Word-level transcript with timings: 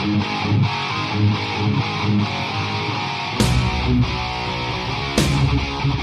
Thank 0.00 0.22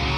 you. 0.10 0.15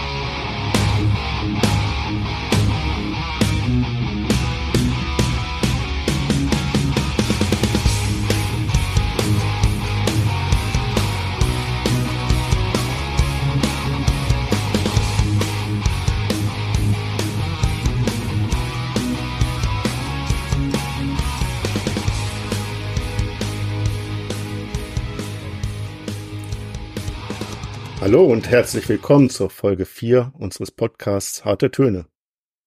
Hallo 28.08 28.26
und 28.26 28.50
herzlich 28.50 28.88
willkommen 28.88 29.30
zur 29.30 29.50
Folge 29.50 29.86
4 29.86 30.32
unseres 30.34 30.72
Podcasts 30.72 31.44
Harte 31.44 31.72
Töne. 31.72 32.06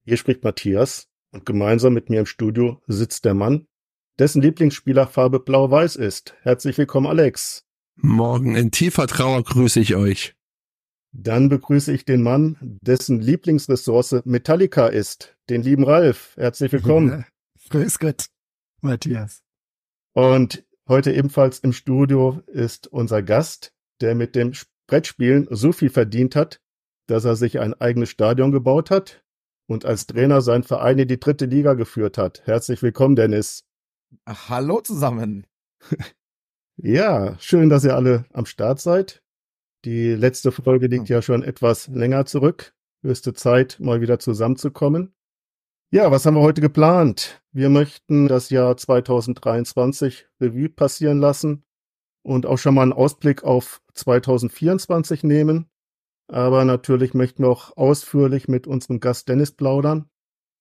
Hier 0.04 0.18
spricht 0.18 0.44
Matthias 0.44 1.08
und 1.32 1.46
gemeinsam 1.46 1.94
mit 1.94 2.10
mir 2.10 2.20
im 2.20 2.26
Studio 2.26 2.82
sitzt 2.86 3.24
der 3.24 3.32
Mann, 3.32 3.66
dessen 4.18 4.42
Lieblingsspielerfarbe 4.42 5.40
blau-weiß 5.40 5.96
ist. 5.96 6.34
Herzlich 6.42 6.76
willkommen, 6.76 7.06
Alex. 7.06 7.64
Morgen 7.96 8.54
in 8.54 8.70
tiefer 8.70 9.06
Trauer 9.06 9.42
grüße 9.42 9.80
ich 9.80 9.94
euch. 9.94 10.34
Dann 11.12 11.48
begrüße 11.48 11.91
ich 11.91 12.04
den 12.04 12.22
Mann, 12.22 12.58
dessen 12.82 13.18
Lieblingsressource 13.18 14.20
Metallica 14.27 14.88
ist, 14.88 15.38
den 15.48 15.62
lieben 15.62 15.84
Ralf. 15.84 16.34
Herzlich 16.36 16.70
willkommen. 16.70 17.24
Grüß 17.70 17.98
Gott, 17.98 18.27
Matthias. 18.82 19.41
Und 20.12 20.66
heute 20.86 21.14
ebenfalls 21.14 21.60
im 21.60 21.72
Studio 21.72 22.42
ist 22.46 22.88
unser 22.88 23.22
Gast, 23.22 23.72
der 24.02 24.14
mit 24.14 24.36
dem 24.36 24.52
Brettspielen 24.91 25.46
so 25.50 25.70
viel 25.70 25.88
verdient 25.88 26.34
hat, 26.34 26.60
dass 27.06 27.24
er 27.24 27.36
sich 27.36 27.60
ein 27.60 27.80
eigenes 27.80 28.08
Stadion 28.08 28.50
gebaut 28.50 28.91
hat 28.91 29.22
und 29.69 29.84
als 29.84 30.08
Trainer 30.08 30.41
seinen 30.41 30.64
Verein 30.64 30.98
in 30.98 31.06
die 31.06 31.20
dritte 31.20 31.47
Liga 31.47 31.74
geführt 31.74 32.19
hat. 32.19 32.44
Herzlich 32.44 32.82
willkommen, 32.82 33.14
Dennis. 33.14 33.62
Hallo 34.28 34.80
zusammen. 34.80 35.47
ja, 36.77 37.38
schön, 37.38 37.69
dass 37.69 37.84
ihr 37.84 37.94
alle 37.94 38.24
am 38.32 38.47
Start 38.47 38.80
seid. 38.80 39.22
Die 39.84 40.10
letzte 40.10 40.50
Folge 40.50 40.88
liegt 40.88 41.08
ja 41.08 41.22
schon 41.22 41.44
etwas 41.44 41.86
länger 41.86 42.27
zurück. 42.27 42.75
Höchste 43.04 43.32
Zeit, 43.32 43.78
mal 43.78 44.00
wieder 44.00 44.19
zusammenzukommen. 44.19 45.14
Ja, 45.92 46.10
was 46.10 46.27
haben 46.27 46.34
wir 46.34 46.42
heute 46.42 46.60
geplant? 46.60 47.41
Wir 47.52 47.69
möchten 47.69 48.27
das 48.27 48.50
Jahr 48.50 48.77
2023 48.77 50.27
Revue 50.41 50.69
passieren 50.69 51.20
lassen 51.20 51.62
und 52.22 52.44
auch 52.44 52.58
schon 52.58 52.75
mal 52.75 52.82
einen 52.82 52.92
Ausblick 52.92 53.44
auf 53.44 53.82
2024 53.94 55.24
nehmen. 55.24 55.70
Aber 56.28 56.64
natürlich 56.64 57.14
möchten 57.14 57.42
wir 57.42 57.50
auch 57.50 57.77
ausführlich 57.77 58.47
mit 58.47 58.66
unserem 58.66 59.00
Gast 59.00 59.28
Dennis 59.28 59.52
plaudern, 59.52 60.08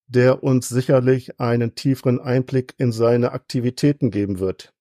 der 0.07 0.43
uns 0.43 0.67
sicherlich 0.67 1.39
einen 1.39 1.75
tieferen 1.75 2.19
Einblick 2.19 2.73
in 2.77 2.91
seine 2.91 3.31
Aktivitäten 3.31 4.09
geben 4.09 4.39
wird. 4.39 4.73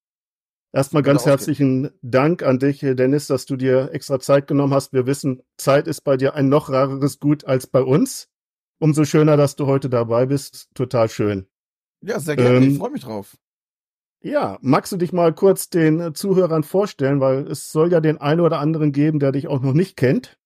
Erstmal 0.73 1.03
ganz 1.03 1.25
herzlichen 1.25 1.91
Dank 2.03 2.43
an 2.43 2.59
dich, 2.59 2.81
Dennis, 2.81 3.27
dass 3.27 3.47
du 3.47 3.57
dir 3.57 3.91
extra 3.93 4.21
Zeit 4.21 4.47
genommen 4.47 4.75
hast. 4.75 4.93
Wir 4.93 5.07
wissen, 5.07 5.43
Zeit 5.57 5.89
ist 5.89 6.03
bei 6.03 6.17
dir 6.17 6.35
ein 6.35 6.49
noch 6.49 6.71
rareres 6.71 7.21
Gut 7.21 7.45
als 7.45 7.67
bei 7.67 7.81
uns. 7.81 8.29
Umso 8.79 9.05
schöner, 9.05 9.37
dass 9.37 9.57
du 9.57 9.67
heute 9.67 9.89
dabei 9.89 10.27
bist. 10.27 10.69
Total 10.75 11.09
schön. 11.09 11.47
Ja, 12.03 12.21
sehr 12.21 12.37
gerne. 12.37 12.59
Ähm, 12.59 12.73
ich 12.73 12.79
freue 12.79 12.91
mich 12.91 13.03
drauf. 13.03 13.37
Ja, 14.21 14.59
magst 14.61 14.91
du 14.93 14.97
dich 14.97 15.13
mal 15.13 15.33
kurz 15.33 15.71
den 15.71 16.01
äh, 16.01 16.13
Zuhörern 16.13 16.65
vorstellen, 16.65 17.21
weil 17.21 17.47
es 17.47 17.71
soll 17.71 17.93
ja 17.93 18.01
den 18.01 18.19
einen 18.19 18.41
oder 18.41 18.59
anderen 18.59 18.93
geben, 18.93 19.21
der 19.21 19.33
dich 19.33 19.47
auch 19.47 19.61
noch 19.61 19.75
nicht 19.75 19.97
kennt. 19.97 20.39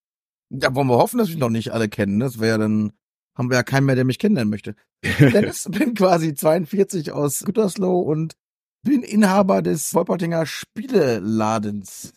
Ja, 0.50 0.74
wollen 0.74 0.88
wir 0.88 0.98
hoffen, 0.98 1.18
dass 1.18 1.30
wir 1.30 1.38
noch 1.38 1.48
nicht 1.48 1.72
alle 1.72 1.88
kennen. 1.88 2.20
Das 2.20 2.38
wäre 2.38 2.52
ja 2.52 2.58
dann, 2.58 2.92
haben 3.34 3.48
wir 3.48 3.56
ja 3.56 3.62
keinen 3.62 3.86
mehr, 3.86 3.94
der 3.94 4.04
mich 4.04 4.18
kennenlernen 4.18 4.50
möchte. 4.50 4.74
Dennis 5.18 5.68
bin 5.70 5.94
quasi 5.94 6.34
42 6.34 7.12
aus 7.12 7.44
Gütersloh 7.44 8.00
und 8.00 8.34
bin 8.82 9.02
Inhaber 9.02 9.62
des 9.62 9.94
Wolpertinger 9.94 10.44
Spieleladens. 10.44 12.12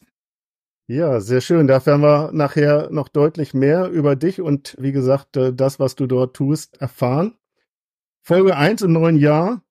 Ja, 0.87 1.19
sehr 1.19 1.41
schön. 1.41 1.67
Da 1.67 1.83
werden 1.85 2.01
wir 2.01 2.31
nachher 2.33 2.89
noch 2.91 3.07
deutlich 3.07 3.53
mehr 3.53 3.89
über 3.89 4.15
dich 4.15 4.41
und 4.41 4.75
wie 4.77 4.91
gesagt, 4.91 5.37
äh, 5.37 5.53
das, 5.53 5.79
was 5.79 5.95
du 5.95 6.05
dort 6.05 6.35
tust, 6.35 6.79
erfahren. 6.81 7.35
Folge 8.21 8.57
1 8.57 8.81
im 8.81 8.91
neuen 8.91 9.17
Jahr. 9.17 9.61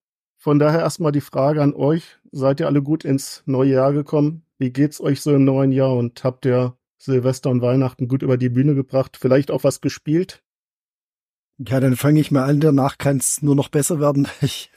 Von 0.45 0.59
daher 0.59 0.81
erstmal 0.81 1.11
die 1.11 1.23
Frage 1.23 1.63
an 1.63 1.73
euch. 1.73 2.19
Seid 2.31 2.61
ihr 2.61 2.67
alle 2.67 2.83
gut 2.83 3.03
ins 3.03 3.43
neue 3.47 3.73
Jahr 3.73 3.95
gekommen? 3.95 4.43
Wie 4.59 4.75
geht's 4.75 5.01
euch 5.01 5.23
so 5.23 5.35
im 5.35 5.45
neuen 5.45 5.73
Jahr 5.73 5.97
und 5.97 6.23
habt 6.23 6.45
ihr 6.45 6.77
Silvester 6.99 7.49
und 7.49 7.63
Weihnachten 7.63 8.09
gut 8.09 8.23
über 8.23 8.37
die 8.37 8.51
Bühne 8.51 8.75
gebracht? 8.75 9.17
Vielleicht 9.19 9.51
auch 9.51 9.65
was 9.65 9.81
gespielt? 9.81 10.43
Ja, 11.57 11.81
dann 11.81 11.97
fange 11.97 12.21
ich 12.21 12.31
mal 12.31 12.45
an, 12.45 12.61
danach 12.61 12.99
kann 12.99 13.17
es 13.17 13.41
nur 13.41 13.55
noch 13.55 13.71
besser 13.71 14.01
werden. 14.01 14.29
Ich, 14.43 14.71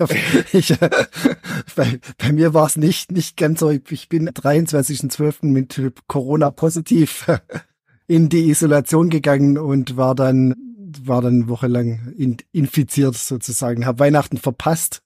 ich, 0.53 0.73
bei, 1.75 1.99
bei 2.17 2.31
mir 2.31 2.53
war 2.53 2.67
es 2.67 2.77
nicht, 2.77 3.11
nicht 3.11 3.35
ganz 3.35 3.59
so. 3.59 3.69
Ich 3.69 4.07
bin 4.07 4.29
23.12. 4.29 5.47
mit 5.47 5.81
Corona 6.07 6.49
positiv 6.49 7.27
in 8.07 8.29
die 8.29 8.49
Isolation 8.49 9.09
gegangen 9.09 9.57
und 9.57 9.97
war 9.97 10.15
dann, 10.15 10.55
war 11.03 11.21
dann 11.21 11.49
wochenlang 11.49 12.13
in, 12.15 12.37
infiziert 12.53 13.15
sozusagen. 13.15 13.85
Habe 13.85 13.99
Weihnachten 13.99 14.37
verpasst 14.37 15.01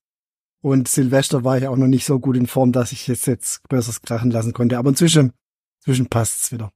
und 0.61 0.87
Silvester 0.87 1.43
war 1.43 1.57
ich 1.57 1.67
auch 1.67 1.75
noch 1.75 1.87
nicht 1.87 2.05
so 2.05 2.19
gut 2.19 2.37
in 2.37 2.47
Form, 2.47 2.71
dass 2.71 2.91
ich 2.91 3.09
es 3.09 3.25
jetzt 3.25 3.67
Böses 3.67 4.01
krachen 4.01 4.31
lassen 4.31 4.53
konnte. 4.53 4.77
Aber 4.77 4.89
inzwischen, 4.89 5.33
inzwischen 5.79 6.07
passt's 6.07 6.51
wieder. 6.51 6.71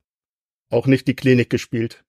Auch 0.72 0.88
nicht 0.88 1.07
die 1.07 1.16
Klinik 1.16 1.50
gespielt. 1.51 2.03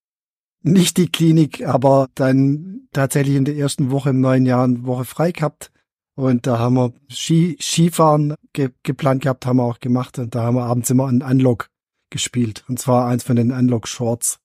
Nicht 0.63 0.97
die 0.97 1.11
Klinik, 1.11 1.67
aber 1.67 2.09
dann 2.15 2.89
tatsächlich 2.93 3.37
in 3.37 3.45
der 3.45 3.57
ersten 3.57 3.91
Woche 3.91 4.11
im 4.11 4.21
neuen 4.21 4.47
Jahr 4.47 4.65
eine 4.65 4.85
Woche 4.87 5.05
frei 5.05 5.33
gehabt. 5.33 5.71
Und 6.15 6.47
da 6.47 6.59
haben 6.59 6.75
wir 6.75 6.95
Ski, 7.11 7.59
Skifahren 7.61 8.35
ge 8.55 8.71
geplant 8.83 9.23
gehabt, 9.23 9.45
haben 9.45 9.59
wir 9.59 9.65
auch 9.65 9.79
gemacht. 9.79 10.19
Und 10.19 10.35
da 10.35 10.45
haben 10.45 10.57
wir 10.57 10.65
abends 10.65 10.89
immer 10.89 11.07
einen 11.07 11.23
Unlock 11.23 11.69
gespielt. 12.11 12.65
Und 12.69 12.79
zwar 12.79 13.07
eins 13.07 13.23
von 13.23 13.37
den 13.37 13.53
Unlock 13.53 13.87
Shorts. 13.87 14.39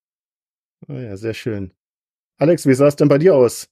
Oh 0.90 0.94
ja, 0.94 1.16
sehr 1.16 1.34
schön. 1.34 1.72
Alex, 2.38 2.66
wie 2.66 2.74
sah 2.74 2.88
es 2.88 2.97
denn 2.97 3.08
bei 3.08 3.20
dir 3.20 3.36
aus? 3.36 3.70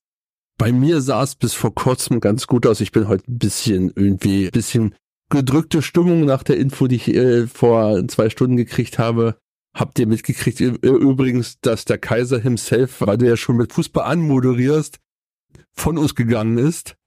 Bei 0.60 0.74
mir 0.74 1.00
sah 1.00 1.24
es 1.24 1.36
bis 1.36 1.54
vor 1.54 1.74
kurzem 1.74 2.20
ganz 2.20 2.46
gut 2.46 2.68
aus. 2.68 2.82
Ich 2.82 2.92
bin 2.92 3.08
heute 3.08 3.32
ein 3.32 3.40
bisschen 3.40 3.94
irgendwie, 3.96 4.48
ein 4.48 4.52
bisschen 4.52 4.94
gedrückte 5.30 5.82
Stimmung 5.82 6.26
nach 6.26 6.44
der 6.44 6.58
Info, 6.58 6.88
die 6.88 6.98
ich 6.98 7.08
äh, 7.08 7.48
vor 7.48 8.06
zwei 8.10 8.30
Stunden 8.30 8.58
gekriegt 8.58 9.00
habe. 9.00 9.38
Habt 9.74 9.98
ihr 10.00 10.06
mitgekriegt 10.08 10.60
übrigens, 10.60 11.62
dass 11.62 11.86
der 11.86 11.98
Kaiser 11.98 12.40
himself, 12.40 13.00
weil 13.00 13.18
du 13.18 13.28
ja 13.28 13.38
schon 13.38 13.56
mit 13.56 13.72
Fußball 13.72 14.04
anmoderierst, 14.04 15.00
von 15.72 15.98
uns 15.98 16.14
gegangen 16.14 16.58
ist? 16.58 16.98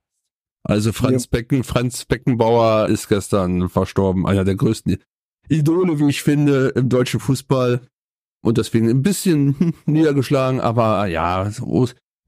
Also 0.64 0.92
Franz 0.92 1.24
ja. 1.24 1.28
Becken, 1.32 1.62
Franz 1.62 2.06
Beckenbauer 2.06 2.88
ist 2.88 3.08
gestern 3.08 3.68
verstorben, 3.68 4.26
einer 4.26 4.44
der 4.44 4.54
größten 4.54 4.96
Idole, 5.50 5.98
wie 5.98 6.08
ich 6.08 6.22
finde, 6.22 6.68
im 6.68 6.88
deutschen 6.88 7.20
Fußball. 7.20 7.82
Und 8.42 8.56
deswegen 8.56 8.88
ein 8.88 9.02
bisschen 9.02 9.74
niedergeschlagen, 9.84 10.60
aber 10.60 11.06
ja, 11.06 11.50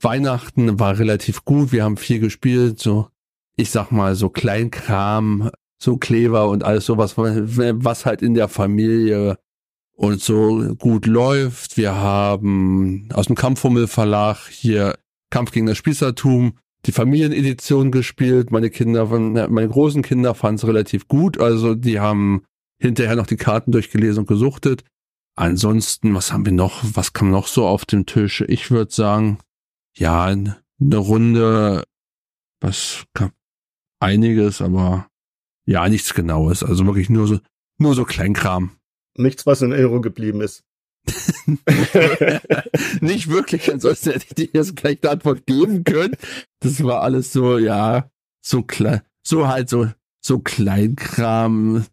Weihnachten 0.01 0.79
war 0.79 0.99
relativ 0.99 1.45
gut. 1.45 1.73
Wir 1.73 1.85
haben 1.85 1.97
viel 1.97 2.19
gespielt, 2.19 2.81
so, 2.81 3.09
ich 3.57 3.71
sag 3.71 3.91
mal, 3.91 4.15
so 4.15 4.29
Kleinkram, 4.29 5.51
so 5.79 5.97
Kleber 5.97 6.49
und 6.49 6.65
alles 6.65 6.87
sowas, 6.87 7.17
was 7.17 8.07
halt 8.07 8.23
in 8.23 8.35
der 8.35 8.49
Familie 8.49 9.39
und 9.97 10.21
so 10.21 10.75
gut 10.79 11.07
läuft. 11.07 11.77
Wir 11.77 11.95
haben 11.95 13.09
aus 13.13 13.27
dem 13.27 13.37
Kampfhummel 13.37 13.87
Verlag 13.87 14.49
hier 14.49 14.99
Kampf 15.31 15.53
gegen 15.53 15.67
das 15.67 15.79
Spießertum 15.79 16.59
die 16.87 16.93
Familienedition 16.93 17.91
gespielt. 17.91 18.51
Meine 18.51 18.71
Kinder, 18.71 19.07
meine 19.07 19.69
großen 19.69 20.03
Kinder 20.03 20.35
fanden 20.35 20.57
es 20.57 20.67
relativ 20.67 21.09
gut. 21.09 21.41
Also 21.41 21.75
die 21.75 21.99
haben 21.99 22.45
hinterher 22.79 23.17
noch 23.17 23.27
die 23.27 23.37
Karten 23.37 23.73
durchgelesen 23.73 24.21
und 24.21 24.27
gesuchtet. 24.27 24.85
Ansonsten, 25.37 26.15
was 26.15 26.33
haben 26.33 26.45
wir 26.45 26.53
noch? 26.53 26.83
Was 26.83 27.13
kam 27.13 27.31
noch 27.31 27.47
so 27.47 27.67
auf 27.67 27.85
dem 27.85 28.07
Tisch? 28.07 28.45
Ich 28.47 28.71
würde 28.71 28.93
sagen, 28.93 29.39
ja, 29.97 30.25
eine 30.25 30.57
Runde, 30.97 31.85
was 32.61 33.05
einiges, 34.01 34.61
aber 34.61 35.09
ja, 35.67 35.89
nichts 35.89 36.15
Genaues. 36.15 36.63
Also 36.63 36.87
wirklich 36.87 37.11
nur 37.11 37.27
so, 37.27 37.41
nur 37.79 37.95
so 37.95 38.05
Kleinkram. 38.05 38.79
Nichts, 39.17 39.47
was 39.47 39.63
in 39.63 39.73
Erinnerung 39.73 40.03
geblieben 40.03 40.41
ist. 40.41 40.65
Nicht 43.01 43.29
wirklich, 43.29 43.71
ansonsten 43.73 44.13
hätte 44.13 44.27
ich 44.29 44.35
dir 44.35 44.49
jetzt 44.53 44.77
gleich 44.77 44.99
eine 45.03 45.13
Antwort 45.13 45.47
geben 45.47 45.85
können. 45.85 46.17
Das 46.61 46.83
war 46.83 47.03
alles 47.03 47.33
so, 47.33 47.59
ja, 47.59 48.11
so 48.41 48.63
klein, 48.63 49.03
so 49.23 49.47
halt 49.47 49.69
so, 49.69 49.89
so 50.21 50.39
Kleinkram. 50.39 51.85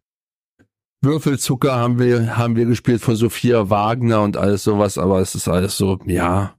Würfelzucker 1.04 1.75
haben 1.75 2.00
wir, 2.00 2.38
haben 2.38 2.56
wir 2.56 2.65
gespielt 2.65 3.01
von 3.01 3.15
Sophia 3.15 3.69
Wagner 3.69 4.21
und 4.21 4.38
alles 4.38 4.63
sowas, 4.63 4.97
aber 4.97 5.19
es 5.19 5.36
ist 5.36 5.47
alles 5.47 5.75
so, 5.75 6.00
ja, 6.06 6.56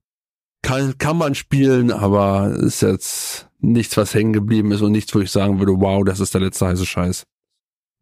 kann, 0.63 0.97
kann 0.99 1.17
man 1.17 1.35
spielen, 1.35 1.91
aber 1.91 2.57
ist 2.59 2.83
jetzt 2.83 3.49
nichts, 3.61 3.97
was 3.97 4.15
hängen 4.15 4.33
geblieben 4.33 4.73
ist 4.73 4.83
und 4.83 4.93
nichts, 4.93 5.15
wo 5.15 5.21
ich 5.21 5.31
sagen 5.31 5.59
würde, 5.59 5.81
wow, 5.81 6.05
das 6.05 6.21
ist 6.21 6.35
der 6.35 6.41
letzte 6.41 6.67
heiße 6.67 6.87
Scheiß. 6.87 7.25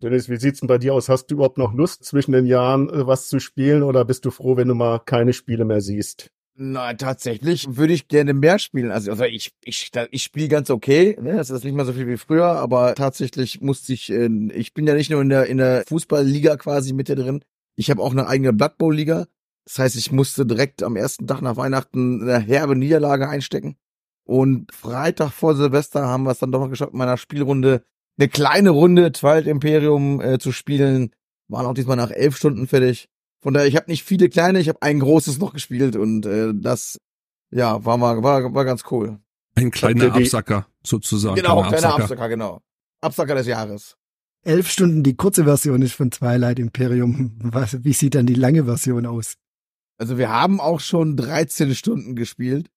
Dennis, 0.02 0.30
wie 0.30 0.36
sieht's 0.36 0.60
denn 0.60 0.66
bei 0.66 0.78
dir 0.78 0.94
aus? 0.94 1.08
Hast 1.08 1.26
du 1.26 1.34
überhaupt 1.34 1.58
noch 1.58 1.74
Lust, 1.74 2.04
zwischen 2.04 2.32
den 2.32 2.46
Jahren 2.46 2.88
äh, 2.88 3.06
was 3.06 3.28
zu 3.28 3.38
spielen 3.38 3.82
oder 3.82 4.04
bist 4.04 4.24
du 4.24 4.30
froh, 4.30 4.56
wenn 4.56 4.68
du 4.68 4.74
mal 4.74 4.98
keine 4.98 5.32
Spiele 5.32 5.64
mehr 5.64 5.82
siehst? 5.82 6.30
Na, 6.54 6.92
tatsächlich 6.94 7.76
würde 7.76 7.92
ich 7.92 8.08
gerne 8.08 8.34
mehr 8.34 8.58
spielen. 8.58 8.90
Also, 8.90 9.10
also 9.12 9.24
ich, 9.24 9.52
ich, 9.64 9.90
ich 10.10 10.22
spiele 10.22 10.48
ganz 10.48 10.68
okay. 10.70 11.16
Ne? 11.20 11.36
Das 11.36 11.50
ist 11.50 11.64
nicht 11.64 11.74
mal 11.74 11.86
so 11.86 11.92
viel 11.92 12.06
wie 12.06 12.16
früher, 12.16 12.46
aber 12.46 12.94
tatsächlich 12.94 13.60
musste 13.60 13.92
ich, 13.92 14.10
äh, 14.10 14.28
ich 14.54 14.74
bin 14.74 14.86
ja 14.86 14.94
nicht 14.94 15.10
nur 15.10 15.22
in 15.22 15.28
der, 15.28 15.46
in 15.46 15.58
der 15.58 15.84
Fußballliga 15.86 16.56
quasi 16.56 16.92
mit 16.92 17.08
dir 17.08 17.16
drin. 17.16 17.42
Ich 17.76 17.90
habe 17.90 18.02
auch 18.02 18.12
eine 18.12 18.26
eigene 18.26 18.52
Blood 18.52 18.78
Bowl 18.78 18.94
Liga. 18.94 19.26
Das 19.70 19.78
heißt, 19.78 19.96
ich 19.96 20.10
musste 20.10 20.44
direkt 20.44 20.82
am 20.82 20.96
ersten 20.96 21.28
Tag 21.28 21.42
nach 21.42 21.56
Weihnachten 21.56 22.22
eine 22.22 22.40
herbe 22.40 22.74
Niederlage 22.74 23.28
einstecken. 23.28 23.76
Und 24.24 24.74
Freitag 24.74 25.30
vor 25.30 25.54
Silvester 25.54 26.08
haben 26.08 26.24
wir 26.24 26.32
es 26.32 26.40
dann 26.40 26.50
doch 26.50 26.58
noch 26.58 26.70
geschafft, 26.70 26.92
in 26.92 26.98
meiner 26.98 27.16
Spielrunde 27.16 27.84
eine 28.18 28.28
kleine 28.28 28.70
Runde 28.70 29.12
Twilight 29.12 29.46
Imperium 29.46 30.20
äh, 30.20 30.40
zu 30.40 30.50
spielen. 30.50 31.12
Waren 31.46 31.66
auch 31.66 31.74
diesmal 31.74 31.96
nach 31.96 32.10
elf 32.10 32.36
Stunden 32.36 32.66
fertig. 32.66 33.08
Von 33.40 33.54
daher, 33.54 33.68
ich 33.68 33.76
habe 33.76 33.88
nicht 33.88 34.02
viele 34.02 34.28
kleine, 34.28 34.58
ich 34.58 34.68
habe 34.68 34.82
ein 34.82 34.98
großes 34.98 35.38
noch 35.38 35.52
gespielt 35.52 35.94
und 35.94 36.26
äh, 36.26 36.52
das, 36.52 36.98
ja, 37.52 37.84
war 37.84 37.96
mal, 37.96 38.24
war, 38.24 38.52
war 38.52 38.64
ganz 38.64 38.82
cool. 38.90 39.20
Ein 39.54 39.70
kleiner 39.70 40.12
Absacker 40.12 40.66
sozusagen. 40.82 41.36
Genau, 41.36 41.62
kleiner 41.62 41.74
Absacker. 41.74 42.02
Absacker, 42.02 42.28
genau. 42.28 42.60
Absacker 43.00 43.34
des 43.36 43.46
Jahres. 43.46 43.96
Elf 44.42 44.68
Stunden 44.68 45.04
die 45.04 45.14
kurze 45.14 45.44
Version 45.44 45.80
ist 45.80 45.94
von 45.94 46.10
Twilight 46.10 46.58
Imperium. 46.58 47.38
Was, 47.42 47.84
wie 47.84 47.92
sieht 47.92 48.16
dann 48.16 48.26
die 48.26 48.34
lange 48.34 48.64
Version 48.64 49.06
aus? 49.06 49.36
Also 50.00 50.16
wir 50.16 50.30
haben 50.30 50.60
auch 50.60 50.80
schon 50.80 51.14
13 51.18 51.74
Stunden 51.74 52.16
gespielt. 52.16 52.70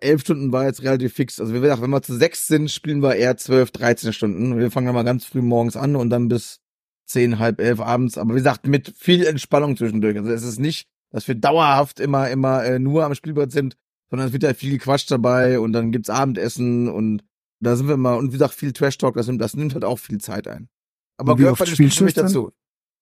Elf 0.00 0.20
Stunden 0.20 0.52
war 0.52 0.66
jetzt 0.66 0.82
relativ 0.82 1.14
fix. 1.14 1.40
Also 1.40 1.54
wie 1.54 1.60
gesagt, 1.60 1.80
wenn 1.80 1.88
wir 1.88 2.02
zu 2.02 2.14
sechs 2.14 2.46
sind, 2.46 2.70
spielen 2.70 3.02
wir 3.02 3.16
eher 3.16 3.38
12, 3.38 3.70
13 3.70 4.12
Stunden. 4.12 4.58
Wir 4.58 4.70
fangen 4.70 4.86
dann 4.86 4.94
mal 4.94 5.02
ganz 5.02 5.24
früh 5.24 5.40
morgens 5.40 5.78
an 5.78 5.96
und 5.96 6.10
dann 6.10 6.28
bis 6.28 6.60
zehn, 7.06 7.38
halb 7.38 7.58
elf 7.58 7.80
abends. 7.80 8.18
Aber 8.18 8.34
wie 8.34 8.38
gesagt, 8.38 8.66
mit 8.66 8.94
viel 8.98 9.26
Entspannung 9.26 9.78
zwischendurch. 9.78 10.18
Also 10.18 10.30
es 10.30 10.42
ist 10.42 10.60
nicht, 10.60 10.88
dass 11.10 11.26
wir 11.26 11.36
dauerhaft 11.36 12.00
immer, 12.00 12.28
immer 12.28 12.62
äh, 12.64 12.78
nur 12.78 13.06
am 13.06 13.14
Spielbrett 13.14 13.50
sind, 13.50 13.78
sondern 14.10 14.28
es 14.28 14.34
wird 14.34 14.42
ja 14.42 14.52
viel 14.52 14.78
Quatsch 14.78 15.10
dabei 15.10 15.58
und 15.60 15.72
dann 15.72 15.90
gibt's 15.90 16.10
Abendessen 16.10 16.88
und 16.88 17.24
da 17.60 17.76
sind 17.76 17.88
wir 17.88 17.94
immer, 17.94 18.18
und 18.18 18.28
wie 18.28 18.32
gesagt, 18.32 18.52
viel 18.52 18.74
Trash-Talk, 18.74 19.14
das 19.14 19.26
nimmt, 19.26 19.40
das 19.40 19.56
nimmt 19.56 19.72
halt 19.72 19.84
auch 19.84 19.98
viel 19.98 20.18
Zeit 20.18 20.46
ein. 20.46 20.68
Aber 21.16 21.38
wie 21.38 21.42
gehört 21.42 21.58
bei 21.58 21.64
den 21.64 21.90
Spielen 21.90 22.12
dazu. 22.14 22.52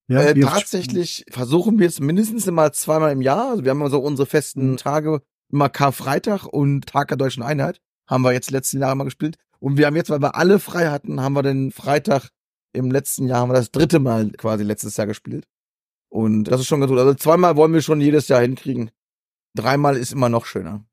Ja, 0.09 0.23
äh, 0.23 0.39
tatsächlich 0.41 1.25
versuchen 1.29 1.79
wir 1.79 1.89
es 1.89 2.01
mindestens 2.01 2.47
immer 2.47 2.73
zweimal 2.73 3.13
im 3.13 3.23
Jahr. 3.23 3.51
Also 3.51 3.65
wir 3.65 3.71
haben 3.71 3.89
so 3.91 3.99
unsere 3.99 4.27
festen 4.27 4.73
mhm. 4.73 4.77
Tage, 4.77 5.23
immer 5.51 5.69
Karfreitag 5.69 6.47
und 6.47 6.87
Tag 6.87 7.09
der 7.09 7.17
Deutschen 7.17 7.43
Einheit. 7.43 7.81
Haben 8.07 8.23
wir 8.23 8.33
jetzt 8.33 8.51
letzten 8.51 8.81
Jahre 8.81 8.97
mal 8.97 9.05
gespielt. 9.05 9.37
Und 9.59 9.79
wir 9.79 9.87
haben 9.87 9.97
jetzt, 9.97 10.11
weil 10.11 10.21
wir 10.21 10.37
alle 10.37 10.61
frei 10.61 10.89
hatten, 10.89 11.21
haben 11.21 11.33
wir 11.33 11.43
den 11.43 11.73
Freitag 11.73 12.31
im 12.73 12.91
letzten 12.91 13.27
Jahr 13.27 13.41
haben 13.41 13.51
wir 13.51 13.55
das 13.55 13.71
dritte 13.71 13.99
Mal 13.99 14.31
quasi 14.33 14.63
letztes 14.63 14.97
Jahr 14.97 15.07
gespielt. 15.07 15.47
Und 16.09 16.45
das 16.45 16.61
ist 16.61 16.67
schon 16.67 16.81
ganz 16.81 16.91
gut. 16.91 16.99
Also 16.99 17.15
zweimal 17.15 17.57
wollen 17.57 17.73
wir 17.73 17.83
schon 17.83 18.01
jedes 18.01 18.29
Jahr 18.29 18.43
hinkriegen. 18.43 18.91
Dreimal 19.55 19.97
ist 19.97 20.13
immer 20.13 20.29
noch 20.29 20.47
schöner. 20.47 20.85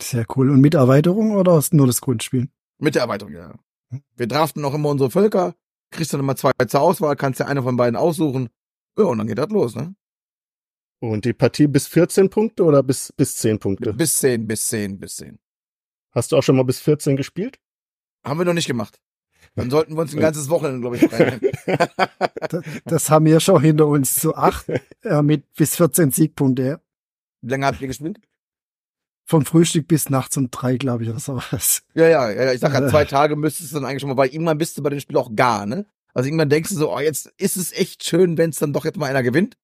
Sehr 0.00 0.24
cool. 0.36 0.50
Und 0.50 0.60
mit 0.60 0.74
Erweiterung 0.74 1.32
oder 1.32 1.60
nur 1.72 1.86
das 1.86 2.00
Grundspiel? 2.00 2.48
Mit 2.78 2.94
der 2.94 3.02
Erweiterung, 3.02 3.32
ja. 3.32 3.54
Wir 4.16 4.26
draften 4.26 4.62
noch 4.62 4.74
immer 4.74 4.88
unsere 4.88 5.10
Völker, 5.10 5.54
kriegst 5.96 6.12
dann 6.12 6.20
immer 6.20 6.36
zwei 6.36 6.52
zur 6.66 6.80
Auswahl, 6.80 7.16
kannst 7.16 7.40
ja 7.40 7.46
eine 7.46 7.62
von 7.62 7.76
beiden 7.76 7.96
aussuchen. 7.96 8.48
Ja, 8.98 9.04
und 9.04 9.18
dann 9.18 9.26
geht 9.26 9.38
das 9.38 9.48
los, 9.50 9.74
ne? 9.74 9.94
Und 11.00 11.24
die 11.24 11.32
Partie 11.34 11.66
bis 11.66 11.86
14 11.88 12.30
Punkte 12.30 12.64
oder 12.64 12.82
bis, 12.82 13.12
bis 13.12 13.36
10 13.36 13.58
Punkte? 13.58 13.92
Bis 13.92 14.16
10, 14.18 14.46
bis 14.46 14.66
10, 14.68 14.98
bis 14.98 15.16
10. 15.16 15.38
Hast 16.12 16.32
du 16.32 16.36
auch 16.36 16.42
schon 16.42 16.56
mal 16.56 16.64
bis 16.64 16.80
14 16.80 17.16
gespielt? 17.16 17.58
Haben 18.24 18.40
wir 18.40 18.46
noch 18.46 18.54
nicht 18.54 18.66
gemacht. 18.66 18.98
Dann 19.54 19.70
sollten 19.70 19.94
wir 19.94 20.02
uns 20.02 20.14
ein 20.14 20.20
ganzes 20.20 20.48
Wochenende, 20.48 20.80
glaube 20.80 20.96
ich, 20.96 21.06
frei 21.06 21.38
das, 22.48 22.64
das 22.84 23.10
haben 23.10 23.26
wir 23.26 23.40
schon 23.40 23.62
hinter 23.62 23.86
uns 23.86 24.14
zu 24.14 24.34
acht 24.34 24.66
äh, 25.02 25.22
mit 25.22 25.52
bis 25.54 25.76
14 25.76 26.10
Siegpunkte. 26.10 26.80
Wie 27.42 27.50
lange 27.50 27.66
habt 27.66 27.80
ihr 27.80 27.88
gespielt? 27.88 28.18
Vom 29.28 29.44
Frühstück 29.44 29.88
bis 29.88 30.08
nachts 30.08 30.36
um 30.36 30.50
drei, 30.50 30.76
glaube 30.76 31.02
ich, 31.02 31.10
oder 31.10 31.18
sowas. 31.18 31.82
Ja, 31.94 32.08
ja, 32.08 32.30
ja. 32.30 32.52
Ich 32.52 32.60
sag 32.60 32.72
ja, 32.72 32.88
zwei 32.88 33.04
Tage 33.04 33.34
müsstest 33.34 33.72
du 33.72 33.76
dann 33.76 33.84
eigentlich 33.84 34.00
schon 34.00 34.08
mal, 34.08 34.16
weil 34.16 34.28
irgendwann 34.28 34.58
bist 34.58 34.78
du 34.78 34.82
bei 34.82 34.90
dem 34.90 35.00
Spiel 35.00 35.16
auch 35.16 35.34
gar, 35.34 35.66
ne? 35.66 35.86
Also 36.14 36.28
irgendwann 36.28 36.48
denkst 36.48 36.70
du 36.70 36.76
so, 36.76 36.94
oh, 36.94 37.00
jetzt 37.00 37.32
ist 37.36 37.56
es 37.56 37.72
echt 37.72 38.04
schön, 38.04 38.38
wenn 38.38 38.50
es 38.50 38.58
dann 38.58 38.72
doch 38.72 38.84
jetzt 38.84 38.96
mal 38.96 39.10
einer 39.10 39.22
gewinnt. 39.22 39.56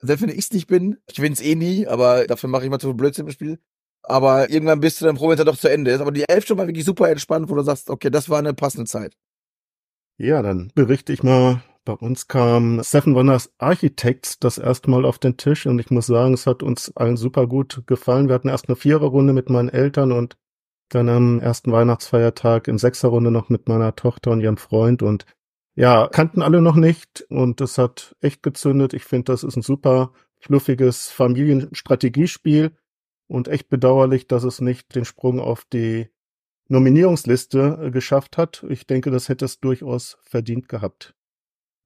Selbst 0.00 0.22
wenn 0.22 0.30
ich 0.30 0.38
es 0.38 0.52
nicht 0.52 0.68
bin, 0.68 0.98
ich 1.08 1.16
gewinn's 1.16 1.40
eh 1.40 1.56
nie, 1.56 1.86
aber 1.86 2.26
dafür 2.26 2.48
mache 2.48 2.64
ich 2.64 2.70
mal 2.70 2.78
zu 2.78 2.86
viel 2.86 2.94
Blödsinn 2.94 3.26
im 3.26 3.32
Spiel. 3.32 3.58
Aber 4.02 4.48
irgendwann 4.48 4.80
bist 4.80 5.00
du 5.00 5.04
dann 5.04 5.16
froh, 5.16 5.28
wenn 5.28 5.38
es 5.38 5.44
doch 5.44 5.58
zu 5.58 5.68
Ende 5.68 5.90
ist. 5.90 6.00
Aber 6.00 6.12
die 6.12 6.28
elf 6.28 6.46
schon 6.46 6.56
mal 6.56 6.68
wirklich 6.68 6.84
super 6.84 7.10
entspannt, 7.10 7.50
wo 7.50 7.56
du 7.56 7.62
sagst, 7.62 7.90
okay, 7.90 8.08
das 8.10 8.30
war 8.30 8.38
eine 8.38 8.54
passende 8.54 8.86
Zeit. 8.86 9.16
Ja, 10.16 10.40
dann 10.42 10.72
berichte 10.74 11.12
ich 11.12 11.22
mal. 11.22 11.62
Bei 11.88 11.94
uns 11.94 12.28
kam 12.28 12.82
Seven 12.82 13.14
Wonders 13.14 13.50
Architects 13.56 14.38
das 14.38 14.58
erste 14.58 14.90
Mal 14.90 15.06
auf 15.06 15.18
den 15.18 15.38
Tisch 15.38 15.64
und 15.64 15.78
ich 15.78 15.90
muss 15.90 16.04
sagen, 16.04 16.34
es 16.34 16.46
hat 16.46 16.62
uns 16.62 16.94
allen 16.94 17.16
super 17.16 17.46
gut 17.46 17.84
gefallen. 17.86 18.28
Wir 18.28 18.34
hatten 18.34 18.50
erst 18.50 18.68
eine 18.68 18.76
Viererrunde 18.76 19.32
mit 19.32 19.48
meinen 19.48 19.70
Eltern 19.70 20.12
und 20.12 20.36
dann 20.90 21.08
am 21.08 21.40
ersten 21.40 21.72
Weihnachtsfeiertag 21.72 22.68
in 22.68 22.76
Sechserrunde 22.76 23.30
noch 23.30 23.48
mit 23.48 23.68
meiner 23.70 23.96
Tochter 23.96 24.32
und 24.32 24.42
ihrem 24.42 24.58
Freund 24.58 25.02
und 25.02 25.24
ja, 25.76 26.08
kannten 26.08 26.42
alle 26.42 26.60
noch 26.60 26.76
nicht 26.76 27.24
und 27.30 27.62
das 27.62 27.78
hat 27.78 28.14
echt 28.20 28.42
gezündet. 28.42 28.92
Ich 28.92 29.04
finde, 29.04 29.32
das 29.32 29.42
ist 29.42 29.56
ein 29.56 29.62
super 29.62 30.12
fluffiges 30.40 31.08
Familienstrategiespiel 31.08 32.76
und 33.28 33.48
echt 33.48 33.70
bedauerlich, 33.70 34.26
dass 34.26 34.44
es 34.44 34.60
nicht 34.60 34.94
den 34.94 35.06
Sprung 35.06 35.40
auf 35.40 35.64
die 35.64 36.10
Nominierungsliste 36.68 37.90
geschafft 37.94 38.36
hat. 38.36 38.62
Ich 38.68 38.86
denke, 38.86 39.10
das 39.10 39.30
hätte 39.30 39.46
es 39.46 39.58
durchaus 39.58 40.18
verdient 40.20 40.68
gehabt. 40.68 41.14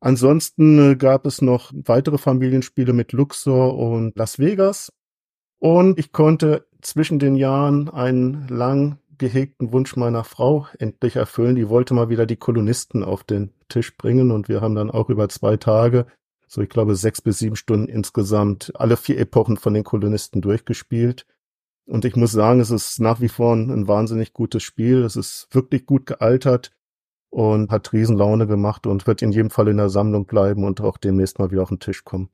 Ansonsten 0.03 0.93
äh, 0.93 0.97
gab 0.97 1.27
es 1.27 1.43
noch 1.43 1.71
weitere 1.73 2.19
Familienspiele 2.19 2.93
mit 2.93 3.13
Luxor 3.13 3.79
und 3.79 4.17
Las 4.19 4.41
Vegas. 4.41 4.93
Und 5.61 5.97
ich 5.97 6.11
konnte 6.11 6.67
zwischen 6.81 7.21
den 7.21 7.37
Jahren 7.37 7.89
einen 7.89 8.49
lang 8.49 8.99
gehegten 9.17 9.71
Wunsch 9.71 9.95
meiner 9.95 10.25
Frau 10.25 10.67
endlich 10.81 11.15
erfüllen. 11.15 11.55
Die 11.55 11.69
wollte 11.69 11.95
mal 11.95 12.09
wieder 12.09 12.27
die 12.27 12.37
Kolonisten 12.37 13.05
auf 13.05 13.23
den 13.23 13.53
Tisch 13.69 13.97
bringen 13.97 14.33
und 14.33 14.49
wir 14.49 14.61
haben 14.61 14.75
dann 14.75 14.91
auch 14.91 15.09
über 15.09 15.29
zwei 15.29 15.57
Tage, 15.57 16.07
so 16.49 16.61
ich 16.63 16.69
glaube 16.69 16.97
sechs 16.97 17.23
bis 17.23 17.39
sieben 17.39 17.55
Stunden 17.55 17.87
insgesamt, 17.87 18.73
alle 18.75 18.97
vier 18.97 19.21
Epochen 19.21 19.57
von 19.57 19.73
den 19.73 19.85
Kolonisten 19.85 20.43
durchgespielt. 20.43 21.27
Und 21.87 22.05
ich 22.05 22.17
muss 22.17 22.33
sagen, 22.33 22.59
es 22.59 22.73
ist 22.73 22.99
nach 22.99 23.21
wie 23.21 23.29
vor 23.29 23.55
ein, 23.55 23.71
ein 23.71 23.87
wahnsinnig 23.87 24.33
gutes 24.33 24.65
Spiel. 24.65 25.05
Es 25.05 25.15
ist 25.15 25.47
wirklich 25.53 25.87
gut 25.87 26.07
gealtert 26.07 26.73
und 27.33 27.71
hat 27.71 27.95
Riesenlaune 27.95 28.47
gemacht 28.47 28.87
und 28.87 29.07
wird 29.07 29.23
in 29.23 29.33
jedem 29.33 29.49
Fall 29.49 29.69
in 29.69 29.79
der 29.79 29.89
Sammlung 29.89 30.27
bleiben 30.27 30.65
und 30.65 30.83
auch 30.83 30.99
demnächst 30.99 31.39
mal 31.39 31.51
wieder 31.51 31.63
auf 31.63 31.71
den 31.71 31.81
Tisch 31.81 32.05
kommen. 32.05 32.29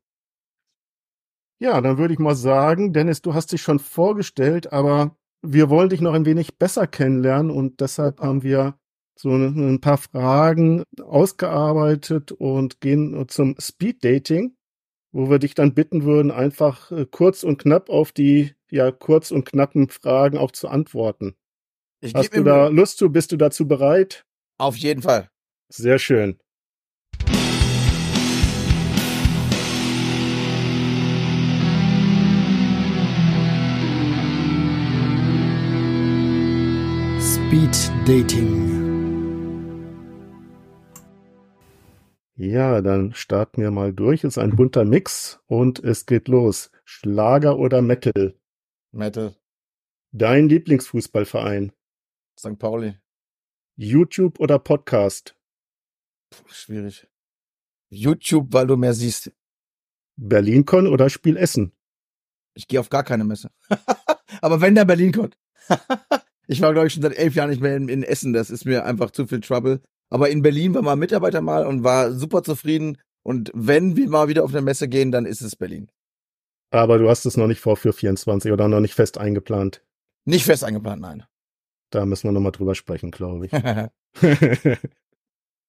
Ja, 1.60 1.80
dann 1.80 1.98
würde 1.98 2.14
ich 2.14 2.18
mal 2.18 2.34
sagen, 2.34 2.92
Dennis, 2.92 3.22
du 3.22 3.32
hast 3.32 3.52
dich 3.52 3.62
schon 3.62 3.78
vorgestellt, 3.78 4.72
aber 4.72 5.16
wir 5.40 5.70
wollen 5.70 5.88
dich 5.88 6.00
noch 6.00 6.14
ein 6.14 6.26
wenig 6.26 6.58
besser 6.58 6.88
kennenlernen 6.88 7.52
und 7.52 7.80
deshalb 7.80 8.20
haben 8.20 8.42
wir 8.42 8.74
so 9.16 9.30
ein 9.30 9.80
paar 9.80 9.98
Fragen 9.98 10.82
ausgearbeitet 11.00 12.32
und 12.32 12.80
gehen 12.80 13.24
zum 13.28 13.54
Speed 13.60 14.04
Dating, 14.04 14.56
wo 15.12 15.30
wir 15.30 15.38
dich 15.38 15.54
dann 15.54 15.74
bitten 15.74 16.02
würden, 16.02 16.32
einfach 16.32 16.90
äh, 16.90 17.06
kurz 17.08 17.44
und 17.44 17.58
knapp 17.58 17.88
auf 17.88 18.10
die 18.10 18.54
ja 18.70 18.90
kurz 18.90 19.30
und 19.30 19.44
knappen 19.44 19.88
Fragen 19.88 20.38
auch 20.38 20.50
zu 20.50 20.68
antworten. 20.68 21.34
Ich 22.00 22.14
Hast 22.14 22.36
du 22.36 22.44
da 22.44 22.68
Lust 22.68 22.98
zu? 22.98 23.10
Bist 23.10 23.32
du 23.32 23.36
dazu 23.36 23.66
bereit? 23.66 24.24
Auf 24.58 24.76
jeden 24.76 25.02
Fall. 25.02 25.30
Sehr 25.68 26.00
schön. 26.00 26.40
Speed 37.20 37.92
Dating. 38.04 38.88
Ja, 42.34 42.82
dann 42.82 43.14
starten 43.14 43.62
wir 43.62 43.70
mal 43.70 43.92
durch. 43.92 44.24
Es 44.24 44.36
ist 44.36 44.38
ein 44.38 44.56
bunter 44.56 44.84
Mix 44.84 45.40
und 45.46 45.78
es 45.78 46.04
geht 46.04 46.26
los. 46.26 46.72
Schlager 46.84 47.58
oder 47.58 47.80
Metal? 47.80 48.34
Metal. 48.90 49.36
Dein 50.10 50.48
Lieblingsfußballverein? 50.48 51.72
St. 52.38 52.58
Pauli. 52.58 52.94
YouTube 53.80 54.40
oder 54.40 54.58
Podcast? 54.58 55.36
Puh, 56.30 56.42
schwierig. 56.48 57.06
YouTube, 57.90 58.48
weil 58.50 58.66
du 58.66 58.76
mehr 58.76 58.92
siehst. 58.92 59.30
BerlinCon 60.16 60.88
oder 60.88 61.08
Spiel 61.08 61.36
Essen? 61.36 61.70
Ich 62.54 62.66
gehe 62.66 62.80
auf 62.80 62.88
gar 62.88 63.04
keine 63.04 63.22
Messe. 63.22 63.52
Aber 64.40 64.60
wenn 64.60 64.74
der 64.74 64.84
BerlinCon. 64.84 65.32
ich 66.48 66.60
war, 66.60 66.72
glaube 66.72 66.88
ich, 66.88 66.92
schon 66.92 67.04
seit 67.04 67.16
elf 67.16 67.36
Jahren 67.36 67.50
nicht 67.50 67.62
mehr 67.62 67.76
in, 67.76 67.88
in, 67.88 68.02
Essen. 68.02 68.32
Das 68.32 68.50
ist 68.50 68.64
mir 68.64 68.84
einfach 68.84 69.12
zu 69.12 69.28
viel 69.28 69.40
Trouble. 69.40 69.80
Aber 70.10 70.28
in 70.28 70.42
Berlin 70.42 70.74
war 70.74 70.82
mal 70.82 70.96
Mitarbeiter 70.96 71.40
mal 71.40 71.64
und 71.64 71.84
war 71.84 72.12
super 72.12 72.42
zufrieden. 72.42 72.98
Und 73.22 73.52
wenn 73.54 73.94
wir 73.94 74.08
mal 74.08 74.26
wieder 74.26 74.42
auf 74.42 74.50
eine 74.50 74.62
Messe 74.62 74.88
gehen, 74.88 75.12
dann 75.12 75.24
ist 75.24 75.40
es 75.40 75.54
Berlin. 75.54 75.88
Aber 76.72 76.98
du 76.98 77.08
hast 77.08 77.26
es 77.26 77.36
noch 77.36 77.46
nicht 77.46 77.60
vor 77.60 77.76
für 77.76 77.92
24 77.92 78.50
oder 78.50 78.66
noch 78.66 78.80
nicht 78.80 78.94
fest 78.94 79.18
eingeplant. 79.18 79.84
Nicht 80.24 80.44
fest 80.46 80.64
eingeplant, 80.64 81.00
nein. 81.00 81.24
Da 81.90 82.04
müssen 82.06 82.28
wir 82.28 82.32
nochmal 82.32 82.52
drüber 82.52 82.74
sprechen, 82.74 83.10
glaube 83.10 83.46
ich. 83.46 83.52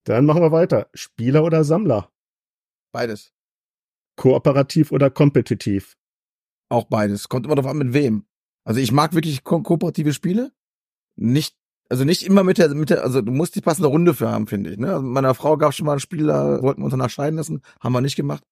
Dann 0.04 0.26
machen 0.26 0.42
wir 0.42 0.52
weiter. 0.52 0.88
Spieler 0.94 1.44
oder 1.44 1.64
Sammler? 1.64 2.10
Beides. 2.92 3.32
Kooperativ 4.16 4.92
oder 4.92 5.10
kompetitiv? 5.10 5.96
Auch 6.68 6.84
beides. 6.84 7.28
Kommt 7.28 7.46
immer 7.46 7.54
darauf 7.54 7.70
an, 7.70 7.78
mit 7.78 7.92
wem. 7.92 8.26
Also 8.64 8.80
ich 8.80 8.92
mag 8.92 9.14
wirklich 9.14 9.44
ko 9.44 9.62
kooperative 9.62 10.12
Spiele. 10.12 10.52
Nicht, 11.16 11.56
also 11.88 12.04
nicht 12.04 12.24
immer 12.24 12.44
mit 12.44 12.58
der, 12.58 12.74
mit 12.74 12.90
der, 12.90 13.02
also 13.02 13.20
du 13.20 13.32
musst 13.32 13.56
die 13.56 13.60
passende 13.60 13.88
Runde 13.88 14.14
für 14.14 14.30
haben, 14.30 14.46
finde 14.46 14.70
ich. 14.70 14.78
Ne? 14.78 14.88
Also 14.88 15.02
meiner 15.02 15.34
Frau 15.34 15.56
gab 15.56 15.70
es 15.70 15.76
schon 15.76 15.86
mal 15.86 15.94
ein 15.94 16.00
Spiel, 16.00 16.26
da 16.26 16.62
wollten 16.62 16.80
wir 16.80 16.84
uns 16.84 16.92
danach 16.92 17.10
scheiden 17.10 17.36
lassen, 17.36 17.62
haben 17.80 17.92
wir 17.92 18.00
nicht 18.00 18.16
gemacht. 18.16 18.42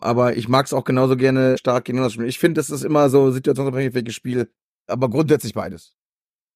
Aber 0.00 0.36
ich 0.36 0.48
mag 0.48 0.66
es 0.66 0.72
auch 0.72 0.84
genauso 0.84 1.16
gerne 1.16 1.58
stark 1.58 1.84
gegeneinander 1.84 2.12
spielen. 2.12 2.28
Ich 2.28 2.38
finde, 2.38 2.60
das 2.60 2.70
ist 2.70 2.84
immer 2.84 3.10
so 3.10 3.30
situationsabhängig, 3.30 3.94
welches 3.94 4.14
Spiel. 4.14 4.50
Aber 4.86 5.10
grundsätzlich 5.10 5.54
beides. 5.54 5.97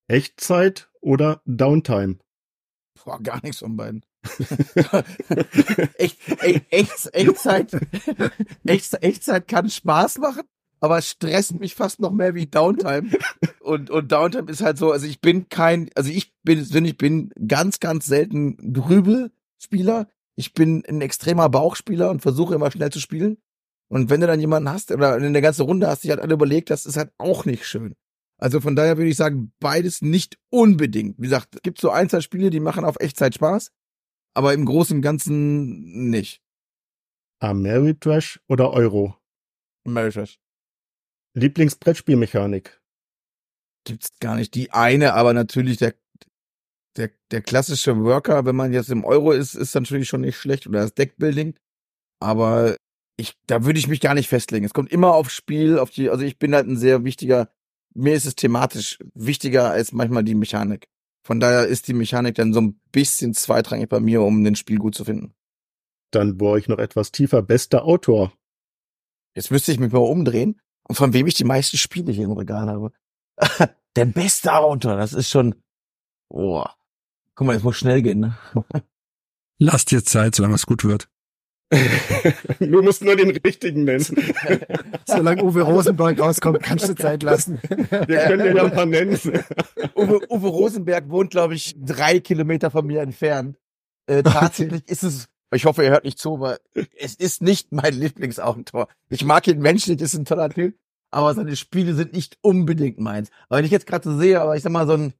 Echtzeit 0.08 0.90
oder 1.00 1.42
Downtime? 1.44 2.18
Boah, 3.04 3.20
gar 3.20 3.42
nichts 3.42 3.58
von 3.58 3.76
beiden. 3.76 4.04
echt, 5.98 6.18
echt, 6.42 6.64
echt, 6.70 7.14
Echtzeit, 7.14 7.76
echt, 8.64 8.94
Echtzeit 9.02 9.48
kann 9.48 9.68
Spaß 9.68 10.18
machen, 10.18 10.42
aber 10.80 11.02
stresst 11.02 11.58
mich 11.58 11.74
fast 11.74 12.00
noch 12.00 12.12
mehr 12.12 12.34
wie 12.34 12.46
Downtime. 12.46 13.10
Und, 13.60 13.90
und 13.90 14.12
Downtime 14.12 14.50
ist 14.50 14.62
halt 14.62 14.78
so, 14.78 14.92
also 14.92 15.06
ich 15.06 15.20
bin 15.20 15.48
kein, 15.48 15.90
also 15.94 16.10
ich 16.10 16.32
bin, 16.42 16.84
ich 16.84 16.96
bin 16.96 17.30
ganz, 17.46 17.80
ganz 17.80 18.06
selten 18.06 18.72
Grübelspieler. 18.72 20.08
Ich 20.36 20.54
bin 20.54 20.84
ein 20.88 21.00
extremer 21.00 21.48
Bauchspieler 21.48 22.10
und 22.10 22.20
versuche 22.22 22.54
immer 22.54 22.70
schnell 22.70 22.90
zu 22.90 23.00
spielen. 23.00 23.38
Und 23.88 24.08
wenn 24.08 24.20
du 24.20 24.26
dann 24.26 24.40
jemanden 24.40 24.70
hast 24.70 24.90
oder 24.90 25.18
in 25.18 25.32
der 25.32 25.42
ganzen 25.42 25.62
Runde 25.62 25.86
hast, 25.86 26.02
dich 26.02 26.10
halt 26.10 26.20
alle 26.20 26.34
überlegt, 26.34 26.70
das 26.70 26.86
ist 26.86 26.96
halt 26.96 27.12
auch 27.18 27.44
nicht 27.44 27.66
schön. 27.66 27.94
Also 28.42 28.60
von 28.60 28.74
daher 28.74 28.96
würde 28.96 29.08
ich 29.08 29.16
sagen, 29.16 29.52
beides 29.60 30.02
nicht 30.02 30.36
unbedingt. 30.50 31.16
Wie 31.18 31.22
gesagt, 31.22 31.54
es 31.54 31.62
gibt 31.62 31.80
so 31.80 31.90
ein, 31.90 32.08
zwei 32.08 32.20
Spiele, 32.20 32.50
die 32.50 32.58
machen 32.58 32.84
auf 32.84 32.96
Echtzeit 32.98 33.36
Spaß, 33.36 33.70
aber 34.34 34.52
im 34.52 34.64
Großen 34.64 34.96
und 34.96 35.02
Ganzen 35.02 36.10
nicht. 36.10 36.42
Ameritrash 37.38 38.40
oder 38.48 38.72
Euro? 38.72 39.16
Ameritrash. 39.86 40.40
Lieblingsbrettspielmechanik? 41.34 42.82
Gibt's 43.84 44.18
gar 44.18 44.34
nicht. 44.34 44.56
Die 44.56 44.72
eine, 44.72 45.14
aber 45.14 45.34
natürlich 45.34 45.76
der, 45.76 45.94
der, 46.96 47.12
der 47.30 47.42
klassische 47.42 47.96
Worker, 48.02 48.44
wenn 48.44 48.56
man 48.56 48.72
jetzt 48.72 48.90
im 48.90 49.04
Euro 49.04 49.30
ist, 49.30 49.54
ist 49.54 49.76
natürlich 49.76 50.08
schon 50.08 50.22
nicht 50.22 50.36
schlecht 50.36 50.66
oder 50.66 50.80
das 50.80 50.94
Deckbuilding. 50.94 51.54
Aber 52.18 52.74
ich, 53.16 53.34
da 53.46 53.64
würde 53.64 53.78
ich 53.78 53.86
mich 53.86 54.00
gar 54.00 54.14
nicht 54.14 54.28
festlegen. 54.28 54.64
Es 54.64 54.74
kommt 54.74 54.90
immer 54.90 55.14
aufs 55.14 55.32
Spiel, 55.32 55.78
auf 55.78 55.90
die, 55.90 56.10
also 56.10 56.24
ich 56.24 56.40
bin 56.40 56.56
halt 56.56 56.66
ein 56.66 56.76
sehr 56.76 57.04
wichtiger, 57.04 57.48
mir 57.94 58.14
ist 58.14 58.26
es 58.26 58.34
thematisch 58.34 58.98
wichtiger 59.14 59.70
als 59.70 59.92
manchmal 59.92 60.24
die 60.24 60.34
Mechanik. 60.34 60.88
Von 61.24 61.40
daher 61.40 61.66
ist 61.66 61.88
die 61.88 61.94
Mechanik 61.94 62.34
dann 62.34 62.52
so 62.52 62.60
ein 62.60 62.80
bisschen 62.90 63.34
zweitrangig 63.34 63.88
bei 63.88 64.00
mir, 64.00 64.22
um 64.22 64.42
den 64.42 64.56
Spiel 64.56 64.78
gut 64.78 64.94
zu 64.94 65.04
finden. 65.04 65.34
Dann 66.10 66.36
bohre 66.36 66.58
ich 66.58 66.68
noch 66.68 66.78
etwas 66.78 67.12
tiefer. 67.12 67.42
Bester 67.42 67.84
Autor. 67.84 68.32
Jetzt 69.34 69.50
müsste 69.50 69.72
ich 69.72 69.78
mich 69.78 69.92
mal 69.92 69.98
umdrehen 69.98 70.60
und 70.88 70.96
von 70.96 71.12
wem 71.12 71.26
ich 71.26 71.34
die 71.34 71.44
meisten 71.44 71.78
Spiele 71.78 72.12
hier 72.12 72.24
im 72.24 72.32
Regal 72.32 72.68
habe. 72.68 72.92
Der 73.96 74.04
beste 74.04 74.54
Autor, 74.54 74.96
das 74.96 75.12
ist 75.12 75.30
schon. 75.30 75.54
Oh. 76.28 76.64
Guck 77.34 77.46
mal, 77.46 77.56
es 77.56 77.62
muss 77.62 77.76
schnell 77.76 78.02
gehen, 78.02 78.20
ne? 78.20 78.36
Lass 79.58 79.84
dir 79.84 80.04
Zeit, 80.04 80.34
solange 80.34 80.54
es 80.54 80.66
gut 80.66 80.84
wird. 80.84 81.08
Du 82.60 82.82
musst 82.82 83.02
nur 83.02 83.16
den 83.16 83.30
richtigen 83.30 83.84
nennen. 83.84 84.04
Solange 85.06 85.42
Uwe 85.42 85.62
Rosenberg 85.62 86.20
rauskommt, 86.20 86.62
kannst 86.62 86.88
du 86.88 86.94
Zeit 86.94 87.22
lassen. 87.22 87.58
Wir 87.62 88.18
können 88.18 88.42
dir 88.42 88.54
ja 88.54 88.64
ein 88.64 88.72
paar 88.72 88.86
nennen. 88.86 89.18
Uwe, 89.94 90.20
Uwe 90.28 90.48
Rosenberg 90.48 91.08
wohnt, 91.08 91.30
glaube 91.30 91.54
ich, 91.54 91.74
drei 91.78 92.20
Kilometer 92.20 92.70
von 92.70 92.86
mir 92.86 93.00
entfernt. 93.00 93.56
Äh, 94.06 94.22
tatsächlich 94.22 94.86
ist 94.88 95.02
es, 95.02 95.28
ich 95.54 95.64
hoffe, 95.64 95.84
er 95.84 95.92
hört 95.92 96.04
nicht 96.04 96.18
zu, 96.18 96.34
aber 96.34 96.58
es 96.98 97.14
ist 97.14 97.42
nicht 97.42 97.72
mein 97.72 97.94
Lieblingsautor. 97.94 98.88
Ich 99.08 99.24
mag 99.24 99.46
ihn 99.46 99.60
menschlich, 99.60 100.00
ist 100.00 100.14
ein 100.14 100.24
toller 100.24 100.50
Typ, 100.50 100.76
aber 101.10 101.34
seine 101.34 101.56
Spiele 101.56 101.94
sind 101.94 102.12
nicht 102.12 102.38
unbedingt 102.42 102.98
meins. 102.98 103.30
Aber 103.48 103.58
wenn 103.58 103.64
ich 103.64 103.70
jetzt 103.70 103.86
gerade 103.86 104.10
so 104.10 104.18
sehe, 104.18 104.40
aber 104.40 104.56
ich 104.56 104.62
sag 104.62 104.72
mal, 104.72 104.86
so 104.86 104.94
ein 104.94 105.14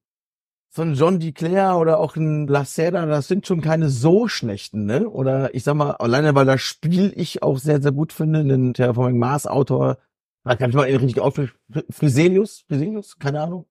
so 0.74 0.82
ein 0.82 0.94
John 0.94 1.20
DeClaire 1.20 1.76
oder 1.76 1.98
auch 1.98 2.16
ein 2.16 2.46
Lacerda, 2.46 3.04
das 3.04 3.28
sind 3.28 3.46
schon 3.46 3.60
keine 3.60 3.90
so 3.90 4.26
schlechten, 4.26 4.86
ne? 4.86 5.08
Oder 5.08 5.54
ich 5.54 5.64
sag 5.64 5.74
mal, 5.74 5.90
alleine 5.92 6.34
weil 6.34 6.46
das 6.46 6.62
Spiel 6.62 7.12
ich 7.14 7.42
auch 7.42 7.58
sehr, 7.58 7.82
sehr 7.82 7.92
gut 7.92 8.12
finde, 8.12 8.40
einen 8.40 8.72
Terraforming 8.72 9.18
Mars 9.18 9.46
Autor, 9.46 9.98
da 10.44 10.56
kann 10.56 10.70
ich 10.70 10.76
mal 10.76 10.84
richtig 10.84 11.20
aufsprechen, 11.20 11.52
Friselius, 11.90 12.64
Friselius, 12.66 13.18
keine 13.18 13.42
Ahnung. 13.42 13.66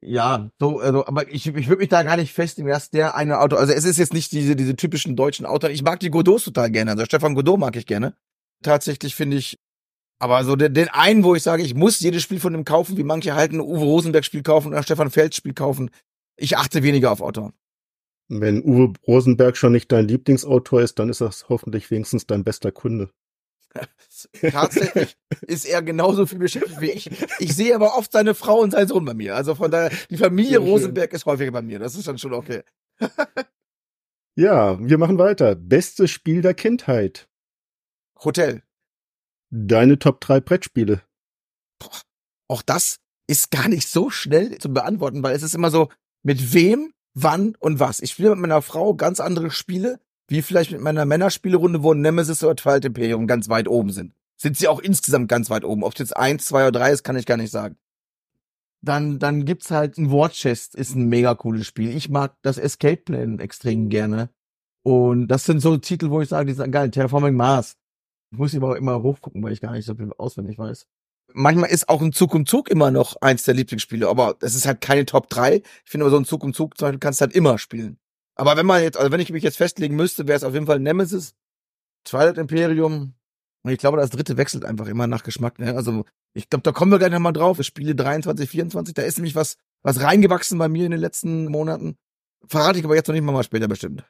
Ja, 0.00 0.48
so, 0.58 0.80
also, 0.80 1.06
aber 1.06 1.30
ich, 1.30 1.46
ich 1.46 1.68
würde 1.68 1.80
mich 1.80 1.90
da 1.90 2.02
gar 2.02 2.16
nicht 2.16 2.32
festlegen, 2.32 2.70
dass 2.70 2.88
der 2.88 3.16
eine 3.16 3.38
Autor, 3.38 3.58
also 3.58 3.74
es 3.74 3.84
ist 3.84 3.98
jetzt 3.98 4.14
nicht 4.14 4.32
diese, 4.32 4.56
diese 4.56 4.74
typischen 4.74 5.16
deutschen 5.16 5.44
Autoren. 5.44 5.72
Ich 5.72 5.82
mag 5.82 6.00
die 6.00 6.10
Godots 6.10 6.44
total 6.44 6.70
gerne, 6.70 6.92
also 6.92 7.04
Stefan 7.04 7.34
Godot 7.34 7.60
mag 7.60 7.76
ich 7.76 7.84
gerne. 7.84 8.14
Tatsächlich 8.62 9.14
finde 9.14 9.36
ich, 9.36 9.58
aber 10.18 10.42
so 10.44 10.56
den, 10.56 10.72
den 10.72 10.88
einen, 10.88 11.22
wo 11.22 11.34
ich 11.34 11.42
sage, 11.42 11.62
ich 11.62 11.74
muss 11.74 12.00
jedes 12.00 12.22
Spiel 12.22 12.40
von 12.40 12.54
ihm 12.54 12.64
kaufen, 12.64 12.96
wie 12.96 13.04
manche 13.04 13.34
halten 13.34 13.60
Uwe 13.60 13.84
Rosenberg 13.84 14.24
Spiel 14.24 14.42
kaufen 14.42 14.68
oder 14.68 14.82
Stefan 14.82 15.10
Feld 15.10 15.34
Spiel 15.34 15.52
kaufen, 15.52 15.90
ich 16.40 16.56
achte 16.56 16.82
weniger 16.82 17.12
auf 17.12 17.20
Autoren. 17.20 17.52
Wenn 18.28 18.62
Uwe 18.62 18.92
Rosenberg 19.06 19.56
schon 19.56 19.72
nicht 19.72 19.90
dein 19.90 20.06
Lieblingsautor 20.06 20.82
ist, 20.82 20.98
dann 20.98 21.08
ist 21.08 21.20
das 21.20 21.48
hoffentlich 21.48 21.90
wenigstens 21.90 22.26
dein 22.26 22.44
bester 22.44 22.70
Kunde. 22.72 23.10
Tatsächlich 24.50 25.16
ist 25.42 25.64
er 25.64 25.82
genauso 25.82 26.26
viel 26.26 26.38
beschäftigt 26.38 26.80
wie 26.80 26.90
ich. 26.90 27.10
Ich 27.40 27.54
sehe 27.54 27.74
aber 27.74 27.96
oft 27.96 28.12
seine 28.12 28.34
Frau 28.34 28.60
und 28.60 28.72
seinen 28.72 28.88
Sohn 28.88 29.04
bei 29.04 29.14
mir. 29.14 29.36
Also 29.36 29.54
von 29.54 29.70
daher, 29.70 29.90
die 30.10 30.16
Familie 30.16 30.58
Rosenberg 30.58 31.12
ist 31.12 31.26
häufiger 31.26 31.52
bei 31.52 31.62
mir. 31.62 31.78
Das 31.78 31.94
ist 31.94 32.08
dann 32.08 32.18
schon 32.18 32.34
okay. 32.34 32.62
ja, 34.36 34.78
wir 34.80 34.98
machen 34.98 35.18
weiter. 35.18 35.54
Bestes 35.54 36.10
Spiel 36.10 36.42
der 36.42 36.54
Kindheit. 36.54 37.28
Hotel. 38.24 38.62
Deine 39.50 39.98
Top 39.98 40.20
3 40.20 40.40
Brettspiele. 40.40 41.02
Boah, 41.78 42.00
auch 42.48 42.62
das 42.62 42.98
ist 43.26 43.50
gar 43.50 43.68
nicht 43.68 43.88
so 43.88 44.10
schnell 44.10 44.58
zu 44.58 44.72
beantworten, 44.72 45.22
weil 45.22 45.34
es 45.34 45.42
ist 45.42 45.54
immer 45.54 45.70
so, 45.70 45.88
mit 46.22 46.52
wem, 46.52 46.92
wann 47.14 47.56
und 47.58 47.80
was. 47.80 48.00
Ich 48.00 48.12
spiele 48.12 48.30
mit 48.30 48.40
meiner 48.40 48.62
Frau 48.62 48.94
ganz 48.94 49.20
andere 49.20 49.50
Spiele, 49.50 50.00
wie 50.28 50.42
vielleicht 50.42 50.72
mit 50.72 50.80
meiner 50.80 51.04
Männerspielerunde, 51.04 51.82
wo 51.82 51.94
Nemesis 51.94 52.44
oder 52.44 52.56
Twilight 52.56 52.84
Imperium 52.84 53.26
ganz 53.26 53.48
weit 53.48 53.68
oben 53.68 53.90
sind. 53.90 54.14
Sind 54.36 54.56
sie 54.56 54.68
auch 54.68 54.80
insgesamt 54.80 55.28
ganz 55.28 55.50
weit 55.50 55.64
oben. 55.64 55.82
Ob 55.82 55.92
es 55.94 55.98
jetzt 55.98 56.16
eins, 56.16 56.46
zwei 56.46 56.62
oder 56.62 56.72
drei 56.72 56.92
ist, 56.92 57.02
kann 57.02 57.16
ich 57.16 57.26
gar 57.26 57.36
nicht 57.36 57.50
sagen. 57.50 57.76
Dann, 58.82 59.18
dann 59.18 59.44
gibt's 59.44 59.70
halt 59.70 59.98
ein 59.98 60.10
War 60.10 60.30
Chest, 60.30 60.74
ist 60.74 60.94
ein 60.94 61.08
mega 61.08 61.34
cooles 61.34 61.66
Spiel. 61.66 61.94
Ich 61.94 62.08
mag 62.08 62.36
das 62.42 62.56
Escape 62.56 62.96
Plan 62.96 63.38
extrem 63.38 63.90
gerne. 63.90 64.30
Und 64.82 65.28
das 65.28 65.44
sind 65.44 65.60
so 65.60 65.76
Titel, 65.76 66.08
wo 66.08 66.22
ich 66.22 66.30
sage, 66.30 66.46
die 66.46 66.54
sind 66.54 66.72
geil. 66.72 66.90
Terraforming 66.90 67.34
Mars. 67.34 67.76
Ich 68.32 68.38
muss 68.38 68.54
aber 68.54 68.70
auch 68.70 68.76
immer 68.76 69.02
hochgucken, 69.02 69.42
weil 69.42 69.52
ich 69.52 69.60
gar 69.60 69.72
nicht 69.72 69.84
so 69.84 69.94
viel 69.94 70.12
auswendig 70.16 70.56
weiß 70.56 70.86
manchmal 71.32 71.70
ist 71.70 71.88
auch 71.88 72.02
ein 72.02 72.12
Zug 72.12 72.34
um 72.34 72.46
Zug 72.46 72.70
immer 72.70 72.90
noch 72.90 73.16
eins 73.20 73.44
der 73.44 73.54
Lieblingsspiele, 73.54 74.08
aber 74.08 74.36
es 74.40 74.54
ist 74.54 74.66
halt 74.66 74.80
keine 74.80 75.06
Top 75.06 75.28
3. 75.28 75.56
Ich 75.56 75.64
finde 75.84 76.04
aber 76.04 76.10
so 76.10 76.18
ein 76.18 76.24
Zug 76.24 76.44
um 76.44 76.54
Zug 76.54 76.76
zum 76.76 76.86
Beispiel 76.86 77.00
kannst 77.00 77.20
du 77.20 77.26
halt 77.26 77.34
immer 77.34 77.58
spielen. 77.58 77.98
Aber 78.34 78.56
wenn 78.56 78.66
man 78.66 78.82
jetzt, 78.82 78.96
also 78.96 79.12
wenn 79.12 79.20
ich 79.20 79.32
mich 79.32 79.42
jetzt 79.42 79.58
festlegen 79.58 79.96
müsste, 79.96 80.26
wäre 80.26 80.36
es 80.36 80.44
auf 80.44 80.54
jeden 80.54 80.66
Fall 80.66 80.80
Nemesis, 80.80 81.34
Twilight 82.04 82.38
Imperium. 82.38 83.14
Und 83.62 83.70
ich 83.70 83.78
glaube, 83.78 83.98
das 83.98 84.10
dritte 84.10 84.36
wechselt 84.36 84.64
einfach 84.64 84.86
immer 84.86 85.06
nach 85.06 85.22
Geschmack. 85.22 85.58
Ne? 85.58 85.74
Also 85.76 86.04
ich 86.32 86.48
glaube, 86.48 86.62
da 86.62 86.72
kommen 86.72 86.90
wir 86.90 86.98
gleich 86.98 87.10
nochmal 87.10 87.32
drauf. 87.32 87.62
Spiele 87.62 87.94
23, 87.94 88.48
24, 88.48 88.94
da 88.94 89.02
ist 89.02 89.18
nämlich 89.18 89.34
was, 89.34 89.56
was 89.82 90.00
reingewachsen 90.00 90.58
bei 90.58 90.68
mir 90.68 90.86
in 90.86 90.92
den 90.92 91.00
letzten 91.00 91.46
Monaten. 91.46 91.96
Verrate 92.46 92.78
ich 92.78 92.84
aber 92.84 92.94
jetzt 92.94 93.08
noch 93.08 93.14
nicht 93.14 93.24
mal, 93.24 93.32
mal 93.32 93.44
später 93.44 93.68
bestimmt. 93.68 94.04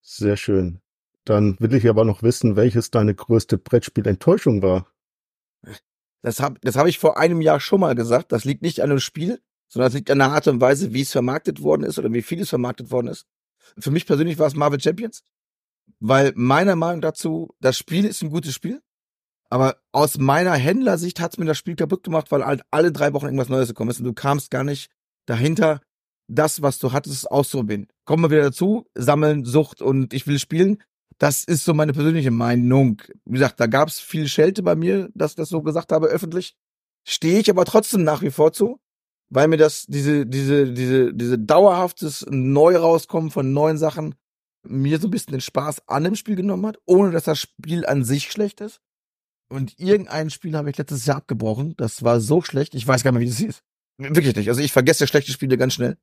Sehr 0.00 0.36
schön. 0.36 0.80
Dann 1.24 1.56
will 1.60 1.74
ich 1.74 1.88
aber 1.88 2.04
noch 2.04 2.22
wissen, 2.22 2.56
welches 2.56 2.90
deine 2.90 3.14
größte 3.14 3.58
Brettspielenttäuschung 3.58 4.62
war. 4.62 4.86
Das 6.22 6.40
habe 6.40 6.58
das 6.62 6.76
hab 6.76 6.86
ich 6.86 6.98
vor 6.98 7.18
einem 7.18 7.40
Jahr 7.40 7.60
schon 7.60 7.80
mal 7.80 7.94
gesagt. 7.94 8.32
Das 8.32 8.44
liegt 8.44 8.62
nicht 8.62 8.80
an 8.80 8.90
dem 8.90 9.00
Spiel, 9.00 9.40
sondern 9.68 9.88
das 9.88 9.94
liegt 9.94 10.10
an 10.10 10.18
der 10.18 10.30
Art 10.30 10.46
und 10.48 10.60
Weise, 10.60 10.92
wie 10.94 11.02
es 11.02 11.12
vermarktet 11.12 11.62
worden 11.62 11.84
ist 11.84 11.98
oder 11.98 12.12
wie 12.12 12.22
viel 12.22 12.40
es 12.40 12.50
vermarktet 12.50 12.90
worden 12.90 13.08
ist. 13.08 13.26
Für 13.78 13.90
mich 13.90 14.06
persönlich 14.06 14.38
war 14.38 14.46
es 14.46 14.54
Marvel 14.54 14.80
Champions, 14.80 15.22
weil 16.00 16.32
meiner 16.34 16.76
Meinung 16.76 17.00
dazu, 17.00 17.54
das 17.60 17.76
Spiel 17.76 18.04
ist 18.04 18.22
ein 18.22 18.30
gutes 18.30 18.54
Spiel, 18.54 18.82
aber 19.50 19.76
aus 19.92 20.18
meiner 20.18 20.54
Händlersicht 20.54 21.20
hat 21.20 21.32
es 21.32 21.38
mir 21.38 21.44
das 21.44 21.58
Spiel 21.58 21.76
kaputt 21.76 22.04
gemacht, 22.04 22.30
weil 22.30 22.44
halt 22.44 22.62
alle 22.70 22.92
drei 22.92 23.12
Wochen 23.12 23.26
irgendwas 23.26 23.48
Neues 23.48 23.68
gekommen 23.68 23.90
ist 23.90 23.98
und 23.98 24.06
du 24.06 24.14
kamst 24.14 24.50
gar 24.50 24.64
nicht 24.64 24.90
dahinter, 25.26 25.80
das, 26.28 26.62
was 26.62 26.78
du 26.78 26.92
hattest, 26.92 27.30
auszuprobieren. 27.30 27.88
Kommen 28.04 28.24
wir 28.24 28.30
wieder 28.30 28.42
dazu, 28.42 28.86
sammeln, 28.94 29.44
Sucht 29.44 29.82
und 29.82 30.14
ich 30.14 30.26
will 30.26 30.38
spielen. 30.38 30.82
Das 31.22 31.44
ist 31.44 31.64
so 31.64 31.72
meine 31.72 31.92
persönliche 31.92 32.32
Meinung. 32.32 33.00
Wie 33.26 33.34
gesagt, 33.34 33.60
da 33.60 33.68
gab 33.68 33.86
es 33.86 34.00
viel 34.00 34.26
Schelte 34.26 34.64
bei 34.64 34.74
mir, 34.74 35.08
dass 35.14 35.30
ich 35.30 35.36
das 35.36 35.50
so 35.50 35.62
gesagt 35.62 35.92
habe 35.92 36.08
öffentlich. 36.08 36.56
Stehe 37.06 37.38
ich 37.38 37.48
aber 37.48 37.64
trotzdem 37.64 38.02
nach 38.02 38.22
wie 38.22 38.32
vor 38.32 38.52
zu, 38.52 38.80
weil 39.28 39.46
mir 39.46 39.56
das, 39.56 39.86
diese, 39.86 40.26
diese, 40.26 40.72
diese, 40.72 41.14
diese 41.14 41.38
dauerhaftes 41.38 42.26
Neu 42.28 42.76
rauskommen 42.76 43.30
von 43.30 43.52
neuen 43.52 43.78
Sachen 43.78 44.16
mir 44.66 44.98
so 44.98 45.06
ein 45.06 45.12
bisschen 45.12 45.30
den 45.30 45.40
Spaß 45.40 45.86
an 45.86 46.02
dem 46.02 46.16
Spiel 46.16 46.34
genommen 46.34 46.66
hat, 46.66 46.78
ohne 46.86 47.12
dass 47.12 47.22
das 47.22 47.38
Spiel 47.38 47.86
an 47.86 48.02
sich 48.02 48.32
schlecht 48.32 48.60
ist. 48.60 48.80
Und 49.48 49.78
irgendein 49.78 50.28
Spiel 50.28 50.56
habe 50.56 50.70
ich 50.70 50.78
letztes 50.78 51.06
Jahr 51.06 51.18
abgebrochen. 51.18 51.74
Das 51.76 52.02
war 52.02 52.20
so 52.20 52.42
schlecht, 52.42 52.74
ich 52.74 52.88
weiß 52.88 53.04
gar 53.04 53.12
nicht 53.12 53.20
mehr, 53.20 53.26
wie 53.28 53.30
das 53.30 53.38
hieß. 53.38 53.62
Wirklich 53.98 54.34
nicht. 54.34 54.48
Also 54.48 54.60
ich 54.60 54.72
vergesse 54.72 55.06
schlechte 55.06 55.30
Spiele 55.30 55.56
ganz 55.56 55.74
schnell. 55.74 55.98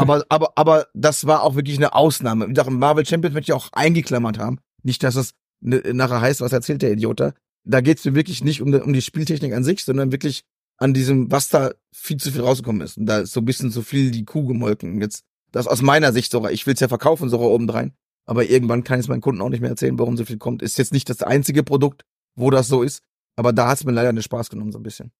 Aber, 0.00 0.24
aber, 0.28 0.52
aber 0.56 0.86
das 0.94 1.26
war 1.26 1.42
auch 1.42 1.54
wirklich 1.54 1.76
eine 1.76 1.94
Ausnahme. 1.94 2.48
Wie 2.48 2.52
gesagt, 2.52 2.70
Marvel 2.70 3.06
Champions 3.06 3.34
möchte 3.34 3.52
ich 3.52 3.56
auch 3.56 3.72
eingeklammert 3.72 4.38
haben. 4.38 4.58
Nicht, 4.82 5.02
dass 5.02 5.16
es 5.16 5.34
nachher 5.60 6.20
heißt, 6.20 6.40
was 6.40 6.52
erzählt 6.52 6.82
der 6.82 6.92
Idiot 6.92 7.20
da. 7.20 7.32
Da 7.64 7.80
geht's 7.80 8.04
mir 8.04 8.14
wirklich 8.14 8.42
nicht 8.42 8.62
um, 8.62 8.72
um 8.72 8.92
die 8.92 9.02
Spieltechnik 9.02 9.52
an 9.52 9.64
sich, 9.64 9.84
sondern 9.84 10.12
wirklich 10.12 10.44
an 10.78 10.94
diesem, 10.94 11.30
was 11.30 11.50
da 11.50 11.72
viel 11.92 12.16
zu 12.16 12.32
viel 12.32 12.40
rausgekommen 12.40 12.80
ist. 12.80 12.96
Und 12.96 13.06
da 13.06 13.20
ist 13.20 13.32
so 13.32 13.40
ein 13.40 13.44
bisschen 13.44 13.70
zu 13.70 13.82
viel 13.82 14.10
die 14.10 14.24
Kuh 14.24 14.46
gemolken. 14.46 15.00
Jetzt, 15.00 15.24
das 15.52 15.66
aus 15.66 15.82
meiner 15.82 16.12
Sicht 16.12 16.32
sogar. 16.32 16.52
Ich 16.52 16.66
will's 16.66 16.80
ja 16.80 16.88
verkaufen, 16.88 17.28
sogar 17.28 17.50
obendrein. 17.50 17.92
Aber 18.24 18.48
irgendwann 18.48 18.84
kann 18.84 18.98
ich 18.98 19.04
es 19.04 19.08
meinen 19.08 19.20
Kunden 19.20 19.42
auch 19.42 19.48
nicht 19.50 19.60
mehr 19.60 19.70
erzählen, 19.70 19.98
warum 19.98 20.16
so 20.16 20.24
viel 20.24 20.38
kommt. 20.38 20.62
Ist 20.62 20.78
jetzt 20.78 20.92
nicht 20.92 21.10
das 21.10 21.22
einzige 21.22 21.62
Produkt, 21.62 22.04
wo 22.36 22.50
das 22.50 22.68
so 22.68 22.82
ist. 22.82 23.02
Aber 23.36 23.52
da 23.52 23.68
hat's 23.68 23.84
mir 23.84 23.92
leider 23.92 24.12
den 24.12 24.22
Spaß 24.22 24.48
genommen, 24.48 24.72
so 24.72 24.78
ein 24.78 24.82
bisschen. 24.82 25.12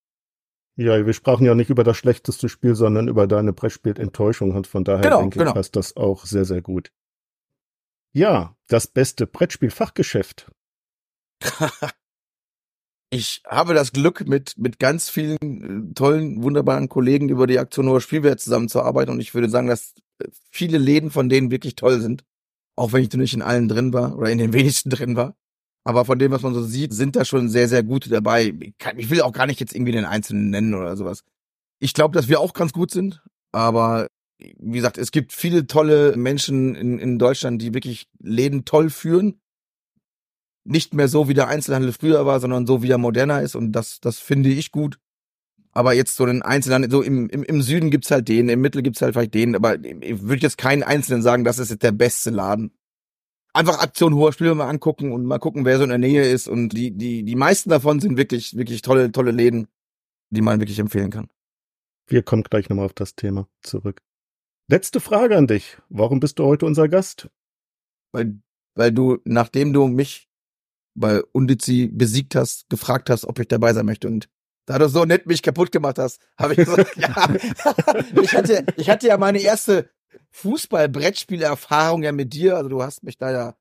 Ja, 0.77 1.05
wir 1.05 1.13
sprachen 1.13 1.45
ja 1.45 1.53
nicht 1.53 1.69
über 1.69 1.83
das 1.83 1.97
schlechteste 1.97 2.49
Spiel, 2.49 2.75
sondern 2.75 3.07
über 3.07 3.27
deine 3.27 3.53
Brettspiel-Enttäuschung. 3.53 4.51
Und 4.51 4.67
von 4.67 4.83
daher 4.83 5.01
Genau, 5.01 5.21
denke 5.21 5.39
genau. 5.39 5.51
ich, 5.51 5.55
passt 5.55 5.75
das 5.75 5.97
auch 5.97 6.25
sehr, 6.25 6.45
sehr 6.45 6.61
gut. 6.61 6.91
Ja, 8.13 8.55
das 8.67 8.87
beste 8.87 9.27
Brettspiel-Fachgeschäft. 9.27 10.51
ich 13.09 13.41
habe 13.47 13.73
das 13.73 13.91
Glück, 13.91 14.27
mit, 14.27 14.57
mit 14.57 14.79
ganz 14.79 15.09
vielen 15.09 15.91
äh, 15.91 15.93
tollen, 15.93 16.41
wunderbaren 16.43 16.89
Kollegen 16.89 17.29
über 17.29 17.47
die 17.47 17.59
Aktion 17.59 17.87
Hoher 17.87 18.01
Spielwert 18.01 18.39
zusammenzuarbeiten. 18.39 19.13
Und 19.13 19.19
ich 19.19 19.33
würde 19.33 19.49
sagen, 19.49 19.67
dass 19.67 19.93
äh, 20.19 20.27
viele 20.51 20.77
Läden 20.77 21.11
von 21.11 21.29
denen 21.29 21.51
wirklich 21.51 21.75
toll 21.75 21.99
sind. 21.99 22.23
Auch 22.77 22.93
wenn 22.93 23.03
ich 23.03 23.13
nicht 23.13 23.33
in 23.33 23.41
allen 23.41 23.67
drin 23.67 23.93
war 23.93 24.17
oder 24.17 24.29
in 24.29 24.37
den 24.37 24.53
wenigsten 24.53 24.89
drin 24.89 25.15
war. 25.15 25.35
Aber 25.83 26.05
von 26.05 26.19
dem, 26.19 26.31
was 26.31 26.43
man 26.43 26.53
so 26.53 26.63
sieht, 26.63 26.93
sind 26.93 27.15
da 27.15 27.25
schon 27.25 27.49
sehr, 27.49 27.67
sehr 27.67 27.83
gute 27.83 28.09
dabei. 28.09 28.53
Ich, 28.97 29.09
will 29.09 29.21
auch 29.21 29.31
gar 29.31 29.47
nicht 29.47 29.59
jetzt 29.59 29.73
irgendwie 29.73 29.91
den 29.91 30.05
Einzelnen 30.05 30.49
nennen 30.49 30.75
oder 30.75 30.95
sowas. 30.95 31.23
Ich 31.79 31.93
glaube, 31.93 32.13
dass 32.13 32.27
wir 32.27 32.39
auch 32.39 32.53
ganz 32.53 32.71
gut 32.71 32.91
sind. 32.91 33.23
Aber 33.51 34.07
wie 34.37 34.77
gesagt, 34.77 34.97
es 34.97 35.11
gibt 35.11 35.33
viele 35.33 35.65
tolle 35.65 36.15
Menschen 36.15 36.75
in, 36.75 36.99
in 36.99 37.17
Deutschland, 37.17 37.61
die 37.61 37.73
wirklich 37.73 38.07
Läden 38.19 38.65
toll 38.65 38.89
führen 38.89 39.41
nicht 40.63 40.93
mehr 40.93 41.07
so, 41.07 41.27
wie 41.27 41.33
der 41.33 41.47
Einzelhandel 41.47 41.91
früher 41.91 42.25
war, 42.25 42.39
sondern 42.39 42.67
so, 42.67 42.83
wie 42.83 42.91
er 42.91 42.97
moderner 42.97 43.41
ist. 43.41 43.55
Und 43.55 43.71
das, 43.71 43.99
das 43.99 44.19
finde 44.19 44.49
ich 44.49 44.71
gut. 44.71 44.97
Aber 45.73 45.93
jetzt 45.93 46.15
so 46.15 46.25
den 46.25 46.41
Einzelhandel, 46.41 46.91
so 46.91 47.01
im, 47.01 47.29
im, 47.29 47.43
im 47.43 47.61
Süden 47.61 47.91
gibt's 47.91 48.11
halt 48.11 48.27
den, 48.27 48.49
im 48.49 48.61
Mittel 48.61 48.81
gibt's 48.81 49.01
halt 49.01 49.13
vielleicht 49.13 49.33
den, 49.33 49.55
aber 49.55 49.81
ich 49.83 50.21
würde 50.21 50.41
jetzt 50.41 50.57
keinen 50.57 50.83
Einzelnen 50.83 51.21
sagen, 51.21 51.45
das 51.45 51.59
ist 51.59 51.69
jetzt 51.69 51.83
der 51.83 51.93
beste 51.93 52.29
Laden. 52.29 52.71
Einfach 53.53 53.79
Aktion 53.79 54.15
hoher 54.15 54.31
Spiele 54.31 54.55
mal 54.55 54.69
angucken 54.69 55.11
und 55.11 55.25
mal 55.25 55.39
gucken, 55.39 55.65
wer 55.65 55.77
so 55.77 55.83
in 55.83 55.89
der 55.89 55.97
Nähe 55.97 56.29
ist. 56.29 56.47
Und 56.47 56.69
die, 56.69 56.91
die, 56.91 57.23
die 57.23 57.35
meisten 57.35 57.69
davon 57.69 57.99
sind 57.99 58.17
wirklich, 58.17 58.55
wirklich 58.55 58.81
tolle, 58.81 59.11
tolle 59.11 59.31
Läden, 59.31 59.67
die 60.29 60.41
man 60.41 60.59
wirklich 60.59 60.79
empfehlen 60.79 61.11
kann. 61.11 61.29
Wir 62.07 62.23
kommen 62.23 62.43
gleich 62.43 62.69
nochmal 62.69 62.85
auf 62.85 62.93
das 62.93 63.15
Thema 63.15 63.47
zurück. 63.61 64.01
Letzte 64.69 65.01
Frage 65.01 65.37
an 65.37 65.47
dich. 65.47 65.77
Warum 65.89 66.19
bist 66.19 66.39
du 66.39 66.45
heute 66.45 66.65
unser 66.65 66.87
Gast? 66.87 67.29
Weil, 68.13 68.39
weil 68.75 68.91
du, 68.91 69.19
nachdem 69.25 69.73
du 69.73 69.87
mich 69.87 70.29
bei 70.93 71.21
Undizi 71.23 71.89
besiegt 71.91 72.35
hast, 72.35 72.69
gefragt 72.69 73.09
hast, 73.09 73.25
ob 73.25 73.39
ich 73.39 73.47
dabei 73.47 73.73
sein 73.73 73.85
möchte. 73.85 74.07
Und 74.07 74.29
da 74.65 74.77
du 74.77 74.87
so 74.87 75.05
nett 75.05 75.25
mich 75.25 75.41
kaputt 75.41 75.71
gemacht 75.71 75.99
hast, 75.99 76.21
habe 76.37 76.53
ich 76.53 76.59
gesagt, 76.59 76.95
ja. 76.97 77.33
ich 78.21 78.33
hatte, 78.33 78.65
ich 78.77 78.89
hatte 78.89 79.07
ja 79.07 79.17
meine 79.17 79.39
erste 79.39 79.89
Fußball-Brettspielerfahrung 80.31 82.03
ja 82.03 82.11
mit 82.11 82.33
dir. 82.33 82.57
Also 82.57 82.69
du 82.69 82.83
hast 82.83 83.03
mich 83.03 83.17
da 83.17 83.31
ja 83.31 83.55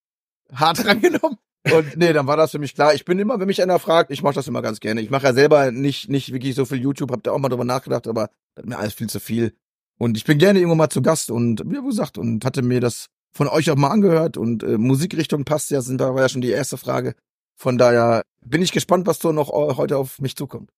hart 0.53 0.79
drangenommen. 0.85 1.39
Und 1.71 1.97
nee, 1.97 2.13
dann 2.13 2.27
war 2.27 2.37
das 2.37 2.53
für 2.53 2.59
mich 2.59 2.75
klar. 2.75 2.95
Ich 2.95 3.05
bin 3.05 3.19
immer, 3.19 3.39
wenn 3.39 3.47
mich 3.47 3.63
einer 3.63 3.79
fragt, 3.79 4.11
ich 4.11 4.23
mache 4.23 4.35
das 4.35 4.49
immer 4.49 4.63
ganz 4.63 4.81
gerne. 4.81 5.03
Ich 5.03 5.11
mache 5.11 5.27
ja 5.27 5.35
selber 5.35 5.71
nicht, 5.71 6.09
nicht 6.09 6.33
wirklich 6.33 6.55
so 6.55 6.65
viel 6.65 6.81
YouTube, 6.81 7.13
hab 7.13 7.23
da 7.23 7.33
auch 7.33 7.39
mal 7.39 7.51
drüber 7.51 7.65
nachgedacht, 7.67 8.07
aber 8.07 8.31
das 8.55 8.65
ist 8.65 8.69
mir 8.71 8.79
alles 8.79 8.95
viel 8.95 9.11
zu 9.11 9.21
viel. 9.21 9.55
Und 9.99 10.17
ich 10.17 10.25
bin 10.25 10.39
gerne 10.39 10.59
irgendwo 10.59 10.75
mal 10.77 10.89
zu 10.89 11.03
Gast 11.03 11.31
und 11.31 11.63
wie 11.67 11.87
gesagt, 11.87 12.17
und 12.17 12.45
hatte 12.47 12.63
mir 12.63 12.81
das 12.81 13.09
von 13.33 13.47
euch 13.47 13.71
auch 13.71 13.77
mal 13.77 13.91
angehört 13.91 14.39
und 14.39 14.63
äh, 14.63 14.79
Musikrichtung 14.79 15.45
passt 15.45 15.71
ja, 15.71 15.83
sind 15.83 16.01
da 16.01 16.15
war 16.15 16.23
ja 16.23 16.29
schon 16.31 16.41
die 16.41 16.51
erste 16.51 16.79
Frage. 16.79 17.15
Von 17.57 17.77
daher 17.77 18.23
bin 18.43 18.63
ich 18.63 18.73
gespannt, 18.73 19.07
was 19.07 19.19
so 19.19 19.33
noch 19.33 19.51
heute 19.51 19.99
auf 19.99 20.19
mich 20.19 20.37
zukommt. 20.37 20.71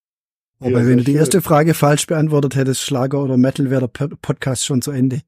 Ja, 0.61 0.67
Aber 0.67 0.79
sehr 0.81 0.89
wenn 0.89 0.99
du 0.99 1.05
die 1.05 1.13
schön. 1.13 1.21
erste 1.21 1.43
Frage 1.43 1.75
falsch 1.75 2.07
beantwortet 2.09 2.57
hättest, 2.57 2.83
Schlager 2.83 3.23
oder 3.23 3.37
Metal, 3.37 3.71
wäre 3.71 3.89
der 3.89 4.09
Podcast 4.21 4.65
schon 4.65 4.83
zu 4.83 4.91
Ende. 4.91 5.23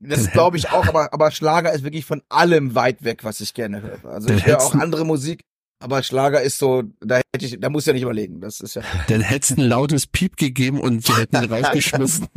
Das 0.00 0.30
glaube 0.30 0.56
ich 0.56 0.70
auch, 0.70 0.86
aber, 0.86 1.12
aber 1.12 1.30
Schlager 1.30 1.72
ist 1.72 1.82
wirklich 1.82 2.04
von 2.04 2.22
allem 2.28 2.74
weit 2.74 3.02
weg, 3.02 3.24
was 3.24 3.40
ich 3.40 3.54
gerne 3.54 3.82
höre. 3.82 4.04
Also 4.04 4.30
ich 4.30 4.46
höre 4.46 4.60
auch 4.60 4.74
andere 4.74 5.04
Musik, 5.04 5.44
aber 5.80 6.02
Schlager 6.02 6.40
ist 6.40 6.58
so, 6.58 6.84
da 7.00 7.16
hätte 7.16 7.46
ich, 7.46 7.58
da 7.60 7.68
muss 7.68 7.82
ich 7.82 7.88
ja 7.88 7.92
nicht 7.92 8.02
überlegen. 8.02 8.40
Das 8.40 8.60
ist 8.60 8.74
ja. 8.74 8.82
Dann 9.08 9.20
hättest 9.20 9.56
du 9.56 9.62
ein 9.62 9.68
lautes 9.68 10.06
Piep 10.06 10.36
gegeben 10.36 10.80
und 10.80 11.06
wir 11.08 11.18
hätten 11.18 11.42
ihn 11.42 11.52
rausgeschmissen. 11.52 12.28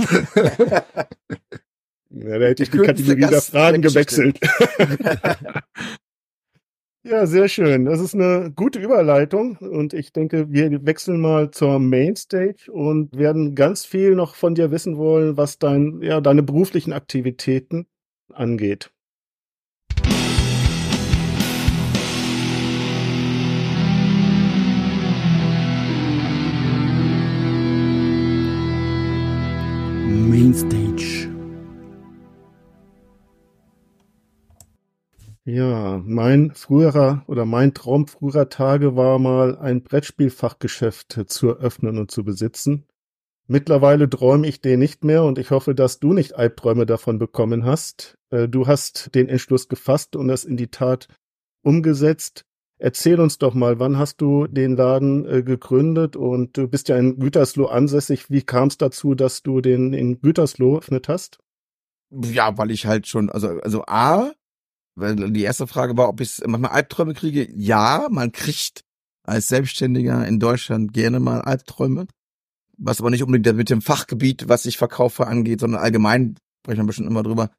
Ja, 2.14 2.38
da 2.40 2.46
hätte 2.48 2.64
ich 2.64 2.70
die 2.70 2.78
Kategorie 2.78 3.22
der 3.22 3.42
Fragen 3.42 3.82
gewechselt. 3.82 4.38
Ja, 7.04 7.26
sehr 7.26 7.48
schön. 7.48 7.86
Das 7.86 8.00
ist 8.00 8.14
eine 8.14 8.52
gute 8.56 8.80
Überleitung 8.80 9.58
und 9.58 9.94
ich 9.94 10.14
denke, 10.14 10.52
wir 10.52 10.86
wechseln 10.86 11.20
mal 11.20 11.52
zur 11.52 11.80
Mainstage 11.80 12.72
und 12.72 13.18
werden 13.18 13.56
ganz 13.56 13.86
viel 13.86 14.16
noch 14.16 14.36
von 14.36 14.56
dir 14.56 14.72
wissen 14.72 14.98
wollen, 14.98 15.38
was 15.38 15.58
dein, 15.58 16.02
ja, 16.02 16.22
deine 16.22 16.44
beruflichen 16.44 16.94
Aktivitäten 16.94 17.88
angeht. 18.34 18.92
Mainstage. 30.30 31.31
Ja, 35.54 36.02
mein 36.06 36.52
früherer 36.52 37.26
oder 37.28 37.44
mein 37.44 37.74
Traum 37.74 38.08
früherer 38.08 38.48
Tage 38.48 38.96
war 38.96 39.20
mal 39.20 39.58
ein 39.58 39.84
Brettspielfachgeschäft 39.84 41.26
zu 41.28 41.50
eröffnen 41.50 41.98
und 41.98 42.10
zu 42.10 42.24
besitzen. 42.24 42.86
Mittlerweile 43.48 44.10
träume 44.10 44.48
ich 44.48 44.62
den 44.62 44.80
nicht 44.80 45.04
mehr 45.04 45.26
und 45.26 45.38
ich 45.38 45.52
hoffe, 45.52 45.76
dass 45.76 46.00
du 46.00 46.14
nicht 46.14 46.38
Albträume 46.38 46.86
davon 46.86 47.20
bekommen 47.20 47.66
hast. 47.66 48.16
Äh, 48.30 48.48
Du 48.48 48.66
hast 48.66 49.14
den 49.14 49.28
Entschluss 49.28 49.68
gefasst 49.68 50.16
und 50.16 50.30
das 50.30 50.46
in 50.46 50.56
die 50.56 50.70
Tat 50.70 51.10
umgesetzt. 51.64 52.46
Erzähl 52.78 53.20
uns 53.20 53.38
doch 53.38 53.54
mal, 53.54 53.78
wann 53.78 53.98
hast 53.98 54.22
du 54.22 54.48
den 54.48 54.78
Laden 54.78 55.26
äh, 55.26 55.44
gegründet 55.44 56.16
und 56.16 56.56
du 56.56 56.70
bist 56.70 56.88
ja 56.88 56.96
in 56.96 57.20
Gütersloh 57.20 57.66
ansässig. 57.66 58.30
Wie 58.30 58.44
kam 58.44 58.70
es 58.70 58.78
dazu, 58.78 59.16
dass 59.16 59.44
du 59.44 59.60
den 59.60 59.92
in 59.92 60.22
Gütersloh 60.22 60.76
eröffnet 60.76 61.10
hast? 61.10 61.40
Ja, 62.10 62.58
weil 62.58 62.72
ich 62.72 62.86
halt 62.86 63.06
schon, 63.08 63.30
also, 63.30 63.50
also 63.60 63.84
A, 63.86 64.32
weil 64.96 65.16
die 65.32 65.44
erste 65.44 65.68
Frage 65.68 65.98
war, 65.98 66.10
ob 66.10 66.22
ich 66.22 66.42
manchmal 66.46 66.72
Albträume 66.72 67.14
kriege. 67.14 67.50
Ja, 67.54 68.08
man 68.10 68.32
kriegt 68.32 68.84
als 69.24 69.48
Selbstständiger 69.48 70.28
in 70.28 70.40
Deutschland 70.40 70.94
gerne 70.94 71.20
mal 71.20 71.42
Albträume. 71.42 72.08
Was 72.78 73.00
aber 73.00 73.12
nicht 73.12 73.24
unbedingt 73.24 73.58
mit 73.58 73.70
dem 73.70 73.82
Fachgebiet, 73.82 74.50
was 74.50 74.66
ich 74.66 74.78
verkaufe, 74.78 75.28
angeht, 75.28 75.60
sondern 75.60 75.82
allgemein, 75.82 76.36
sprechen 76.64 76.82
wir 76.82 76.88
bestimmt 76.88 77.10
immer 77.10 77.24
drüber. 77.24 77.52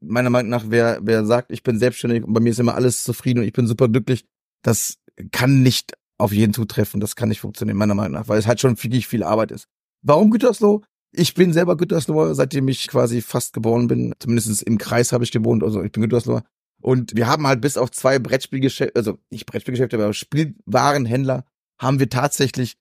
Meiner 0.00 0.30
Meinung 0.30 0.50
nach, 0.50 0.64
wer, 0.68 1.00
wer 1.02 1.26
sagt, 1.26 1.50
ich 1.50 1.62
bin 1.62 1.78
selbstständig 1.78 2.24
und 2.24 2.32
bei 2.32 2.40
mir 2.40 2.50
ist 2.50 2.60
immer 2.60 2.74
alles 2.74 3.04
zufrieden 3.04 3.40
und 3.40 3.44
ich 3.44 3.52
bin 3.52 3.66
super 3.66 3.88
glücklich, 3.88 4.24
das 4.62 4.96
kann 5.32 5.62
nicht 5.62 5.92
auf 6.18 6.32
jeden 6.32 6.54
zutreffen. 6.54 7.00
Das 7.00 7.16
kann 7.16 7.28
nicht 7.28 7.40
funktionieren, 7.40 7.76
meiner 7.76 7.94
Meinung 7.94 8.12
nach, 8.12 8.28
weil 8.28 8.38
es 8.38 8.46
halt 8.46 8.60
schon 8.60 8.82
wirklich 8.82 9.06
viel 9.06 9.22
Arbeit 9.22 9.52
ist. 9.52 9.66
Warum 10.02 10.30
Gütersloh? 10.30 10.82
Ich 11.12 11.34
bin 11.34 11.52
selber 11.52 11.76
Gütersloher, 11.76 12.34
seitdem 12.34 12.68
ich 12.68 12.86
quasi 12.88 13.22
fast 13.22 13.52
geboren 13.54 13.88
bin. 13.88 14.14
Zumindest 14.18 14.62
im 14.62 14.78
Kreis 14.78 15.12
habe 15.12 15.24
ich 15.24 15.32
gewohnt, 15.32 15.62
also 15.62 15.82
ich 15.82 15.92
bin 15.92 16.02
Gütersloher. 16.02 16.44
Und 16.80 17.16
wir 17.16 17.26
haben 17.26 17.46
halt 17.46 17.60
bis 17.60 17.76
auf 17.76 17.90
zwei 17.90 18.18
Brettspielgeschäfte, 18.18 18.94
also 18.94 19.18
nicht 19.30 19.46
Brettspielgeschäfte, 19.46 19.96
aber 19.96 20.12
Spielwarenhändler, 20.12 21.44
haben 21.80 21.98
wir 21.98 22.08
tatsächlich 22.08 22.76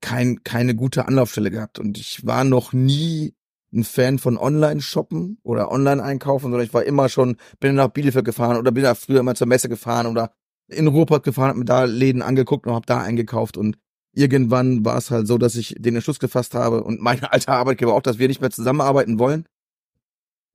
kein, 0.00 0.42
keine 0.44 0.74
gute 0.74 1.06
Anlaufstelle 1.06 1.50
gehabt. 1.50 1.78
Und 1.78 1.98
ich 1.98 2.26
war 2.26 2.44
noch 2.44 2.72
nie 2.72 3.34
ein 3.72 3.84
Fan 3.84 4.18
von 4.18 4.36
Online-Shoppen 4.36 5.38
oder 5.42 5.70
Online-Einkaufen, 5.70 6.44
sondern 6.44 6.62
ich 6.62 6.74
war 6.74 6.84
immer 6.84 7.08
schon, 7.08 7.36
bin 7.58 7.74
nach 7.74 7.88
Bielefeld 7.88 8.24
gefahren 8.24 8.56
oder 8.56 8.72
bin 8.72 8.82
da 8.82 8.94
früher 8.94 9.20
immer 9.20 9.34
zur 9.34 9.46
Messe 9.46 9.68
gefahren 9.68 10.06
oder 10.06 10.32
in 10.68 10.86
Ruhrpott 10.86 11.22
gefahren, 11.22 11.50
hab 11.50 11.56
mir 11.56 11.64
da 11.64 11.84
Läden 11.84 12.22
angeguckt 12.22 12.66
und 12.66 12.74
hab 12.74 12.86
da 12.86 13.00
eingekauft 13.00 13.56
und 13.56 13.78
irgendwann 14.14 14.84
war 14.84 14.98
es 14.98 15.10
halt 15.10 15.26
so, 15.26 15.38
dass 15.38 15.56
ich 15.56 15.74
den 15.78 15.94
Entschluss 15.94 16.18
gefasst 16.18 16.54
habe 16.54 16.82
und 16.82 17.00
meine 17.00 17.32
alte 17.32 17.48
Arbeitgeber 17.48 17.94
auch, 17.94 18.02
dass 18.02 18.18
wir 18.18 18.28
nicht 18.28 18.40
mehr 18.40 18.50
zusammenarbeiten 18.50 19.18
wollen. 19.18 19.46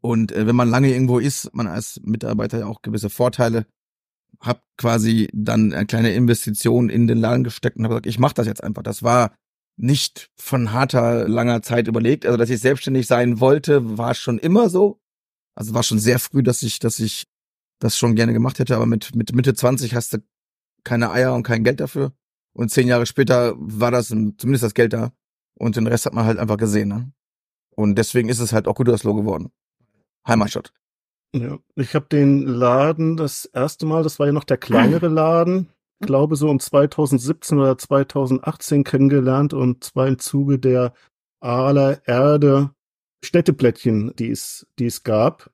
Und 0.02 0.32
äh, 0.32 0.46
wenn 0.46 0.56
man 0.56 0.70
lange 0.70 0.92
irgendwo 0.92 1.20
ist, 1.20 1.54
man 1.54 1.68
als 1.68 2.00
Mitarbeiter 2.04 2.60
ja 2.60 2.66
auch 2.68 2.82
gewisse 2.82 3.10
Vorteile, 3.10 3.66
hab 4.40 4.62
quasi 4.78 5.30
dann 5.34 5.74
eine 5.74 5.88
kleine 5.88 6.14
Investition 6.14 6.90
in 6.90 7.08
den 7.08 7.18
Laden 7.18 7.44
gesteckt 7.44 7.78
und 7.78 7.84
habe 7.84 7.96
gesagt, 7.96 8.06
ich 8.06 8.20
mache 8.20 8.36
das 8.36 8.46
jetzt 8.46 8.64
einfach. 8.64 8.84
Das 8.84 9.02
war 9.02 9.34
nicht 9.78 10.30
von 10.36 10.72
harter, 10.72 11.28
langer 11.28 11.62
Zeit 11.62 11.88
überlegt. 11.88 12.26
Also, 12.26 12.38
dass 12.38 12.50
ich 12.50 12.60
selbstständig 12.60 13.08
sein 13.08 13.40
wollte, 13.40 13.98
war 13.98 14.14
schon 14.14 14.38
immer 14.38 14.70
so. 14.70 15.00
Also 15.56 15.74
war 15.74 15.84
schon 15.84 16.00
sehr 16.00 16.20
früh, 16.20 16.44
dass 16.44 16.62
ich, 16.62 16.80
dass 16.80 17.00
ich 17.00 17.26
das 17.80 17.98
schon 17.98 18.16
gerne 18.16 18.34
gemacht 18.34 18.60
hätte, 18.60 18.76
aber 18.76 18.86
mit, 18.86 19.16
mit 19.16 19.34
Mitte 19.34 19.54
20 19.54 19.96
hast 19.96 20.14
du 20.14 20.18
keine 20.84 21.12
Eier 21.12 21.34
und 21.34 21.44
kein 21.44 21.64
Geld 21.64 21.80
dafür. 21.80 22.14
Und 22.58 22.70
zehn 22.70 22.88
Jahre 22.88 23.06
später 23.06 23.54
war 23.58 23.92
das 23.92 24.08
zumindest 24.08 24.64
das 24.64 24.74
Geld 24.74 24.92
da. 24.92 25.12
Und 25.60 25.76
den 25.76 25.86
Rest 25.86 26.08
hat 26.08 26.14
man 26.14 26.26
halt 26.26 26.40
einfach 26.40 26.58
gesehen. 26.58 26.90
Ne? 26.90 27.12
Und 27.76 27.96
deswegen 27.96 28.30
ist 28.30 28.40
es 28.40 28.52
halt 28.52 28.68
auch 28.68 28.74
Gütersloh 28.74 29.14
geworden. 29.14 29.52
Heimatstadt. 30.28 30.74
Ja, 31.36 31.60
ich 31.76 31.94
habe 31.94 32.08
den 32.08 32.48
Laden 32.48 33.16
das 33.16 33.46
erste 33.46 33.86
Mal, 33.86 34.02
das 34.02 34.18
war 34.18 34.26
ja 34.26 34.32
noch 34.32 34.44
der 34.44 34.58
kleinere 34.58 35.08
Laden, 35.08 35.70
glaube 36.02 36.36
so 36.36 36.50
um 36.50 36.60
2017 36.60 37.60
oder 37.60 37.78
2018 37.78 38.84
kennengelernt 38.84 39.54
und 39.54 39.84
zwar 39.84 40.08
im 40.08 40.18
Zuge 40.18 40.58
der 40.58 40.94
aller 41.40 42.08
Erde 42.08 42.72
Städteplättchen, 43.24 44.16
die 44.16 44.32
es, 44.32 44.66
die 44.80 44.88
es 44.88 45.04
gab. 45.04 45.52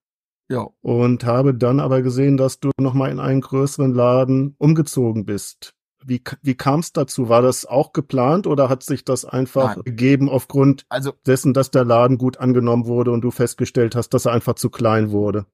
Ja. 0.49 0.69
Und 0.81 1.25
habe 1.25 1.53
dann 1.53 1.81
aber 1.81 2.01
gesehen, 2.01 2.37
dass 2.37 2.61
du 2.61 2.71
nochmal 2.79 3.11
in 3.11 3.19
einen 3.19 3.41
größeren 3.41 3.93
Laden 3.93 4.55
umgezogen 4.57 5.25
bist. 5.25 5.75
Wie, 6.05 6.21
wie 6.41 6.55
kam 6.55 6.79
es 6.81 6.91
dazu? 6.93 7.29
War 7.29 7.41
das 7.41 7.65
auch 7.65 7.93
geplant 7.93 8.47
oder 8.47 8.69
hat 8.69 8.83
sich 8.83 9.03
das 9.05 9.25
einfach 9.25 9.75
Nein. 9.75 9.83
gegeben 9.85 10.29
aufgrund 10.29 10.85
Also, 10.89 11.13
dessen, 11.25 11.53
dass 11.53 11.71
der 11.71 11.85
Laden 11.85 12.17
gut 12.17 12.37
angenommen 12.37 12.85
wurde 12.85 13.11
und 13.11 13.21
du 13.21 13.31
festgestellt 13.31 13.95
hast, 13.95 14.09
dass 14.09 14.25
er 14.25 14.33
einfach 14.33 14.55
zu 14.55 14.69
klein 14.69 15.11
wurde? 15.11 15.45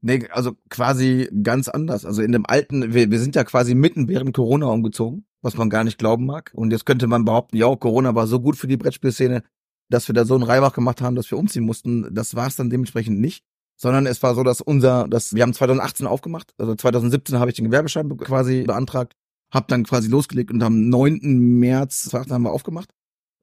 nee, 0.00 0.28
also 0.30 0.52
quasi 0.70 1.28
ganz 1.42 1.68
anders. 1.68 2.04
Also 2.04 2.22
in 2.22 2.30
dem 2.30 2.46
alten, 2.46 2.94
wir, 2.94 3.10
wir 3.10 3.18
sind 3.18 3.34
ja 3.34 3.42
quasi 3.42 3.74
mitten 3.74 4.06
während 4.06 4.32
Corona 4.32 4.66
umgezogen, 4.66 5.24
was 5.42 5.56
man 5.56 5.70
gar 5.70 5.82
nicht 5.82 5.98
glauben 5.98 6.24
mag. 6.24 6.52
Und 6.54 6.70
jetzt 6.70 6.86
könnte 6.86 7.08
man 7.08 7.24
behaupten, 7.24 7.56
ja, 7.56 7.74
Corona 7.74 8.14
war 8.14 8.28
so 8.28 8.38
gut 8.38 8.56
für 8.56 8.68
die 8.68 8.76
Brettspielszene, 8.76 9.42
dass 9.90 10.06
wir 10.08 10.14
da 10.14 10.24
so 10.24 10.34
einen 10.34 10.44
Reibach 10.44 10.72
gemacht 10.72 11.00
haben, 11.02 11.16
dass 11.16 11.28
wir 11.32 11.36
umziehen 11.38 11.64
mussten. 11.64 12.14
Das 12.14 12.36
war 12.36 12.46
es 12.46 12.54
dann 12.54 12.70
dementsprechend 12.70 13.18
nicht. 13.18 13.42
Sondern 13.80 14.06
es 14.06 14.22
war 14.22 14.34
so, 14.36 14.42
dass 14.44 14.60
unser, 14.60 15.08
dass 15.08 15.34
wir 15.34 15.42
haben 15.42 15.52
2018 15.54 16.06
aufgemacht, 16.06 16.52
also 16.58 16.74
2017 16.76 17.38
habe 17.40 17.50
ich 17.50 17.56
den 17.56 17.64
Gewerbeschein 17.66 18.08
be- 18.08 18.16
quasi 18.16 18.62
beantragt, 18.64 19.14
habe 19.50 19.66
dann 19.68 19.84
quasi 19.84 20.08
losgelegt 20.08 20.50
und 20.50 20.62
am 20.62 20.88
9. 20.88 21.20
März 21.58 22.02
2018 22.04 22.34
haben 22.34 22.42
wir 22.42 22.52
aufgemacht. 22.52 22.90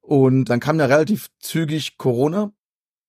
Und 0.00 0.46
dann 0.46 0.60
kam 0.60 0.78
ja 0.78 0.86
relativ 0.86 1.28
zügig 1.40 1.98
Corona 1.98 2.52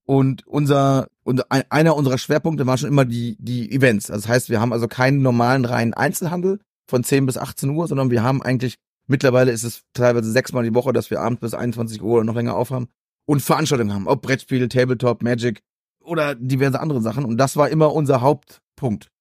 und 0.08 0.48
unser, 0.48 1.08
und 1.24 1.52
ein, 1.52 1.64
einer 1.70 1.96
unserer 1.96 2.18
Schwerpunkte 2.18 2.66
war 2.66 2.78
schon 2.78 2.90
immer 2.90 3.06
die, 3.06 3.36
die 3.40 3.72
Events. 3.72 4.10
Also 4.10 4.24
das 4.24 4.30
heißt, 4.30 4.50
wir 4.50 4.60
haben 4.60 4.74
also 4.74 4.88
keinen 4.88 5.22
normalen 5.22 5.66
reinen 5.66 5.94
Einzelhandel 5.94 6.60
von 6.90 7.04
10 7.04 7.26
bis 7.26 7.38
18 7.38 7.70
Uhr, 7.70 7.88
sondern 7.88 8.10
wir 8.10 8.24
haben 8.24 8.42
eigentlich, 8.42 8.78
mittlerweile 9.06 9.52
ist 9.52 9.64
es 9.64 9.84
teilweise 9.94 10.32
sechsmal 10.32 10.64
die 10.64 10.74
Woche, 10.74 10.94
dass 10.94 11.12
wir 11.12 11.22
abends 11.22 11.42
bis 11.42 11.54
21 11.54 12.02
Uhr 12.02 12.16
oder 12.16 12.24
noch 12.24 12.36
länger 12.36 12.56
aufhaben 12.56 12.88
und 13.26 13.42
Veranstaltungen 13.42 13.94
haben. 13.94 14.08
Ob 14.08 14.22
Brettspiel, 14.22 14.68
Tabletop, 14.70 15.22
Magic 15.22 15.62
oder 16.02 16.34
diverse 16.36 16.80
andere 16.80 17.02
Sachen. 17.02 17.26
Und 17.26 17.38
das 17.38 17.58
war 17.58 17.70
immer 17.70 17.94
unser 17.94 18.22
Hauptpunkt. 18.22 19.12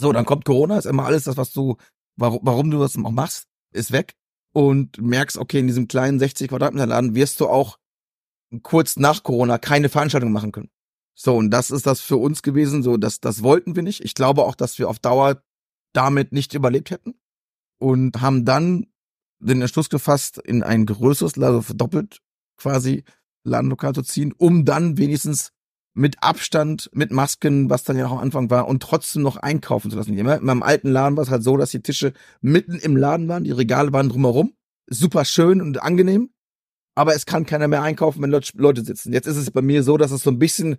So, 0.00 0.12
dann 0.12 0.24
kommt 0.24 0.44
Corona, 0.44 0.78
ist 0.78 0.86
immer 0.86 1.04
alles 1.04 1.24
das, 1.24 1.36
was 1.36 1.52
du, 1.52 1.76
warum, 2.18 2.40
warum 2.42 2.70
du 2.70 2.78
das 2.78 2.96
auch 2.96 3.10
machst, 3.10 3.46
ist 3.72 3.92
weg. 3.92 4.14
Und 4.52 5.00
merkst, 5.00 5.36
okay, 5.38 5.60
in 5.60 5.66
diesem 5.66 5.88
kleinen 5.88 6.18
60 6.18 6.48
Quadratmeter 6.48 6.86
Laden 6.86 7.14
wirst 7.14 7.40
du 7.40 7.48
auch 7.48 7.78
kurz 8.62 8.96
nach 8.96 9.22
Corona 9.22 9.58
keine 9.58 9.88
Veranstaltung 9.88 10.32
machen 10.32 10.52
können. 10.52 10.70
So, 11.14 11.36
und 11.36 11.50
das 11.50 11.70
ist 11.70 11.86
das 11.86 12.00
für 12.00 12.16
uns 12.16 12.42
gewesen, 12.42 12.82
so, 12.82 12.96
das, 12.96 13.20
das 13.20 13.42
wollten 13.42 13.76
wir 13.76 13.82
nicht. 13.82 14.04
Ich 14.04 14.14
glaube 14.14 14.44
auch, 14.44 14.54
dass 14.54 14.78
wir 14.78 14.88
auf 14.88 14.98
Dauer 14.98 15.42
damit 15.92 16.32
nicht 16.32 16.54
überlebt 16.54 16.90
hätten. 16.90 17.14
Und 17.78 18.20
haben 18.20 18.44
dann 18.44 18.86
den 19.38 19.60
Entschluss 19.60 19.88
gefasst, 19.88 20.38
in 20.38 20.62
ein 20.62 20.86
größeres, 20.86 21.38
also 21.38 21.62
verdoppelt 21.62 22.20
quasi 22.56 23.04
Ladenlokal 23.44 23.94
zu 23.94 24.02
ziehen, 24.02 24.32
um 24.36 24.64
dann 24.64 24.98
wenigstens 24.98 25.52
mit 25.98 26.22
Abstand, 26.22 26.88
mit 26.92 27.10
Masken, 27.10 27.68
was 27.70 27.82
dann 27.84 27.98
ja 27.98 28.06
auch 28.06 28.12
am 28.12 28.18
Anfang 28.18 28.50
war, 28.50 28.68
und 28.68 28.82
trotzdem 28.82 29.22
noch 29.22 29.36
einkaufen 29.36 29.90
zu 29.90 29.96
lassen. 29.96 30.16
In 30.16 30.24
meinem 30.24 30.62
alten 30.62 30.88
Laden 30.88 31.16
war 31.16 31.24
es 31.24 31.30
halt 31.30 31.42
so, 31.42 31.56
dass 31.56 31.70
die 31.70 31.82
Tische 31.82 32.12
mitten 32.40 32.76
im 32.76 32.96
Laden 32.96 33.28
waren, 33.28 33.44
die 33.44 33.50
Regale 33.50 33.92
waren 33.92 34.08
drumherum. 34.08 34.54
Super 34.86 35.24
schön 35.24 35.60
und 35.60 35.82
angenehm. 35.82 36.30
Aber 36.94 37.14
es 37.14 37.26
kann 37.26 37.46
keiner 37.46 37.68
mehr 37.68 37.82
einkaufen, 37.82 38.22
wenn 38.22 38.30
Leut- 38.30 38.52
Leute 38.54 38.84
sitzen. 38.84 39.12
Jetzt 39.12 39.26
ist 39.26 39.36
es 39.36 39.50
bei 39.50 39.60
mir 39.60 39.82
so, 39.82 39.96
dass 39.96 40.10
es 40.10 40.22
so 40.22 40.30
ein 40.30 40.38
bisschen 40.38 40.78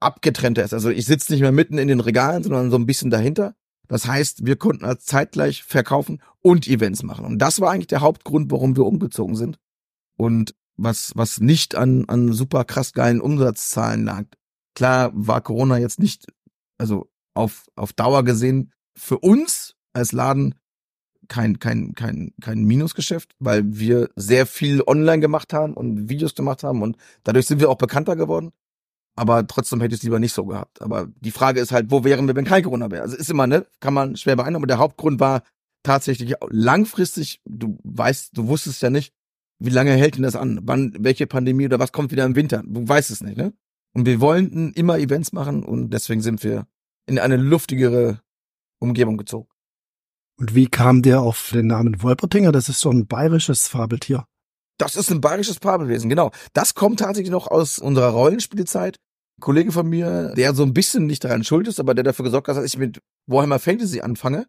abgetrennter 0.00 0.64
ist. 0.64 0.72
Also 0.72 0.90
ich 0.90 1.06
sitze 1.06 1.32
nicht 1.32 1.42
mehr 1.42 1.52
mitten 1.52 1.78
in 1.78 1.88
den 1.88 2.00
Regalen, 2.00 2.42
sondern 2.42 2.70
so 2.70 2.76
ein 2.76 2.86
bisschen 2.86 3.10
dahinter. 3.10 3.54
Das 3.88 4.06
heißt, 4.06 4.46
wir 4.46 4.56
konnten 4.56 4.84
als 4.84 5.04
zeitgleich 5.04 5.62
verkaufen 5.62 6.22
und 6.40 6.66
Events 6.66 7.02
machen. 7.02 7.24
Und 7.24 7.38
das 7.38 7.60
war 7.60 7.70
eigentlich 7.70 7.88
der 7.88 8.00
Hauptgrund, 8.00 8.50
warum 8.50 8.76
wir 8.76 8.86
umgezogen 8.86 9.36
sind. 9.36 9.58
Und 10.16 10.54
was, 10.76 11.12
was 11.14 11.40
nicht 11.40 11.74
an, 11.74 12.04
an 12.06 12.32
super 12.32 12.64
krass 12.64 12.92
geilen 12.92 13.20
Umsatzzahlen 13.20 14.04
lag. 14.04 14.24
Klar 14.74 15.10
war 15.14 15.40
Corona 15.40 15.78
jetzt 15.78 15.98
nicht, 16.00 16.26
also 16.78 17.08
auf, 17.34 17.66
auf 17.76 17.92
Dauer 17.92 18.24
gesehen, 18.24 18.72
für 18.96 19.18
uns 19.18 19.74
als 19.92 20.12
Laden 20.12 20.54
kein, 21.28 21.58
kein, 21.58 21.94
kein, 21.94 22.32
kein 22.40 22.64
Minusgeschäft, 22.64 23.34
weil 23.38 23.62
wir 23.66 24.10
sehr 24.16 24.46
viel 24.46 24.82
online 24.86 25.20
gemacht 25.20 25.52
haben 25.52 25.74
und 25.74 26.08
Videos 26.08 26.34
gemacht 26.34 26.62
haben 26.62 26.82
und 26.82 26.96
dadurch 27.22 27.46
sind 27.46 27.60
wir 27.60 27.70
auch 27.70 27.78
bekannter 27.78 28.16
geworden. 28.16 28.52
Aber 29.16 29.46
trotzdem 29.46 29.80
hätte 29.80 29.94
ich 29.94 30.00
es 30.00 30.04
lieber 30.04 30.18
nicht 30.18 30.32
so 30.32 30.44
gehabt. 30.44 30.82
Aber 30.82 31.06
die 31.20 31.30
Frage 31.30 31.60
ist 31.60 31.70
halt, 31.70 31.90
wo 31.90 32.02
wären 32.02 32.26
wir, 32.26 32.34
wenn 32.34 32.44
kein 32.44 32.64
Corona 32.64 32.90
wäre? 32.90 33.02
Also 33.02 33.16
ist 33.16 33.30
immer, 33.30 33.46
ne, 33.46 33.64
kann 33.78 33.94
man 33.94 34.16
schwer 34.16 34.34
beeinnahmen. 34.34 34.56
Aber 34.56 34.66
der 34.66 34.78
Hauptgrund 34.78 35.20
war 35.20 35.44
tatsächlich 35.84 36.34
langfristig, 36.50 37.40
du 37.44 37.78
weißt, 37.84 38.36
du 38.36 38.48
wusstest 38.48 38.82
ja 38.82 38.90
nicht, 38.90 39.14
wie 39.60 39.70
lange 39.70 39.92
hält 39.92 40.16
denn 40.16 40.24
das 40.24 40.34
an? 40.34 40.58
Wann, 40.64 40.94
welche 40.98 41.28
Pandemie 41.28 41.66
oder 41.66 41.78
was 41.78 41.92
kommt 41.92 42.10
wieder 42.10 42.24
im 42.24 42.34
Winter? 42.34 42.62
Du 42.66 42.86
weißt 42.88 43.12
es 43.12 43.22
nicht, 43.22 43.36
ne? 43.36 43.52
Und 43.94 44.06
wir 44.06 44.20
wollten 44.20 44.72
immer 44.72 44.98
Events 44.98 45.32
machen 45.32 45.64
und 45.64 45.90
deswegen 45.90 46.20
sind 46.20 46.42
wir 46.42 46.66
in 47.06 47.18
eine 47.18 47.36
luftigere 47.36 48.20
Umgebung 48.80 49.16
gezogen. 49.16 49.48
Und 50.36 50.54
wie 50.54 50.66
kam 50.66 51.02
der 51.02 51.20
auf 51.20 51.50
den 51.52 51.68
Namen 51.68 52.02
Wolpertinger? 52.02 52.50
Das 52.50 52.68
ist 52.68 52.80
so 52.80 52.90
ein 52.90 53.06
bayerisches 53.06 53.68
Fabeltier. 53.68 54.26
Das 54.78 54.96
ist 54.96 55.10
ein 55.10 55.20
bayerisches 55.20 55.58
Fabelwesen, 55.58 56.10
genau. 56.10 56.32
Das 56.52 56.74
kommt 56.74 56.98
tatsächlich 56.98 57.30
noch 57.30 57.46
aus 57.46 57.78
unserer 57.78 58.08
Rollenspielzeit. 58.08 58.96
Ein 59.38 59.40
Kollege 59.40 59.70
von 59.70 59.88
mir, 59.88 60.34
der 60.34 60.54
so 60.54 60.64
ein 60.64 60.74
bisschen 60.74 61.06
nicht 61.06 61.22
daran 61.22 61.44
schuld 61.44 61.68
ist, 61.68 61.78
aber 61.78 61.94
der 61.94 62.04
dafür 62.04 62.24
gesorgt 62.24 62.48
hat, 62.48 62.56
dass 62.56 62.64
ich 62.64 62.78
mit 62.78 63.00
Warhammer 63.26 63.60
Fantasy 63.60 64.00
anfange, 64.00 64.46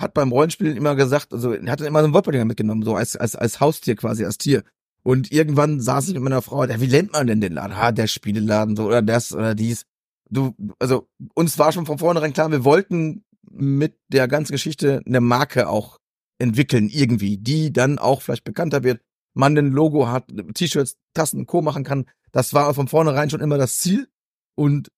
hat 0.00 0.14
beim 0.14 0.32
Rollenspielen 0.32 0.76
immer 0.76 0.96
gesagt, 0.96 1.32
also 1.32 1.52
er 1.52 1.70
hat 1.70 1.80
dann 1.80 1.86
immer 1.86 2.00
so 2.00 2.06
einen 2.06 2.14
Wolpertinger 2.14 2.44
mitgenommen, 2.44 2.82
so 2.82 2.96
als, 2.96 3.16
als, 3.16 3.36
als 3.36 3.60
Haustier 3.60 3.94
quasi, 3.94 4.24
als 4.24 4.38
Tier. 4.38 4.64
Und 5.02 5.32
irgendwann 5.32 5.80
saß 5.80 6.08
ich 6.08 6.14
mit 6.14 6.22
meiner 6.22 6.42
Frau, 6.42 6.64
ja, 6.64 6.80
wie 6.80 6.88
nennt 6.88 7.12
man 7.12 7.26
denn 7.26 7.40
den 7.40 7.54
Laden? 7.54 7.76
Ha, 7.76 7.92
der 7.92 8.06
Spieleladen, 8.06 8.76
so, 8.76 8.86
oder 8.86 9.02
das, 9.02 9.32
oder 9.32 9.54
dies. 9.54 9.86
Du, 10.28 10.54
also, 10.78 11.08
uns 11.34 11.58
war 11.58 11.72
schon 11.72 11.86
von 11.86 11.98
vornherein 11.98 12.32
klar, 12.32 12.50
wir 12.50 12.64
wollten 12.64 13.24
mit 13.50 13.98
der 14.08 14.28
ganzen 14.28 14.52
Geschichte 14.52 15.02
eine 15.06 15.20
Marke 15.20 15.68
auch 15.68 15.98
entwickeln, 16.38 16.88
irgendwie, 16.88 17.38
die 17.38 17.72
dann 17.72 17.98
auch 17.98 18.22
vielleicht 18.22 18.44
bekannter 18.44 18.84
wird, 18.84 19.00
man 19.34 19.56
ein 19.56 19.70
Logo 19.70 20.08
hat, 20.08 20.28
T-Shirts, 20.54 20.96
Tassen, 21.14 21.46
Co. 21.46 21.62
machen 21.62 21.84
kann. 21.84 22.06
Das 22.32 22.54
war 22.54 22.72
von 22.74 22.88
vornherein 22.88 23.30
schon 23.30 23.40
immer 23.40 23.58
das 23.58 23.78
Ziel. 23.78 24.08
Und, 24.54 24.90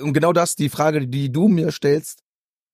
und 0.00 0.12
genau 0.12 0.32
das, 0.32 0.54
die 0.54 0.68
Frage, 0.68 1.06
die 1.06 1.32
du 1.32 1.48
mir 1.48 1.72
stellst, 1.72 2.22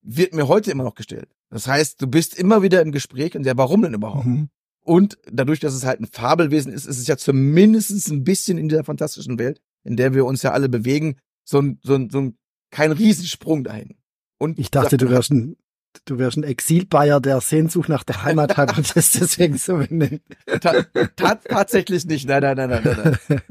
wird 0.02 0.34
mir 0.34 0.48
heute 0.48 0.70
immer 0.70 0.84
noch 0.84 0.94
gestellt. 0.94 1.28
Das 1.50 1.66
heißt, 1.66 2.00
du 2.02 2.06
bist 2.06 2.38
immer 2.38 2.62
wieder 2.62 2.82
im 2.82 2.92
Gespräch 2.92 3.36
und 3.36 3.46
ja, 3.46 3.56
warum 3.56 3.82
denn 3.82 3.94
überhaupt? 3.94 4.26
Mhm. 4.26 4.48
Und 4.86 5.18
dadurch, 5.28 5.58
dass 5.58 5.74
es 5.74 5.84
halt 5.84 6.00
ein 6.00 6.06
Fabelwesen 6.06 6.72
ist, 6.72 6.86
ist 6.86 6.98
es 6.98 7.08
ja 7.08 7.16
zumindest 7.16 8.08
ein 8.08 8.22
bisschen 8.22 8.56
in 8.56 8.68
dieser 8.68 8.84
fantastischen 8.84 9.36
Welt, 9.36 9.60
in 9.82 9.96
der 9.96 10.14
wir 10.14 10.24
uns 10.24 10.42
ja 10.42 10.52
alle 10.52 10.68
bewegen, 10.68 11.16
so 11.44 11.58
ein, 11.60 11.80
so 11.82 11.96
ein, 11.96 12.08
so 12.08 12.20
ein 12.20 12.38
kein 12.70 12.92
Riesensprung 12.92 13.64
dahin. 13.64 13.96
Und 14.38 14.60
Ich 14.60 14.70
dachte, 14.70 14.96
du 14.96 15.10
wärst 15.10 15.32
ein, 15.32 15.56
du 16.04 16.18
wärst 16.18 16.36
ein 16.36 16.44
Exil-Bayer, 16.44 17.20
der 17.20 17.40
Sehnsucht 17.40 17.88
nach 17.88 18.04
der 18.04 18.22
Heimat 18.22 18.56
hat 18.56 18.78
und 18.78 18.94
das 18.94 19.10
deswegen 19.10 19.58
so 19.58 19.78
benennt. 19.78 20.22
ta 20.60 20.84
ta 21.16 21.34
tatsächlich 21.34 22.04
nicht. 22.04 22.28
Nein, 22.28 22.42
nein, 22.42 22.56
nein, 22.56 22.82
nein, 22.84 23.18
nein. 23.28 23.40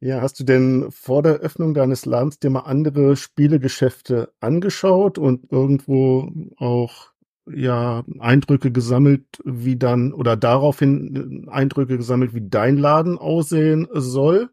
Ja, 0.00 0.20
hast 0.20 0.38
du 0.38 0.44
denn 0.44 0.90
vor 0.90 1.22
der 1.22 1.36
Öffnung 1.36 1.72
deines 1.72 2.04
Ladens 2.04 2.38
dir 2.38 2.50
mal 2.50 2.60
andere 2.60 3.16
Spielegeschäfte 3.16 4.34
angeschaut 4.38 5.16
und 5.16 5.50
irgendwo 5.50 6.30
auch 6.58 7.13
ja 7.46 8.04
Eindrücke 8.18 8.72
gesammelt, 8.72 9.24
wie 9.44 9.76
dann 9.76 10.12
oder 10.12 10.36
daraufhin 10.36 11.48
Eindrücke 11.50 11.96
gesammelt, 11.96 12.34
wie 12.34 12.48
dein 12.48 12.76
Laden 12.76 13.18
aussehen 13.18 13.88
soll? 13.92 14.50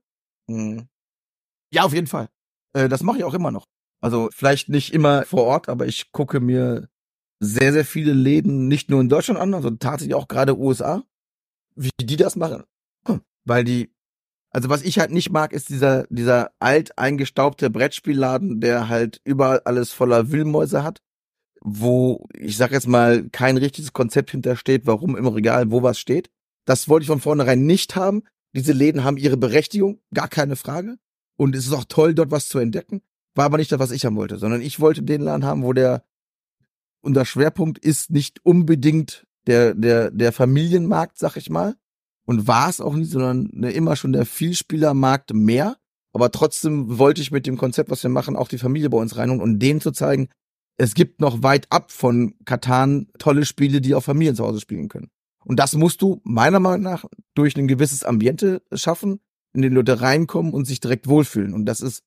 Mhm. 0.47 0.87
Ja, 1.73 1.83
auf 1.83 1.93
jeden 1.93 2.07
Fall. 2.07 2.29
Äh, 2.73 2.89
das 2.89 3.03
mache 3.03 3.19
ich 3.19 3.23
auch 3.23 3.33
immer 3.33 3.51
noch. 3.51 3.67
Also 4.01 4.29
vielleicht 4.33 4.69
nicht 4.69 4.93
immer 4.93 5.23
vor 5.25 5.43
Ort, 5.43 5.69
aber 5.69 5.85
ich 5.85 6.11
gucke 6.11 6.39
mir 6.39 6.89
sehr, 7.39 7.71
sehr 7.73 7.85
viele 7.85 8.13
Läden 8.13 8.67
nicht 8.67 8.89
nur 8.89 9.01
in 9.01 9.09
Deutschland 9.09 9.39
an, 9.39 9.53
also 9.53 9.69
tatsächlich 9.71 10.15
auch 10.15 10.27
gerade 10.27 10.57
USA, 10.57 11.03
wie 11.75 11.89
die 11.99 12.17
das 12.17 12.35
machen. 12.35 12.63
Hm. 13.07 13.21
Weil 13.45 13.63
die, 13.63 13.93
also 14.51 14.69
was 14.69 14.83
ich 14.83 14.99
halt 14.99 15.11
nicht 15.11 15.31
mag, 15.31 15.53
ist 15.53 15.69
dieser, 15.69 16.05
dieser 16.09 16.51
alt 16.59 16.97
eingestaubte 16.97 17.69
Brettspielladen, 17.69 18.59
der 18.59 18.89
halt 18.89 19.21
überall 19.23 19.61
alles 19.61 19.91
voller 19.91 20.31
Wühlmäuse 20.31 20.83
hat, 20.83 21.01
wo, 21.63 22.27
ich 22.33 22.57
sag 22.57 22.71
jetzt 22.71 22.87
mal, 22.87 23.29
kein 23.29 23.57
richtiges 23.57 23.93
Konzept 23.93 24.31
hintersteht, 24.31 24.85
warum 24.85 25.15
im 25.15 25.27
Regal 25.27 25.71
wo 25.71 25.83
was 25.83 25.99
steht. 25.99 26.29
Das 26.65 26.89
wollte 26.89 27.03
ich 27.03 27.07
von 27.07 27.21
vornherein 27.21 27.65
nicht 27.65 27.95
haben. 27.95 28.23
Diese 28.53 28.73
Läden 28.73 29.03
haben 29.03 29.17
ihre 29.17 29.37
Berechtigung, 29.37 29.99
gar 30.13 30.27
keine 30.27 30.55
Frage. 30.55 30.97
Und 31.37 31.55
es 31.55 31.65
ist 31.65 31.73
auch 31.73 31.85
toll, 31.85 32.13
dort 32.13 32.31
was 32.31 32.49
zu 32.49 32.59
entdecken. 32.59 33.01
War 33.35 33.45
aber 33.45 33.57
nicht 33.57 33.71
das, 33.71 33.79
was 33.79 33.91
ich 33.91 34.05
haben 34.05 34.15
wollte, 34.15 34.37
sondern 34.37 34.61
ich 34.61 34.79
wollte 34.79 35.03
den 35.03 35.21
Laden 35.21 35.45
haben, 35.45 35.63
wo 35.63 35.73
der, 35.73 36.03
unser 37.01 37.25
Schwerpunkt 37.25 37.79
ist 37.79 38.11
nicht 38.11 38.43
unbedingt 38.43 39.25
der, 39.47 39.73
der, 39.73 40.11
der 40.11 40.31
Familienmarkt, 40.31 41.17
sag 41.17 41.37
ich 41.37 41.49
mal. 41.49 41.75
Und 42.25 42.47
war 42.47 42.69
es 42.69 42.81
auch 42.81 42.95
nicht, 42.95 43.11
sondern 43.11 43.49
ne, 43.53 43.71
immer 43.71 43.95
schon 43.95 44.13
der 44.13 44.25
Vielspielermarkt 44.25 45.33
mehr. 45.33 45.77
Aber 46.13 46.31
trotzdem 46.31 46.99
wollte 46.99 47.21
ich 47.21 47.31
mit 47.31 47.47
dem 47.47 47.57
Konzept, 47.57 47.89
was 47.89 48.03
wir 48.03 48.09
machen, 48.09 48.35
auch 48.35 48.47
die 48.47 48.57
Familie 48.57 48.89
bei 48.89 48.97
uns 48.97 49.15
reinholen 49.15 49.41
und 49.41 49.59
denen 49.59 49.81
zu 49.81 49.91
zeigen, 49.91 50.27
es 50.81 50.95
gibt 50.95 51.21
noch 51.21 51.43
weit 51.43 51.67
ab 51.69 51.91
von 51.91 52.33
Katan 52.45 53.07
tolle 53.19 53.45
Spiele, 53.45 53.81
die 53.81 53.93
auch 53.93 54.01
Familien 54.01 54.35
zu 54.35 54.43
Hause 54.43 54.59
spielen 54.59 54.89
können. 54.89 55.11
Und 55.45 55.59
das 55.59 55.75
musst 55.75 56.01
du 56.01 56.21
meiner 56.23 56.59
Meinung 56.59 56.81
nach 56.81 57.05
durch 57.35 57.55
ein 57.55 57.67
gewisses 57.67 58.03
Ambiente 58.03 58.63
schaffen, 58.73 59.19
in 59.53 59.61
den 59.61 59.73
Leute 59.73 60.01
reinkommen 60.01 60.53
und 60.53 60.65
sich 60.65 60.79
direkt 60.79 61.07
wohlfühlen. 61.07 61.53
Und 61.53 61.65
das 61.65 61.81
ist 61.81 62.03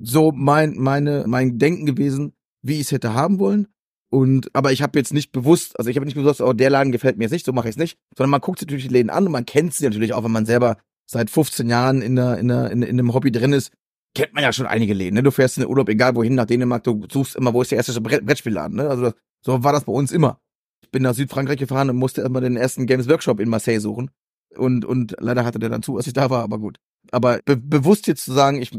so 0.00 0.30
mein, 0.30 0.76
meine, 0.76 1.24
mein 1.26 1.58
Denken 1.58 1.86
gewesen, 1.86 2.34
wie 2.62 2.74
ich 2.74 2.82
es 2.82 2.92
hätte 2.92 3.14
haben 3.14 3.40
wollen. 3.40 3.66
Und 4.10 4.54
aber 4.54 4.70
ich 4.70 4.80
habe 4.80 4.96
jetzt 4.96 5.12
nicht 5.12 5.32
bewusst, 5.32 5.76
also 5.76 5.90
ich 5.90 5.96
habe 5.96 6.06
nicht 6.06 6.14
bewusst, 6.14 6.40
oh, 6.40 6.52
der 6.52 6.70
Laden 6.70 6.92
gefällt 6.92 7.18
mir 7.18 7.24
jetzt 7.24 7.32
nicht, 7.32 7.46
so 7.46 7.52
mache 7.52 7.68
ich 7.68 7.74
es 7.74 7.78
nicht, 7.78 7.98
sondern 8.16 8.30
man 8.30 8.40
guckt 8.40 8.60
sich 8.60 8.68
natürlich 8.68 8.86
die 8.86 8.92
Läden 8.92 9.10
an 9.10 9.26
und 9.26 9.32
man 9.32 9.44
kennt 9.44 9.74
sie 9.74 9.84
natürlich 9.84 10.12
auch, 10.12 10.22
wenn 10.22 10.30
man 10.30 10.46
selber 10.46 10.76
seit 11.04 11.30
15 11.30 11.68
Jahren 11.68 12.00
in, 12.00 12.14
der, 12.14 12.38
in, 12.38 12.46
der, 12.46 12.70
in, 12.70 12.82
in 12.82 12.90
einem 12.90 13.12
Hobby 13.12 13.32
drin 13.32 13.52
ist, 13.52 13.72
kennt 14.14 14.34
man 14.34 14.42
ja 14.42 14.52
schon 14.52 14.66
einige 14.66 14.94
Läden. 14.94 15.16
Ne? 15.16 15.22
Du 15.22 15.30
fährst 15.30 15.56
in 15.56 15.62
den 15.62 15.70
Urlaub, 15.70 15.88
egal 15.88 16.14
wohin, 16.14 16.34
nach 16.34 16.46
Dänemark, 16.46 16.84
du 16.84 17.06
suchst 17.10 17.36
immer, 17.36 17.52
wo 17.52 17.62
ist 17.62 17.70
der 17.70 17.78
erste 17.78 18.00
Brettspielladen. 18.00 18.76
Ne? 18.76 18.88
Also 18.88 19.02
das, 19.04 19.14
so 19.42 19.62
war 19.64 19.72
das 19.72 19.84
bei 19.84 19.92
uns 19.92 20.12
immer. 20.12 20.40
Ich 20.82 20.90
bin 20.90 21.02
nach 21.02 21.14
Südfrankreich 21.14 21.58
gefahren 21.58 21.90
und 21.90 21.96
musste 21.96 22.20
erstmal 22.20 22.42
den 22.42 22.56
ersten 22.56 22.86
Games 22.86 23.08
Workshop 23.08 23.40
in 23.40 23.48
Marseille 23.48 23.80
suchen. 23.80 24.10
Und, 24.56 24.84
und 24.84 25.16
leider 25.18 25.44
hatte 25.44 25.58
der 25.58 25.68
dann 25.68 25.82
zu, 25.82 25.96
als 25.96 26.06
ich 26.06 26.12
da 26.12 26.30
war, 26.30 26.42
aber 26.42 26.58
gut. 26.58 26.78
Aber 27.10 27.40
be 27.44 27.56
bewusst 27.56 28.06
jetzt 28.06 28.24
zu 28.24 28.32
sagen, 28.32 28.62
ich, 28.62 28.70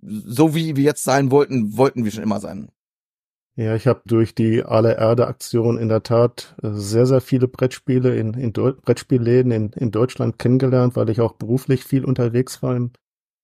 so 0.00 0.54
wie 0.54 0.76
wir 0.76 0.84
jetzt 0.84 1.02
sein 1.02 1.30
wollten, 1.30 1.76
wollten 1.76 2.04
wir 2.04 2.12
schon 2.12 2.22
immer 2.22 2.40
sein. 2.40 2.70
Ja, 3.56 3.76
ich 3.76 3.86
habe 3.86 4.02
durch 4.04 4.34
die 4.34 4.64
Alle 4.64 4.96
Erde 4.96 5.28
Aktion 5.28 5.78
in 5.78 5.88
der 5.88 6.02
Tat 6.02 6.56
äh, 6.62 6.70
sehr, 6.72 7.06
sehr 7.06 7.20
viele 7.20 7.46
Brettspiele 7.46 8.16
in, 8.16 8.34
in 8.34 8.52
Brettspielläden 8.52 9.52
in, 9.52 9.70
in 9.70 9.92
Deutschland 9.92 10.38
kennengelernt, 10.38 10.96
weil 10.96 11.08
ich 11.08 11.20
auch 11.20 11.32
beruflich 11.32 11.84
viel 11.84 12.04
unterwegs 12.04 12.62
war 12.62 12.74
im 12.74 12.90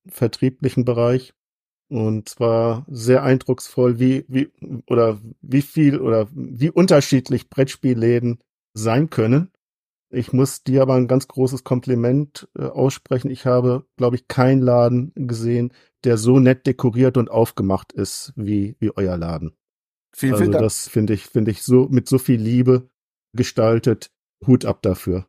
vertrieblichen 0.09 0.85
Bereich. 0.85 1.33
Und 1.91 2.29
zwar 2.29 2.87
sehr 2.89 3.25
eindrucksvoll, 3.25 3.99
wie, 3.99 4.25
wie, 4.29 4.51
oder 4.87 5.21
wie 5.43 5.63
viel 5.63 5.99
oder 5.99 6.29
wie 6.33 6.71
unterschiedlich 6.71 7.51
Brettspielläden 7.51 8.39
sein 8.75 9.11
können. 9.11 9.51
Ich 10.09 10.33
muss 10.33 10.63
dir 10.63 10.83
aber 10.83 10.95
ein 10.95 11.09
ganz 11.09 11.27
großes 11.27 11.65
Kompliment 11.65 12.49
äh, 12.57 12.63
aussprechen. 12.63 13.29
Ich 13.29 13.45
habe, 13.45 13.87
glaube 13.97 14.15
ich, 14.17 14.29
keinen 14.29 14.61
Laden 14.61 15.13
gesehen, 15.17 15.73
der 16.05 16.17
so 16.17 16.39
nett 16.39 16.65
dekoriert 16.67 17.17
und 17.17 17.29
aufgemacht 17.29 17.93
ist 17.93 18.33
wie, 18.37 18.77
wie 18.79 18.93
euer 18.97 19.17
Laden. 19.17 19.57
Vielen, 20.15 20.35
also 20.35 20.45
vielen 20.45 20.53
Dank. 20.53 20.63
das 20.63 20.89
finde 20.89 21.15
ich, 21.15 21.27
finde 21.27 21.51
ich 21.51 21.63
so 21.63 21.89
mit 21.91 22.09
so 22.09 22.19
viel 22.19 22.41
Liebe 22.41 22.89
gestaltet. 23.37 24.13
Hut 24.47 24.65
ab 24.65 24.81
dafür. 24.83 25.27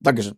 Dankeschön. 0.00 0.36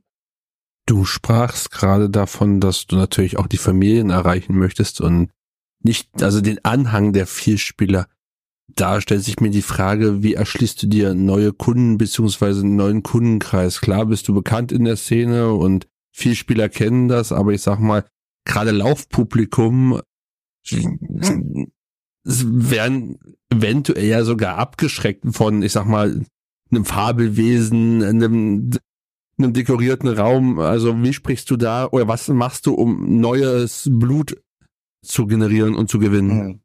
Du 0.86 1.04
sprachst 1.04 1.72
gerade 1.72 2.08
davon, 2.08 2.60
dass 2.60 2.86
du 2.86 2.94
natürlich 2.94 3.36
auch 3.36 3.48
die 3.48 3.56
Familien 3.56 4.10
erreichen 4.10 4.56
möchtest 4.56 5.00
und 5.00 5.30
nicht, 5.86 6.22
also 6.22 6.40
den 6.40 6.62
Anhang 6.64 7.12
der 7.12 7.26
Vielspieler. 7.26 8.08
Da 8.74 9.00
stellt 9.00 9.22
sich 9.22 9.40
mir 9.40 9.50
die 9.50 9.62
Frage, 9.62 10.22
wie 10.22 10.34
erschließt 10.34 10.82
du 10.82 10.86
dir 10.88 11.14
neue 11.14 11.52
Kunden 11.52 11.96
beziehungsweise 11.96 12.60
einen 12.60 12.76
neuen 12.76 13.02
Kundenkreis? 13.02 13.80
Klar 13.80 14.06
bist 14.06 14.28
du 14.28 14.34
bekannt 14.34 14.72
in 14.72 14.84
der 14.84 14.96
Szene 14.96 15.52
und 15.52 15.86
Vielspieler 16.12 16.68
kennen 16.68 17.08
das, 17.08 17.30
aber 17.32 17.52
ich 17.52 17.62
sag 17.62 17.78
mal, 17.78 18.04
gerade 18.44 18.72
Laufpublikum 18.72 20.00
werden 22.24 23.18
eventuell 23.50 24.06
ja 24.06 24.24
sogar 24.24 24.58
abgeschreckt 24.58 25.24
von, 25.30 25.62
ich 25.62 25.72
sag 25.72 25.86
mal, 25.86 26.24
einem 26.70 26.84
Fabelwesen, 26.84 28.02
einem, 28.02 28.72
einem 29.38 29.52
dekorierten 29.52 30.08
Raum. 30.08 30.58
Also 30.58 31.00
wie 31.02 31.12
sprichst 31.12 31.48
du 31.50 31.56
da 31.56 31.86
oder 31.86 32.08
was 32.08 32.28
machst 32.28 32.66
du, 32.66 32.74
um 32.74 33.20
neues 33.20 33.88
Blut 33.92 34.36
zu 35.06 35.26
generieren 35.26 35.74
und 35.74 35.88
zu 35.88 35.98
gewinnen? 35.98 36.46
Mhm. 36.46 36.60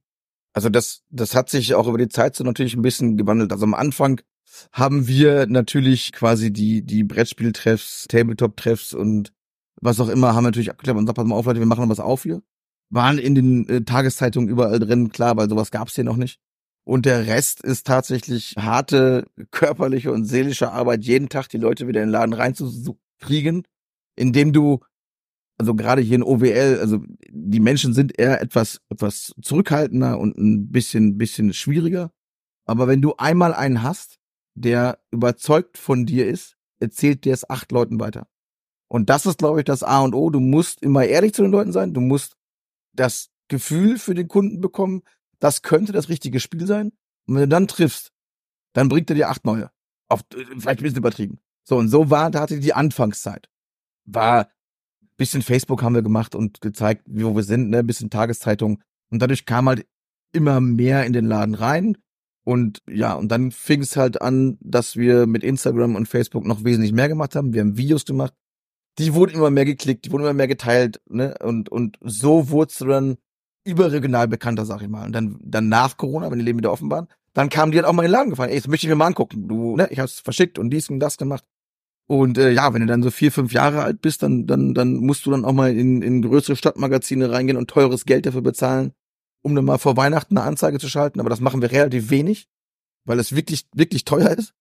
Also 0.53 0.69
das, 0.69 1.03
das 1.09 1.33
hat 1.35 1.49
sich 1.49 1.75
auch 1.75 1.87
über 1.87 1.97
die 1.97 2.09
Zeit 2.09 2.35
so 2.35 2.43
natürlich 2.43 2.75
ein 2.75 2.81
bisschen 2.81 3.17
gewandelt. 3.17 3.53
Also 3.53 3.63
am 3.63 3.73
Anfang 3.73 4.21
haben 4.73 5.07
wir 5.07 5.47
natürlich 5.47 6.11
quasi 6.11 6.51
die, 6.51 6.81
die 6.83 7.03
Brettspieltreffs, 7.03 8.05
Tabletop-Treffs 8.09 8.93
und 8.93 9.31
was 9.81 9.99
auch 9.99 10.09
immer, 10.09 10.35
haben 10.35 10.43
natürlich 10.43 10.69
abgeklärt 10.69 10.97
und 10.97 11.05
gesagt, 11.05 11.15
pass 11.15 11.25
mal 11.25 11.35
auf, 11.35 11.45
Leute, 11.45 11.59
wir 11.59 11.65
machen 11.65 11.89
was 11.89 11.99
auf 11.99 12.23
hier 12.23 12.41
waren 12.91 13.17
in 13.17 13.33
den 13.33 13.67
äh, 13.67 13.81
Tageszeitungen 13.81 14.49
überall 14.49 14.77
drin, 14.77 15.09
klar, 15.09 15.35
weil 15.37 15.49
sowas 15.49 15.71
gab's 15.71 15.95
hier 15.95 16.03
noch 16.03 16.17
nicht. 16.17 16.39
Und 16.83 17.05
der 17.05 17.25
Rest 17.25 17.61
ist 17.61 17.87
tatsächlich 17.87 18.55
harte 18.57 19.25
körperliche 19.51 20.11
und 20.11 20.25
seelische 20.25 20.71
Arbeit, 20.71 21.03
jeden 21.03 21.29
Tag 21.29 21.47
die 21.47 21.57
Leute 21.57 21.87
wieder 21.87 22.01
in 22.01 22.07
den 22.07 22.13
Laden 22.13 22.33
reinzukriegen, 22.33 23.63
indem 24.15 24.51
du, 24.51 24.79
also 25.61 25.75
gerade 25.75 26.01
hier 26.01 26.15
in 26.15 26.23
OWL, 26.23 26.79
also 26.81 27.03
die 27.29 27.59
Menschen 27.59 27.93
sind 27.93 28.17
eher 28.17 28.41
etwas, 28.41 28.81
etwas 28.89 29.31
zurückhaltender 29.43 30.19
und 30.19 30.35
ein 30.35 30.71
bisschen, 30.71 31.19
bisschen 31.19 31.53
schwieriger. 31.53 32.11
Aber 32.65 32.87
wenn 32.87 33.03
du 33.03 33.13
einmal 33.17 33.53
einen 33.53 33.83
hast, 33.83 34.17
der 34.55 34.97
überzeugt 35.11 35.77
von 35.77 36.07
dir 36.07 36.27
ist, 36.27 36.57
erzählt 36.79 37.25
dir 37.25 37.33
es 37.33 37.47
acht 37.47 37.71
Leuten 37.71 37.99
weiter. 37.99 38.27
Und 38.87 39.11
das 39.11 39.27
ist, 39.27 39.37
glaube 39.37 39.59
ich, 39.59 39.65
das 39.65 39.83
A 39.83 39.99
und 39.99 40.15
O. 40.15 40.31
Du 40.31 40.39
musst 40.39 40.81
immer 40.81 41.05
ehrlich 41.05 41.35
zu 41.35 41.43
den 41.43 41.51
Leuten 41.51 41.71
sein. 41.71 41.93
Du 41.93 42.01
musst 42.01 42.37
das 42.93 43.29
Gefühl 43.47 43.99
für 43.99 44.15
den 44.15 44.27
Kunden 44.27 44.61
bekommen, 44.61 45.03
das 45.39 45.61
könnte 45.61 45.91
das 45.91 46.09
richtige 46.09 46.39
Spiel 46.39 46.65
sein. 46.65 46.91
Und 47.27 47.35
wenn 47.35 47.41
du 47.41 47.49
dann 47.49 47.67
triffst, 47.67 48.11
dann 48.73 48.89
bringt 48.89 49.11
er 49.11 49.15
dir 49.15 49.29
acht 49.29 49.45
neue. 49.45 49.69
Auf, 50.09 50.21
vielleicht 50.31 50.79
ein 50.79 50.83
bisschen 50.83 50.97
übertrieben. 50.97 51.39
So, 51.63 51.77
und 51.77 51.89
so 51.89 52.09
war, 52.09 52.31
da 52.31 52.41
hatte 52.41 52.59
die 52.59 52.73
Anfangszeit. 52.73 53.47
War 54.05 54.49
bisschen 55.21 55.41
Facebook 55.41 55.83
haben 55.83 55.95
wir 55.95 56.01
gemacht 56.01 56.35
und 56.35 56.61
gezeigt, 56.61 57.03
wo 57.07 57.35
wir 57.35 57.43
sind, 57.43 57.69
ne, 57.69 57.83
bisschen 57.83 58.09
Tageszeitung. 58.09 58.81
Und 59.09 59.21
dadurch 59.21 59.45
kam 59.45 59.67
halt 59.67 59.85
immer 60.33 60.59
mehr 60.61 61.05
in 61.05 61.13
den 61.13 61.25
Laden 61.25 61.55
rein. 61.55 61.97
Und 62.43 62.81
ja, 62.89 63.13
und 63.13 63.29
dann 63.29 63.51
fing 63.51 63.81
es 63.81 63.95
halt 63.95 64.21
an, 64.21 64.57
dass 64.61 64.95
wir 64.95 65.27
mit 65.27 65.43
Instagram 65.43 65.95
und 65.95 66.07
Facebook 66.07 66.45
noch 66.45 66.63
wesentlich 66.63 66.91
mehr 66.91 67.07
gemacht 67.07 67.35
haben. 67.35 67.53
Wir 67.53 67.61
haben 67.61 67.77
Videos 67.77 68.05
gemacht 68.05 68.33
die 68.97 69.13
wurden 69.13 69.35
immer 69.35 69.49
mehr 69.49 69.65
geklickt, 69.65 70.05
die 70.05 70.11
wurden 70.11 70.23
immer 70.23 70.33
mehr 70.33 70.47
geteilt, 70.47 71.01
ne? 71.09 71.35
Und, 71.41 71.69
und 71.69 71.97
so 72.01 72.49
wurdest 72.49 72.81
du 72.81 72.85
dann 72.85 73.17
überregional 73.63 74.27
bekannter, 74.27 74.65
sag 74.65 74.81
ich 74.81 74.89
mal. 74.89 75.05
Und 75.05 75.13
dann, 75.13 75.39
dann 75.41 75.69
nach 75.69 75.97
Corona, 75.97 76.31
wenn 76.31 76.39
die 76.39 76.45
Leben 76.45 76.59
wieder 76.59 76.71
offen 76.71 76.89
waren, 76.89 77.07
dann 77.33 77.49
kamen 77.49 77.71
die 77.71 77.77
halt 77.77 77.87
auch 77.87 77.93
mal 77.93 78.03
in 78.03 78.09
den 78.09 78.13
Laden 78.13 78.29
gefallen. 78.31 78.49
Ey, 78.49 78.57
das 78.57 78.67
möchte 78.67 78.85
ich 78.85 78.89
mir 78.89 78.95
mal 78.95 79.07
angucken. 79.07 79.47
Du, 79.47 79.75
ne, 79.77 79.87
ich 79.91 79.99
hab's 79.99 80.19
verschickt 80.19 80.59
und 80.59 80.69
dies 80.71 80.89
und 80.89 80.99
das 80.99 81.17
gemacht. 81.17 81.45
Und 82.11 82.37
äh, 82.37 82.51
ja, 82.51 82.73
wenn 82.73 82.81
du 82.81 82.87
dann 82.87 83.03
so 83.03 83.09
vier, 83.09 83.31
fünf 83.31 83.53
Jahre 83.53 83.83
alt 83.83 84.01
bist, 84.01 84.21
dann, 84.21 84.45
dann, 84.45 84.73
dann 84.73 84.95
musst 84.95 85.25
du 85.25 85.31
dann 85.31 85.45
auch 85.45 85.53
mal 85.53 85.73
in, 85.73 86.01
in 86.01 86.21
größere 86.21 86.57
Stadtmagazine 86.57 87.31
reingehen 87.31 87.57
und 87.57 87.69
teures 87.69 88.03
Geld 88.03 88.25
dafür 88.25 88.41
bezahlen, 88.41 88.91
um 89.41 89.55
dann 89.55 89.63
mal 89.63 89.77
vor 89.77 89.95
Weihnachten 89.95 90.37
eine 90.37 90.45
Anzeige 90.45 90.77
zu 90.77 90.89
schalten. 90.89 91.21
Aber 91.21 91.29
das 91.29 91.39
machen 91.39 91.61
wir 91.61 91.71
relativ 91.71 92.09
wenig, 92.09 92.49
weil 93.05 93.17
es 93.17 93.33
wirklich, 93.33 93.65
wirklich 93.73 94.03
teuer 94.03 94.31
ist. 94.31 94.53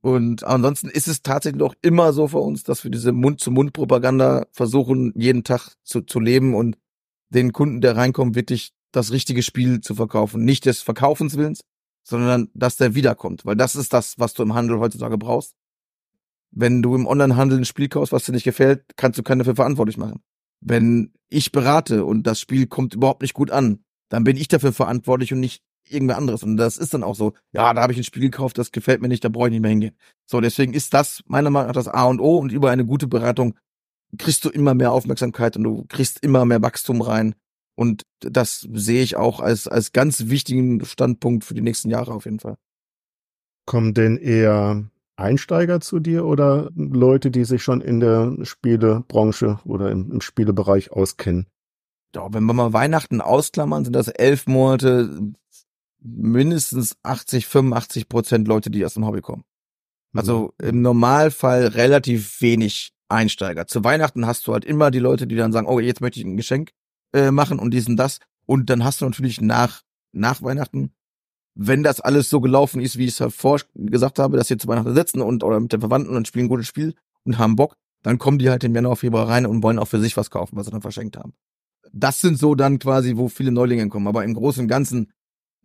Und 0.00 0.44
ansonsten 0.44 0.88
ist 0.88 1.06
es 1.06 1.20
tatsächlich 1.20 1.62
auch 1.62 1.74
immer 1.82 2.14
so 2.14 2.28
für 2.28 2.38
uns, 2.38 2.62
dass 2.62 2.84
wir 2.84 2.90
diese 2.90 3.12
Mund-zu-Mund-Propaganda 3.12 4.46
versuchen, 4.52 5.12
jeden 5.14 5.44
Tag 5.44 5.74
zu, 5.82 6.00
zu 6.00 6.20
leben 6.20 6.54
und 6.54 6.78
den 7.28 7.52
Kunden, 7.52 7.82
der 7.82 7.98
reinkommt, 7.98 8.34
wirklich 8.34 8.72
das 8.92 9.12
richtige 9.12 9.42
Spiel 9.42 9.82
zu 9.82 9.94
verkaufen. 9.94 10.42
Nicht 10.42 10.64
des 10.64 10.80
Verkaufenswillens, 10.80 11.60
sondern 12.02 12.48
dass 12.54 12.78
der 12.78 12.94
wiederkommt. 12.94 13.44
Weil 13.44 13.56
das 13.56 13.76
ist 13.76 13.92
das, 13.92 14.18
was 14.18 14.32
du 14.32 14.42
im 14.42 14.54
Handel 14.54 14.78
heutzutage 14.78 15.18
brauchst. 15.18 15.54
Wenn 16.56 16.82
du 16.82 16.94
im 16.94 17.06
Onlinehandel 17.06 17.58
ein 17.58 17.64
Spiel 17.64 17.88
kaufst, 17.88 18.12
was 18.12 18.24
dir 18.24 18.32
nicht 18.32 18.44
gefällt, 18.44 18.84
kannst 18.96 19.18
du 19.18 19.22
keinen 19.22 19.40
dafür 19.40 19.56
verantwortlich 19.56 19.96
machen. 19.96 20.22
Wenn 20.60 21.12
ich 21.28 21.50
berate 21.50 22.04
und 22.04 22.26
das 22.26 22.38
Spiel 22.38 22.66
kommt 22.66 22.94
überhaupt 22.94 23.22
nicht 23.22 23.34
gut 23.34 23.50
an, 23.50 23.84
dann 24.08 24.24
bin 24.24 24.36
ich 24.36 24.48
dafür 24.48 24.72
verantwortlich 24.72 25.32
und 25.32 25.40
nicht 25.40 25.64
irgendwer 25.88 26.16
anderes. 26.16 26.42
Und 26.42 26.56
das 26.56 26.76
ist 26.76 26.94
dann 26.94 27.02
auch 27.02 27.16
so, 27.16 27.34
ja, 27.52 27.74
da 27.74 27.82
habe 27.82 27.92
ich 27.92 27.98
ein 27.98 28.04
Spiel 28.04 28.22
gekauft, 28.22 28.56
das 28.56 28.72
gefällt 28.72 29.02
mir 29.02 29.08
nicht, 29.08 29.24
da 29.24 29.28
brauche 29.28 29.48
ich 29.48 29.52
nicht 29.52 29.62
mehr 29.62 29.70
hingehen. 29.70 29.96
So, 30.26 30.40
deswegen 30.40 30.74
ist 30.74 30.94
das 30.94 31.22
meiner 31.26 31.50
Meinung 31.50 31.68
nach 31.68 31.74
das 31.74 31.88
A 31.88 32.04
und 32.04 32.20
O 32.20 32.38
und 32.38 32.52
über 32.52 32.70
eine 32.70 32.86
gute 32.86 33.08
Beratung 33.08 33.54
kriegst 34.16 34.44
du 34.44 34.50
immer 34.50 34.74
mehr 34.74 34.92
Aufmerksamkeit 34.92 35.56
und 35.56 35.64
du 35.64 35.84
kriegst 35.88 36.22
immer 36.22 36.44
mehr 36.44 36.62
Wachstum 36.62 37.00
rein. 37.00 37.34
Und 37.76 38.02
das 38.20 38.60
sehe 38.72 39.02
ich 39.02 39.16
auch 39.16 39.40
als, 39.40 39.66
als 39.66 39.92
ganz 39.92 40.28
wichtigen 40.28 40.84
Standpunkt 40.84 41.44
für 41.44 41.54
die 41.54 41.62
nächsten 41.62 41.90
Jahre 41.90 42.12
auf 42.12 42.24
jeden 42.24 42.38
Fall. 42.38 42.56
Kommen 43.66 43.94
denn 43.94 44.16
eher 44.16 44.88
Einsteiger 45.16 45.80
zu 45.80 46.00
dir 46.00 46.24
oder 46.24 46.70
Leute, 46.74 47.30
die 47.30 47.44
sich 47.44 47.62
schon 47.62 47.80
in 47.80 48.00
der 48.00 48.36
Spielebranche 48.42 49.60
oder 49.64 49.90
im, 49.90 50.10
im 50.10 50.20
Spielebereich 50.20 50.90
auskennen? 50.90 51.46
Ja, 52.14 52.32
wenn 52.32 52.44
wir 52.44 52.52
mal 52.52 52.72
Weihnachten 52.72 53.20
ausklammern, 53.20 53.84
sind 53.84 53.94
das 53.94 54.08
elf 54.08 54.46
Monate 54.46 55.32
mindestens 56.00 56.96
80, 57.02 57.46
85 57.46 58.08
Prozent 58.08 58.48
Leute, 58.48 58.70
die 58.70 58.84
aus 58.84 58.94
dem 58.94 59.06
Hobby 59.06 59.20
kommen. 59.20 59.44
Also 60.14 60.54
mhm. 60.60 60.68
im 60.68 60.82
Normalfall 60.82 61.66
relativ 61.66 62.40
wenig 62.40 62.92
Einsteiger. 63.08 63.66
Zu 63.66 63.84
Weihnachten 63.84 64.26
hast 64.26 64.46
du 64.46 64.52
halt 64.52 64.64
immer 64.64 64.90
die 64.90 64.98
Leute, 64.98 65.26
die 65.26 65.36
dann 65.36 65.52
sagen, 65.52 65.66
oh, 65.66 65.80
jetzt 65.80 66.00
möchte 66.00 66.20
ich 66.20 66.26
ein 66.26 66.36
Geschenk 66.36 66.72
äh, 67.12 67.30
machen 67.30 67.58
und 67.58 67.72
diesen 67.72 67.96
das. 67.96 68.20
Und 68.46 68.70
dann 68.70 68.84
hast 68.84 69.00
du 69.00 69.06
natürlich 69.06 69.40
nach, 69.40 69.82
nach 70.12 70.42
Weihnachten, 70.42 70.92
wenn 71.54 71.82
das 71.82 72.00
alles 72.00 72.30
so 72.30 72.40
gelaufen 72.40 72.80
ist, 72.80 72.98
wie 72.98 73.04
ich 73.04 73.12
es 73.12 73.20
halt 73.20 73.32
vor 73.32 73.60
gesagt 73.74 74.18
habe, 74.18 74.36
dass 74.36 74.48
sie 74.48 74.56
zu 74.56 74.68
Weihnachten 74.68 74.94
sitzen 74.94 75.20
und 75.20 75.44
oder 75.44 75.60
mit 75.60 75.72
den 75.72 75.80
Verwandten 75.80 76.16
und 76.16 76.26
spielen 76.26 76.46
ein 76.46 76.48
gutes 76.48 76.66
Spiel 76.66 76.94
und 77.24 77.38
haben 77.38 77.56
Bock, 77.56 77.76
dann 78.02 78.18
kommen 78.18 78.38
die 78.38 78.50
halt 78.50 78.64
im 78.64 78.74
Januar, 78.74 78.96
Februar 78.96 79.28
rein 79.28 79.46
und 79.46 79.62
wollen 79.62 79.78
auch 79.78 79.88
für 79.88 80.00
sich 80.00 80.16
was 80.16 80.30
kaufen, 80.30 80.56
was 80.56 80.66
sie 80.66 80.72
dann 80.72 80.82
verschenkt 80.82 81.16
haben 81.16 81.34
das 81.94 82.20
sind 82.20 82.38
so 82.38 82.54
dann 82.54 82.78
quasi, 82.78 83.16
wo 83.16 83.28
viele 83.28 83.52
Neulinge 83.52 83.88
kommen. 83.88 84.08
Aber 84.08 84.24
im 84.24 84.34
Großen 84.34 84.62
und 84.62 84.68
Ganzen 84.68 85.12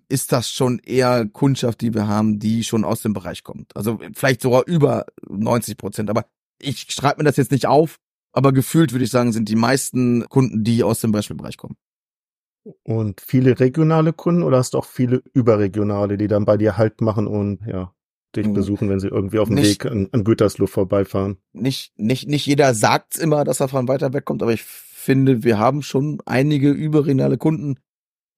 ist 0.08 0.32
das 0.32 0.50
schon 0.50 0.80
eher 0.80 1.28
Kundschaft, 1.28 1.82
die 1.82 1.94
wir 1.94 2.08
haben, 2.08 2.40
die 2.40 2.64
schon 2.64 2.84
aus 2.84 3.02
dem 3.02 3.14
Bereich 3.14 3.44
kommt. 3.44 3.76
Also 3.76 4.00
vielleicht 4.14 4.42
sogar 4.42 4.66
über 4.66 5.06
90 5.28 5.78
Prozent. 5.78 6.10
Aber 6.10 6.26
ich 6.60 6.88
schreibe 6.90 7.20
mir 7.20 7.26
das 7.26 7.38
jetzt 7.38 7.52
nicht 7.52 7.68
auf, 7.68 7.98
aber 8.32 8.54
gefühlt 8.54 8.92
würde 8.92 9.06
ich 9.06 9.12
sagen, 9.12 9.32
sind 9.32 9.50
die 9.50 9.56
meisten 9.56 10.28
Kunden, 10.30 10.64
die 10.64 10.84
aus 10.84 11.02
dem 11.02 11.12
Brettspielbereich 11.12 11.58
kommen. 11.58 11.76
Und 12.84 13.22
viele 13.22 13.60
regionale 13.60 14.14
Kunden 14.14 14.44
oder 14.44 14.58
hast 14.58 14.74
du 14.74 14.78
auch 14.80 14.86
viele 14.86 15.24
überregionale, 15.34 16.18
die 16.18 16.28
dann 16.28 16.46
bei 16.46 16.58
dir 16.58 16.78
Halt 16.78 17.02
machen 17.02 17.26
und 17.28 17.60
ja, 17.66 17.94
dich 18.36 18.46
Mhm. 18.48 18.54
besuchen, 18.54 18.90
wenn 18.90 19.00
sie 19.00 19.08
irgendwie 19.08 19.40
auf 19.40 19.48
dem 19.48 19.56
Nicht- 19.56 19.84
Weg 19.86 19.92
an, 19.92 20.10
an 20.12 20.24
Gütersloh 20.24 20.68
vorbeifahren? 20.68 21.38
Nicht, 21.54 21.94
nicht, 21.98 22.28
nicht 22.28 22.46
jeder 22.46 22.74
sagt's 22.74 23.18
immer, 23.18 23.44
dass 23.44 23.60
er 23.60 23.70
von 23.70 23.88
weiter 23.88 24.14
weg 24.14 24.26
kommt, 24.26 24.44
aber 24.44 24.54
ich 24.54 24.64
finde, 24.64 25.44
wir 25.44 25.58
haben 25.58 25.82
schon 25.82 26.22
einige 26.26 26.70
überregionale 26.72 27.38
Kunden, 27.38 27.80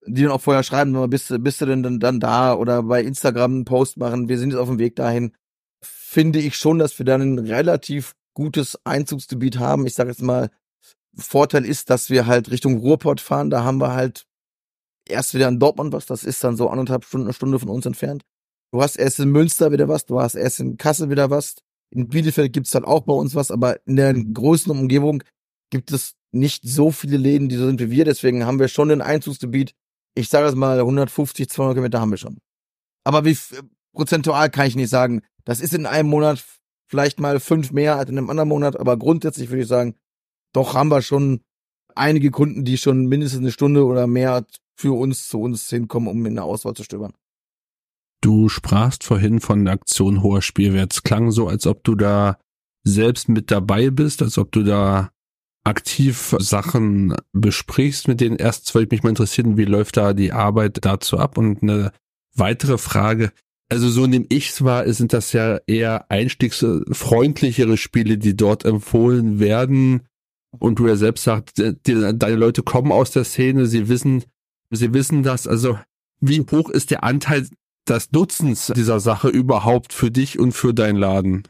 die 0.06 0.22
dann 0.22 0.30
auch 0.32 0.40
vorher 0.40 0.62
schreiben, 0.62 0.92
"Mal, 0.92 1.08
bist, 1.08 1.28
du- 1.30 1.38
bist 1.38 1.60
du 1.60 1.66
denn 1.66 1.82
dann, 1.82 2.00
dann 2.00 2.20
da 2.20 2.54
oder 2.54 2.82
bei 2.84 3.02
Instagram 3.02 3.52
einen 3.52 3.64
Post 3.64 3.98
machen, 3.98 4.28
wir 4.28 4.38
sind 4.38 4.50
jetzt 4.50 4.58
auf 4.58 4.68
dem 4.68 4.78
Weg 4.78 4.96
dahin. 4.96 5.32
Finde 5.82 6.38
ich 6.38 6.56
schon, 6.56 6.78
dass 6.78 6.98
wir 6.98 7.04
dann 7.06 7.20
ein 7.22 7.38
relativ 7.38 8.14
gutes 8.34 8.78
Einzugsgebiet 8.84 9.58
haben. 9.58 9.86
Ich 9.86 9.94
sage 9.94 10.10
jetzt 10.10 10.22
mal, 10.22 10.50
Vorteil 11.16 11.64
ist, 11.64 11.90
dass 11.90 12.10
wir 12.10 12.26
halt 12.26 12.50
Richtung 12.50 12.78
Ruhrpott 12.78 13.20
fahren. 13.20 13.50
Da 13.50 13.64
haben 13.64 13.80
wir 13.80 13.92
halt 13.92 14.26
erst 15.06 15.34
wieder 15.34 15.48
in 15.48 15.58
Dortmund 15.58 15.92
was. 15.92 16.06
Das 16.06 16.24
ist 16.24 16.42
dann 16.44 16.56
so 16.56 16.68
anderthalb 16.68 17.04
Stunden, 17.04 17.26
eine 17.26 17.34
Stunde 17.34 17.58
von 17.58 17.68
uns 17.68 17.86
entfernt. 17.86 18.24
Du 18.72 18.82
hast 18.82 18.96
erst 18.96 19.20
in 19.20 19.30
Münster 19.30 19.70
wieder 19.70 19.88
was, 19.88 20.06
du 20.06 20.20
hast 20.20 20.34
erst 20.34 20.60
in 20.60 20.78
Kassel 20.78 21.10
wieder 21.10 21.30
was. 21.30 21.56
In 21.90 22.08
Bielefeld 22.08 22.54
gibt's 22.54 22.70
dann 22.70 22.86
auch 22.86 23.02
bei 23.02 23.12
uns 23.12 23.34
was, 23.34 23.50
aber 23.50 23.86
in 23.86 23.96
der 23.96 24.14
größten 24.14 24.72
Umgebung 24.72 25.22
gibt 25.68 25.92
es 25.92 26.14
nicht 26.30 26.62
so 26.64 26.90
viele 26.90 27.18
Läden, 27.18 27.50
die 27.50 27.56
so 27.56 27.66
sind 27.66 27.80
wie 27.80 27.90
wir. 27.90 28.06
Deswegen 28.06 28.46
haben 28.46 28.58
wir 28.58 28.68
schon 28.68 28.90
ein 28.90 29.02
Einzugsgebiet. 29.02 29.74
Ich 30.14 30.30
sage 30.30 30.48
es 30.48 30.54
mal, 30.54 30.78
150, 30.78 31.50
200 31.50 31.74
Kilometer 31.74 32.00
haben 32.00 32.10
wir 32.10 32.16
schon. 32.16 32.38
Aber 33.04 33.26
wie 33.26 33.36
prozentual 33.92 34.48
kann 34.48 34.66
ich 34.66 34.76
nicht 34.76 34.90
sagen. 34.90 35.22
Das 35.44 35.60
ist 35.60 35.74
in 35.74 35.84
einem 35.84 36.08
Monat 36.08 36.42
vielleicht 36.86 37.20
mal 37.20 37.40
fünf 37.40 37.72
mehr 37.72 37.96
als 37.96 38.10
in 38.10 38.16
einem 38.16 38.30
anderen 38.30 38.48
Monat, 38.48 38.78
aber 38.78 38.96
grundsätzlich 38.96 39.50
würde 39.50 39.62
ich 39.62 39.68
sagen, 39.68 39.94
doch 40.52 40.74
haben 40.74 40.90
wir 40.90 41.02
schon 41.02 41.40
einige 41.94 42.30
Kunden, 42.30 42.64
die 42.64 42.78
schon 42.78 43.06
mindestens 43.06 43.40
eine 43.40 43.52
Stunde 43.52 43.84
oder 43.84 44.06
mehr 44.06 44.44
für 44.76 44.92
uns 44.92 45.28
zu 45.28 45.40
uns 45.40 45.68
hinkommen, 45.68 46.08
um 46.08 46.24
in 46.26 46.34
der 46.34 46.44
Auswahl 46.44 46.74
zu 46.74 46.84
stöbern. 46.84 47.12
Du 48.20 48.48
sprachst 48.48 49.04
vorhin 49.04 49.40
von 49.40 49.64
der 49.64 49.74
Aktion 49.74 50.22
hoher 50.22 50.42
Spielwert. 50.42 50.92
Es 50.92 51.02
klang 51.02 51.32
so, 51.32 51.48
als 51.48 51.66
ob 51.66 51.82
du 51.84 51.94
da 51.94 52.38
selbst 52.84 53.28
mit 53.28 53.50
dabei 53.50 53.90
bist, 53.90 54.22
als 54.22 54.38
ob 54.38 54.52
du 54.52 54.62
da 54.62 55.10
aktiv 55.64 56.34
Sachen 56.38 57.14
besprichst 57.32 58.08
mit 58.08 58.20
denen. 58.20 58.36
Erst 58.36 58.74
wollte 58.74 58.86
ich 58.86 58.90
mich 58.92 59.02
mal 59.02 59.10
interessieren, 59.10 59.56
wie 59.56 59.64
läuft 59.64 59.96
da 59.96 60.12
die 60.12 60.32
Arbeit 60.32 60.84
dazu 60.84 61.18
ab? 61.18 61.36
Und 61.36 61.62
eine 61.62 61.92
weitere 62.34 62.78
Frage. 62.78 63.32
Also 63.68 63.88
so 63.88 64.06
nehme 64.06 64.26
ich 64.28 64.50
es 64.50 64.64
wahr, 64.64 64.92
sind 64.92 65.12
das 65.12 65.32
ja 65.32 65.58
eher 65.66 66.10
einstiegsfreundlichere 66.10 67.76
Spiele, 67.76 68.18
die 68.18 68.36
dort 68.36 68.64
empfohlen 68.64 69.38
werden. 69.38 70.02
Und 70.58 70.78
du 70.78 70.86
ja 70.86 70.96
selbst 70.96 71.24
sagst, 71.24 71.58
die, 71.58 72.14
deine 72.14 72.36
Leute 72.36 72.62
kommen 72.62 72.92
aus 72.92 73.10
der 73.10 73.24
Szene, 73.24 73.66
sie 73.66 73.88
wissen, 73.88 74.24
sie 74.70 74.92
wissen 74.92 75.22
das. 75.22 75.46
Also 75.46 75.78
wie 76.20 76.40
hoch 76.40 76.68
ist 76.68 76.90
der 76.90 77.04
Anteil 77.04 77.48
des 77.88 78.12
Nutzens 78.12 78.72
dieser 78.74 79.00
Sache 79.00 79.28
überhaupt 79.28 79.92
für 79.92 80.10
dich 80.10 80.38
und 80.38 80.52
für 80.52 80.74
deinen 80.74 80.98
Laden? 80.98 81.42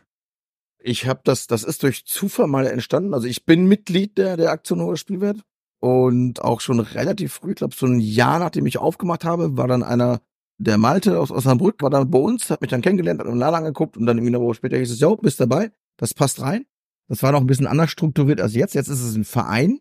Ich 0.78 1.06
habe 1.06 1.20
das, 1.24 1.46
das 1.46 1.62
ist 1.62 1.82
durch 1.82 2.06
Zufall 2.06 2.46
mal 2.46 2.66
entstanden. 2.66 3.14
Also 3.14 3.26
ich 3.26 3.44
bin 3.44 3.66
Mitglied 3.66 4.18
der, 4.18 4.36
der 4.36 4.50
Aktion 4.50 4.80
Hoher 4.80 4.96
Spielwert 4.96 5.40
und 5.80 6.42
auch 6.42 6.60
schon 6.60 6.80
relativ 6.80 7.34
früh, 7.34 7.50
ich 7.50 7.56
glaube 7.56 7.74
so 7.74 7.86
ein 7.86 8.00
Jahr 8.00 8.38
nachdem 8.38 8.66
ich 8.66 8.78
aufgemacht 8.78 9.24
habe, 9.24 9.56
war 9.56 9.68
dann 9.68 9.82
einer, 9.82 10.20
der 10.58 10.78
Malte 10.78 11.18
aus 11.18 11.30
Osnabrück, 11.30 11.82
war 11.82 11.90
dann 11.90 12.10
bei 12.10 12.18
uns, 12.18 12.50
hat 12.50 12.60
mich 12.60 12.70
dann 12.70 12.82
kennengelernt, 12.82 13.20
hat 13.20 13.26
im 13.26 13.38
Laden 13.38 13.56
angeguckt 13.56 13.96
und 13.96 14.06
dann 14.06 14.16
irgendwie 14.16 14.36
eine 14.36 14.44
Woche 14.44 14.54
später 14.54 14.76
hieß 14.76 14.92
es, 14.92 15.00
ja, 15.00 15.12
bist 15.16 15.40
dabei, 15.40 15.72
das 15.96 16.14
passt 16.14 16.40
rein. 16.40 16.66
Das 17.12 17.22
war 17.22 17.30
noch 17.30 17.42
ein 17.42 17.46
bisschen 17.46 17.66
anders 17.66 17.90
strukturiert 17.90 18.40
als 18.40 18.54
jetzt. 18.54 18.74
Jetzt 18.74 18.88
ist 18.88 19.02
es 19.02 19.14
ein 19.14 19.26
Verein 19.26 19.80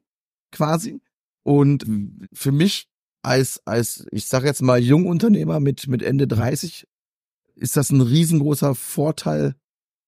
quasi. 0.51 0.99
Und 1.43 1.85
für 2.33 2.51
mich 2.51 2.89
als, 3.21 3.61
als, 3.63 4.05
ich 4.11 4.25
sage 4.25 4.47
jetzt 4.47 4.61
mal, 4.61 4.81
Jungunternehmer 4.81 5.61
mit, 5.61 5.87
mit 5.87 6.03
Ende 6.03 6.27
30, 6.27 6.85
ist 7.55 7.77
das 7.77 7.89
ein 7.89 8.01
riesengroßer 8.01 8.75
Vorteil 8.75 9.55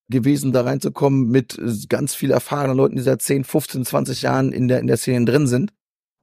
gewesen, 0.09 0.51
da 0.51 0.63
reinzukommen 0.63 1.29
mit 1.29 1.57
ganz 1.87 2.13
viel 2.13 2.29
erfahrenen 2.29 2.75
Leuten, 2.75 2.97
die 2.97 3.01
seit 3.01 3.21
10, 3.21 3.45
15, 3.45 3.85
20 3.85 4.21
Jahren 4.23 4.51
in 4.51 4.67
der, 4.67 4.81
in 4.81 4.87
der 4.87 4.97
Szene 4.97 5.23
drin 5.23 5.47
sind. 5.47 5.71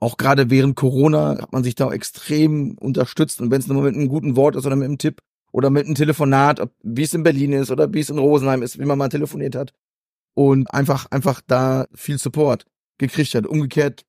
Auch 0.01 0.19
gerade 0.19 0.51
während 0.51 0.77
Corona 0.77 1.39
hat 1.41 1.53
man 1.55 1.65
sich 1.65 1.77
da 1.77 1.91
extrem 1.91 2.77
unterstützt. 2.77 3.41
Und 3.41 3.51
wenn 3.51 3.63
es 3.63 3.69
nur 3.69 3.83
mit 3.83 3.95
einem 3.95 4.09
guten 4.09 4.37
Wort 4.37 4.55
ist 4.55 4.67
oder 4.67 4.77
mit 4.77 4.85
einem 4.85 4.99
Tipp 4.99 5.23
oder 5.51 5.71
mit 5.71 5.87
einem 5.87 5.95
Telefonat, 5.95 6.61
wie 6.83 7.05
es 7.05 7.15
in 7.15 7.23
Berlin 7.23 7.55
ist 7.55 7.71
oder 7.71 7.91
wie 7.95 8.01
es 8.01 8.11
in 8.11 8.19
Rosenheim 8.19 8.61
ist, 8.61 8.79
wie 8.79 8.85
man 8.85 8.99
mal 8.99 9.09
telefoniert 9.09 9.57
hat. 9.57 9.73
Und 10.35 10.73
einfach, 10.73 11.07
einfach 11.11 11.41
da 11.47 11.87
viel 11.95 12.19
Support 12.19 12.65
gekriegt 12.99 13.35
hat. 13.35 13.47
Umgekehrt, 13.47 14.05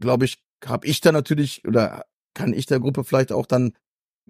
glaube 0.00 0.24
ich, 0.24 0.42
habe 0.64 0.86
ich 0.86 1.00
da 1.00 1.12
natürlich 1.12 1.64
oder 1.66 2.04
kann 2.34 2.52
ich 2.52 2.66
der 2.66 2.80
Gruppe 2.80 3.04
vielleicht 3.04 3.32
auch 3.32 3.46
dann 3.46 3.72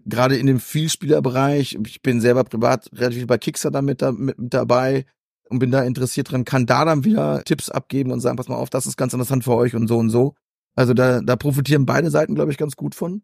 gerade 0.05 0.37
in 0.37 0.47
dem 0.47 0.61
Vielspielerbereich, 0.61 1.79
ich 1.87 2.03
bin 2.03 2.21
selber 2.21 2.45
privat 2.45 2.91
relativ 2.93 3.27
bei 3.27 3.39
Kickstarter 3.39 3.83
mit, 3.83 4.03
da, 4.03 4.13
mit, 4.13 4.39
mit 4.39 4.55
dabei 4.55 5.07
und 5.49 5.59
bin 5.59 5.71
da 5.71 5.83
interessiert 5.83 6.31
dran, 6.31 6.45
kann 6.45 6.67
da 6.67 6.85
dann 6.85 7.05
wieder 7.05 7.43
Tipps 7.45 7.71
abgeben 7.71 8.11
und 8.11 8.21
sagen, 8.21 8.37
pass 8.37 8.49
mal 8.49 8.57
auf, 8.57 8.71
das 8.71 8.87
ist 8.87 8.97
ganz 8.97 9.13
interessant 9.13 9.45
für 9.45 9.55
euch 9.55 9.75
und 9.75 9.89
so 9.89 9.99
und 9.99 10.11
so. 10.11 10.35
Also 10.75 10.93
da, 10.93 11.21
da 11.23 11.37
profitieren 11.37 11.87
beide 11.87 12.11
Seiten, 12.11 12.35
glaube 12.35 12.53
ich, 12.53 12.59
ganz 12.59 12.77
gut 12.77 12.95
von. 12.95 13.23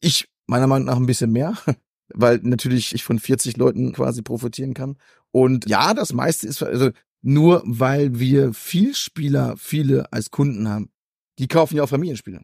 Ich 0.00 0.28
meiner 0.46 0.66
Meinung 0.66 0.86
nach 0.86 0.96
ein 0.96 1.06
bisschen 1.06 1.32
mehr, 1.32 1.56
weil 2.14 2.40
natürlich 2.42 2.94
ich 2.94 3.04
von 3.04 3.18
40 3.18 3.56
Leuten 3.56 3.92
quasi 3.92 4.22
profitieren 4.22 4.74
kann. 4.74 4.98
Und 5.30 5.68
ja, 5.68 5.94
das 5.94 6.12
meiste 6.12 6.46
ist, 6.46 6.62
also 6.62 6.90
nur 7.22 7.62
weil 7.64 8.18
wir 8.18 8.52
Vielspieler, 8.52 9.56
viele 9.56 10.12
als 10.12 10.30
Kunden 10.30 10.68
haben, 10.68 10.90
die 11.38 11.48
kaufen 11.48 11.76
ja 11.76 11.84
auch 11.84 11.88
Familienspiele. 11.88 12.42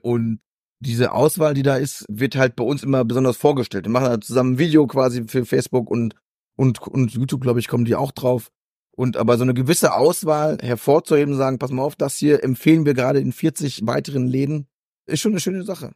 Und 0.00 0.40
diese 0.80 1.12
Auswahl, 1.12 1.54
die 1.54 1.62
da 1.62 1.76
ist, 1.76 2.04
wird 2.08 2.36
halt 2.36 2.56
bei 2.56 2.64
uns 2.64 2.82
immer 2.82 3.04
besonders 3.04 3.36
vorgestellt. 3.36 3.86
Wir 3.86 3.90
machen 3.90 4.08
halt 4.08 4.24
zusammen 4.24 4.54
ein 4.54 4.58
Video 4.58 4.86
quasi 4.86 5.24
für 5.26 5.44
Facebook 5.44 5.90
und, 5.90 6.14
und, 6.56 6.80
und 6.86 7.12
YouTube, 7.12 7.40
glaube 7.40 7.60
ich, 7.60 7.68
kommen 7.68 7.84
die 7.84 7.96
auch 7.96 8.12
drauf. 8.12 8.50
Und 8.92 9.16
aber 9.16 9.36
so 9.36 9.42
eine 9.42 9.54
gewisse 9.54 9.94
Auswahl 9.94 10.58
hervorzuheben, 10.62 11.34
sagen, 11.34 11.58
pass 11.58 11.70
mal 11.70 11.82
auf, 11.82 11.96
das 11.96 12.16
hier 12.16 12.42
empfehlen 12.42 12.86
wir 12.86 12.94
gerade 12.94 13.20
in 13.20 13.32
40 13.32 13.86
weiteren 13.86 14.26
Läden, 14.26 14.68
ist 15.06 15.20
schon 15.20 15.32
eine 15.32 15.40
schöne 15.40 15.64
Sache. 15.64 15.92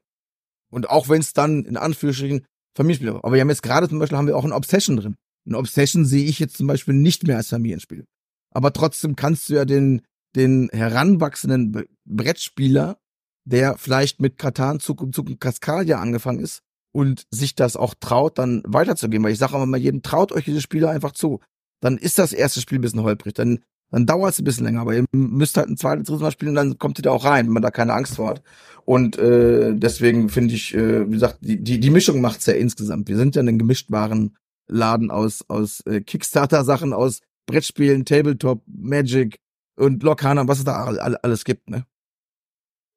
Und 0.71 0.91
auch 0.91 1.09
wenn 1.09 1.21
es 1.21 1.33
dann 1.33 1.65
in 1.65 1.77
Anführungsstrichen 1.77 2.47
Familienspiele, 2.77 3.15
aber 3.23 3.33
wir 3.33 3.41
haben 3.41 3.49
jetzt 3.49 3.63
gerade 3.63 3.89
zum 3.89 3.99
Beispiel 3.99 4.19
haben 4.19 4.27
wir 4.27 4.37
auch 4.37 4.45
ein 4.45 4.53
Obsession 4.53 4.97
drin. 4.97 5.17
Ein 5.47 5.55
Obsession 5.55 6.05
sehe 6.05 6.25
ich 6.25 6.39
jetzt 6.39 6.57
zum 6.57 6.67
Beispiel 6.67 6.95
nicht 6.95 7.27
mehr 7.27 7.37
als 7.37 7.49
Familienspiel. 7.49 8.05
Aber 8.53 8.73
trotzdem 8.73 9.17
kannst 9.17 9.49
du 9.49 9.55
ja 9.55 9.65
den, 9.65 10.03
den 10.37 10.69
heranwachsenden 10.73 11.73
Bre- 11.73 11.89
Brettspieler, 12.05 12.99
der 13.45 13.79
vielleicht 13.79 14.21
mit 14.21 14.39
Katan, 14.39 14.81
Zug 14.81 15.01
und 15.01 15.15
Zug 15.15 15.29
und 15.29 15.41
Cascadia 15.41 15.99
angefangen 15.99 16.41
ist 16.41 16.61
und 16.93 17.25
sich 17.31 17.55
das 17.55 17.77
auch 17.77 17.95
traut, 17.99 18.39
dann 18.39 18.63
weiterzugehen. 18.67 19.23
Weil 19.23 19.33
ich 19.33 19.39
sage 19.39 19.57
immer 19.61 19.77
jedem, 19.77 20.03
traut 20.03 20.33
euch 20.33 20.45
diese 20.45 20.61
Spiele 20.61 20.91
einfach 20.91 21.13
zu. 21.13 21.41
Dann 21.81 21.97
ist 21.97 22.19
das 22.19 22.33
erste 22.33 22.61
Spiel 22.61 22.79
ein 22.79 22.83
bisschen 22.83 23.03
holprig, 23.03 23.33
dann, 23.33 23.61
dann 23.91 24.05
dauert 24.05 24.35
es 24.35 24.39
ein 24.39 24.45
bisschen 24.45 24.67
länger, 24.67 24.83
aber 24.83 24.95
ihr 24.95 25.05
müsst 25.13 25.57
halt 25.57 25.69
ein 25.69 25.79
zweites, 25.79 26.07
drittes 26.07 26.21
Mal 26.21 26.31
spielen 26.31 26.51
und 26.51 26.57
dann 26.57 26.79
kommt 26.79 26.99
ihr 26.99 27.03
da 27.03 27.11
auch 27.13 27.25
rein, 27.25 27.47
wenn 27.47 27.55
man 27.55 27.63
da 27.63 27.71
keine 27.71 27.95
Angst 27.95 28.17
vor 28.17 28.29
hat. 28.29 28.43
Und 28.85 29.17
äh, 29.19 29.75
deswegen 29.75 30.29
finde 30.29 30.55
ich, 30.55 30.75
äh, 30.75 31.07
wie 31.09 31.13
gesagt, 31.13 31.39
die, 31.41 31.63
die, 31.63 31.81
die 31.81 31.91
Mischung 31.91 32.21
macht's 32.21 32.47
ja 32.47 32.53
insgesamt. 32.53 33.09
Wir 33.09 33.17
sind 33.17 33.37
ja 33.37 33.43
ein 33.43 33.59
gemischtwaren 33.59 34.37
Laden 34.71 35.11
aus, 35.11 35.45
aus 35.49 35.81
äh, 35.87 36.01
Kickstarter-Sachen, 36.01 36.93
aus 36.93 37.21
Brettspielen, 37.47 38.05
Tabletop, 38.05 38.63
Magic 38.67 39.41
und 39.77 40.03
Lokana, 40.03 40.47
was 40.47 40.59
es 40.59 40.65
da 40.65 40.85
all- 40.85 41.01
all- 41.01 41.17
alles 41.17 41.45
gibt, 41.45 41.69
ne? 41.71 41.87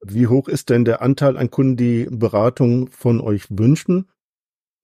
Wie 0.06 0.28
hoch 0.28 0.50
ist 0.50 0.69
denn 0.69 0.84
der 0.84 1.02
Anteil 1.02 1.38
an 1.38 1.50
Kunden, 1.50 1.78
die 1.78 2.08
Beratung 2.12 2.90
von 2.92 3.21
euch 3.21 3.46
wünschen? 3.50 4.10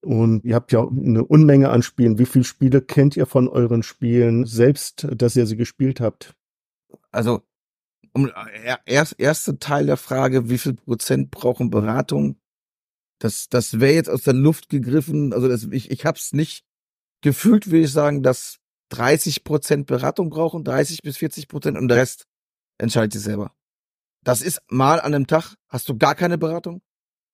Und 0.01 0.45
ihr 0.45 0.55
habt 0.55 0.71
ja 0.71 0.87
eine 0.87 1.25
Unmenge 1.25 1.69
an 1.71 1.83
Spielen. 1.83 2.17
Wie 2.17 2.25
viele 2.25 2.45
Spiele 2.45 2.81
kennt 2.81 3.17
ihr 3.17 3.25
von 3.25 3.49
euren 3.49 3.83
Spielen 3.83 4.45
selbst, 4.45 5.07
dass 5.11 5.35
ihr 5.35 5.45
sie 5.45 5.57
gespielt 5.57 5.99
habt? 5.99 6.35
Also, 7.11 7.41
um, 8.13 8.31
er, 8.63 8.79
erst, 8.85 9.19
erste 9.19 9.59
Teil 9.59 9.87
der 9.87 9.97
Frage, 9.97 10.49
wie 10.49 10.57
viel 10.57 10.75
Prozent 10.75 11.31
brauchen 11.31 11.69
Beratung? 11.69 12.39
Das, 13.19 13.49
das 13.49 13.81
wäre 13.81 13.93
jetzt 13.93 14.09
aus 14.09 14.23
der 14.23 14.35
Luft 14.35 14.69
gegriffen. 14.69 15.33
Also, 15.33 15.49
das, 15.49 15.65
ich, 15.65 15.91
ich 15.91 16.05
hab's 16.05 16.31
nicht 16.31 16.65
gefühlt, 17.21 17.67
würde 17.67 17.85
ich 17.85 17.91
sagen, 17.91 18.23
dass 18.23 18.57
30 18.89 19.43
Prozent 19.43 19.87
Beratung 19.87 20.29
brauchen, 20.29 20.63
30 20.63 21.01
bis 21.01 21.17
40 21.17 21.47
Prozent 21.47 21.77
und 21.77 21.87
der 21.87 21.97
Rest 21.97 22.25
entscheidet 22.77 23.13
sich 23.13 23.21
selber. 23.21 23.53
Das 24.23 24.41
ist 24.41 24.61
mal 24.69 24.99
an 24.99 25.13
einem 25.13 25.27
Tag, 25.27 25.55
hast 25.69 25.87
du 25.89 25.97
gar 25.97 26.15
keine 26.15 26.37
Beratung 26.37 26.81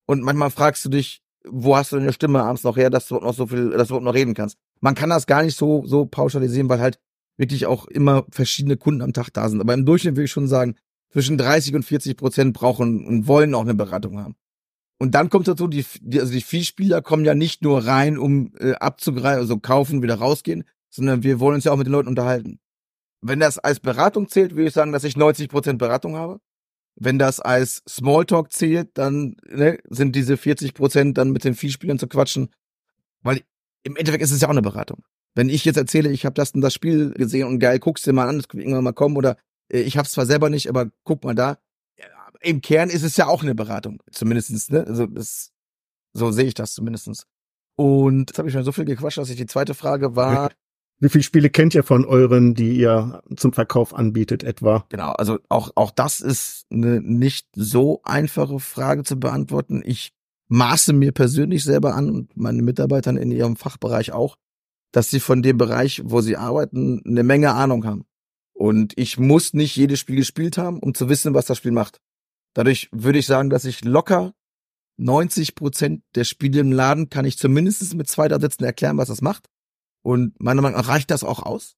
und 0.06 0.22
manchmal 0.22 0.52
fragst 0.52 0.86
du 0.86 0.90
dich, 0.90 1.22
wo 1.48 1.76
hast 1.76 1.92
du 1.92 1.98
deine 1.98 2.14
Stimme 2.14 2.44
abends 2.44 2.64
noch 2.64 2.78
her, 2.78 2.90
dass 2.90 3.08
du 3.08 3.16
noch 3.16 3.34
so 3.34 3.48
viel, 3.48 3.72
dass 3.72 3.90
du 3.90 4.00
noch 4.00 4.14
reden 4.14 4.34
kannst. 4.34 4.58
Man 4.82 4.96
kann 4.96 5.10
das 5.10 5.28
gar 5.28 5.44
nicht 5.44 5.58
so, 5.58 5.86
so 5.86 6.06
pauschalisieren, 6.06 6.70
weil 6.70 6.80
halt 6.80 7.00
wirklich 7.38 7.66
auch 7.66 7.86
immer 7.88 8.26
verschiedene 8.32 8.78
Kunden 8.78 9.02
am 9.02 9.14
Tag 9.14 9.30
da 9.32 9.50
sind. 9.50 9.62
Aber 9.62 9.74
im 9.74 9.86
Durchschnitt 9.86 10.16
würde 10.16 10.26
ich 10.26 10.32
schon 10.32 10.48
sagen, 10.48 10.76
zwischen 11.12 11.38
30 11.38 11.76
und 11.76 11.84
40 11.84 12.18
Prozent 12.18 12.54
brauchen 12.54 13.06
und 13.06 13.28
wollen 13.28 13.54
auch 13.56 13.62
eine 13.62 13.74
Beratung 13.74 14.20
haben. 14.20 14.36
Und 14.98 15.14
dann 15.14 15.30
kommt 15.30 15.48
dazu, 15.48 15.68
die, 15.68 15.86
die 16.02 16.20
also 16.20 16.32
die 16.32 16.42
Vielspieler 16.42 17.02
kommen 17.02 17.26
ja 17.26 17.36
nicht 17.36 17.62
nur 17.62 17.86
rein, 17.86 18.18
um 18.18 18.54
äh, 18.60 18.74
abzugreifen, 18.74 19.42
also 19.42 19.60
kaufen, 19.60 20.02
wieder 20.02 20.16
rausgehen, 20.16 20.64
sondern 20.90 21.24
wir 21.24 21.40
wollen 21.40 21.56
uns 21.56 21.66
ja 21.66 21.72
auch 21.72 21.78
mit 21.78 21.88
den 21.88 21.92
Leuten 21.92 22.08
unterhalten. 22.08 22.60
Wenn 23.22 23.40
das 23.40 23.58
als 23.58 23.80
Beratung 23.80 24.30
zählt, 24.30 24.56
würde 24.56 24.68
ich 24.68 24.74
sagen, 24.74 24.92
dass 24.92 25.04
ich 25.04 25.18
90 25.18 25.50
Prozent 25.50 25.80
Beratung 25.80 26.16
habe. 26.16 26.40
Wenn 26.96 27.20
das 27.20 27.42
als 27.42 27.84
Smalltalk 27.90 28.54
zählt, 28.54 28.98
dann 28.98 29.36
ne, 29.50 29.80
sind 29.90 30.16
diese 30.16 30.38
40 30.38 30.74
Prozent 30.74 31.18
dann 31.18 31.32
mit 31.32 31.44
den 31.44 31.56
Vielspielern 31.56 32.00
zu 32.00 32.08
quatschen. 32.08 32.50
Weil 33.22 33.42
im 33.84 33.98
Endeffekt 33.98 34.24
ist 34.24 34.32
es 34.32 34.42
ja 34.42 34.48
auch 34.48 34.52
eine 34.52 34.62
Beratung. 34.62 35.04
Wenn 35.34 35.50
ich 35.50 35.66
jetzt 35.66 35.78
erzähle, 35.78 36.12
ich 36.12 36.26
habe 36.26 36.36
das 36.36 36.52
und 36.52 36.62
das 36.62 36.74
Spiel 36.74 37.12
gesehen 37.12 37.48
und 37.48 37.60
geil, 37.60 37.80
guckst 37.80 38.08
dir 38.08 38.14
mal 38.14 38.30
an, 38.30 38.38
das 38.38 38.46
wird 38.50 38.64
irgendwann 38.64 38.86
mal 38.86 38.94
kommen 38.94 39.18
oder 39.18 39.38
äh, 39.70 39.82
ich 39.82 39.98
habe 39.98 40.06
es 40.06 40.14
zwar 40.14 40.26
selber 40.26 40.50
nicht, 40.50 40.70
aber 40.70 40.90
guck 41.04 41.24
mal 41.26 41.36
da. 41.36 41.58
Im 42.42 42.62
Kern 42.62 42.90
ist 42.90 43.04
es 43.04 43.18
ja 43.18 43.28
auch 43.28 43.44
eine 43.44 43.56
Beratung, 43.56 44.02
zumindestens. 44.12 44.70
Ne? 44.70 44.86
Also 44.88 45.06
das, 45.06 45.52
so 46.14 46.32
sehe 46.32 46.46
ich 46.46 46.54
das 46.54 46.74
zumindestens. 46.74 47.26
Und 47.76 48.30
jetzt 48.30 48.38
habe 48.38 48.48
ich 48.48 48.54
schon 48.54 48.64
so 48.64 48.72
viel 48.72 48.86
gequatscht, 48.86 49.18
dass 49.18 49.30
ich 49.30 49.38
die 49.38 49.48
zweite 49.48 49.74
Frage 49.74 50.16
war. 50.16 50.52
Wie 51.00 51.10
viele 51.10 51.24
Spiele 51.24 51.50
kennt 51.50 51.76
ihr 51.76 51.84
von 51.84 52.06
euren, 52.06 52.54
die 52.54 52.78
ihr 52.78 53.22
zum 53.36 53.52
Verkauf 53.52 53.94
anbietet 53.94 54.44
etwa? 54.44 54.86
Genau, 54.90 55.12
also 55.12 55.40
auch, 55.50 55.72
auch 55.76 55.92
das 55.92 56.22
ist 56.22 56.68
eine 56.72 57.02
nicht 57.02 57.48
so 57.54 58.02
einfache 58.04 58.60
Frage 58.60 59.04
zu 59.04 59.20
beantworten. 59.20 59.82
Ich 59.84 60.14
maße 60.48 60.94
mir 60.94 61.12
persönlich 61.12 61.66
selber 61.66 61.96
an 61.96 62.10
und 62.10 62.38
meine 62.38 62.62
Mitarbeitern 62.62 63.18
in 63.18 63.32
ihrem 63.32 63.58
Fachbereich 63.58 64.14
auch, 64.14 64.38
dass 64.94 65.10
sie 65.10 65.20
von 65.20 65.42
dem 65.42 65.58
Bereich, 65.58 66.02
wo 66.06 66.22
sie 66.22 66.38
arbeiten, 66.38 67.02
eine 67.06 67.24
Menge 67.24 67.54
Ahnung 67.54 67.86
haben. 67.86 68.06
Und 68.54 68.94
ich 68.96 69.20
muss 69.20 69.54
nicht 69.54 69.76
jedes 69.76 70.00
Spiel 70.00 70.16
gespielt 70.16 70.58
haben, 70.58 70.80
um 70.80 70.94
zu 70.94 71.10
wissen, 71.10 71.34
was 71.34 71.46
das 71.46 71.58
Spiel 71.58 71.74
macht. 71.74 72.00
Dadurch 72.56 72.90
würde 72.92 73.20
ich 73.20 73.28
sagen, 73.28 73.50
dass 73.50 73.66
ich 73.66 73.84
locker 73.84 74.34
90 74.98 75.56
Prozent 75.56 76.04
der 76.16 76.24
Spiele 76.24 76.62
im 76.62 76.72
Laden 76.72 77.10
kann 77.10 77.26
ich 77.26 77.38
zumindest 77.38 77.94
mit 77.96 78.08
zwei 78.08 78.28
da 78.28 78.40
sitzen 78.40 78.64
erklären, 78.64 78.98
was 78.98 79.10
das 79.10 79.22
macht. 79.22 79.48
Und 80.04 80.42
meiner 80.42 80.62
Meinung 80.62 80.80
nach 80.80 80.88
reicht 80.88 81.12
das 81.12 81.24
auch 81.24 81.44
aus. 81.44 81.76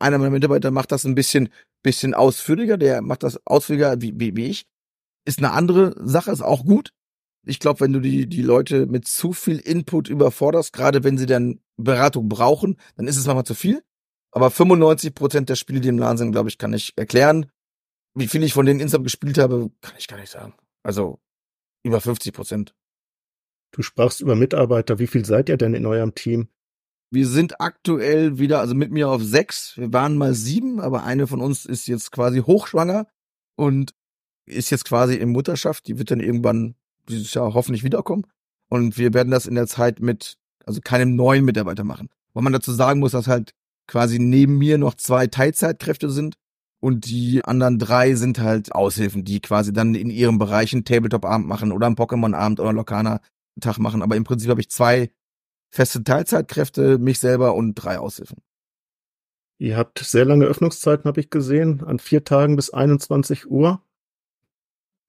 Einer 0.00 0.18
meiner 0.18 0.30
Mitarbeiter 0.30 0.70
macht 0.70 0.90
das 0.90 1.04
ein 1.04 1.14
bisschen, 1.14 1.50
bisschen 1.82 2.14
ausführlicher, 2.14 2.76
der 2.76 3.00
macht 3.00 3.22
das 3.22 3.38
ausführlicher 3.46 4.00
wie, 4.00 4.18
wie, 4.18 4.36
wie 4.36 4.46
ich. 4.46 4.66
Ist 5.24 5.38
eine 5.38 5.52
andere 5.52 5.94
Sache, 6.04 6.32
ist 6.32 6.42
auch 6.42 6.64
gut. 6.64 6.92
Ich 7.46 7.60
glaube, 7.60 7.80
wenn 7.80 7.92
du 7.92 8.00
die, 8.00 8.26
die 8.26 8.42
Leute 8.42 8.86
mit 8.86 9.06
zu 9.06 9.32
viel 9.32 9.58
Input 9.58 10.08
überforderst, 10.08 10.72
gerade 10.72 11.04
wenn 11.04 11.16
sie 11.16 11.26
dann 11.26 11.60
Beratung 11.76 12.28
brauchen, 12.28 12.76
dann 12.96 13.06
ist 13.06 13.16
es 13.16 13.26
manchmal 13.26 13.46
zu 13.46 13.54
viel. 13.54 13.82
Aber 14.32 14.50
95 14.50 15.14
Prozent 15.14 15.48
der 15.48 15.56
Spiele, 15.56 15.80
die 15.80 15.88
im 15.88 15.98
Laden 15.98 16.18
sind, 16.18 16.32
glaube 16.32 16.48
ich, 16.48 16.58
kann 16.58 16.72
ich 16.72 16.92
erklären. 16.96 17.46
Wie 18.18 18.26
viel 18.26 18.42
ich 18.42 18.52
von 18.52 18.66
denen 18.66 18.80
insgesamt 18.80 19.04
gespielt 19.04 19.38
habe, 19.38 19.70
kann 19.80 19.94
ich 19.96 20.08
gar 20.08 20.18
nicht 20.18 20.30
sagen. 20.30 20.54
Also 20.82 21.20
über 21.84 22.00
50 22.00 22.32
Prozent. 22.32 22.74
Du 23.70 23.82
sprachst 23.82 24.20
über 24.20 24.34
Mitarbeiter. 24.34 24.98
Wie 24.98 25.06
viel 25.06 25.24
seid 25.24 25.48
ihr 25.48 25.56
denn 25.56 25.74
in 25.74 25.86
eurem 25.86 26.14
Team? 26.14 26.48
Wir 27.10 27.26
sind 27.26 27.60
aktuell 27.60 28.38
wieder, 28.38 28.58
also 28.58 28.74
mit 28.74 28.90
mir 28.90 29.08
auf 29.08 29.22
sechs. 29.22 29.76
Wir 29.76 29.92
waren 29.92 30.18
mal 30.18 30.34
sieben, 30.34 30.80
aber 30.80 31.04
eine 31.04 31.26
von 31.26 31.40
uns 31.40 31.64
ist 31.64 31.86
jetzt 31.86 32.10
quasi 32.10 32.40
hochschwanger 32.40 33.06
und 33.56 33.94
ist 34.46 34.70
jetzt 34.70 34.84
quasi 34.84 35.14
in 35.14 35.30
Mutterschaft. 35.30 35.86
Die 35.86 35.98
wird 35.98 36.10
dann 36.10 36.20
irgendwann 36.20 36.74
dieses 37.08 37.32
Jahr 37.34 37.54
hoffentlich 37.54 37.84
wiederkommen. 37.84 38.26
Und 38.68 38.98
wir 38.98 39.14
werden 39.14 39.30
das 39.30 39.46
in 39.46 39.54
der 39.54 39.68
Zeit 39.68 40.00
mit, 40.00 40.38
also 40.66 40.80
keinem 40.82 41.14
neuen 41.14 41.44
Mitarbeiter 41.44 41.84
machen. 41.84 42.10
Weil 42.34 42.42
man 42.42 42.52
dazu 42.52 42.72
sagen 42.72 43.00
muss, 43.00 43.12
dass 43.12 43.28
halt 43.28 43.54
quasi 43.86 44.18
neben 44.18 44.58
mir 44.58 44.76
noch 44.76 44.94
zwei 44.94 45.28
Teilzeitkräfte 45.28 46.10
sind 46.10 46.36
und 46.80 47.06
die 47.06 47.44
anderen 47.44 47.78
drei 47.78 48.14
sind 48.14 48.38
halt 48.38 48.72
Aushilfen, 48.72 49.24
die 49.24 49.40
quasi 49.40 49.72
dann 49.72 49.94
in 49.94 50.10
ihrem 50.10 50.38
Bereich 50.38 50.72
einen 50.72 50.84
Tabletop-Abend 50.84 51.46
machen 51.46 51.72
oder 51.72 51.86
einen 51.86 51.96
Pokémon-Abend 51.96 52.60
oder 52.60 52.68
einen 52.68 52.78
Lokana-Tag 52.78 53.78
machen. 53.78 54.02
Aber 54.02 54.16
im 54.16 54.24
Prinzip 54.24 54.50
habe 54.50 54.60
ich 54.60 54.70
zwei 54.70 55.10
feste 55.70 56.04
Teilzeitkräfte, 56.04 56.98
mich 56.98 57.18
selber 57.18 57.54
und 57.54 57.74
drei 57.74 57.98
Aushilfen. 57.98 58.38
Ihr 59.60 59.76
habt 59.76 59.98
sehr 59.98 60.24
lange 60.24 60.44
Öffnungszeiten, 60.44 61.06
habe 61.06 61.20
ich 61.20 61.30
gesehen, 61.30 61.82
an 61.84 61.98
vier 61.98 62.22
Tagen 62.22 62.54
bis 62.54 62.70
21 62.70 63.50
Uhr. 63.50 63.82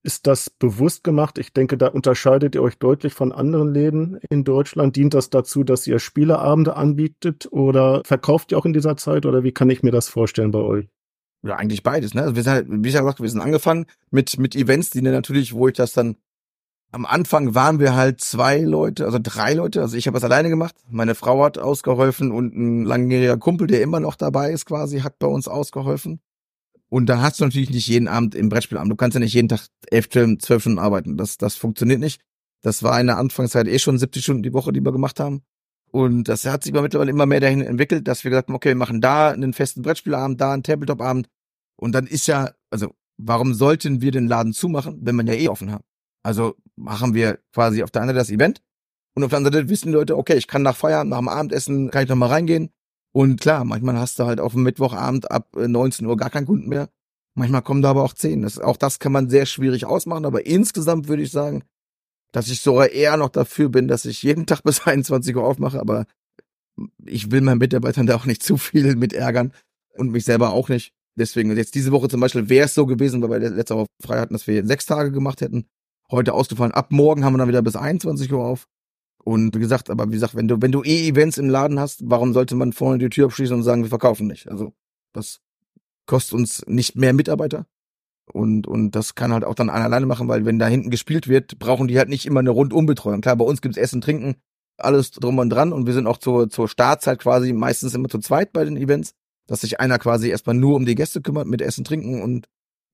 Ist 0.02 0.26
das 0.26 0.50
bewusst 0.50 1.04
gemacht? 1.04 1.38
Ich 1.38 1.52
denke, 1.52 1.76
da 1.76 1.86
unterscheidet 1.86 2.56
ihr 2.56 2.62
euch 2.62 2.78
deutlich 2.78 3.12
von 3.12 3.32
anderen 3.32 3.72
Läden 3.72 4.18
in 4.28 4.42
Deutschland. 4.44 4.96
Dient 4.96 5.14
das 5.14 5.30
dazu, 5.30 5.62
dass 5.62 5.86
ihr 5.86 5.98
Spieleabende 6.00 6.74
anbietet 6.74 7.46
oder 7.52 8.02
verkauft 8.04 8.50
ihr 8.50 8.58
auch 8.58 8.64
in 8.64 8.72
dieser 8.72 8.96
Zeit 8.96 9.24
oder 9.24 9.44
wie 9.44 9.52
kann 9.52 9.70
ich 9.70 9.84
mir 9.84 9.92
das 9.92 10.08
vorstellen 10.08 10.50
bei 10.50 10.58
euch? 10.58 10.88
Ja, 11.42 11.56
eigentlich 11.56 11.82
beides, 11.82 12.12
ne? 12.14 12.22
Also 12.22 12.36
wir 12.36 12.42
sind 12.42 12.52
halt, 12.52 12.66
wie 12.68 12.88
ich 12.88 12.94
ja 12.94 13.00
gesagt, 13.00 13.20
wir 13.20 13.28
sind 13.28 13.40
angefangen 13.40 13.86
mit, 14.10 14.38
mit 14.38 14.54
Events, 14.54 14.90
die 14.90 15.00
natürlich, 15.00 15.54
wo 15.54 15.68
ich 15.68 15.74
das 15.74 15.92
dann 15.92 16.16
am 16.92 17.06
Anfang 17.06 17.54
waren 17.54 17.78
wir 17.78 17.94
halt 17.94 18.20
zwei 18.20 18.58
Leute, 18.58 19.04
also 19.04 19.18
drei 19.22 19.54
Leute. 19.54 19.80
Also 19.80 19.96
ich 19.96 20.06
habe 20.06 20.18
es 20.18 20.24
alleine 20.24 20.48
gemacht. 20.48 20.74
Meine 20.88 21.14
Frau 21.14 21.44
hat 21.44 21.56
ausgeholfen 21.56 22.32
und 22.32 22.54
ein 22.54 22.84
langjähriger 22.84 23.36
Kumpel, 23.36 23.68
der 23.68 23.82
immer 23.82 24.00
noch 24.00 24.16
dabei 24.16 24.50
ist, 24.50 24.66
quasi, 24.66 25.00
hat 25.00 25.18
bei 25.18 25.28
uns 25.28 25.46
ausgeholfen. 25.46 26.20
Und 26.88 27.06
da 27.06 27.22
hast 27.22 27.38
du 27.38 27.44
natürlich 27.44 27.70
nicht 27.70 27.86
jeden 27.86 28.08
Abend 28.08 28.34
im 28.34 28.48
Brettspielabend. 28.48 28.90
Du 28.90 28.96
kannst 28.96 29.14
ja 29.14 29.20
nicht 29.20 29.34
jeden 29.34 29.48
Tag 29.48 29.60
elf, 29.90 30.08
zwölf 30.08 30.62
Stunden 30.62 30.80
arbeiten. 30.80 31.16
Das, 31.16 31.38
das 31.38 31.54
funktioniert 31.54 32.00
nicht. 32.00 32.20
Das 32.62 32.82
war 32.82 33.00
in 33.00 33.06
der 33.06 33.18
Anfangszeit 33.18 33.68
eh 33.68 33.78
schon 33.78 33.96
70 33.96 34.22
Stunden 34.22 34.42
die 34.42 34.52
Woche, 34.52 34.72
die 34.72 34.84
wir 34.84 34.92
gemacht 34.92 35.20
haben. 35.20 35.42
Und 35.92 36.24
das 36.24 36.44
hat 36.46 36.62
sich 36.62 36.72
aber 36.72 36.82
mittlerweile 36.82 37.10
immer 37.10 37.26
mehr 37.26 37.40
dahin 37.40 37.62
entwickelt, 37.62 38.06
dass 38.06 38.22
wir 38.24 38.30
gesagt 38.30 38.48
haben, 38.48 38.54
okay, 38.54 38.70
wir 38.70 38.76
machen 38.76 39.00
da 39.00 39.30
einen 39.30 39.52
festen 39.52 39.82
Brettspielabend, 39.82 40.40
da 40.40 40.52
einen 40.52 40.62
Tabletop-Abend. 40.62 41.28
Und 41.76 41.92
dann 41.92 42.06
ist 42.06 42.26
ja, 42.26 42.52
also, 42.70 42.94
warum 43.16 43.54
sollten 43.54 44.00
wir 44.00 44.12
den 44.12 44.28
Laden 44.28 44.52
zumachen, 44.52 44.98
wenn 45.02 45.16
man 45.16 45.26
ja 45.26 45.34
eh 45.34 45.48
offen 45.48 45.72
hat? 45.72 45.82
Also 46.22 46.54
machen 46.76 47.14
wir 47.14 47.38
quasi 47.52 47.82
auf 47.82 47.90
der 47.90 48.02
einen 48.02 48.10
Seite 48.10 48.18
das 48.18 48.30
Event 48.30 48.62
und 49.14 49.24
auf 49.24 49.30
der 49.30 49.38
anderen 49.38 49.54
Seite 49.54 49.68
wissen 49.68 49.88
die 49.88 49.94
Leute, 49.94 50.16
okay, 50.16 50.36
ich 50.36 50.46
kann 50.46 50.62
nach 50.62 50.76
Feierabend, 50.76 51.10
nach 51.10 51.18
dem 51.18 51.28
Abendessen, 51.28 51.90
kann 51.90 52.04
ich 52.04 52.08
noch 52.08 52.16
mal 52.16 52.28
reingehen. 52.28 52.70
Und 53.12 53.40
klar, 53.40 53.64
manchmal 53.64 53.98
hast 53.98 54.18
du 54.18 54.24
halt 54.24 54.40
auf 54.40 54.52
dem 54.52 54.62
Mittwochabend 54.62 55.30
ab 55.30 55.48
19 55.56 56.06
äh, 56.06 56.08
Uhr 56.08 56.16
gar 56.16 56.30
keinen 56.30 56.46
Kunden 56.46 56.68
mehr. 56.68 56.88
Manchmal 57.34 57.62
kommen 57.62 57.82
da 57.82 57.90
aber 57.90 58.04
auch 58.04 58.14
10. 58.14 58.42
Das, 58.42 58.58
auch 58.58 58.76
das 58.76 58.98
kann 58.98 59.12
man 59.12 59.28
sehr 59.28 59.46
schwierig 59.46 59.84
ausmachen, 59.84 60.24
aber 60.24 60.46
insgesamt 60.46 61.08
würde 61.08 61.22
ich 61.22 61.32
sagen, 61.32 61.64
dass 62.32 62.48
ich 62.48 62.60
sogar 62.60 62.90
eher 62.90 63.16
noch 63.16 63.30
dafür 63.30 63.68
bin, 63.68 63.88
dass 63.88 64.04
ich 64.04 64.22
jeden 64.22 64.46
Tag 64.46 64.62
bis 64.64 64.86
21 64.86 65.36
Uhr 65.36 65.44
aufmache, 65.44 65.80
aber 65.80 66.06
ich 67.04 67.30
will 67.30 67.40
meinen 67.40 67.58
Mitarbeitern 67.58 68.06
da 68.06 68.16
auch 68.16 68.26
nicht 68.26 68.42
zu 68.42 68.56
viel 68.56 68.96
mit 68.96 69.12
ärgern 69.12 69.52
und 69.96 70.10
mich 70.10 70.24
selber 70.24 70.52
auch 70.52 70.68
nicht. 70.68 70.92
Deswegen, 71.16 71.54
jetzt 71.56 71.74
diese 71.74 71.92
Woche 71.92 72.08
zum 72.08 72.20
Beispiel 72.20 72.48
wäre 72.48 72.66
es 72.66 72.74
so 72.74 72.86
gewesen, 72.86 73.20
weil 73.22 73.42
wir 73.42 73.50
letzte 73.50 73.74
Woche 73.76 73.86
frei 74.00 74.20
hatten, 74.20 74.32
dass 74.32 74.46
wir 74.46 74.64
sechs 74.64 74.86
Tage 74.86 75.10
gemacht 75.10 75.40
hätten 75.40 75.66
heute 76.10 76.34
ausgefallen. 76.34 76.72
Ab 76.72 76.92
morgen 76.92 77.24
haben 77.24 77.34
wir 77.34 77.38
dann 77.38 77.48
wieder 77.48 77.62
bis 77.62 77.76
21 77.76 78.32
Uhr 78.32 78.44
auf. 78.44 78.66
Und 79.22 79.54
wie 79.54 79.60
gesagt, 79.60 79.90
aber 79.90 80.08
wie 80.08 80.14
gesagt, 80.14 80.34
wenn 80.34 80.48
du, 80.48 80.62
wenn 80.62 80.72
du 80.72 80.82
eh 80.82 81.08
Events 81.08 81.38
im 81.38 81.50
Laden 81.50 81.78
hast, 81.78 82.02
warum 82.04 82.32
sollte 82.32 82.54
man 82.54 82.72
vorne 82.72 82.98
die 82.98 83.10
Tür 83.10 83.26
abschließen 83.26 83.54
und 83.54 83.62
sagen, 83.62 83.82
wir 83.82 83.90
verkaufen 83.90 84.26
nicht? 84.26 84.48
Also, 84.48 84.72
das 85.12 85.40
kostet 86.06 86.34
uns 86.34 86.64
nicht 86.66 86.96
mehr 86.96 87.12
Mitarbeiter. 87.12 87.66
Und, 88.32 88.66
und 88.66 88.92
das 88.92 89.14
kann 89.14 89.32
halt 89.32 89.44
auch 89.44 89.54
dann 89.54 89.70
einer 89.70 89.84
alleine 89.84 90.06
machen, 90.06 90.28
weil 90.28 90.44
wenn 90.44 90.58
da 90.58 90.66
hinten 90.66 90.90
gespielt 90.90 91.28
wird, 91.28 91.58
brauchen 91.58 91.88
die 91.88 91.98
halt 91.98 92.08
nicht 92.08 92.26
immer 92.26 92.40
eine 92.40 92.50
Rundumbetreuung. 92.50 93.20
Klar, 93.20 93.36
bei 93.36 93.44
uns 93.44 93.60
gibt's 93.60 93.78
Essen, 93.78 94.00
Trinken, 94.00 94.36
alles 94.78 95.10
drum 95.10 95.38
und 95.38 95.50
dran. 95.50 95.72
Und 95.72 95.86
wir 95.86 95.94
sind 95.94 96.06
auch 96.06 96.18
zur, 96.18 96.48
zur 96.48 96.68
Startzeit 96.68 97.18
quasi 97.18 97.52
meistens 97.52 97.94
immer 97.94 98.08
zu 98.08 98.18
zweit 98.18 98.52
bei 98.52 98.64
den 98.64 98.76
Events, 98.76 99.12
dass 99.46 99.62
sich 99.62 99.80
einer 99.80 99.98
quasi 99.98 100.28
erstmal 100.28 100.56
nur 100.56 100.76
um 100.76 100.86
die 100.86 100.94
Gäste 100.94 101.20
kümmert, 101.20 101.46
mit 101.46 101.60
Essen, 101.62 101.84
Trinken 101.84 102.22
und 102.22 102.46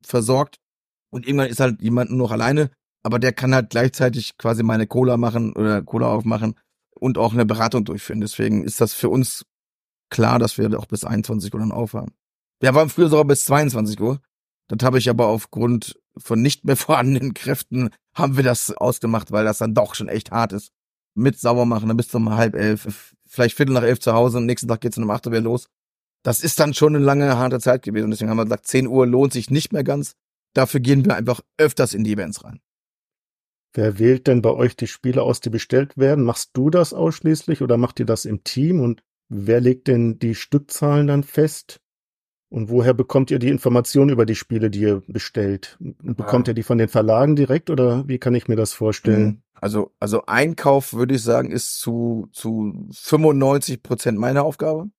versorgt. 0.04 0.56
Und 1.10 1.26
irgendwann 1.26 1.48
ist 1.48 1.60
halt 1.60 1.80
jemand 1.80 2.10
nur 2.10 2.18
noch 2.18 2.32
alleine 2.32 2.70
aber 3.06 3.20
der 3.20 3.32
kann 3.32 3.54
halt 3.54 3.70
gleichzeitig 3.70 4.36
quasi 4.36 4.64
meine 4.64 4.88
Cola 4.88 5.16
machen 5.16 5.52
oder 5.52 5.80
Cola 5.80 6.08
aufmachen 6.08 6.56
und 6.98 7.18
auch 7.18 7.32
eine 7.32 7.46
Beratung 7.46 7.84
durchführen. 7.84 8.20
Deswegen 8.20 8.64
ist 8.64 8.80
das 8.80 8.94
für 8.94 9.08
uns 9.08 9.44
klar, 10.10 10.40
dass 10.40 10.58
wir 10.58 10.76
auch 10.76 10.86
bis 10.86 11.04
21 11.04 11.54
Uhr 11.54 11.60
dann 11.60 11.70
aufhaben. 11.70 12.12
Wir 12.58 12.74
waren 12.74 12.88
früher 12.88 13.08
sogar 13.08 13.24
bis 13.24 13.44
22 13.44 14.00
Uhr. 14.00 14.20
Das 14.68 14.84
habe 14.84 14.98
ich 14.98 15.08
aber 15.08 15.26
aufgrund 15.28 15.98
von 16.16 16.40
nicht 16.42 16.64
mehr 16.64 16.76
vorhandenen 16.76 17.34
Kräften 17.34 17.90
haben 18.14 18.36
wir 18.36 18.44
das 18.44 18.70
ausgemacht, 18.70 19.32
weil 19.32 19.44
das 19.44 19.58
dann 19.58 19.74
doch 19.74 19.94
schon 19.94 20.08
echt 20.08 20.30
hart 20.30 20.52
ist. 20.52 20.72
Mit 21.14 21.38
sauber 21.38 21.64
machen, 21.64 21.88
dann 21.88 21.96
bis 21.96 22.08
zum 22.08 22.34
halb 22.36 22.54
elf, 22.54 23.14
vielleicht 23.26 23.56
viertel 23.56 23.72
nach 23.72 23.82
elf 23.82 24.00
zu 24.00 24.12
Hause, 24.12 24.38
am 24.38 24.46
nächsten 24.46 24.68
Tag 24.68 24.82
geht's 24.82 24.96
dann 24.96 25.04
um 25.04 25.10
acht 25.10 25.26
Uhr 25.26 25.32
wieder 25.32 25.42
los. 25.42 25.68
Das 26.22 26.40
ist 26.40 26.58
dann 26.58 26.74
schon 26.74 26.96
eine 26.96 27.04
lange, 27.04 27.38
harte 27.38 27.60
Zeit 27.60 27.82
gewesen. 27.82 28.10
Deswegen 28.10 28.28
haben 28.30 28.36
wir 28.36 28.44
gesagt, 28.44 28.66
10 28.66 28.88
Uhr 28.88 29.06
lohnt 29.06 29.32
sich 29.32 29.48
nicht 29.48 29.72
mehr 29.72 29.84
ganz. 29.84 30.16
Dafür 30.54 30.80
gehen 30.80 31.04
wir 31.04 31.14
einfach 31.14 31.40
öfters 31.56 31.94
in 31.94 32.02
die 32.02 32.12
Events 32.12 32.42
rein. 32.42 32.60
Wer 33.72 33.98
wählt 33.98 34.26
denn 34.26 34.42
bei 34.42 34.50
euch 34.50 34.74
die 34.74 34.86
Spiele 34.86 35.22
aus, 35.22 35.40
die 35.40 35.50
bestellt 35.50 35.96
werden? 35.96 36.24
Machst 36.24 36.50
du 36.54 36.70
das 36.70 36.92
ausschließlich 36.92 37.62
oder 37.62 37.76
macht 37.76 38.00
ihr 38.00 38.06
das 38.06 38.24
im 38.24 38.42
Team? 38.42 38.80
Und 38.80 39.02
wer 39.28 39.60
legt 39.60 39.86
denn 39.86 40.18
die 40.18 40.34
Stückzahlen 40.34 41.06
dann 41.06 41.22
fest? 41.22 41.80
Und 42.48 42.70
woher 42.70 42.94
bekommt 42.94 43.30
ihr 43.30 43.38
die 43.38 43.48
Informationen 43.48 44.10
über 44.10 44.24
die 44.24 44.36
Spiele, 44.36 44.70
die 44.70 44.80
ihr 44.80 45.02
bestellt? 45.08 45.76
Bekommt 45.80 46.46
ihr 46.48 46.54
die 46.54 46.62
von 46.62 46.78
den 46.78 46.88
Verlagen 46.88 47.34
direkt 47.34 47.70
oder 47.70 48.06
wie 48.06 48.18
kann 48.18 48.34
ich 48.34 48.46
mir 48.46 48.56
das 48.56 48.72
vorstellen? 48.72 49.42
Also, 49.60 49.92
also 49.98 50.26
Einkauf 50.26 50.92
würde 50.92 51.14
ich 51.14 51.22
sagen, 51.22 51.50
ist 51.50 51.80
zu, 51.80 52.28
zu 52.32 52.88
95 52.92 53.82
Prozent 53.82 54.18
meine 54.18 54.42
Aufgabe. 54.42 54.90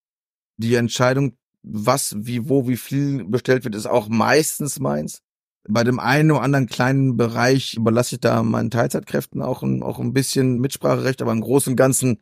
Die 0.58 0.74
Entscheidung, 0.74 1.36
was, 1.62 2.16
wie, 2.18 2.48
wo, 2.48 2.68
wie 2.68 2.76
viel 2.76 3.24
bestellt 3.24 3.64
wird, 3.64 3.74
ist 3.74 3.86
auch 3.86 4.08
meistens 4.08 4.78
meins. 4.78 5.22
Bei 5.68 5.84
dem 5.84 6.00
einen 6.00 6.30
oder 6.30 6.42
anderen 6.42 6.66
kleinen 6.66 7.16
Bereich 7.16 7.74
überlasse 7.74 8.16
ich 8.16 8.20
da 8.20 8.42
meinen 8.42 8.70
Teilzeitkräften 8.70 9.42
auch 9.42 9.62
ein, 9.62 9.82
auch 9.82 10.00
ein 10.00 10.12
bisschen 10.12 10.58
Mitspracherecht, 10.60 11.22
aber 11.22 11.32
im 11.32 11.40
Großen 11.40 11.72
und 11.72 11.76
Ganzen 11.76 12.20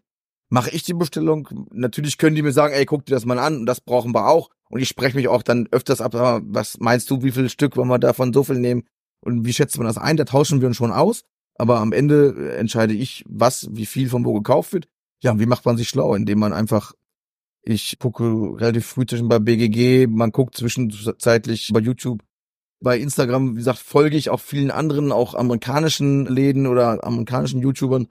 mache 0.49 0.71
ich 0.71 0.83
die 0.83 0.95
Bestellung. 0.95 1.49
Natürlich 1.73 2.19
können 2.19 2.37
die 2.37 2.43
mir 2.43 2.53
sagen, 2.53 2.75
ey, 2.75 2.85
guck 2.87 3.07
dir 3.07 3.15
das 3.15 3.25
mal 3.25 3.39
an 3.39 3.59
und 3.59 3.67
das 3.67 3.81
brauchen 3.81 4.15
wir 4.15 4.29
auch. 4.29 4.51
Und 4.69 4.81
ich 4.81 4.89
spreche 4.89 5.17
mich 5.17 5.29
auch 5.29 5.43
dann 5.43 5.69
öfters 5.71 6.01
ab, 6.01 6.15
was 6.15 6.79
meinst 6.81 7.11
du, 7.11 7.23
wie 7.23 7.31
viel 7.31 7.49
Stück 7.49 7.77
wollen 7.77 7.89
wir 7.89 7.99
davon 7.99 8.33
so 8.33 8.43
viel 8.43 8.59
nehmen 8.59 8.85
und 9.21 9.45
wie 9.45 9.53
schätzt 9.53 9.79
man 9.79 9.87
das 9.87 9.99
ein? 9.99 10.17
Da 10.17 10.25
tauschen 10.25 10.61
wir 10.61 10.69
uns 10.69 10.77
schon 10.77 10.93
aus. 10.93 11.25
Aber 11.59 11.79
am 11.79 11.93
Ende 11.93 12.55
entscheide 12.57 12.95
ich, 12.95 13.25
was, 13.27 13.69
wie 13.71 13.87
viel 13.87 14.09
von 14.09 14.25
wo 14.25 14.35
gekauft 14.35 14.73
wird. 14.73 14.89
Ja, 15.23 15.33
und 15.33 15.41
wie 15.41 15.47
macht 15.47 15.65
man 15.65 15.77
sich 15.77 15.89
schlau? 15.89 16.15
Indem 16.15 16.39
man 16.39 16.53
einfach, 16.53 16.93
ich 17.63 17.99
gucke 17.99 18.25
relativ 18.61 18.87
früh 18.87 19.07
zwischen 19.07 19.29
bei 19.29 19.39
BGG, 19.39 20.07
man 20.07 20.33
guckt 20.33 20.57
zwischenzeitlich 20.57 21.71
bei 21.73 21.81
YouTube, 21.81 22.23
bei 22.81 22.99
Instagram, 22.99 23.55
wie 23.55 23.59
gesagt, 23.59 23.79
folge 23.79 24.17
ich 24.17 24.29
auch 24.29 24.41
vielen 24.41 24.71
anderen, 24.71 25.13
auch 25.13 25.35
amerikanischen 25.35 26.27
Läden 26.27 26.67
oder 26.67 27.05
amerikanischen 27.05 27.63
YouTubern. 27.63 28.09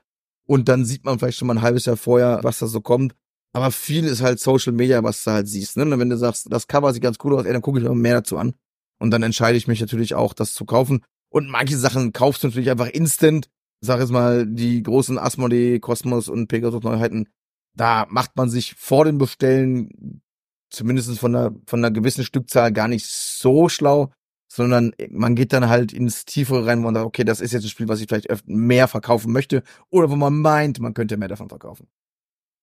Und 0.48 0.68
dann 0.70 0.86
sieht 0.86 1.06
man 1.06 1.20
vielleicht 1.20 1.38
schon 1.38 1.48
mal 1.48 1.58
ein 1.58 1.62
halbes 1.62 1.86
Jahr 1.86 1.98
vorher, 1.98 2.40
was 2.42 2.60
da 2.60 2.68
so 2.68 2.82
kommt. 2.82 3.16
Aber 3.56 3.72
viel 3.72 4.04
ist 4.04 4.22
halt 4.22 4.42
Social 4.42 4.74
Media, 4.74 5.02
was 5.02 5.24
du 5.24 5.32
halt 5.32 5.48
siehst. 5.48 5.78
Ne? 5.78 5.98
wenn 5.98 6.10
du 6.10 6.18
sagst, 6.18 6.52
das 6.52 6.68
Cover 6.68 6.92
sieht 6.92 7.02
ganz 7.02 7.16
cool 7.24 7.36
aus, 7.36 7.46
ey, 7.46 7.54
dann 7.54 7.62
gucke 7.62 7.80
ich 7.80 7.86
mir 7.86 7.96
mehr 7.96 8.16
dazu 8.16 8.38
an. 8.38 8.54
Und 9.00 9.12
dann 9.12 9.24
entscheide 9.24 9.58
ich 9.58 9.66
mich 9.66 9.80
natürlich 9.80 10.14
auch, 10.14 10.34
das 10.34 10.54
zu 10.54 10.66
kaufen. 10.66 11.06
Und 11.30 11.48
manche 11.48 11.78
Sachen 11.78 12.12
kaufst 12.12 12.44
du 12.44 12.48
natürlich 12.48 12.70
einfach 12.70 12.90
instant. 12.90 13.48
Sag 13.80 14.02
jetzt 14.02 14.12
mal, 14.12 14.46
die 14.46 14.84
großen 14.84 15.18
Asmodee, 15.18 15.80
Cosmos 15.80 16.28
und 16.28 16.48
Pegasus 16.48 16.84
Neuheiten. 16.84 17.30
Da 17.78 18.08
macht 18.10 18.36
man 18.36 18.50
sich 18.50 18.76
vor 18.76 19.06
dem 19.06 19.20
Bestellen, 19.20 20.22
zumindest 20.70 21.18
von 21.18 21.34
einer, 21.34 21.56
von 21.66 21.80
einer 21.80 21.92
gewissen 21.92 22.26
Stückzahl, 22.26 22.74
gar 22.74 22.90
nicht 22.90 23.06
so 23.06 23.70
schlau, 23.70 24.12
sondern 24.52 24.92
man 25.12 25.36
geht 25.36 25.54
dann 25.54 25.70
halt 25.70 25.94
ins 25.94 26.26
Tiefere 26.26 26.66
rein, 26.66 26.80
wo 26.80 26.86
man 26.86 26.96
sagt, 26.96 27.06
okay, 27.06 27.24
das 27.24 27.40
ist 27.40 27.54
jetzt 27.54 27.64
ein 27.64 27.70
Spiel, 27.70 27.88
was 27.88 28.02
ich 28.02 28.08
vielleicht 28.10 28.28
mehr 28.48 28.90
verkaufen 28.90 29.32
möchte 29.32 29.64
oder 29.90 30.10
wo 30.10 30.18
man 30.18 30.42
meint, 30.42 30.82
man 30.82 30.94
könnte 30.94 31.16
mehr 31.16 31.30
davon 31.30 31.48
verkaufen 31.48 31.88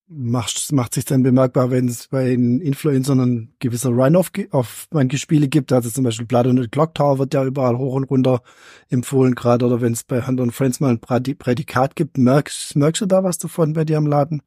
macht, 0.08 0.72
macht 0.72 0.94
sich 0.94 1.04
dann 1.04 1.22
bemerkbar, 1.22 1.70
wenn 1.70 1.88
es 1.88 2.08
bei 2.08 2.30
den 2.30 2.60
Influencern 2.60 3.20
ein 3.20 3.54
gewisser 3.58 3.90
Run-Off 3.90 4.30
auf 4.50 4.86
manche 4.90 5.18
Spiele 5.18 5.48
gibt. 5.48 5.72
Also 5.72 5.90
zum 5.90 6.04
Beispiel 6.04 6.26
Blood 6.26 6.46
und 6.46 6.72
Clock 6.72 6.94
Tower 6.94 7.18
wird 7.18 7.34
ja 7.34 7.44
überall 7.44 7.78
hoch 7.78 7.94
und 7.94 8.04
runter 8.04 8.42
empfohlen 8.88 9.34
gerade. 9.34 9.66
Oder 9.66 9.80
wenn 9.80 9.92
es 9.92 10.04
bei 10.04 10.22
Hand 10.22 10.40
und 10.40 10.52
Friends 10.52 10.80
mal 10.80 10.90
ein 10.90 11.00
Prädikat 11.00 11.96
gibt, 11.96 12.18
merkst, 12.18 12.76
merkst 12.76 13.02
du 13.02 13.06
da 13.06 13.24
was 13.24 13.38
davon 13.38 13.72
bei 13.72 13.84
dir 13.84 13.98
am 13.98 14.06
Laden? 14.06 14.42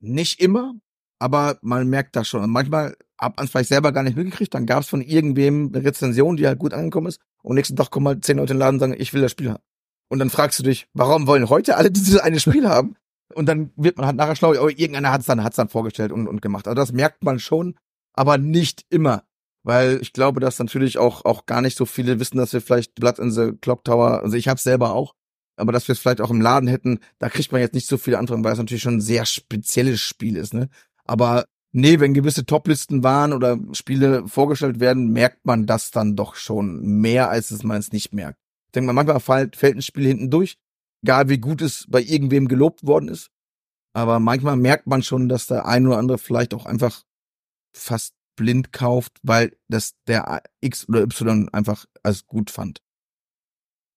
Nicht 0.00 0.40
immer, 0.40 0.74
aber 1.18 1.58
man 1.62 1.88
merkt 1.88 2.16
das 2.16 2.28
schon. 2.28 2.42
Und 2.42 2.50
manchmal 2.50 2.96
hat 3.18 3.36
man 3.36 3.44
es 3.44 3.52
vielleicht 3.52 3.68
selber 3.68 3.92
gar 3.92 4.02
nicht 4.02 4.16
mitgekriegt. 4.16 4.52
Dann 4.52 4.66
gab 4.66 4.82
es 4.82 4.88
von 4.88 5.00
irgendwem 5.00 5.70
eine 5.72 5.84
Rezension, 5.84 6.36
die 6.36 6.46
halt 6.46 6.58
gut 6.58 6.74
angekommen 6.74 7.06
ist. 7.06 7.20
Und 7.42 7.54
nächsten 7.54 7.76
Tag 7.76 7.90
kommen 7.90 8.08
halt 8.08 8.24
zehn 8.24 8.36
Leute 8.36 8.52
in 8.52 8.58
den 8.58 8.60
Laden 8.60 8.74
und 8.76 8.80
sagen, 8.80 8.96
ich 8.98 9.14
will 9.14 9.22
das 9.22 9.30
Spiel 9.30 9.50
haben. 9.50 9.62
Und 10.08 10.18
dann 10.18 10.28
fragst 10.28 10.58
du 10.58 10.62
dich, 10.62 10.88
warum 10.92 11.26
wollen 11.26 11.48
heute 11.48 11.76
alle 11.76 11.90
dieses 11.90 12.18
eine 12.18 12.38
Spiel 12.38 12.68
haben? 12.68 12.96
Und 13.34 13.46
dann 13.46 13.70
wird 13.76 13.96
man 13.96 14.06
halt 14.06 14.16
nachher 14.16 14.36
schlau, 14.36 14.50
oh, 14.50 14.68
irgendeiner 14.68 15.12
hat 15.12 15.20
es 15.20 15.26
dann, 15.26 15.42
hat's 15.42 15.56
dann 15.56 15.68
vorgestellt 15.68 16.12
und, 16.12 16.28
und 16.28 16.42
gemacht. 16.42 16.66
Also 16.66 16.74
das 16.74 16.92
merkt 16.92 17.24
man 17.24 17.38
schon, 17.38 17.76
aber 18.12 18.38
nicht 18.38 18.84
immer. 18.90 19.24
Weil 19.64 19.98
ich 20.02 20.12
glaube, 20.12 20.40
dass 20.40 20.58
natürlich 20.58 20.98
auch, 20.98 21.24
auch 21.24 21.46
gar 21.46 21.60
nicht 21.60 21.76
so 21.76 21.86
viele 21.86 22.18
wissen, 22.18 22.38
dass 22.38 22.52
wir 22.52 22.60
vielleicht 22.60 22.94
Blood 22.96 23.18
in 23.18 23.30
the 23.30 23.52
Clock 23.60 23.84
Tower, 23.84 24.22
also 24.22 24.36
ich 24.36 24.48
hab's 24.48 24.64
selber 24.64 24.92
auch, 24.92 25.14
aber 25.56 25.72
dass 25.72 25.86
wir 25.86 25.92
es 25.92 25.98
vielleicht 25.98 26.20
auch 26.20 26.30
im 26.30 26.40
Laden 26.40 26.68
hätten, 26.68 26.98
da 27.18 27.28
kriegt 27.28 27.52
man 27.52 27.60
jetzt 27.60 27.74
nicht 27.74 27.86
so 27.86 27.96
viele 27.96 28.18
Anfragen, 28.18 28.42
weil 28.42 28.52
es 28.52 28.58
natürlich 28.58 28.82
schon 28.82 28.96
ein 28.96 29.00
sehr 29.00 29.24
spezielles 29.24 30.00
Spiel 30.00 30.36
ist, 30.36 30.54
ne? 30.54 30.68
Aber 31.04 31.46
nee, 31.72 32.00
wenn 32.00 32.14
gewisse 32.14 32.44
Toplisten 32.44 33.04
waren 33.04 33.32
oder 33.32 33.58
Spiele 33.72 34.26
vorgestellt 34.26 34.80
werden, 34.80 35.12
merkt 35.12 35.44
man 35.44 35.66
das 35.66 35.90
dann 35.90 36.16
doch 36.16 36.34
schon 36.34 36.80
mehr, 36.82 37.30
als 37.30 37.50
es 37.50 37.62
man 37.62 37.78
es 37.78 37.92
nicht 37.92 38.12
merkt. 38.12 38.38
Ich 38.66 38.72
denke 38.72 38.86
mal, 38.86 38.92
manchmal 38.92 39.20
fällt, 39.20 39.56
fällt 39.56 39.76
ein 39.76 39.82
Spiel 39.82 40.06
hinten 40.06 40.30
durch, 40.30 40.56
egal 41.02 41.28
wie 41.28 41.38
gut 41.38 41.62
es 41.62 41.86
bei 41.88 42.02
irgendwem 42.02 42.48
gelobt 42.48 42.86
worden 42.86 43.08
ist. 43.08 43.30
Aber 43.94 44.20
manchmal 44.20 44.56
merkt 44.56 44.86
man 44.86 45.02
schon, 45.02 45.28
dass 45.28 45.46
der 45.46 45.66
ein 45.66 45.86
oder 45.86 45.98
andere 45.98 46.18
vielleicht 46.18 46.54
auch 46.54 46.66
einfach 46.66 47.02
fast 47.76 48.14
blind 48.36 48.72
kauft, 48.72 49.18
weil 49.22 49.56
das 49.68 49.94
der 50.06 50.42
X 50.60 50.88
oder 50.88 51.02
Y 51.02 51.48
einfach 51.50 51.84
als 52.02 52.26
gut 52.26 52.50
fand. 52.50 52.82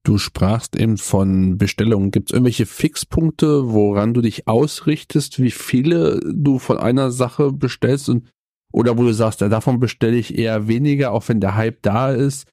Du 0.04 0.20
sprachst 0.20 0.76
eben 0.76 0.98
von 0.98 1.58
Bestellungen. 1.58 2.12
Gibt 2.12 2.30
es 2.30 2.34
irgendwelche 2.34 2.68
Fixpunkte, 2.68 3.72
woran 3.72 4.14
du 4.14 4.22
dich 4.22 4.48
ausrichtest, 4.48 5.42
wie 5.42 5.52
viele 5.52 6.20
du 6.20 6.60
von 6.60 6.78
einer 6.78 7.12
Sache 7.12 7.52
bestellst 7.52 8.10
und 8.10 8.30
oder 8.72 8.98
wo 8.98 9.04
du 9.04 9.14
sagst, 9.14 9.40
ja, 9.40 9.48
davon 9.48 9.80
bestelle 9.80 10.18
ich 10.18 10.38
eher 10.38 10.68
weniger, 10.68 11.14
auch 11.14 11.28
wenn 11.30 11.40
der 11.40 11.56
Hype 11.56 11.82
da 11.82 12.12
ist. 12.12 12.46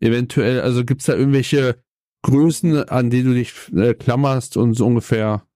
Eventuell, 0.00 0.60
also 0.60 0.84
gibt 0.84 1.00
es 1.02 1.06
da 1.06 1.14
irgendwelche 1.14 1.80
Größen, 2.22 2.88
an 2.88 3.10
die 3.10 3.22
du 3.22 3.32
dich 3.32 3.54
äh, 3.74 3.94
klammerst 3.94 4.56
und 4.56 4.74
so 4.74 4.86
ungefähr 4.86 5.46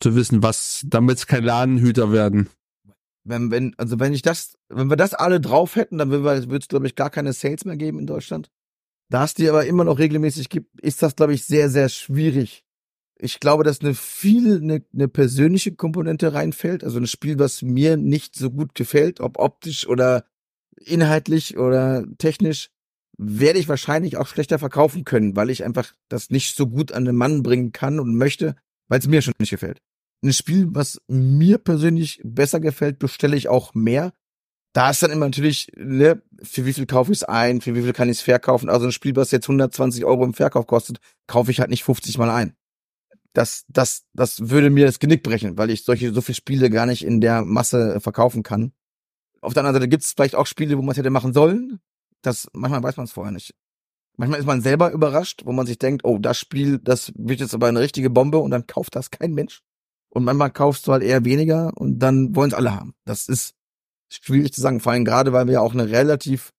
zu 0.00 0.14
wissen, 0.14 0.42
was, 0.42 0.84
damit 0.86 1.18
es 1.18 1.26
kein 1.26 1.44
Ladenhüter 1.44 2.12
werden. 2.12 2.48
Wenn, 3.24 3.50
wenn, 3.50 3.74
also 3.76 3.98
wenn 3.98 4.12
ich 4.12 4.22
das, 4.22 4.56
wenn 4.68 4.88
wir 4.88 4.96
das 4.96 5.14
alle 5.14 5.40
drauf 5.40 5.74
hätten, 5.74 5.98
dann 5.98 6.10
würde 6.10 6.56
es, 6.56 6.68
glaube 6.68 6.86
ich, 6.86 6.94
gar 6.94 7.10
keine 7.10 7.32
Sales 7.32 7.64
mehr 7.64 7.76
geben 7.76 7.98
in 7.98 8.06
Deutschland. 8.06 8.50
Da 9.08 9.24
es 9.24 9.34
die 9.34 9.48
aber 9.48 9.66
immer 9.66 9.84
noch 9.84 9.98
regelmäßig 9.98 10.48
gibt, 10.48 10.80
ist 10.80 11.02
das, 11.02 11.16
glaube 11.16 11.34
ich, 11.34 11.44
sehr, 11.44 11.70
sehr 11.70 11.88
schwierig. 11.88 12.64
Ich 13.18 13.40
glaube, 13.40 13.64
dass 13.64 13.80
eine 13.80 13.94
viel, 13.94 14.60
eine, 14.60 14.84
eine 14.92 15.08
persönliche 15.08 15.74
Komponente 15.74 16.34
reinfällt. 16.34 16.84
Also 16.84 16.98
ein 16.98 17.06
Spiel, 17.06 17.38
was 17.38 17.62
mir 17.62 17.96
nicht 17.96 18.36
so 18.36 18.50
gut 18.50 18.74
gefällt, 18.74 19.20
ob 19.20 19.38
optisch 19.38 19.86
oder 19.88 20.24
inhaltlich 20.76 21.56
oder 21.56 22.04
technisch, 22.18 22.70
werde 23.18 23.58
ich 23.58 23.68
wahrscheinlich 23.68 24.16
auch 24.16 24.26
schlechter 24.26 24.58
verkaufen 24.58 25.04
können, 25.04 25.36
weil 25.36 25.50
ich 25.50 25.64
einfach 25.64 25.92
das 26.08 26.30
nicht 26.30 26.56
so 26.56 26.66
gut 26.66 26.92
an 26.92 27.04
den 27.04 27.16
Mann 27.16 27.42
bringen 27.42 27.72
kann 27.72 27.98
und 27.98 28.14
möchte, 28.14 28.56
weil 28.88 28.98
es 28.98 29.08
mir 29.08 29.22
schon 29.22 29.34
nicht 29.38 29.50
gefällt. 29.50 29.80
Ein 30.22 30.32
Spiel, 30.32 30.68
was 30.70 31.00
mir 31.08 31.58
persönlich 31.58 32.20
besser 32.24 32.60
gefällt, 32.60 32.98
bestelle 32.98 33.36
ich 33.36 33.48
auch 33.48 33.74
mehr. 33.74 34.12
Da 34.72 34.90
ist 34.90 35.02
dann 35.02 35.10
immer 35.10 35.26
natürlich, 35.26 35.72
ne, 35.76 36.22
für 36.42 36.66
wie 36.66 36.72
viel 36.72 36.86
kaufe 36.86 37.12
ich 37.12 37.18
es 37.18 37.24
ein, 37.24 37.60
für 37.60 37.74
wie 37.74 37.82
viel 37.82 37.92
kann 37.92 38.08
ich 38.08 38.18
es 38.18 38.22
verkaufen. 38.22 38.68
Also 38.68 38.86
ein 38.86 38.92
Spiel, 38.92 39.16
was 39.16 39.30
jetzt 39.30 39.46
120 39.46 40.04
Euro 40.04 40.24
im 40.24 40.34
Verkauf 40.34 40.66
kostet, 40.66 40.98
kaufe 41.26 41.50
ich 41.50 41.60
halt 41.60 41.70
nicht 41.70 41.84
50 41.84 42.18
mal 42.18 42.30
ein. 42.30 42.54
Das, 43.32 43.64
das, 43.68 44.04
das 44.14 44.48
würde 44.48 44.70
mir 44.70 44.86
das 44.86 44.98
Genick 44.98 45.22
brechen, 45.22 45.58
weil 45.58 45.70
ich 45.70 45.84
solche, 45.84 46.12
so 46.12 46.20
viele 46.20 46.36
Spiele 46.36 46.70
gar 46.70 46.86
nicht 46.86 47.04
in 47.04 47.20
der 47.20 47.42
Masse 47.42 48.00
verkaufen 48.00 48.42
kann. 48.42 48.72
Auf 49.40 49.54
der 49.54 49.62
anderen 49.62 49.74
Seite 49.74 49.88
gibt 49.88 50.02
es 50.02 50.12
vielleicht 50.12 50.34
auch 50.34 50.46
Spiele, 50.46 50.76
wo 50.76 50.82
man 50.82 50.92
es 50.92 50.98
hätte 50.98 51.10
machen 51.10 51.34
sollen, 51.34 51.80
das, 52.26 52.48
manchmal 52.52 52.82
weiß 52.82 52.96
man 52.96 53.04
es 53.04 53.12
vorher 53.12 53.32
nicht. 53.32 53.54
Manchmal 54.16 54.40
ist 54.40 54.46
man 54.46 54.62
selber 54.62 54.92
überrascht, 54.92 55.42
wo 55.44 55.52
man 55.52 55.66
sich 55.66 55.78
denkt, 55.78 56.04
oh, 56.04 56.18
das 56.18 56.38
Spiel, 56.38 56.78
das 56.78 57.12
wird 57.16 57.40
jetzt 57.40 57.54
aber 57.54 57.66
eine 57.66 57.80
richtige 57.80 58.10
Bombe 58.10 58.38
und 58.38 58.50
dann 58.50 58.66
kauft 58.66 58.96
das 58.96 59.10
kein 59.10 59.32
Mensch. 59.32 59.62
Und 60.08 60.24
manchmal 60.24 60.50
kaufst 60.50 60.86
du 60.86 60.92
halt 60.92 61.02
eher 61.02 61.24
weniger 61.24 61.72
und 61.76 61.98
dann 61.98 62.34
wollen 62.34 62.50
es 62.50 62.56
alle 62.56 62.74
haben. 62.74 62.94
Das 63.04 63.28
ist 63.28 63.54
schwierig 64.08 64.52
zu 64.54 64.60
sagen, 64.60 64.80
vor 64.80 64.92
allem 64.92 65.04
gerade, 65.04 65.32
weil 65.32 65.46
wir 65.46 65.54
ja 65.54 65.60
auch 65.60 65.74
eine 65.74 65.90
relativ 65.90 66.52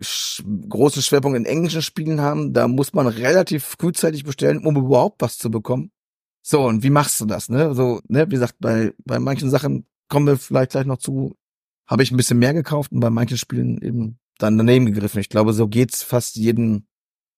sch 0.00 0.42
große 0.68 1.02
Schwerpunkt 1.02 1.36
in 1.36 1.44
englischen 1.44 1.82
Spielen 1.82 2.20
haben. 2.20 2.52
Da 2.52 2.66
muss 2.66 2.92
man 2.92 3.06
relativ 3.06 3.64
frühzeitig 3.64 4.24
bestellen, 4.24 4.64
um 4.66 4.76
überhaupt 4.76 5.22
was 5.22 5.38
zu 5.38 5.50
bekommen. 5.50 5.92
So, 6.42 6.62
und 6.62 6.82
wie 6.82 6.90
machst 6.90 7.20
du 7.20 7.26
das, 7.26 7.48
ne? 7.48 7.74
So, 7.74 8.00
ne, 8.08 8.26
wie 8.26 8.34
gesagt, 8.34 8.56
bei, 8.58 8.92
bei 9.04 9.18
manchen 9.18 9.50
Sachen 9.50 9.86
kommen 10.08 10.26
wir 10.26 10.38
vielleicht 10.38 10.72
gleich 10.72 10.86
noch 10.86 10.98
zu, 10.98 11.36
habe 11.86 12.02
ich 12.02 12.10
ein 12.10 12.16
bisschen 12.16 12.38
mehr 12.38 12.54
gekauft 12.54 12.90
und 12.92 13.00
bei 13.00 13.10
manchen 13.10 13.38
Spielen 13.38 13.82
eben 13.82 14.18
dann 14.38 14.56
daneben 14.56 14.86
gegriffen. 14.86 15.20
Ich 15.20 15.28
glaube, 15.28 15.52
so 15.52 15.68
geht's 15.68 16.02
fast 16.02 16.36
jedem, 16.36 16.86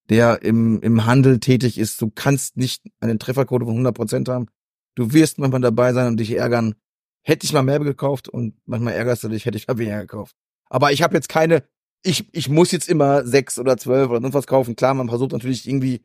der 0.08 0.42
im, 0.42 0.80
im 0.82 1.06
Handel 1.06 1.40
tätig 1.40 1.78
ist. 1.78 2.00
Du 2.00 2.10
kannst 2.10 2.56
nicht 2.56 2.82
eine 3.00 3.18
Trefferquote 3.18 3.64
von 3.64 3.74
100 3.74 3.94
Prozent 3.94 4.28
haben. 4.28 4.46
Du 4.94 5.12
wirst 5.12 5.38
manchmal 5.38 5.60
dabei 5.60 5.92
sein 5.92 6.08
und 6.08 6.18
dich 6.18 6.36
ärgern. 6.36 6.74
Hätte 7.22 7.44
ich 7.44 7.52
mal 7.52 7.62
mehr 7.62 7.78
gekauft 7.80 8.28
und 8.28 8.54
manchmal 8.66 8.94
ärgerst 8.94 9.24
du 9.24 9.28
dich, 9.28 9.44
hätte 9.44 9.58
ich 9.58 9.68
mal 9.68 9.78
weniger 9.78 10.00
gekauft. 10.00 10.34
Aber 10.68 10.92
ich 10.92 11.02
habe 11.02 11.14
jetzt 11.14 11.28
keine, 11.28 11.64
ich, 12.02 12.28
ich 12.32 12.48
muss 12.48 12.72
jetzt 12.72 12.88
immer 12.88 13.26
sechs 13.26 13.58
oder 13.58 13.76
zwölf 13.76 14.10
oder 14.10 14.20
sonst 14.20 14.34
was 14.34 14.46
kaufen. 14.46 14.76
Klar, 14.76 14.94
man 14.94 15.08
versucht 15.08 15.32
natürlich 15.32 15.68
irgendwie 15.68 16.04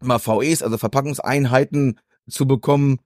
mal 0.00 0.18
VEs, 0.18 0.62
also 0.62 0.78
Verpackungseinheiten 0.78 1.98
zu 2.28 2.46
bekommen, 2.46 3.00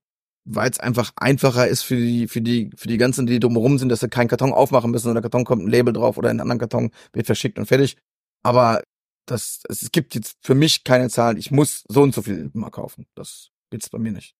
weil 0.44 0.70
es 0.70 0.78
einfach 0.78 1.12
einfacher 1.16 1.66
ist 1.66 1.82
für 1.82 1.96
die, 1.96 2.28
für 2.28 2.40
die, 2.40 2.70
für 2.76 2.88
die 2.88 2.98
ganzen, 2.98 3.26
die 3.26 3.40
drumherum 3.40 3.78
sind, 3.78 3.88
dass 3.88 4.00
sie 4.00 4.08
keinen 4.08 4.28
Karton 4.28 4.52
aufmachen 4.52 4.90
müssen 4.90 5.08
oder 5.08 5.20
der 5.20 5.22
Karton 5.22 5.44
kommt 5.44 5.62
ein 5.62 5.70
Label 5.70 5.92
drauf 5.92 6.18
oder 6.18 6.28
in 6.28 6.32
einen 6.32 6.40
anderen 6.40 6.60
Karton 6.60 6.90
wird 7.12 7.26
verschickt 7.26 7.58
und 7.58 7.66
fertig. 7.66 7.96
Aber 8.42 8.82
das, 9.26 9.62
es 9.68 9.90
gibt 9.90 10.14
jetzt 10.14 10.36
für 10.42 10.54
mich 10.54 10.84
keine 10.84 11.08
Zahlen. 11.08 11.38
Ich 11.38 11.50
muss 11.50 11.84
so 11.88 12.02
und 12.02 12.14
so 12.14 12.22
viel 12.22 12.50
immer 12.54 12.70
kaufen. 12.70 13.06
Das 13.14 13.50
gibt's 13.70 13.88
bei 13.88 13.98
mir 13.98 14.12
nicht. 14.12 14.34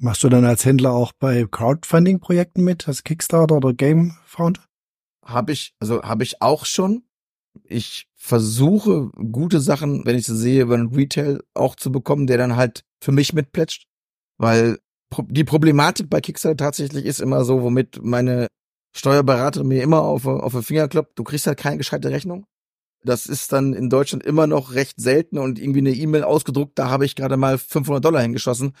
Machst 0.00 0.22
du 0.22 0.28
dann 0.28 0.44
als 0.44 0.64
Händler 0.64 0.92
auch 0.92 1.12
bei 1.18 1.44
Crowdfunding-Projekten 1.44 2.62
mit, 2.62 2.88
als 2.88 3.04
Kickstarter 3.04 3.56
oder 3.56 3.74
Gamefound? 3.74 4.60
Habe 5.24 5.52
ich, 5.52 5.74
also 5.80 6.02
habe 6.02 6.22
ich 6.22 6.40
auch 6.40 6.64
schon. 6.64 7.02
Ich 7.64 8.06
versuche 8.14 9.10
gute 9.10 9.60
Sachen, 9.60 10.06
wenn 10.06 10.16
ich 10.16 10.24
sie 10.24 10.36
sehe, 10.36 10.62
über 10.62 10.74
einen 10.74 10.94
Retail 10.94 11.40
auch 11.54 11.74
zu 11.74 11.90
bekommen, 11.90 12.26
der 12.26 12.38
dann 12.38 12.56
halt 12.56 12.84
für 13.02 13.12
mich 13.12 13.32
mitplätscht. 13.32 13.86
Weil 14.38 14.78
die 15.28 15.44
Problematik 15.44 16.10
bei 16.10 16.20
Kickstarter 16.20 16.56
tatsächlich 16.56 17.04
ist 17.04 17.20
immer 17.20 17.44
so, 17.44 17.62
womit 17.62 18.02
meine 18.02 18.48
Steuerberaterin 18.96 19.68
mir 19.68 19.82
immer 19.82 20.02
auf, 20.02 20.26
auf 20.26 20.52
den 20.52 20.62
Finger 20.62 20.88
kloppt, 20.88 21.18
du 21.18 21.24
kriegst 21.24 21.46
halt 21.46 21.58
keine 21.58 21.78
gescheite 21.78 22.10
Rechnung. 22.10 22.44
Das 23.04 23.26
ist 23.26 23.52
dann 23.52 23.74
in 23.74 23.90
Deutschland 23.90 24.24
immer 24.24 24.46
noch 24.46 24.74
recht 24.74 25.00
selten 25.00 25.38
und 25.38 25.58
irgendwie 25.58 25.80
eine 25.80 25.92
E-Mail 25.92 26.24
ausgedruckt, 26.24 26.78
da 26.78 26.90
habe 26.90 27.04
ich 27.04 27.14
gerade 27.14 27.36
mal 27.36 27.58
500 27.58 28.04
Dollar 28.04 28.22
hingeschossen. 28.22 28.72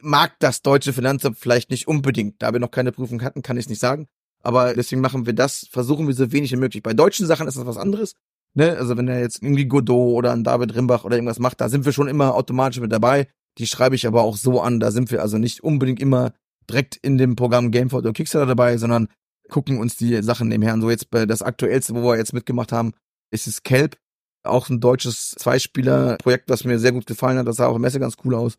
Mag 0.00 0.36
das 0.40 0.62
deutsche 0.62 0.92
Finanzamt 0.92 1.38
vielleicht 1.38 1.70
nicht 1.70 1.88
unbedingt. 1.88 2.42
Da 2.42 2.52
wir 2.52 2.60
noch 2.60 2.70
keine 2.70 2.92
Prüfung 2.92 3.22
hatten, 3.22 3.42
kann 3.42 3.56
ich 3.56 3.64
es 3.64 3.68
nicht 3.70 3.80
sagen. 3.80 4.08
Aber 4.42 4.74
deswegen 4.74 5.00
machen 5.00 5.26
wir 5.26 5.32
das, 5.32 5.66
versuchen 5.70 6.06
wir 6.06 6.14
so 6.14 6.32
wenig 6.32 6.52
wie 6.52 6.56
möglich. 6.56 6.82
Bei 6.82 6.94
deutschen 6.94 7.26
Sachen 7.26 7.48
ist 7.48 7.56
das 7.56 7.66
was 7.66 7.76
anderes. 7.76 8.14
Ne? 8.54 8.76
Also 8.76 8.96
wenn 8.96 9.08
er 9.08 9.20
jetzt 9.20 9.42
irgendwie 9.42 9.66
Godot 9.66 10.14
oder 10.14 10.32
ein 10.32 10.44
David 10.44 10.74
Rimbach 10.74 11.04
oder 11.04 11.16
irgendwas 11.16 11.38
macht, 11.38 11.60
da 11.60 11.68
sind 11.68 11.84
wir 11.84 11.92
schon 11.92 12.08
immer 12.08 12.34
automatisch 12.34 12.80
mit 12.80 12.92
dabei. 12.92 13.28
Die 13.58 13.66
schreibe 13.66 13.94
ich 13.94 14.06
aber 14.06 14.22
auch 14.22 14.36
so 14.36 14.60
an, 14.60 14.80
da 14.80 14.90
sind 14.90 15.10
wir 15.10 15.22
also 15.22 15.38
nicht 15.38 15.62
unbedingt 15.62 16.00
immer 16.00 16.32
direkt 16.68 16.96
in 16.96 17.16
dem 17.18 17.36
Programm 17.36 17.70
Gamefold 17.70 18.04
oder 18.04 18.12
Kickstarter 18.12 18.46
dabei, 18.46 18.76
sondern 18.76 19.08
gucken 19.48 19.78
uns 19.78 19.96
die 19.96 20.22
Sachen 20.22 20.48
nebenher 20.48 20.72
an. 20.72 20.80
So 20.80 20.90
jetzt 20.90 21.08
das 21.10 21.42
aktuellste, 21.42 21.94
wo 21.94 22.02
wir 22.02 22.16
jetzt 22.16 22.32
mitgemacht 22.32 22.72
haben, 22.72 22.92
ist 23.30 23.46
es 23.46 23.62
Kelp. 23.62 23.96
Auch 24.42 24.68
ein 24.68 24.80
deutsches 24.80 25.30
Zweispieler-Projekt, 25.30 26.48
was 26.48 26.64
mir 26.64 26.78
sehr 26.78 26.92
gut 26.92 27.06
gefallen 27.06 27.38
hat. 27.38 27.46
Das 27.46 27.56
sah 27.56 27.66
auch 27.66 27.76
im 27.76 27.82
Messe 27.82 27.98
ganz 27.98 28.16
cool 28.24 28.34
aus. 28.34 28.56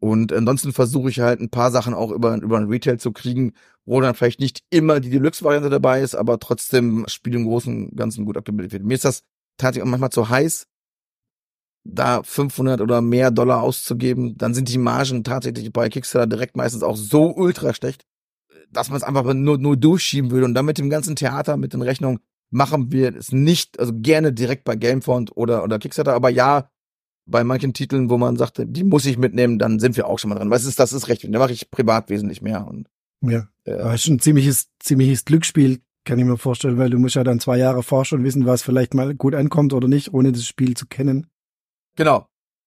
Und 0.00 0.32
ansonsten 0.32 0.72
versuche 0.72 1.10
ich 1.10 1.20
halt 1.20 1.40
ein 1.40 1.50
paar 1.50 1.70
Sachen 1.70 1.92
auch 1.92 2.12
über, 2.12 2.36
über 2.36 2.56
ein 2.56 2.68
Retail 2.68 2.98
zu 2.98 3.12
kriegen, 3.12 3.52
wo 3.84 4.00
dann 4.00 4.14
vielleicht 4.14 4.40
nicht 4.40 4.62
immer 4.70 5.00
die 5.00 5.10
Deluxe-Variante 5.10 5.70
dabei 5.70 6.02
ist, 6.02 6.14
aber 6.14 6.38
trotzdem 6.38 7.04
Spiel 7.08 7.34
im 7.34 7.44
Großen 7.44 7.88
und 7.88 7.96
Ganzen 7.96 8.24
gut 8.24 8.36
abgebildet 8.36 8.72
wird. 8.72 8.84
Mir 8.84 8.94
ist 8.94 9.04
das 9.04 9.22
tatsächlich 9.56 9.82
auch 9.82 9.90
manchmal 9.90 10.10
zu 10.10 10.28
heiß, 10.28 10.66
da 11.88 12.22
500 12.22 12.80
oder 12.80 13.00
mehr 13.00 13.30
Dollar 13.30 13.62
auszugeben. 13.62 14.36
Dann 14.36 14.54
sind 14.54 14.68
die 14.68 14.78
Margen 14.78 15.24
tatsächlich 15.24 15.72
bei 15.72 15.88
Kickstarter 15.88 16.26
direkt 16.26 16.56
meistens 16.56 16.82
auch 16.82 16.96
so 16.96 17.34
ultra 17.34 17.74
schlecht, 17.74 18.04
dass 18.70 18.90
man 18.90 18.98
es 18.98 19.02
einfach 19.02 19.32
nur, 19.32 19.58
nur 19.58 19.76
durchschieben 19.76 20.30
würde. 20.30 20.44
Und 20.44 20.54
dann 20.54 20.66
mit 20.66 20.78
dem 20.78 20.90
ganzen 20.90 21.16
Theater, 21.16 21.56
mit 21.56 21.72
den 21.72 21.82
Rechnungen, 21.82 22.20
machen 22.50 22.92
wir 22.92 23.14
es 23.16 23.32
nicht, 23.32 23.78
also 23.78 23.92
gerne 23.94 24.32
direkt 24.32 24.64
bei 24.64 24.76
Gamefond 24.76 25.36
oder, 25.36 25.64
oder 25.64 25.78
Kickstarter, 25.78 26.14
aber 26.14 26.30
ja, 26.30 26.70
bei 27.26 27.44
manchen 27.44 27.74
Titeln, 27.74 28.08
wo 28.08 28.16
man 28.16 28.36
sagte, 28.36 28.66
die 28.66 28.84
muss 28.84 29.04
ich 29.04 29.18
mitnehmen, 29.18 29.58
dann 29.58 29.80
sind 29.80 29.96
wir 29.96 30.06
auch 30.06 30.18
schon 30.18 30.30
mal 30.30 30.36
dran. 30.36 30.50
Was 30.50 30.64
ist, 30.64 30.78
das 30.78 30.94
ist 30.94 31.08
recht, 31.08 31.26
da 31.28 31.38
mache 31.38 31.52
ich 31.52 31.70
privat 31.70 32.08
wesentlich 32.08 32.40
mehr. 32.40 32.66
Und, 32.66 32.88
ja, 33.20 33.48
äh, 33.64 33.94
ist 33.94 34.08
ein 34.08 34.18
ziemliches, 34.18 34.68
ziemliches 34.78 35.26
Glücksspiel, 35.26 35.80
kann 36.04 36.18
ich 36.18 36.24
mir 36.24 36.38
vorstellen, 36.38 36.78
weil 36.78 36.88
du 36.88 36.98
musst 36.98 37.16
ja 37.16 37.24
dann 37.24 37.38
zwei 37.38 37.58
Jahre 37.58 37.82
vor 37.82 38.06
schon 38.06 38.24
wissen, 38.24 38.46
was 38.46 38.62
vielleicht 38.62 38.94
mal 38.94 39.14
gut 39.14 39.34
ankommt 39.34 39.74
oder 39.74 39.88
nicht, 39.88 40.14
ohne 40.14 40.32
das 40.32 40.46
Spiel 40.46 40.74
zu 40.74 40.86
kennen. 40.86 41.26
Genau. 41.98 42.26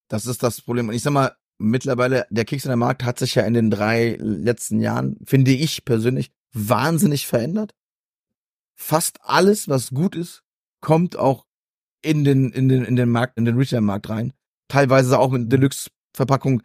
Das 0.09 0.25
ist 0.25 0.43
das 0.43 0.61
Problem. 0.61 0.89
Und 0.89 0.95
ich 0.95 1.01
sag 1.01 1.13
mal, 1.13 1.35
mittlerweile, 1.57 2.27
der 2.29 2.45
Kickstarter-Markt 2.45 3.03
hat 3.05 3.17
sich 3.17 3.35
ja 3.35 3.43
in 3.43 3.53
den 3.53 3.71
drei 3.71 4.17
letzten 4.19 4.81
Jahren, 4.81 5.17
finde 5.25 5.51
ich 5.51 5.85
persönlich, 5.85 6.31
wahnsinnig 6.51 7.25
verändert. 7.27 7.73
Fast 8.75 9.19
alles, 9.21 9.69
was 9.69 9.91
gut 9.91 10.15
ist, 10.15 10.43
kommt 10.81 11.15
auch 11.15 11.45
in 12.01 12.25
den, 12.25 12.51
in 12.51 12.67
den, 12.67 12.83
in 12.83 12.97
den 12.97 13.09
Markt, 13.09 13.37
in 13.37 13.45
den 13.45 13.57
Retail-Markt 13.57 14.09
rein 14.09 14.33
teilweise 14.71 15.19
auch 15.19 15.31
mit 15.31 15.51
Deluxe-Verpackung. 15.51 16.63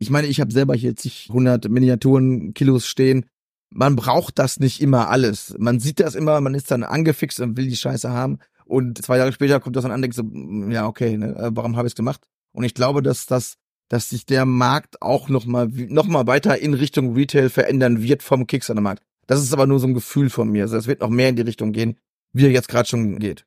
Ich 0.00 0.10
meine, 0.10 0.26
ich 0.26 0.40
habe 0.40 0.52
selber 0.52 0.74
hier 0.74 0.96
zig 0.96 1.28
hundert 1.32 1.68
Miniaturen, 1.68 2.52
Kilos 2.52 2.86
stehen. 2.86 3.26
Man 3.70 3.94
braucht 3.96 4.38
das 4.38 4.58
nicht 4.58 4.80
immer 4.80 5.08
alles. 5.08 5.54
Man 5.58 5.78
sieht 5.78 6.00
das 6.00 6.16
immer, 6.16 6.40
man 6.40 6.54
ist 6.54 6.70
dann 6.70 6.82
angefixt 6.82 7.40
und 7.40 7.56
will 7.56 7.68
die 7.68 7.76
Scheiße 7.76 8.10
haben. 8.10 8.38
Und 8.64 9.02
zwei 9.02 9.18
Jahre 9.18 9.32
später 9.32 9.60
kommt 9.60 9.76
das 9.76 9.82
dann 9.82 9.92
an, 9.92 10.02
denkt 10.02 10.16
so, 10.16 10.22
mm, 10.22 10.70
ja, 10.70 10.86
okay, 10.86 11.16
ne, 11.16 11.36
äh, 11.36 11.50
warum 11.52 11.76
habe 11.76 11.86
ich 11.86 11.92
es 11.92 11.96
gemacht? 11.96 12.22
Und 12.52 12.64
ich 12.64 12.74
glaube, 12.74 13.02
dass 13.02 13.26
das, 13.26 13.56
dass 13.88 14.08
sich 14.08 14.26
der 14.26 14.46
Markt 14.46 15.02
auch 15.02 15.28
noch 15.28 15.46
mal, 15.46 15.68
noch 15.68 16.06
mal 16.06 16.26
weiter 16.26 16.58
in 16.58 16.74
Richtung 16.74 17.14
Retail 17.14 17.50
verändern 17.50 18.02
wird 18.02 18.22
vom 18.22 18.46
Kickstarter-Markt. 18.46 19.02
Das 19.26 19.42
ist 19.42 19.52
aber 19.52 19.66
nur 19.66 19.80
so 19.80 19.86
ein 19.86 19.94
Gefühl 19.94 20.30
von 20.30 20.48
mir. 20.48 20.62
Also 20.62 20.76
es 20.76 20.86
wird 20.86 21.00
noch 21.00 21.10
mehr 21.10 21.28
in 21.28 21.36
die 21.36 21.42
Richtung 21.42 21.72
gehen, 21.72 21.96
wie 22.32 22.44
er 22.44 22.50
jetzt 22.50 22.68
gerade 22.68 22.88
schon 22.88 23.18
geht 23.18 23.46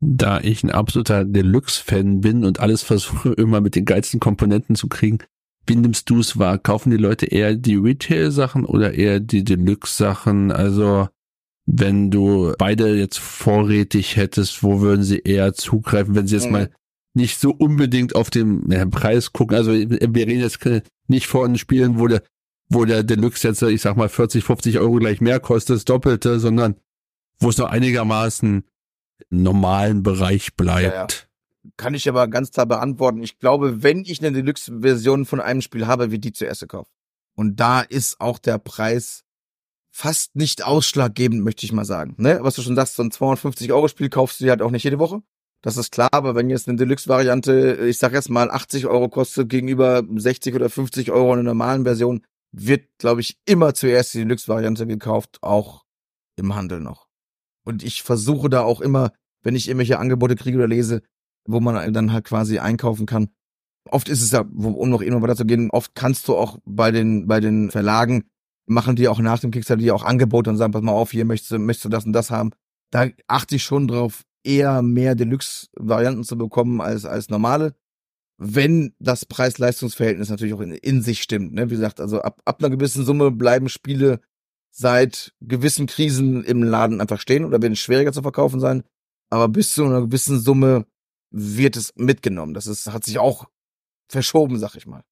da 0.00 0.40
ich 0.40 0.62
ein 0.62 0.70
absoluter 0.70 1.24
Deluxe-Fan 1.24 2.20
bin 2.20 2.44
und 2.44 2.60
alles 2.60 2.82
versuche 2.82 3.32
immer 3.32 3.60
mit 3.60 3.74
den 3.74 3.84
geilsten 3.84 4.20
Komponenten 4.20 4.76
zu 4.76 4.88
kriegen, 4.88 5.18
wie 5.66 5.76
nimmst 5.76 6.08
du 6.08 6.20
es 6.20 6.38
wahr? 6.38 6.58
Kaufen 6.58 6.90
die 6.90 6.96
Leute 6.96 7.26
eher 7.26 7.54
die 7.54 7.74
Retail-Sachen 7.74 8.64
oder 8.64 8.94
eher 8.94 9.20
die 9.20 9.44
Deluxe-Sachen? 9.44 10.50
Also 10.50 11.08
wenn 11.70 12.10
du 12.10 12.54
beide 12.58 12.96
jetzt 12.96 13.18
vorrätig 13.18 14.16
hättest, 14.16 14.62
wo 14.62 14.80
würden 14.80 15.02
sie 15.02 15.18
eher 15.18 15.52
zugreifen, 15.52 16.14
wenn 16.14 16.26
sie 16.26 16.36
jetzt 16.36 16.46
mhm. 16.46 16.52
mal 16.52 16.70
nicht 17.14 17.38
so 17.38 17.50
unbedingt 17.50 18.14
auf 18.14 18.30
den 18.30 18.70
ja, 18.70 18.86
Preis 18.86 19.34
gucken? 19.34 19.54
Also 19.54 19.72
wir 19.72 20.26
reden 20.26 20.40
jetzt 20.40 20.60
nicht 21.08 21.26
von 21.26 21.58
Spielen, 21.58 21.98
wo 21.98 22.06
der, 22.08 22.22
wo 22.70 22.86
der 22.86 23.02
Deluxe 23.02 23.48
jetzt, 23.48 23.60
ich 23.60 23.82
sag 23.82 23.98
mal, 23.98 24.08
40, 24.08 24.44
50 24.44 24.78
Euro 24.78 24.94
gleich 24.94 25.20
mehr 25.20 25.40
kostet, 25.40 25.76
das 25.76 25.84
Doppelte, 25.84 26.40
sondern 26.40 26.76
wo 27.38 27.50
es 27.50 27.58
noch 27.58 27.68
einigermaßen 27.68 28.64
normalen 29.28 30.02
Bereich 30.02 30.56
bleibt. 30.56 30.94
Ja, 30.94 31.06
ja. 31.64 31.72
Kann 31.76 31.92
ich 31.92 32.08
aber 32.08 32.28
ganz 32.28 32.50
klar 32.50 32.64
beantworten. 32.64 33.22
Ich 33.22 33.38
glaube, 33.38 33.82
wenn 33.82 34.04
ich 34.06 34.24
eine 34.24 34.32
Deluxe-Version 34.32 35.26
von 35.26 35.40
einem 35.40 35.60
Spiel 35.60 35.86
habe, 35.86 36.10
wird 36.10 36.24
die 36.24 36.32
zuerst 36.32 36.62
gekauft. 36.62 36.90
Und 37.34 37.60
da 37.60 37.82
ist 37.82 38.20
auch 38.20 38.38
der 38.38 38.58
Preis 38.58 39.24
fast 39.98 40.36
nicht 40.36 40.64
ausschlaggebend, 40.64 41.42
möchte 41.42 41.66
ich 41.66 41.72
mal 41.72 41.84
sagen. 41.84 42.14
Ne? 42.18 42.38
Was 42.42 42.54
du 42.54 42.62
schon 42.62 42.76
sagst, 42.76 42.94
so 42.94 43.02
ein 43.02 43.10
250-Euro-Spiel 43.10 44.08
kaufst 44.08 44.38
du 44.38 44.44
dir 44.44 44.50
halt 44.50 44.62
auch 44.62 44.70
nicht 44.70 44.84
jede 44.84 45.00
Woche. 45.00 45.22
Das 45.60 45.76
ist 45.76 45.90
klar, 45.90 46.10
aber 46.12 46.36
wenn 46.36 46.50
jetzt 46.50 46.68
eine 46.68 46.78
Deluxe-Variante, 46.78 47.84
ich 47.88 47.98
sag 47.98 48.12
jetzt 48.12 48.30
mal 48.30 48.48
80 48.48 48.86
Euro 48.86 49.08
kostet 49.08 49.48
gegenüber 49.48 50.04
60 50.08 50.54
oder 50.54 50.70
50 50.70 51.10
Euro 51.10 51.32
in 51.32 51.38
der 51.38 51.52
normalen 51.52 51.82
Version, 51.82 52.24
wird, 52.52 52.84
glaube 52.98 53.22
ich, 53.22 53.38
immer 53.44 53.74
zuerst 53.74 54.14
die 54.14 54.18
Deluxe-Variante 54.18 54.86
gekauft, 54.86 55.38
auch 55.42 55.84
im 56.36 56.54
Handel 56.54 56.78
noch. 56.78 57.08
Und 57.64 57.82
ich 57.82 58.04
versuche 58.04 58.48
da 58.48 58.62
auch 58.62 58.80
immer, 58.80 59.10
wenn 59.42 59.56
ich 59.56 59.66
irgendwelche 59.66 59.98
Angebote 59.98 60.36
kriege 60.36 60.58
oder 60.58 60.68
lese, 60.68 61.02
wo 61.44 61.58
man 61.58 61.92
dann 61.92 62.12
halt 62.12 62.24
quasi 62.24 62.60
einkaufen 62.60 63.06
kann. 63.06 63.30
Oft 63.90 64.08
ist 64.08 64.22
es 64.22 64.30
ja, 64.30 64.42
um 64.42 64.90
noch 64.90 65.02
immer 65.02 65.20
weiter 65.22 65.34
zu 65.34 65.44
gehen, 65.44 65.70
oft 65.72 65.96
kannst 65.96 66.28
du 66.28 66.36
auch 66.36 66.58
bei 66.64 66.92
den, 66.92 67.26
bei 67.26 67.40
den 67.40 67.72
Verlagen 67.72 68.28
machen 68.68 68.96
die 68.96 69.08
auch 69.08 69.18
nach 69.18 69.40
dem 69.40 69.50
Kickstarter 69.50 69.82
die 69.82 69.90
auch 69.90 70.04
Angebote 70.04 70.50
und 70.50 70.56
sagen, 70.56 70.72
pass 70.72 70.82
mal 70.82 70.92
auf, 70.92 71.10
hier 71.10 71.24
möchtest 71.24 71.52
du, 71.52 71.58
möchtest 71.58 71.86
du 71.86 71.88
das 71.88 72.04
und 72.04 72.12
das 72.12 72.30
haben. 72.30 72.50
Da 72.90 73.08
achte 73.26 73.56
ich 73.56 73.64
schon 73.64 73.88
drauf, 73.88 74.24
eher 74.44 74.82
mehr 74.82 75.14
Deluxe-Varianten 75.14 76.24
zu 76.24 76.38
bekommen 76.38 76.80
als, 76.80 77.04
als 77.04 77.28
normale. 77.28 77.74
Wenn 78.38 78.94
das 78.98 79.24
Preis-Leistungs-Verhältnis 79.24 80.30
natürlich 80.30 80.54
auch 80.54 80.60
in, 80.60 80.72
in, 80.72 81.02
sich 81.02 81.22
stimmt. 81.22 81.52
Ne? 81.52 81.70
Wie 81.70 81.74
gesagt, 81.74 82.00
also 82.00 82.20
ab, 82.20 82.40
ab 82.44 82.60
einer 82.60 82.70
gewissen 82.70 83.04
Summe 83.04 83.30
bleiben 83.30 83.68
Spiele 83.68 84.20
seit 84.70 85.34
gewissen 85.40 85.86
Krisen 85.86 86.44
im 86.44 86.62
Laden 86.62 87.00
einfach 87.00 87.20
stehen 87.20 87.44
oder 87.44 87.60
werden 87.60 87.74
schwieriger 87.74 88.12
zu 88.12 88.22
verkaufen 88.22 88.60
sein. 88.60 88.84
Aber 89.30 89.48
bis 89.48 89.72
zu 89.72 89.84
einer 89.84 90.02
gewissen 90.02 90.38
Summe 90.38 90.86
wird 91.30 91.76
es 91.76 91.92
mitgenommen. 91.96 92.54
Das 92.54 92.66
ist, 92.66 92.90
hat 92.90 93.04
sich 93.04 93.18
auch 93.18 93.46
verschoben, 94.08 94.58
sag 94.58 94.76
ich 94.76 94.86
mal. 94.86 95.02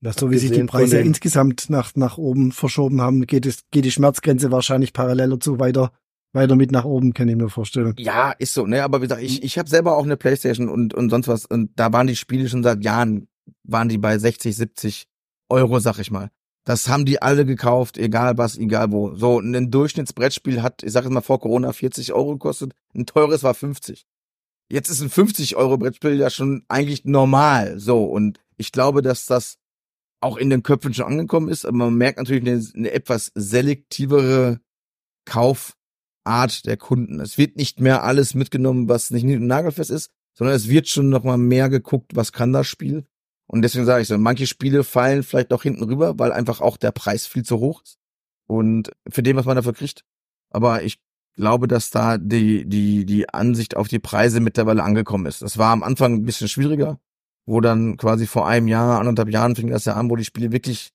Das 0.00 0.16
so 0.16 0.30
wie 0.30 0.38
sich 0.38 0.52
die 0.52 0.62
Preise 0.64 0.98
insgesamt 1.00 1.70
nach, 1.70 1.94
nach 1.96 2.18
oben 2.18 2.52
verschoben 2.52 3.00
haben, 3.00 3.26
geht 3.26 3.46
es, 3.46 3.64
geht 3.70 3.84
die 3.84 3.90
Schmerzgrenze 3.90 4.52
wahrscheinlich 4.52 4.92
parallel 4.92 5.30
dazu 5.30 5.58
weiter, 5.58 5.92
weiter 6.32 6.54
mit 6.54 6.70
nach 6.70 6.84
oben, 6.84 7.14
kann 7.14 7.28
ich 7.28 7.36
mir 7.36 7.48
vorstellen. 7.48 7.94
Ja, 7.98 8.30
ist 8.30 8.54
so, 8.54 8.66
ne, 8.66 8.84
aber 8.84 8.98
wie 8.98 9.06
gesagt, 9.06 9.22
ich, 9.22 9.42
ich 9.42 9.58
habe 9.58 9.68
selber 9.68 9.96
auch 9.96 10.04
eine 10.04 10.16
Playstation 10.16 10.68
und, 10.68 10.94
und 10.94 11.10
sonst 11.10 11.26
was 11.26 11.46
und 11.46 11.70
da 11.74 11.92
waren 11.92 12.06
die 12.06 12.16
Spiele 12.16 12.48
schon 12.48 12.62
seit 12.62 12.84
Jahren, 12.84 13.26
waren 13.64 13.88
die 13.88 13.98
bei 13.98 14.16
60, 14.18 14.54
70 14.54 15.08
Euro, 15.48 15.80
sag 15.80 15.98
ich 15.98 16.10
mal. 16.10 16.30
Das 16.64 16.88
haben 16.88 17.06
die 17.06 17.22
alle 17.22 17.46
gekauft, 17.46 17.96
egal 17.96 18.36
was, 18.36 18.58
egal 18.58 18.92
wo. 18.92 19.14
So, 19.14 19.40
ein 19.40 19.70
Durchschnittsbrettspiel 19.70 20.62
hat, 20.62 20.82
ich 20.82 20.92
sag 20.92 21.04
jetzt 21.04 21.12
mal 21.12 21.22
vor 21.22 21.40
Corona, 21.40 21.72
40 21.72 22.12
Euro 22.12 22.32
gekostet. 22.32 22.74
Ein 22.94 23.06
teures 23.06 23.42
war 23.42 23.54
50. 23.54 24.04
Jetzt 24.70 24.90
ist 24.90 25.00
ein 25.00 25.08
50 25.08 25.56
Euro 25.56 25.78
Brettspiel 25.78 26.16
ja 26.16 26.28
schon 26.28 26.64
eigentlich 26.68 27.06
normal. 27.06 27.80
So, 27.80 28.04
und 28.04 28.38
ich 28.58 28.70
glaube, 28.70 29.00
dass 29.00 29.24
das 29.24 29.56
auch 30.20 30.36
in 30.36 30.50
den 30.50 30.62
Köpfen 30.62 30.94
schon 30.94 31.06
angekommen 31.06 31.48
ist, 31.48 31.64
aber 31.64 31.76
man 31.76 31.94
merkt 31.94 32.18
natürlich 32.18 32.46
eine, 32.46 32.64
eine 32.74 32.90
etwas 32.90 33.30
selektivere 33.34 34.60
Kaufart 35.24 36.66
der 36.66 36.76
Kunden. 36.76 37.20
Es 37.20 37.38
wird 37.38 37.56
nicht 37.56 37.80
mehr 37.80 38.02
alles 38.02 38.34
mitgenommen, 38.34 38.88
was 38.88 39.10
nicht 39.10 39.24
nagelfest 39.24 39.90
ist, 39.90 40.10
sondern 40.34 40.56
es 40.56 40.68
wird 40.68 40.88
schon 40.88 41.08
noch 41.08 41.24
mal 41.24 41.38
mehr 41.38 41.68
geguckt, 41.68 42.16
was 42.16 42.32
kann 42.32 42.52
das 42.52 42.66
Spiel 42.66 43.06
und 43.50 43.62
deswegen 43.62 43.86
sage 43.86 44.02
ich 44.02 44.08
so, 44.08 44.18
manche 44.18 44.46
Spiele 44.46 44.84
fallen 44.84 45.22
vielleicht 45.22 45.50
noch 45.50 45.62
hinten 45.62 45.82
rüber, 45.82 46.18
weil 46.18 46.32
einfach 46.32 46.60
auch 46.60 46.76
der 46.76 46.92
Preis 46.92 47.26
viel 47.26 47.44
zu 47.44 47.58
hoch 47.58 47.82
ist. 47.82 47.98
Und 48.46 48.92
für 49.08 49.22
den, 49.22 49.36
was 49.36 49.46
man 49.46 49.56
dafür 49.56 49.72
kriegt. 49.72 50.04
Aber 50.50 50.82
ich 50.82 51.00
glaube, 51.34 51.66
dass 51.66 51.90
da 51.90 52.18
die, 52.18 52.66
die, 52.66 53.06
die 53.06 53.28
Ansicht 53.30 53.76
auf 53.76 53.88
die 53.88 53.98
Preise 53.98 54.40
mittlerweile 54.40 54.82
angekommen 54.82 55.26
ist. 55.26 55.40
Das 55.40 55.56
war 55.56 55.72
am 55.72 55.82
Anfang 55.82 56.14
ein 56.14 56.24
bisschen 56.24 56.48
schwieriger, 56.48 57.00
wo 57.48 57.62
dann 57.62 57.96
quasi 57.96 58.26
vor 58.26 58.46
einem 58.46 58.68
Jahr, 58.68 59.00
anderthalb 59.00 59.30
Jahren 59.30 59.56
fing 59.56 59.68
das 59.68 59.86
ja 59.86 59.94
an, 59.94 60.10
wo 60.10 60.16
die 60.16 60.24
Spiele 60.24 60.52
wirklich 60.52 60.90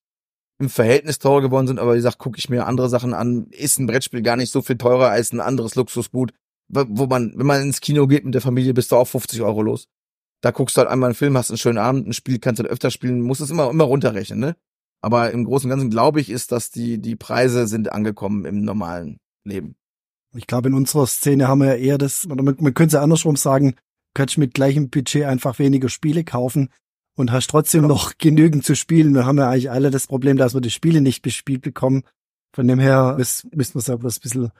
im 0.59 0.69
Verhältnis 0.69 1.17
teurer 1.17 1.41
geworden 1.41 1.65
sind. 1.65 1.79
Aber 1.79 1.93
wie 1.93 1.97
gesagt, 1.97 2.19
gucke 2.19 2.37
ich 2.37 2.47
mir 2.47 2.67
andere 2.67 2.89
Sachen 2.89 3.15
an, 3.15 3.47
ist 3.49 3.79
ein 3.79 3.87
Brettspiel 3.87 4.21
gar 4.21 4.35
nicht 4.35 4.51
so 4.51 4.61
viel 4.61 4.77
teurer 4.77 5.09
als 5.09 5.33
ein 5.33 5.41
anderes 5.41 5.73
Luxusgut. 5.73 6.31
Wo 6.69 7.07
man, 7.07 7.33
wenn 7.35 7.47
man 7.47 7.63
ins 7.63 7.81
Kino 7.81 8.05
geht 8.05 8.23
mit 8.23 8.35
der 8.35 8.41
Familie, 8.41 8.75
bist 8.75 8.91
du 8.91 8.97
auch 8.97 9.07
50 9.07 9.41
Euro 9.41 9.63
los. 9.63 9.87
Da 10.41 10.51
guckst 10.51 10.77
du 10.77 10.81
halt 10.81 10.91
einmal 10.91 11.07
einen 11.07 11.15
Film, 11.15 11.35
hast 11.37 11.49
einen 11.49 11.57
schönen 11.57 11.79
Abend, 11.79 12.07
ein 12.07 12.13
Spiel 12.13 12.37
kannst 12.37 12.59
du 12.59 12.63
halt 12.63 12.71
öfter 12.71 12.91
spielen, 12.91 13.21
musst 13.21 13.41
es 13.41 13.49
immer, 13.49 13.71
immer 13.71 13.85
runterrechnen, 13.85 14.39
ne? 14.39 14.55
Aber 15.01 15.31
im 15.31 15.45
Großen 15.45 15.69
und 15.69 15.75
Ganzen 15.75 15.89
glaube 15.89 16.21
ich, 16.21 16.29
ist, 16.29 16.51
dass 16.51 16.69
die, 16.69 16.99
die 16.99 17.15
Preise 17.15 17.67
sind 17.67 17.91
angekommen 17.91 18.45
im 18.45 18.61
normalen 18.61 19.17
Leben. 19.43 19.75
Ich 20.35 20.47
glaube, 20.47 20.69
in 20.69 20.75
unserer 20.75 21.07
Szene 21.07 21.47
haben 21.47 21.61
wir 21.61 21.75
ja 21.75 21.75
eher 21.75 21.97
das, 21.97 22.27
man, 22.27 22.43
man 22.43 22.73
könnte 22.73 22.85
es 22.85 22.93
ja 22.93 23.01
andersrum 23.01 23.35
sagen, 23.35 23.75
kannst 24.13 24.37
mit 24.37 24.53
gleichem 24.53 24.89
Budget 24.89 25.25
einfach 25.25 25.59
weniger 25.59 25.89
Spiele 25.89 26.23
kaufen 26.23 26.69
und 27.15 27.31
hast 27.31 27.49
trotzdem 27.49 27.83
genau. 27.83 27.95
noch 27.95 28.17
genügend 28.17 28.65
zu 28.65 28.75
spielen. 28.75 29.13
Wir 29.13 29.25
haben 29.25 29.37
ja 29.37 29.49
eigentlich 29.49 29.71
alle 29.71 29.91
das 29.91 30.07
Problem, 30.07 30.37
dass 30.37 30.53
wir 30.53 30.61
die 30.61 30.71
Spiele 30.71 31.01
nicht 31.01 31.21
bespielt 31.21 31.61
bekommen. 31.61 32.03
Von 32.55 32.67
dem 32.67 32.79
her 32.79 33.15
müssen 33.17 33.51
wir 33.51 33.79
es 33.79 33.89
aber 33.89 34.07
ein 34.07 34.19
bisschen 34.21 34.51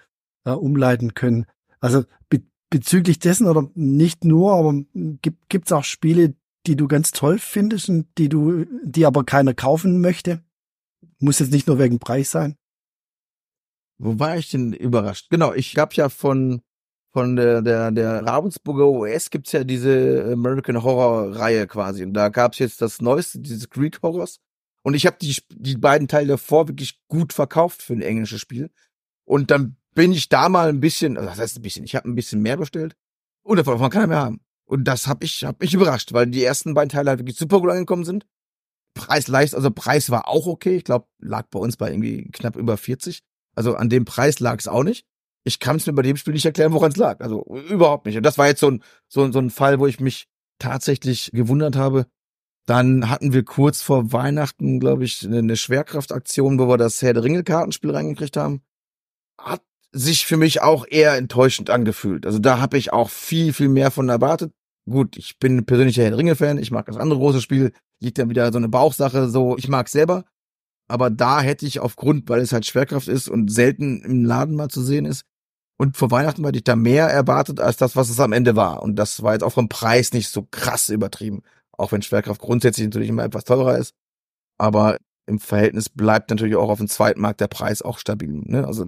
äh, 0.46 0.52
umleiten 0.52 1.14
können. 1.14 1.46
Also 1.80 2.04
be 2.30 2.42
bezüglich 2.70 3.20
dessen 3.20 3.46
oder 3.46 3.70
nicht 3.76 4.26
nur, 4.26 4.54
aber 4.56 4.74
gibt 4.96 5.68
es 5.68 5.72
auch 5.72 5.84
Spiele, 5.84 6.34
die 6.66 6.76
du 6.76 6.88
ganz 6.88 7.12
toll 7.12 7.38
findest 7.38 7.88
und 7.88 8.08
die 8.18 8.30
du, 8.30 8.66
die 8.84 9.06
aber 9.06 9.24
keiner 9.24 9.54
kaufen 9.54 10.02
möchte? 10.02 10.44
Muss 11.20 11.38
jetzt 11.38 11.52
nicht 11.52 11.68
nur 11.68 11.78
wegen 11.78 12.00
Preis 12.00 12.32
sein. 12.32 12.56
Wo 14.00 14.18
war 14.18 14.38
ich 14.38 14.50
denn 14.50 14.74
überrascht? 14.74 15.30
Genau, 15.30 15.54
ich 15.54 15.76
gab 15.76 15.94
ja 15.94 16.10
von 16.10 16.64
von 17.14 17.36
der 17.36 17.62
der 17.62 17.92
der 17.92 18.26
Ravensburger 18.26 18.88
OS 18.88 19.30
gibt's 19.30 19.52
ja 19.52 19.64
diese 19.64 20.30
American 20.34 20.84
Horror 20.84 21.36
Reihe 21.36 21.68
quasi. 21.68 22.04
Und 22.04 22.14
da 22.14 22.30
gab's 22.30 22.60
jetzt 22.60 22.82
das 22.82 23.02
neueste, 23.02 23.40
dieses 23.40 23.70
Greek 23.70 24.02
Horrors. 24.02 24.40
Und 24.84 24.96
ich 24.96 25.06
habe 25.06 25.18
die 25.22 25.38
die 25.50 25.78
beiden 25.78 26.08
Teile 26.08 26.28
davor 26.30 26.68
wirklich 26.68 27.00
gut 27.08 27.34
verkauft 27.34 27.82
für 27.82 27.94
ein 27.94 28.02
englisches 28.02 28.42
Spiel. 28.42 28.72
Und 29.26 29.52
dann 29.52 29.78
bin 29.94 30.12
ich 30.12 30.28
da 30.28 30.50
mal 30.50 30.70
ein 30.70 30.80
bisschen, 30.80 31.18
also 31.18 31.30
das 31.30 31.40
heißt 31.40 31.60
ein 31.60 31.62
bisschen, 31.62 31.86
ich 31.86 31.96
habe 31.96 32.10
ein 32.10 32.16
bisschen 32.16 32.42
mehr 32.42 32.58
bestellt. 32.58 32.96
Und 33.44 33.58
davon 33.58 33.78
kann 33.78 33.92
keiner 33.92 34.08
mehr 34.08 34.22
haben. 34.22 34.42
Und 34.66 34.86
das 34.86 35.08
habe 35.08 35.26
ich 35.26 35.44
hab 35.44 35.62
mich 35.62 35.74
überrascht, 35.74 36.14
weil 36.14 36.28
die 36.28 36.44
ersten 36.44 36.74
beiden 36.74 36.90
Teile 36.90 37.12
halt 37.12 37.20
wirklich 37.20 37.38
super 37.38 37.62
gut 37.62 37.70
angekommen 37.70 38.06
sind. 38.06 38.26
Preis 38.96 39.28
leicht, 39.28 39.56
also 39.56 39.72
Preis 39.72 40.10
war 40.10 40.28
auch 40.28 40.48
okay, 40.48 40.78
ich 40.78 40.84
glaube 40.84 41.08
lag 41.20 41.48
bei 41.50 41.60
uns 41.60 41.78
bei 41.78 41.92
irgendwie 41.92 42.30
knapp 42.32 42.56
über 42.56 42.78
40 42.78 43.24
also 43.56 43.76
an 43.76 43.90
dem 43.90 44.06
Preis 44.06 44.40
lag 44.40 44.60
es 44.60 44.68
auch 44.68 44.84
nicht. 44.84 45.06
Ich 45.44 45.60
kann 45.60 45.76
es 45.76 45.86
mir 45.86 45.94
bei 45.94 46.02
dem 46.02 46.16
Spiel 46.16 46.34
nicht 46.34 46.46
erklären, 46.46 46.74
woran 46.74 46.92
es 46.92 46.98
lag. 46.98 47.20
Also 47.20 47.44
überhaupt 47.70 48.06
nicht. 48.06 48.18
Und 48.18 48.24
das 48.24 48.38
war 48.38 48.48
jetzt 48.48 48.62
so 48.62 48.72
ein, 48.72 48.84
so, 49.08 49.30
so 49.32 49.40
ein 49.40 49.50
Fall, 49.50 49.80
wo 49.80 49.88
ich 49.88 50.00
mich 50.00 50.28
tatsächlich 50.60 51.32
gewundert 51.34 51.76
habe. 51.76 52.06
Dann 52.66 53.10
hatten 53.10 53.34
wir 53.34 53.44
kurz 53.44 53.82
vor 53.82 54.14
Weihnachten, 54.14 54.80
glaube 54.80 55.04
ich, 55.04 55.26
eine 55.26 55.58
Schwerkraftaktion, 55.58 56.60
wo 56.60 56.68
wir 56.70 56.78
das 56.78 57.02
Herr 57.02 57.14
der 57.14 57.24
Ringe-Kartenspiel 57.24 57.92
reingekriegt 57.92 58.38
haben. 58.38 58.62
Hat 59.38 59.62
sich 59.92 60.26
für 60.26 60.38
mich 60.38 60.62
auch 60.62 60.86
eher 60.90 61.18
enttäuschend 61.18 61.70
angefühlt. 61.70 62.26
Also 62.26 62.40
da 62.40 62.60
habe 62.60 62.78
ich 62.78 62.94
auch 62.94 63.10
viel, 63.10 63.52
viel 63.52 63.68
mehr 63.68 63.92
von 63.92 64.08
erwartet. 64.08 64.54
Gut, 64.90 65.18
ich 65.18 65.40
bin 65.40 65.66
persönlicher 65.66 66.04
Herr 66.04 66.12
der 66.12 66.20
Ringe-Fan, 66.20 66.58
ich 66.58 66.72
mag 66.72 66.86
das 66.86 66.98
andere 66.98 67.20
große 67.20 67.42
Spiel, 67.42 67.74
liegt 68.00 68.18
dann 68.18 68.30
wieder 68.30 68.52
so 68.52 68.58
eine 68.58 68.70
Bauchsache, 68.70 69.30
so, 69.30 69.58
ich 69.58 69.68
mag 69.68 69.90
selber 69.90 70.24
aber 70.88 71.10
da 71.10 71.42
hätte 71.42 71.66
ich 71.66 71.80
aufgrund, 71.80 72.30
weil 72.30 72.42
es 72.42 72.54
halt 72.54 72.66
Schwerkraft 72.66 73.08
ist 73.08 73.30
und 73.30 73.52
selten 73.52 74.04
im 74.04 74.26
Laden 74.26 74.56
mal 74.56 74.70
zu 74.70 74.82
sehen 74.82 75.06
ist, 75.06 75.26
und 75.78 75.98
vor 75.98 76.12
Weihnachten 76.12 76.46
hätte 76.46 76.58
ich 76.58 76.64
da 76.64 76.76
mehr 76.76 77.08
erwartet 77.08 77.60
als 77.60 77.78
das, 77.78 77.96
was 77.96 78.10
es 78.10 78.20
am 78.20 78.32
Ende 78.32 78.56
war. 78.56 78.84
Und 78.84 78.96
das 78.96 79.24
war 79.24 79.34
jetzt 79.34 79.44
auch 79.44 79.54
vom 79.54 79.70
Preis 79.70 80.14
nicht 80.14 80.30
so 80.30 80.48
krass 80.50 80.90
übertrieben. 80.90 81.42
Auch 81.72 81.92
wenn 81.92 82.02
Schwerkraft 82.02 82.42
grundsätzlich 82.42 82.86
natürlich 82.86 83.10
immer 83.10 83.24
etwas 83.24 83.46
teurer 83.46 83.78
ist. 83.78 83.96
Aber 84.58 84.98
im 85.26 85.40
Verhältnis 85.40 85.90
bleibt 85.90 86.30
natürlich 86.30 86.56
auch 86.56 86.70
auf 86.70 86.78
dem 86.78 86.88
zweiten 86.88 87.22
Markt 87.22 87.42
der 87.42 87.48
Preis 87.48 87.82
auch 87.82 87.98
stabil. 87.98 88.42
Ne? 88.46 88.68
Also 88.68 88.86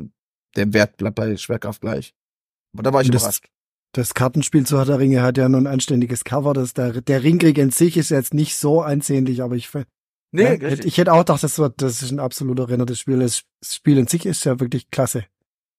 der 0.56 0.74
Wert 0.74 0.98
bleibt 0.98 1.16
bei 1.16 1.36
Schwerkraft 1.38 1.82
gleich. 1.82 2.14
Aber 2.74 2.84
da 2.84 2.94
war 2.94 3.02
ich 3.02 3.10
das, 3.10 3.24
überrascht. 3.24 3.48
Das 3.94 4.14
Kartenspiel 4.14 4.66
zu 4.66 4.78
Herr 4.78 5.00
Ringe 5.00 5.24
hat 5.24 5.38
ja 5.38 5.50
nun 5.50 5.66
ein 5.66 5.74
anständiges 5.74 6.24
Cover. 6.24 6.54
Das, 6.54 6.74
der, 6.74 7.02
der 7.02 7.24
Ringkrieg 7.24 7.58
in 7.58 7.72
sich 7.72 7.98
ist 7.98 8.10
jetzt 8.10 8.34
nicht 8.34 8.56
so 8.56 8.82
ansehnlich, 8.82 9.42
aber 9.42 9.56
ich 9.56 9.70
Nee, 10.32 10.60
ja, 10.62 10.70
ich 10.70 10.98
hätte 10.98 11.14
auch 11.14 11.20
gedacht, 11.20 11.44
das, 11.44 11.60
war, 11.60 11.70
das 11.70 12.02
ist 12.02 12.12
ein 12.12 12.20
absoluter 12.20 12.68
Renner 12.68 12.86
des 12.86 13.00
Spiels. 13.00 13.44
Das 13.62 13.76
Spiel 13.76 13.98
in 13.98 14.08
sich 14.08 14.26
ist 14.26 14.44
ja 14.44 14.60
wirklich 14.60 14.90
klasse. 14.90 15.26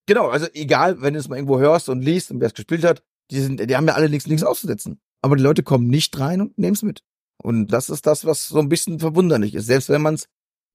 Genau, 0.06 0.28
also 0.28 0.46
egal, 0.54 1.02
wenn 1.02 1.14
du 1.14 1.20
es 1.20 1.28
mal 1.28 1.36
irgendwo 1.36 1.58
hörst 1.58 1.88
und 1.88 2.02
liest 2.02 2.30
und 2.30 2.40
wer 2.40 2.48
es 2.48 2.54
gespielt 2.54 2.84
hat, 2.84 3.02
die 3.30 3.40
sind, 3.40 3.58
die 3.58 3.76
haben 3.76 3.88
ja 3.88 3.94
alle 3.94 4.08
nichts, 4.08 4.28
nichts 4.28 4.44
auszusetzen. 4.44 5.00
Aber 5.20 5.36
die 5.36 5.42
Leute 5.42 5.62
kommen 5.62 5.88
nicht 5.88 6.18
rein 6.18 6.40
und 6.40 6.56
nehmen 6.58 6.74
es 6.74 6.82
mit. 6.82 7.02
Und 7.42 7.68
das 7.68 7.90
ist 7.90 8.06
das, 8.06 8.24
was 8.24 8.46
so 8.46 8.58
ein 8.60 8.68
bisschen 8.68 9.00
verwunderlich 9.00 9.54
ist. 9.54 9.66
Selbst 9.66 9.88
wenn 9.88 10.02
man 10.02 10.14
es, 10.14 10.28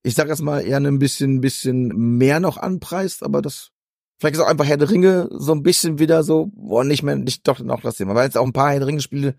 ich 0.03 0.15
sag 0.15 0.27
jetzt 0.27 0.41
mal, 0.41 0.59
eher 0.59 0.77
ein 0.77 0.99
bisschen, 0.99 1.41
bisschen 1.41 1.87
mehr 2.17 2.39
noch 2.39 2.57
anpreist, 2.57 3.23
aber 3.23 3.41
das, 3.41 3.71
vielleicht 4.19 4.35
ist 4.35 4.41
auch 4.41 4.49
einfach 4.49 4.65
Herr 4.65 4.77
der 4.77 4.89
Ringe 4.89 5.29
so 5.31 5.53
ein 5.53 5.63
bisschen 5.63 5.99
wieder 5.99 6.23
so, 6.23 6.51
boah, 6.53 6.83
nicht 6.83 7.03
mehr, 7.03 7.15
nicht 7.15 7.47
doch 7.47 7.59
noch 7.59 7.81
das 7.81 7.97
Thema. 7.97 8.15
Weil 8.15 8.25
jetzt 8.25 8.37
auch 8.37 8.45
ein 8.45 8.53
paar 8.53 8.71
Herr 8.71 8.79
der 8.79 8.87
Ringe 8.87 9.01
Spiele, 9.01 9.35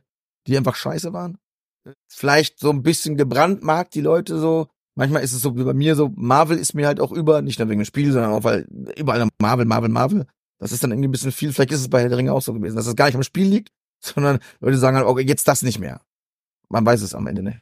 die 0.46 0.56
einfach 0.56 0.74
scheiße 0.74 1.12
waren 1.12 1.38
vielleicht 2.08 2.58
so 2.58 2.70
ein 2.70 2.82
bisschen 2.82 3.16
gebrannt 3.16 3.62
mag, 3.62 3.90
die 3.90 4.00
Leute 4.00 4.38
so. 4.38 4.68
Manchmal 4.94 5.22
ist 5.22 5.32
es 5.32 5.40
so 5.40 5.56
wie 5.56 5.64
bei 5.64 5.74
mir 5.74 5.94
so, 5.94 6.10
Marvel 6.14 6.58
ist 6.58 6.74
mir 6.74 6.86
halt 6.86 7.00
auch 7.00 7.12
über, 7.12 7.40
nicht 7.42 7.58
nur 7.58 7.68
wegen 7.68 7.80
dem 7.80 7.86
Spiel, 7.86 8.12
sondern 8.12 8.32
auch 8.32 8.44
weil 8.44 8.66
überall 8.96 9.28
Marvel, 9.40 9.64
Marvel, 9.64 9.88
Marvel. 9.88 10.26
Das 10.58 10.72
ist 10.72 10.84
dann 10.84 10.92
irgendwie 10.92 11.08
ein 11.08 11.12
bisschen 11.12 11.32
viel. 11.32 11.52
Vielleicht 11.52 11.72
ist 11.72 11.80
es 11.80 11.88
bei 11.88 12.02
Herr 12.02 12.08
der 12.08 12.18
Ringe 12.18 12.32
auch 12.32 12.42
so 12.42 12.52
gewesen, 12.52 12.76
dass 12.76 12.86
es 12.86 12.94
gar 12.94 13.06
nicht 13.06 13.16
am 13.16 13.22
Spiel 13.22 13.46
liegt, 13.46 13.70
sondern 14.00 14.38
Leute 14.60 14.76
sagen 14.76 14.96
halt, 14.96 15.06
okay, 15.06 15.22
jetzt 15.22 15.48
das 15.48 15.62
nicht 15.62 15.78
mehr. 15.78 16.00
Man 16.68 16.84
weiß 16.86 17.02
es 17.02 17.14
am 17.14 17.26
Ende 17.26 17.42
nicht. 17.42 17.60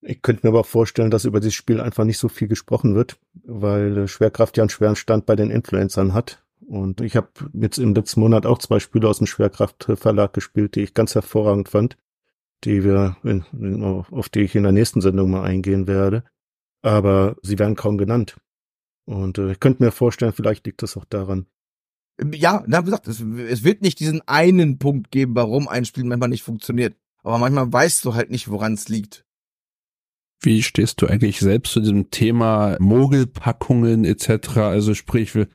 Ich 0.00 0.22
könnte 0.22 0.46
mir 0.46 0.50
aber 0.50 0.64
vorstellen, 0.64 1.10
dass 1.10 1.24
über 1.24 1.40
dieses 1.40 1.54
Spiel 1.54 1.80
einfach 1.80 2.04
nicht 2.04 2.18
so 2.18 2.28
viel 2.28 2.46
gesprochen 2.46 2.94
wird, 2.94 3.18
weil 3.44 4.06
Schwerkraft 4.06 4.56
ja 4.56 4.62
einen 4.62 4.70
schweren 4.70 4.94
Stand 4.94 5.26
bei 5.26 5.34
den 5.34 5.50
Influencern 5.50 6.14
hat. 6.14 6.44
Und 6.66 7.00
ich 7.00 7.16
habe 7.16 7.28
jetzt 7.52 7.78
im 7.78 7.94
letzten 7.94 8.20
Monat 8.20 8.46
auch 8.46 8.58
zwei 8.58 8.78
Spiele 8.78 9.08
aus 9.08 9.18
dem 9.18 9.26
Schwerkraft-Verlag 9.26 10.32
gespielt, 10.32 10.76
die 10.76 10.82
ich 10.82 10.94
ganz 10.94 11.14
hervorragend 11.14 11.68
fand 11.68 11.96
die 12.64 12.84
wir, 12.84 13.16
in, 13.22 13.82
auf 13.82 14.28
die 14.28 14.40
ich 14.40 14.54
in 14.56 14.64
der 14.64 14.72
nächsten 14.72 15.00
Sendung 15.00 15.30
mal 15.30 15.44
eingehen 15.44 15.86
werde. 15.86 16.24
Aber 16.82 17.36
sie 17.42 17.58
werden 17.58 17.76
kaum 17.76 17.98
genannt. 17.98 18.36
Und 19.04 19.38
äh, 19.38 19.52
ich 19.52 19.60
könnte 19.60 19.82
mir 19.82 19.90
vorstellen, 19.90 20.32
vielleicht 20.32 20.66
liegt 20.66 20.82
das 20.82 20.96
auch 20.96 21.04
daran. 21.04 21.46
Ja, 22.32 22.64
na, 22.66 22.80
wie 22.80 22.86
gesagt, 22.86 23.08
es, 23.08 23.20
es 23.20 23.64
wird 23.64 23.82
nicht 23.82 24.00
diesen 24.00 24.26
einen 24.26 24.78
Punkt 24.78 25.10
geben, 25.10 25.34
warum 25.34 25.68
ein 25.68 25.84
Spiel 25.84 26.04
manchmal 26.04 26.28
nicht 26.28 26.42
funktioniert. 26.42 26.96
Aber 27.22 27.38
manchmal 27.38 27.72
weißt 27.72 28.04
du 28.04 28.14
halt 28.14 28.30
nicht, 28.30 28.48
woran 28.48 28.74
es 28.74 28.88
liegt. 28.88 29.24
Wie 30.40 30.62
stehst 30.62 31.02
du 31.02 31.06
eigentlich 31.06 31.40
selbst 31.40 31.72
zu 31.72 31.80
diesem 31.80 32.10
Thema 32.10 32.76
Mogelpackungen 32.80 34.04
etc.? 34.04 34.58
Also 34.58 34.94
sprich, 34.94 35.34
wir, 35.34 35.48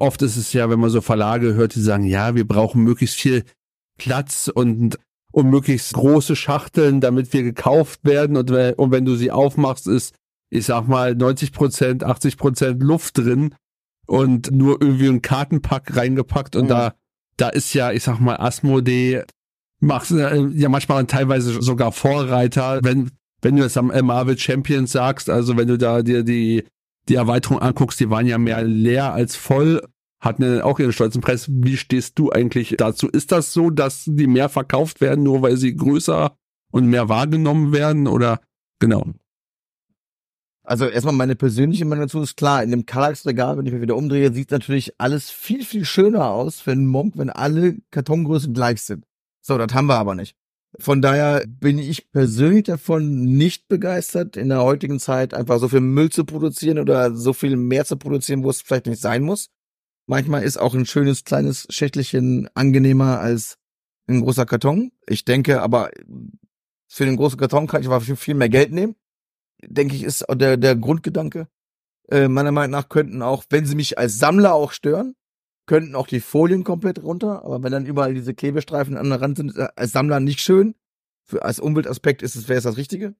oft 0.00 0.22
ist 0.22 0.36
es 0.36 0.52
ja, 0.52 0.68
wenn 0.68 0.80
man 0.80 0.90
so 0.90 1.00
Verlage 1.00 1.54
hört, 1.54 1.74
die 1.74 1.80
sagen, 1.80 2.04
ja, 2.04 2.34
wir 2.34 2.46
brauchen 2.46 2.82
möglichst 2.82 3.16
viel 3.16 3.44
Platz 3.98 4.50
und 4.52 4.98
und 5.38 5.50
möglichst 5.50 5.94
große 5.94 6.34
Schachteln, 6.34 7.00
damit 7.00 7.32
wir 7.32 7.44
gekauft 7.44 8.00
werden. 8.02 8.36
Und, 8.36 8.50
und 8.50 8.90
wenn 8.90 9.04
du 9.04 9.14
sie 9.14 9.30
aufmachst, 9.30 9.86
ist, 9.86 10.12
ich 10.50 10.66
sag 10.66 10.88
mal, 10.88 11.14
90 11.14 11.52
Prozent, 11.52 12.02
80 12.02 12.36
Prozent 12.36 12.82
Luft 12.82 13.18
drin 13.18 13.54
und 14.08 14.50
nur 14.50 14.82
irgendwie 14.82 15.06
ein 15.06 15.22
Kartenpack 15.22 15.96
reingepackt. 15.96 16.56
Und 16.56 16.64
mhm. 16.64 16.70
da, 16.70 16.94
da 17.36 17.50
ist 17.50 17.72
ja, 17.72 17.92
ich 17.92 18.02
sag 18.02 18.18
mal, 18.18 18.34
Asmodee 18.34 19.22
macht 19.78 20.10
äh, 20.10 20.44
ja 20.54 20.68
manchmal 20.68 21.06
teilweise 21.06 21.62
sogar 21.62 21.92
Vorreiter, 21.92 22.80
wenn, 22.82 23.12
wenn 23.40 23.54
du 23.54 23.62
es 23.62 23.76
am 23.76 23.92
Marvel 24.04 24.36
Champions 24.36 24.90
sagst, 24.90 25.30
also 25.30 25.56
wenn 25.56 25.68
du 25.68 25.78
da 25.78 26.02
dir 26.02 26.24
die, 26.24 26.64
die 27.08 27.14
Erweiterung 27.14 27.60
anguckst, 27.60 28.00
die 28.00 28.10
waren 28.10 28.26
ja 28.26 28.38
mehr 28.38 28.64
leer 28.64 29.12
als 29.12 29.36
voll 29.36 29.86
hatten 30.20 30.42
ja 30.42 30.64
auch 30.64 30.78
ihren 30.78 30.92
stolzen 30.92 31.20
Preis. 31.20 31.46
Wie 31.48 31.76
stehst 31.76 32.18
du 32.18 32.30
eigentlich 32.30 32.74
dazu? 32.78 33.08
Ist 33.08 33.32
das 33.32 33.52
so, 33.52 33.70
dass 33.70 34.04
die 34.06 34.26
mehr 34.26 34.48
verkauft 34.48 35.00
werden, 35.00 35.24
nur 35.24 35.42
weil 35.42 35.56
sie 35.56 35.76
größer 35.76 36.36
und 36.70 36.86
mehr 36.86 37.08
wahrgenommen 37.08 37.72
werden 37.72 38.06
oder 38.06 38.40
genau? 38.80 39.06
Also 40.68 40.86
erstmal 40.86 41.14
meine 41.14 41.34
persönliche 41.34 41.86
Meinung 41.86 42.04
dazu 42.04 42.20
ist 42.20 42.36
klar, 42.36 42.62
in 42.62 42.70
dem 42.70 42.84
Kallax-Regal, 42.84 43.56
wenn 43.56 43.64
ich 43.64 43.72
mich 43.72 43.80
wieder 43.80 43.96
umdrehe, 43.96 44.32
sieht 44.34 44.50
natürlich 44.50 45.00
alles 45.00 45.30
viel, 45.30 45.64
viel 45.64 45.86
schöner 45.86 46.30
aus 46.30 46.68
einen 46.68 46.86
Monk, 46.86 47.14
wenn 47.16 47.30
alle 47.30 47.78
Kartongrößen 47.90 48.52
gleich 48.52 48.82
sind. 48.82 49.06
So, 49.40 49.56
das 49.56 49.72
haben 49.72 49.86
wir 49.86 49.96
aber 49.96 50.14
nicht. 50.14 50.36
Von 50.78 51.00
daher 51.00 51.42
bin 51.46 51.78
ich 51.78 52.10
persönlich 52.10 52.64
davon 52.64 53.24
nicht 53.24 53.68
begeistert, 53.68 54.36
in 54.36 54.50
der 54.50 54.62
heutigen 54.62 55.00
Zeit 55.00 55.32
einfach 55.32 55.58
so 55.58 55.68
viel 55.68 55.80
Müll 55.80 56.10
zu 56.10 56.26
produzieren 56.26 56.78
oder 56.78 57.14
so 57.16 57.32
viel 57.32 57.56
mehr 57.56 57.86
zu 57.86 57.96
produzieren, 57.96 58.44
wo 58.44 58.50
es 58.50 58.60
vielleicht 58.60 58.86
nicht 58.86 59.00
sein 59.00 59.22
muss. 59.22 59.48
Manchmal 60.08 60.42
ist 60.42 60.56
auch 60.56 60.74
ein 60.74 60.86
schönes 60.86 61.24
kleines 61.24 61.66
Schächtelchen 61.68 62.48
angenehmer 62.54 63.20
als 63.20 63.58
ein 64.08 64.22
großer 64.22 64.46
Karton. 64.46 64.90
Ich 65.06 65.26
denke 65.26 65.60
aber, 65.60 65.90
für 66.86 67.04
den 67.04 67.18
großen 67.18 67.38
Karton 67.38 67.66
kann 67.66 67.82
ich 67.82 67.88
aber 67.88 68.00
viel 68.00 68.34
mehr 68.34 68.48
Geld 68.48 68.72
nehmen. 68.72 68.96
Denke 69.62 69.94
ich, 69.94 70.04
ist 70.04 70.24
der, 70.30 70.56
der 70.56 70.76
Grundgedanke. 70.76 71.46
Äh, 72.10 72.28
meiner 72.28 72.52
Meinung 72.52 72.70
nach 72.70 72.88
könnten 72.88 73.20
auch, 73.20 73.44
wenn 73.50 73.66
sie 73.66 73.74
mich 73.74 73.98
als 73.98 74.18
Sammler 74.18 74.54
auch 74.54 74.72
stören, 74.72 75.14
könnten 75.66 75.94
auch 75.94 76.06
die 76.06 76.20
Folien 76.20 76.64
komplett 76.64 77.02
runter. 77.02 77.44
Aber 77.44 77.62
wenn 77.62 77.72
dann 77.72 77.84
überall 77.84 78.14
diese 78.14 78.32
Klebestreifen 78.32 78.96
an 78.96 79.10
der 79.10 79.20
Rand 79.20 79.36
sind, 79.36 79.58
als 79.76 79.92
Sammler 79.92 80.20
nicht 80.20 80.40
schön. 80.40 80.74
Für, 81.24 81.42
als 81.42 81.60
Umweltaspekt 81.60 82.22
ist 82.22 82.34
es, 82.34 82.48
wäre 82.48 82.56
es 82.56 82.64
das 82.64 82.78
Richtige. 82.78 83.14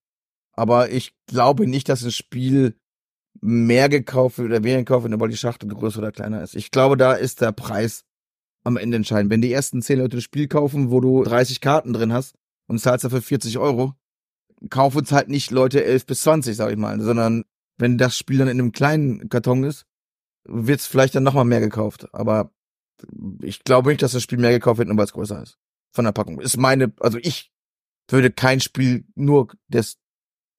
Aber 0.53 0.91
ich 0.91 1.15
glaube 1.27 1.67
nicht, 1.67 1.91
dass 1.91 2.03
ein 2.03 2.13
Spiel 2.13 2.81
mehr 3.41 3.89
gekauft 3.89 4.39
wird 4.39 4.49
oder 4.51 4.65
weniger 4.65 4.79
gekauft 4.79 5.09
wird, 5.09 5.21
weil 5.21 5.29
die 5.29 5.37
Schachtel 5.37 5.69
größer 5.69 5.99
oder 5.99 6.13
kleiner 6.13 6.43
ist. 6.43 6.55
Ich 6.55 6.71
glaube, 6.71 6.97
da 6.97 7.13
ist 7.13 7.41
der 7.41 7.53
Preis 7.53 8.05
am 8.65 8.77
Ende 8.77 8.97
entscheidend. 8.97 9.31
Wenn 9.31 9.41
die 9.41 9.53
ersten 9.53 9.83
zehn 9.83 9.99
Leute 9.99 10.17
das 10.17 10.25
Spiel 10.25 10.49
kaufen, 10.49 10.91
wo 10.91 11.01
du 11.01 11.23
30 11.23 11.61
Karten 11.61 11.93
drin 11.93 12.13
hast 12.13 12.35
und 12.67 12.81
zahlst 12.81 13.05
dafür 13.05 13.23
40 13.23 13.59
Euro, 13.59 13.95
kaufen 14.71 15.03
es 15.05 15.13
halt 15.13 15.29
nicht 15.29 15.51
Leute 15.51 15.85
11 15.85 16.07
bis 16.07 16.21
20, 16.23 16.57
sag 16.57 16.71
ich 16.71 16.77
mal, 16.77 17.01
sondern 17.01 17.45
wenn 17.77 17.97
das 17.99 18.17
Spiel 18.17 18.39
dann 18.39 18.49
in 18.49 18.59
einem 18.59 18.73
kleinen 18.73 19.29
Karton 19.29 19.65
ist, 19.65 19.87
wird 20.45 20.81
es 20.81 20.87
vielleicht 20.87 21.15
dann 21.15 21.23
nochmal 21.23 21.45
mehr 21.45 21.61
gekauft. 21.61 22.13
Aber 22.13 22.51
ich 23.43 23.63
glaube 23.65 23.91
nicht, 23.91 24.03
dass 24.03 24.13
das 24.13 24.23
Spiel 24.23 24.39
mehr 24.39 24.51
gekauft 24.51 24.79
wird, 24.79 24.89
nur 24.89 24.97
weil 24.97 25.05
es 25.05 25.13
größer 25.13 25.43
ist. 25.43 25.59
Von 25.93 26.05
der 26.05 26.13
Packung. 26.13 26.41
Ist 26.41 26.57
meine, 26.57 26.93
also 27.01 27.19
ich 27.19 27.53
würde 28.09 28.31
kein 28.31 28.61
Spiel 28.61 29.05
nur 29.15 29.49
des 29.69 29.99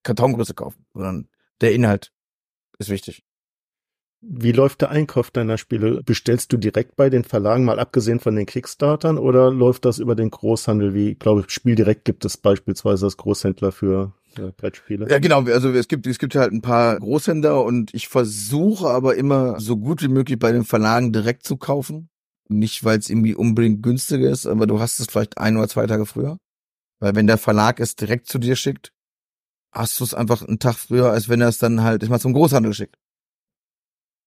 Kartongröße 0.04 0.54
kaufen, 0.54 0.86
sondern 0.94 1.28
der 1.62 1.74
Inhalt 1.74 2.14
ist 2.80 2.90
wichtig. 2.90 3.24
Wie 4.22 4.52
läuft 4.52 4.82
der 4.82 4.90
Einkauf 4.90 5.32
deiner 5.32 5.58
Spiele? 5.58 6.02
Bestellst 6.04 6.52
du 6.52 6.58
direkt 6.58 6.98
bei 6.98 7.10
den 7.10 7.24
Verlagen, 7.24 7.64
mal 7.64 7.80
abgesehen 7.80 8.20
von 8.20 8.36
den 8.36 8.46
Kickstartern, 8.46 9.18
oder 9.18 9.50
läuft 9.50 9.86
das 9.86 9.98
über 9.98 10.14
den 10.14 10.30
Großhandel, 10.30 10.94
wie, 10.94 11.16
glaube 11.16 11.42
ich, 11.42 11.52
Spieldirekt 11.52 12.04
gibt 12.04 12.26
es 12.26 12.36
beispielsweise 12.36 13.06
als 13.06 13.16
Großhändler 13.16 13.72
für 13.72 14.14
ja, 14.38 14.52
Brettspiele? 14.58 15.10
Ja, 15.10 15.20
genau. 15.20 15.44
Also 15.44 15.70
es 15.70 15.88
gibt, 15.88 16.06
es 16.06 16.20
gibt 16.20 16.36
halt 16.36 16.52
ein 16.52 16.62
paar 16.62 17.00
Großhändler 17.00 17.64
und 17.64 17.94
ich 17.94 18.10
versuche 18.10 18.90
aber 18.90 19.16
immer 19.16 19.58
so 19.62 19.78
gut 19.78 20.02
wie 20.02 20.10
möglich 20.10 20.38
bei 20.38 20.52
den 20.52 20.66
Verlagen 20.66 21.14
direkt 21.14 21.44
zu 21.44 21.56
kaufen. 21.56 22.10
Nicht, 22.50 22.84
weil 22.84 23.00
es 23.00 23.10
irgendwie 23.10 23.36
unbedingt 23.36 23.84
günstiger 23.84 24.30
ist, 24.30 24.48
aber 24.48 24.68
du 24.68 24.80
hast 24.82 25.00
es 25.00 25.08
vielleicht 25.08 25.38
ein 25.38 25.56
oder 25.56 25.70
zwei 25.70 25.88
Tage 25.88 26.06
früher. 26.06 26.38
Weil 27.00 27.16
wenn 27.16 27.28
der 27.28 27.38
Verlag 27.38 27.80
es 27.80 27.96
direkt 27.96 28.28
zu 28.28 28.38
dir 28.38 28.58
schickt, 28.58 28.92
hast 29.72 30.00
du 30.00 30.04
es 30.04 30.14
einfach 30.14 30.42
einen 30.42 30.60
Tag 30.60 30.76
früher, 30.76 31.12
als 31.12 31.30
wenn 31.30 31.42
er 31.42 31.50
es 31.50 31.58
dann 31.58 31.84
halt 31.84 32.04
ich 32.04 32.10
mal 32.10 32.20
zum 32.20 32.34
Großhandel 32.34 32.74
schickt. 32.74 32.98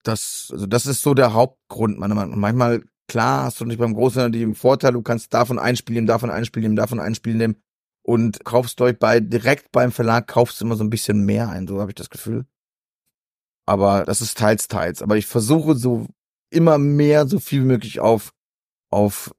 Das, 0.03 0.49
also 0.51 0.65
das 0.65 0.85
ist 0.85 1.01
so 1.01 1.13
der 1.13 1.33
Hauptgrund 1.33 1.97
meiner 1.97 2.15
Meinung 2.15 2.31
nach. 2.31 2.37
Manchmal, 2.37 2.83
klar, 3.07 3.45
hast 3.45 3.61
du 3.61 3.65
nicht 3.65 3.79
beim 3.79 3.93
Großhandel 3.93 4.31
den 4.31 4.55
Vorteil, 4.55 4.93
du 4.93 5.01
kannst 5.01 5.33
davon 5.33 5.59
einspielen, 5.59 6.05
davon 6.05 6.29
einspielen, 6.29 6.75
davon 6.75 6.99
einspielen 6.99 7.37
nehmen 7.37 7.55
und 8.05 8.43
kaufst 8.43 8.79
dort 8.79 8.99
bei, 8.99 9.19
direkt 9.19 9.71
beim 9.71 9.91
Verlag 9.91 10.27
kaufst 10.27 10.59
du 10.59 10.65
immer 10.65 10.75
so 10.75 10.83
ein 10.83 10.89
bisschen 10.89 11.25
mehr 11.25 11.49
ein, 11.49 11.67
so 11.67 11.79
habe 11.79 11.91
ich 11.91 11.95
das 11.95 12.09
Gefühl. 12.09 12.45
Aber 13.65 14.03
das 14.03 14.21
ist 14.21 14.37
teils, 14.37 14.67
teils. 14.67 15.01
Aber 15.01 15.15
ich 15.15 15.25
versuche 15.25 15.75
so 15.75 16.07
immer 16.49 16.77
mehr, 16.77 17.27
so 17.27 17.39
viel 17.39 17.61
wie 17.61 17.67
möglich 17.67 17.99
auf, 18.01 18.33
auf 18.91 19.33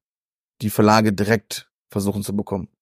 die 0.63 0.71
Verlage 0.71 1.13
direkt 1.13 1.71
versuchen 1.91 2.23
zu 2.23 2.35
bekommen. 2.35 2.74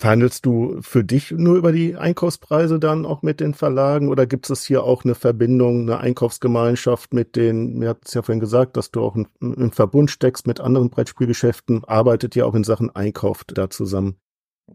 Verhandelst 0.00 0.46
du 0.46 0.78
für 0.80 1.04
dich 1.04 1.30
nur 1.30 1.56
über 1.56 1.72
die 1.72 1.94
Einkaufspreise 1.94 2.78
dann 2.78 3.04
auch 3.04 3.20
mit 3.20 3.38
den 3.38 3.52
Verlagen 3.52 4.08
oder 4.08 4.24
gibt 4.24 4.48
es 4.48 4.64
hier 4.64 4.82
auch 4.82 5.04
eine 5.04 5.14
Verbindung, 5.14 5.82
eine 5.82 5.98
Einkaufsgemeinschaft 5.98 7.12
mit 7.12 7.36
den, 7.36 7.78
mir 7.78 7.90
hat 7.90 7.98
es 8.06 8.14
ja 8.14 8.22
vorhin 8.22 8.40
gesagt, 8.40 8.78
dass 8.78 8.90
du 8.90 9.02
auch 9.02 9.14
im 9.14 9.72
Verbund 9.72 10.10
steckst 10.10 10.46
mit 10.46 10.58
anderen 10.58 10.88
Brettspielgeschäften, 10.88 11.84
arbeitet 11.84 12.34
ihr 12.34 12.46
auch 12.46 12.54
in 12.54 12.64
Sachen 12.64 12.88
Einkauf 12.88 13.44
da 13.44 13.68
zusammen? 13.68 14.16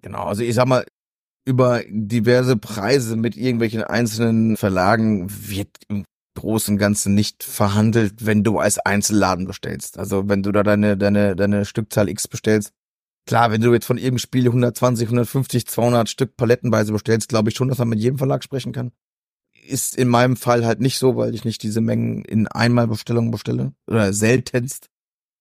Genau, 0.04 0.26
also 0.26 0.44
ich 0.44 0.54
sag 0.54 0.68
mal, 0.68 0.86
über 1.44 1.82
diverse 1.90 2.56
Preise 2.56 3.16
mit 3.16 3.36
irgendwelchen 3.36 3.84
einzelnen 3.84 4.58
Verlagen 4.58 5.28
wird 5.28 5.70
im 5.88 6.06
Großen 6.38 6.76
und 6.76 6.78
Ganzen 6.78 7.16
nicht 7.16 7.44
verhandelt, 7.44 8.28
wenn 8.28 8.44
du 8.44 8.60
als 8.60 8.78
Einzelladen 8.78 9.48
bestellst. 9.48 9.98
Also 9.98 10.30
wenn 10.30 10.44
du 10.44 10.52
da 10.52 10.62
deine, 10.62 10.98
deine, 10.98 11.36
deine 11.36 11.66
Stückzahl 11.66 12.10
X 12.10 12.28
bestellst, 12.28 12.74
Klar, 13.26 13.52
wenn 13.52 13.62
du 13.62 13.74
jetzt 13.74 13.86
von 13.86 13.98
irgendeinem 13.98 14.20
Spiel 14.20 14.46
120, 14.46 15.08
150, 15.08 15.66
200 15.68 16.10
Stück 16.10 16.38
palettenweise 16.38 16.94
bestellst, 16.94 17.30
glaube 17.30 17.50
ich 17.50 17.56
schon, 17.56 17.70
dass 17.70 17.80
man 17.80 17.90
mit 17.90 18.00
jedem 18.00 18.18
Verlag 18.18 18.44
sprechen 18.44 18.72
kann. 18.72 18.92
Ist 19.68 19.98
in 19.98 20.10
meinem 20.10 20.36
Fall 20.36 20.64
halt 20.64 20.80
nicht 20.80 21.00
so, 21.00 21.16
weil 21.16 21.34
ich 21.34 21.44
nicht 21.44 21.64
diese 21.64 21.82
Mengen 21.82 22.24
in 22.24 22.48
Einmalbestellungen 22.48 23.32
bestelle 23.32 23.74
oder 23.88 24.14
seltenst. 24.14 24.90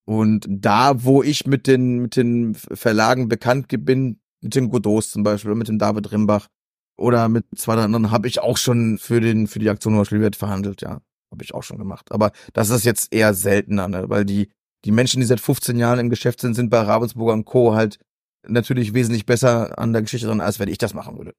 Und 0.06 0.46
da, 0.48 1.04
wo 1.04 1.22
ich 1.22 1.46
mit 1.46 1.66
den, 1.66 2.00
mit 2.00 2.16
den 2.16 2.54
Verlagen 2.54 3.28
bekannt 3.28 3.68
bin, 3.68 4.20
mit 4.40 4.54
den 4.54 4.70
Godots 4.70 5.10
zum 5.10 5.22
Beispiel, 5.22 5.50
oder 5.50 5.58
mit 5.58 5.68
dem 5.68 5.78
David 5.78 6.10
Rimbach 6.10 6.48
oder 6.96 7.28
mit 7.28 7.46
zwei 7.56 7.74
anderen, 7.74 8.10
habe 8.10 8.28
ich 8.28 8.40
auch 8.40 8.56
schon 8.56 8.98
für 8.98 9.20
den, 9.20 9.46
für 9.46 9.58
die 9.58 9.68
Aktion 9.68 10.02
Spielwert 10.04 10.36
verhandelt, 10.36 10.82
ja. 10.82 11.00
Habe 11.30 11.42
ich 11.42 11.52
auch 11.52 11.62
schon 11.62 11.78
gemacht. 11.78 12.12
Aber 12.12 12.32
das 12.52 12.70
ist 12.70 12.84
jetzt 12.84 13.12
eher 13.12 13.34
seltener, 13.34 13.88
ne? 13.88 14.08
weil 14.08 14.24
die, 14.24 14.50
die 14.84 14.92
Menschen, 14.92 15.20
die 15.20 15.26
seit 15.26 15.40
15 15.40 15.78
Jahren 15.78 15.98
im 15.98 16.10
Geschäft 16.10 16.40
sind, 16.40 16.54
sind 16.54 16.70
bei 16.70 16.80
Ravensburger 16.80 17.32
und 17.32 17.44
Co. 17.44 17.74
halt 17.74 17.98
natürlich 18.46 18.94
wesentlich 18.94 19.26
besser 19.26 19.78
an 19.78 19.92
der 19.92 20.02
Geschichte 20.02 20.26
dran, 20.26 20.40
als 20.40 20.58
wenn 20.58 20.68
ich 20.68 20.78
das 20.78 20.94
machen 20.94 21.16
würde. 21.16 21.34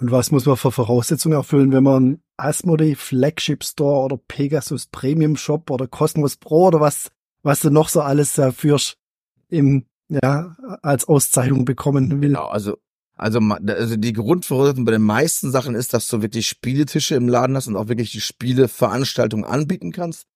Und 0.00 0.10
was 0.10 0.32
muss 0.32 0.46
man 0.46 0.56
für 0.56 0.72
Voraussetzungen 0.72 1.36
erfüllen, 1.36 1.70
wenn 1.70 1.84
man 1.84 2.20
Asmodee 2.36 2.96
Flagship 2.96 3.62
Store 3.62 4.04
oder 4.04 4.16
Pegasus 4.16 4.86
Premium 4.86 5.36
Shop 5.36 5.70
oder 5.70 5.86
Cosmos 5.86 6.36
Pro 6.36 6.66
oder 6.66 6.80
was, 6.80 7.10
was 7.42 7.60
du 7.60 7.70
noch 7.70 7.88
so 7.88 8.00
alles 8.00 8.34
dafür 8.34 8.80
im, 9.48 9.86
ja, 10.08 10.56
als 10.82 11.06
Auszeichnung 11.06 11.64
bekommen 11.64 12.10
will? 12.20 12.30
Genau, 12.30 12.46
also, 12.46 12.78
also, 13.14 13.38
also 13.38 13.96
die 13.96 14.12
Grundvoraussetzung 14.12 14.84
bei 14.84 14.92
den 14.92 15.02
meisten 15.02 15.52
Sachen 15.52 15.76
ist, 15.76 15.94
dass 15.94 16.08
du 16.08 16.20
wirklich 16.20 16.48
Spieletische 16.48 17.14
im 17.14 17.28
Laden 17.28 17.54
hast 17.54 17.68
und 17.68 17.76
auch 17.76 17.86
wirklich 17.86 18.10
die 18.10 18.20
Spieleveranstaltung 18.20 19.44
anbieten 19.44 19.92
kannst. 19.92 20.26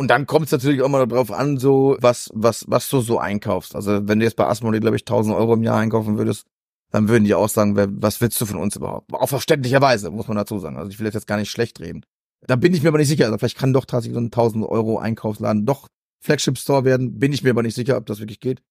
Und 0.00 0.08
dann 0.08 0.24
kommt 0.24 0.46
es 0.46 0.52
natürlich 0.52 0.80
auch 0.80 0.88
mal 0.88 1.06
darauf 1.06 1.30
an, 1.30 1.58
so 1.58 1.98
was, 2.00 2.30
was, 2.32 2.64
was 2.66 2.88
du 2.88 3.02
so 3.02 3.18
einkaufst. 3.18 3.76
Also 3.76 4.08
wenn 4.08 4.18
du 4.18 4.24
jetzt 4.24 4.36
bei 4.36 4.46
Asmodee, 4.46 4.80
glaube 4.80 4.96
ich, 4.96 5.02
1000 5.02 5.36
Euro 5.36 5.52
im 5.52 5.62
Jahr 5.62 5.76
einkaufen 5.76 6.16
würdest, 6.16 6.46
dann 6.90 7.10
würden 7.10 7.24
die 7.24 7.34
auch 7.34 7.50
sagen, 7.50 7.76
wer, 7.76 7.86
was 7.90 8.18
willst 8.22 8.40
du 8.40 8.46
von 8.46 8.56
uns 8.56 8.76
überhaupt? 8.76 9.12
Auch 9.12 9.28
verständlicherweise, 9.28 10.10
muss 10.10 10.26
man 10.26 10.38
dazu 10.38 10.58
sagen. 10.58 10.78
Also 10.78 10.90
ich 10.90 10.98
will 10.98 11.04
jetzt 11.04 11.26
gar 11.26 11.36
nicht 11.36 11.50
schlecht 11.50 11.80
reden. 11.80 12.06
Da 12.46 12.56
bin 12.56 12.72
ich 12.72 12.82
mir 12.82 12.88
aber 12.88 12.96
nicht 12.96 13.08
sicher. 13.08 13.26
Also 13.26 13.36
vielleicht 13.36 13.58
kann 13.58 13.74
doch 13.74 13.84
tatsächlich 13.84 14.14
so 14.14 14.22
ein 14.22 14.32
1000 14.32 14.64
Euro 14.64 14.98
Einkaufsladen 14.98 15.66
doch 15.66 15.86
Flagship 16.24 16.56
Store 16.56 16.86
werden. 16.86 17.18
Bin 17.18 17.34
ich 17.34 17.42
mir 17.42 17.50
aber 17.50 17.62
nicht 17.62 17.74
sicher, 17.74 17.98
ob 17.98 18.06
das 18.06 18.20
wirklich 18.20 18.40
geht. 18.40 18.62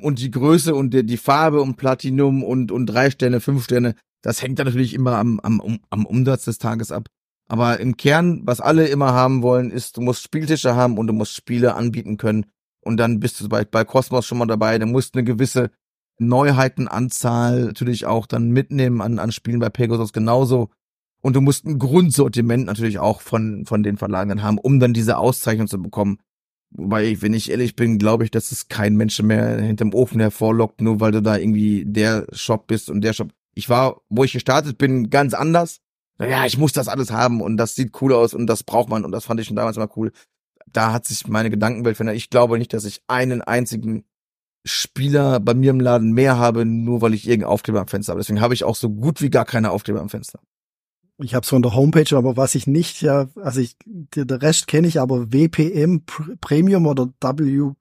Und 0.00 0.18
die 0.18 0.32
Größe 0.32 0.74
und 0.74 0.92
die, 0.92 1.06
die 1.06 1.16
Farbe 1.16 1.60
und 1.62 1.76
Platinum 1.76 2.42
und, 2.42 2.72
und 2.72 2.86
drei 2.86 3.12
Sterne, 3.12 3.38
fünf 3.38 3.62
Sterne, 3.62 3.94
das 4.20 4.42
hängt 4.42 4.58
dann 4.58 4.66
natürlich 4.66 4.94
immer 4.94 5.16
am, 5.18 5.38
am, 5.44 5.78
am 5.90 6.06
Umsatz 6.06 6.46
des 6.46 6.58
Tages 6.58 6.90
ab. 6.90 7.06
Aber 7.48 7.80
im 7.80 7.96
Kern, 7.96 8.42
was 8.44 8.60
alle 8.60 8.86
immer 8.86 9.12
haben 9.12 9.42
wollen, 9.42 9.70
ist, 9.70 9.96
du 9.96 10.00
musst 10.00 10.22
Spieltische 10.22 10.74
haben 10.74 10.98
und 10.98 11.06
du 11.06 11.12
musst 11.12 11.34
Spiele 11.34 11.74
anbieten 11.74 12.16
können. 12.16 12.46
Und 12.80 12.96
dann 12.96 13.20
bist 13.20 13.40
du 13.40 13.48
bei, 13.48 13.64
bei 13.64 13.84
Cosmos 13.84 14.26
schon 14.26 14.38
mal 14.38 14.46
dabei. 14.46 14.78
Du 14.78 14.86
musst 14.86 15.14
eine 15.14 15.24
gewisse 15.24 15.70
Neuheitenanzahl 16.18 17.64
natürlich 17.64 18.06
auch 18.06 18.26
dann 18.26 18.50
mitnehmen 18.50 19.00
an, 19.00 19.18
an 19.18 19.32
Spielen 19.32 19.60
bei 19.60 19.70
Pegasus 19.70 20.12
genauso. 20.12 20.70
Und 21.20 21.36
du 21.36 21.40
musst 21.40 21.64
ein 21.64 21.78
Grundsortiment 21.78 22.66
natürlich 22.66 22.98
auch 22.98 23.20
von, 23.20 23.64
von 23.66 23.82
den 23.82 23.96
Verlagen 23.96 24.30
dann 24.30 24.42
haben, 24.42 24.58
um 24.58 24.80
dann 24.80 24.92
diese 24.92 25.18
Auszeichnung 25.18 25.68
zu 25.68 25.80
bekommen. 25.80 26.18
Wobei, 26.70 27.20
wenn 27.20 27.34
ich 27.34 27.50
ehrlich 27.50 27.76
bin, 27.76 27.98
glaube 27.98 28.24
ich, 28.24 28.30
dass 28.30 28.50
es 28.50 28.68
kein 28.68 28.96
Mensch 28.96 29.20
mehr 29.22 29.60
hinterm 29.60 29.94
Ofen 29.94 30.20
hervorlockt, 30.20 30.80
nur 30.80 31.00
weil 31.00 31.12
du 31.12 31.22
da 31.22 31.36
irgendwie 31.36 31.84
der 31.86 32.26
Shop 32.32 32.66
bist 32.66 32.90
und 32.90 33.02
der 33.02 33.12
Shop. 33.12 33.28
Ich 33.54 33.68
war, 33.68 34.00
wo 34.08 34.24
ich 34.24 34.32
gestartet 34.32 34.78
bin, 34.78 35.10
ganz 35.10 35.34
anders 35.34 35.80
ja, 36.18 36.46
ich 36.46 36.58
muss 36.58 36.72
das 36.72 36.88
alles 36.88 37.10
haben 37.10 37.40
und 37.40 37.56
das 37.56 37.74
sieht 37.74 38.00
cool 38.00 38.12
aus 38.12 38.34
und 38.34 38.46
das 38.46 38.62
braucht 38.62 38.88
man 38.88 39.04
und 39.04 39.12
das 39.12 39.24
fand 39.24 39.40
ich 39.40 39.46
schon 39.46 39.56
damals 39.56 39.76
immer 39.76 39.90
cool. 39.96 40.12
Da 40.66 40.92
hat 40.92 41.06
sich 41.06 41.26
meine 41.26 41.50
Gedankenwelt 41.50 41.96
verändert. 41.96 42.16
Ich 42.16 42.30
glaube 42.30 42.58
nicht, 42.58 42.72
dass 42.72 42.84
ich 42.84 43.02
einen 43.08 43.42
einzigen 43.42 44.04
Spieler 44.64 45.40
bei 45.40 45.54
mir 45.54 45.70
im 45.70 45.80
Laden 45.80 46.12
mehr 46.12 46.38
habe, 46.38 46.64
nur 46.64 47.02
weil 47.02 47.14
ich 47.14 47.26
irgendeinen 47.26 47.52
Aufkleber 47.52 47.80
am 47.80 47.88
Fenster 47.88 48.12
habe. 48.12 48.20
Deswegen 48.20 48.40
habe 48.40 48.54
ich 48.54 48.64
auch 48.64 48.76
so 48.76 48.90
gut 48.90 49.20
wie 49.20 49.30
gar 49.30 49.44
keine 49.44 49.70
Aufkleber 49.72 50.00
am 50.00 50.08
Fenster. 50.08 50.38
Ich 51.18 51.34
habe 51.34 51.42
es 51.42 51.48
von 51.48 51.62
der 51.62 51.74
Homepage, 51.74 52.16
aber 52.16 52.36
was 52.36 52.54
ich 52.54 52.66
nicht, 52.66 53.02
ja, 53.02 53.28
also 53.36 53.60
ich, 53.60 53.76
der 53.84 54.40
Rest 54.40 54.66
kenne 54.66 54.88
ich, 54.88 55.00
aber 55.00 55.32
WPM 55.32 56.04
Premium 56.40 56.86
oder 56.86 57.08
W 57.20 57.72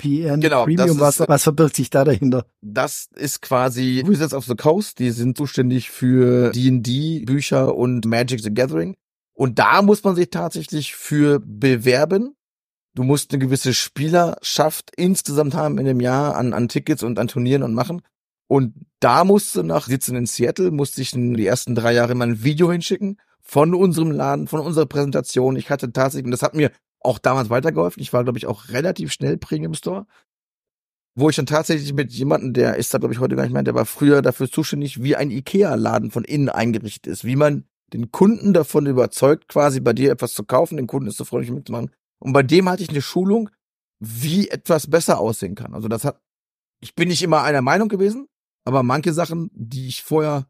PN 0.00 0.40
genau, 0.40 0.64
Premium, 0.64 0.90
ist, 0.96 1.00
was, 1.00 1.20
was 1.20 1.42
verbirgt 1.42 1.76
sich 1.76 1.90
da 1.90 2.04
dahinter? 2.04 2.46
Das 2.60 3.08
ist 3.16 3.42
quasi 3.42 4.02
Wizards 4.06 4.34
of 4.34 4.46
the 4.46 4.54
Coast, 4.54 4.98
die 4.98 5.10
sind 5.10 5.36
zuständig 5.36 5.90
für 5.90 6.50
D&D 6.50 7.24
Bücher 7.24 7.74
und 7.74 8.06
Magic 8.06 8.40
the 8.40 8.52
Gathering. 8.52 8.96
Und 9.34 9.58
da 9.58 9.82
muss 9.82 10.04
man 10.04 10.16
sich 10.16 10.30
tatsächlich 10.30 10.94
für 10.94 11.40
bewerben. 11.40 12.34
Du 12.94 13.04
musst 13.04 13.32
eine 13.32 13.38
gewisse 13.38 13.72
Spielerschaft 13.72 14.90
insgesamt 14.96 15.54
haben 15.54 15.78
in 15.78 15.86
dem 15.86 16.00
Jahr 16.00 16.36
an, 16.36 16.52
an 16.52 16.68
Tickets 16.68 17.02
und 17.02 17.18
an 17.18 17.28
Turnieren 17.28 17.62
und 17.62 17.74
machen. 17.74 18.02
Und 18.48 18.74
da 18.98 19.24
musst 19.24 19.54
du 19.54 19.62
nach 19.62 19.86
Sitzen 19.86 20.16
in 20.16 20.26
Seattle, 20.26 20.72
musste 20.72 21.00
ich 21.00 21.12
die 21.12 21.46
ersten 21.46 21.74
drei 21.74 21.94
Jahre 21.94 22.12
immer 22.12 22.26
ein 22.26 22.42
Video 22.42 22.70
hinschicken 22.70 23.18
von 23.40 23.74
unserem 23.74 24.10
Laden, 24.10 24.48
von 24.48 24.60
unserer 24.60 24.86
Präsentation. 24.86 25.56
Ich 25.56 25.70
hatte 25.70 25.92
tatsächlich, 25.92 26.24
und 26.26 26.32
das 26.32 26.42
hat 26.42 26.54
mir 26.54 26.70
auch 27.00 27.18
damals 27.18 27.50
weitergeholfen. 27.50 28.02
Ich 28.02 28.12
war, 28.12 28.24
glaube 28.24 28.38
ich, 28.38 28.46
auch 28.46 28.68
relativ 28.68 29.12
schnell 29.12 29.36
Premium 29.36 29.74
Store. 29.74 30.06
Wo 31.16 31.28
ich 31.28 31.36
dann 31.36 31.46
tatsächlich 31.46 31.92
mit 31.92 32.12
jemandem, 32.12 32.52
der 32.52 32.76
ist 32.76 32.94
da, 32.94 32.98
glaube 32.98 33.12
ich, 33.12 33.20
heute 33.20 33.36
gar 33.36 33.42
nicht 33.42 33.52
mehr, 33.52 33.62
der 33.62 33.74
war 33.74 33.84
früher 33.84 34.22
dafür 34.22 34.50
zuständig, 34.50 35.02
wie 35.02 35.16
ein 35.16 35.30
IKEA-Laden 35.30 36.10
von 36.10 36.24
innen 36.24 36.48
eingerichtet 36.48 37.12
ist. 37.12 37.24
Wie 37.24 37.36
man 37.36 37.64
den 37.92 38.12
Kunden 38.12 38.52
davon 38.52 38.86
überzeugt, 38.86 39.48
quasi 39.48 39.80
bei 39.80 39.92
dir 39.92 40.12
etwas 40.12 40.32
zu 40.32 40.44
kaufen, 40.44 40.76
den 40.76 40.86
Kunden 40.86 41.08
ist 41.08 41.16
so 41.16 41.24
freundlich 41.24 41.52
mitzumachen. 41.52 41.90
Und 42.20 42.32
bei 42.32 42.42
dem 42.42 42.68
hatte 42.68 42.82
ich 42.82 42.90
eine 42.90 43.02
Schulung, 43.02 43.50
wie 43.98 44.48
etwas 44.48 44.88
besser 44.88 45.18
aussehen 45.18 45.54
kann. 45.54 45.74
Also 45.74 45.88
das 45.88 46.04
hat, 46.04 46.20
ich 46.80 46.94
bin 46.94 47.08
nicht 47.08 47.22
immer 47.22 47.42
einer 47.42 47.62
Meinung 47.62 47.88
gewesen, 47.88 48.28
aber 48.64 48.82
manche 48.82 49.12
Sachen, 49.12 49.50
die 49.52 49.88
ich 49.88 50.02
vorher 50.02 50.46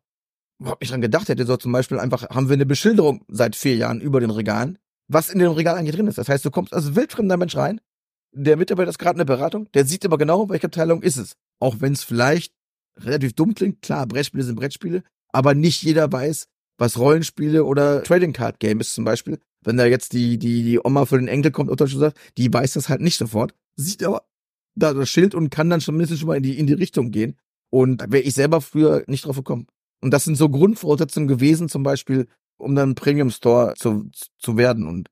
überhaupt 0.60 0.82
nicht 0.82 0.92
dran 0.92 1.00
gedacht 1.00 1.28
hätte, 1.28 1.46
so 1.46 1.56
zum 1.56 1.72
Beispiel 1.72 1.98
einfach, 1.98 2.28
haben 2.28 2.48
wir 2.48 2.54
eine 2.54 2.66
Beschilderung 2.66 3.24
seit 3.28 3.56
vier 3.56 3.76
Jahren 3.76 4.00
über 4.00 4.20
den 4.20 4.30
Regalen, 4.30 4.78
was 5.12 5.30
in 5.30 5.38
dem 5.38 5.52
Regal 5.52 5.76
eigentlich 5.76 5.96
drin 5.96 6.06
ist. 6.06 6.18
Das 6.18 6.28
heißt, 6.28 6.44
du 6.44 6.50
kommst 6.50 6.72
als 6.72 6.94
wildfremder 6.94 7.36
Mensch 7.36 7.56
rein, 7.56 7.80
der 8.32 8.56
Mitarbeiter 8.56 8.90
ist 8.90 8.98
gerade 8.98 9.16
in 9.16 9.26
der 9.26 9.34
Beratung, 9.36 9.68
der 9.72 9.84
sieht 9.84 10.04
aber 10.04 10.18
genau, 10.18 10.48
welche 10.48 10.66
Abteilung 10.66 11.02
ist 11.02 11.16
es. 11.16 11.36
Auch 11.58 11.76
wenn 11.80 11.92
es 11.92 12.04
vielleicht 12.04 12.54
relativ 12.98 13.32
dumm 13.32 13.54
klingt, 13.54 13.82
klar, 13.82 14.06
Brettspiele 14.06 14.44
sind 14.44 14.56
Brettspiele, 14.56 15.02
aber 15.32 15.54
nicht 15.54 15.82
jeder 15.82 16.10
weiß, 16.10 16.46
was 16.78 16.98
Rollenspiele 16.98 17.64
oder 17.64 18.02
Trading 18.04 18.32
Card 18.32 18.60
Game 18.60 18.80
ist 18.80 18.94
zum 18.94 19.04
Beispiel. 19.04 19.38
Wenn 19.62 19.76
da 19.76 19.84
jetzt 19.84 20.12
die, 20.12 20.38
die, 20.38 20.62
die 20.62 20.80
Oma 20.82 21.04
für 21.06 21.18
den 21.18 21.28
Enkel 21.28 21.50
kommt, 21.50 21.70
oder 21.70 21.86
sagt, 21.86 22.18
die 22.38 22.52
weiß 22.52 22.74
das 22.74 22.88
halt 22.88 23.00
nicht 23.00 23.18
sofort, 23.18 23.54
sieht 23.76 24.02
aber 24.02 24.22
da 24.74 24.94
das 24.94 25.10
Schild 25.10 25.34
und 25.34 25.50
kann 25.50 25.68
dann 25.68 25.80
schon 25.80 25.96
mindestens 25.96 26.20
schon 26.20 26.28
mal 26.28 26.36
in 26.36 26.42
die, 26.42 26.58
in 26.58 26.66
die 26.66 26.72
Richtung 26.72 27.10
gehen. 27.10 27.36
Und 27.70 28.00
da 28.00 28.10
wäre 28.10 28.22
ich 28.22 28.34
selber 28.34 28.60
früher 28.60 29.04
nicht 29.06 29.26
drauf 29.26 29.36
gekommen. 29.36 29.66
Und 30.00 30.12
das 30.12 30.24
sind 30.24 30.36
so 30.36 30.48
Grundvoraussetzungen 30.48 31.28
gewesen, 31.28 31.68
zum 31.68 31.82
Beispiel, 31.82 32.26
um 32.60 32.74
dann 32.74 32.94
Premium 32.94 33.30
Store 33.30 33.74
zu, 33.76 34.10
zu 34.38 34.56
werden. 34.56 34.86
Und 34.86 35.08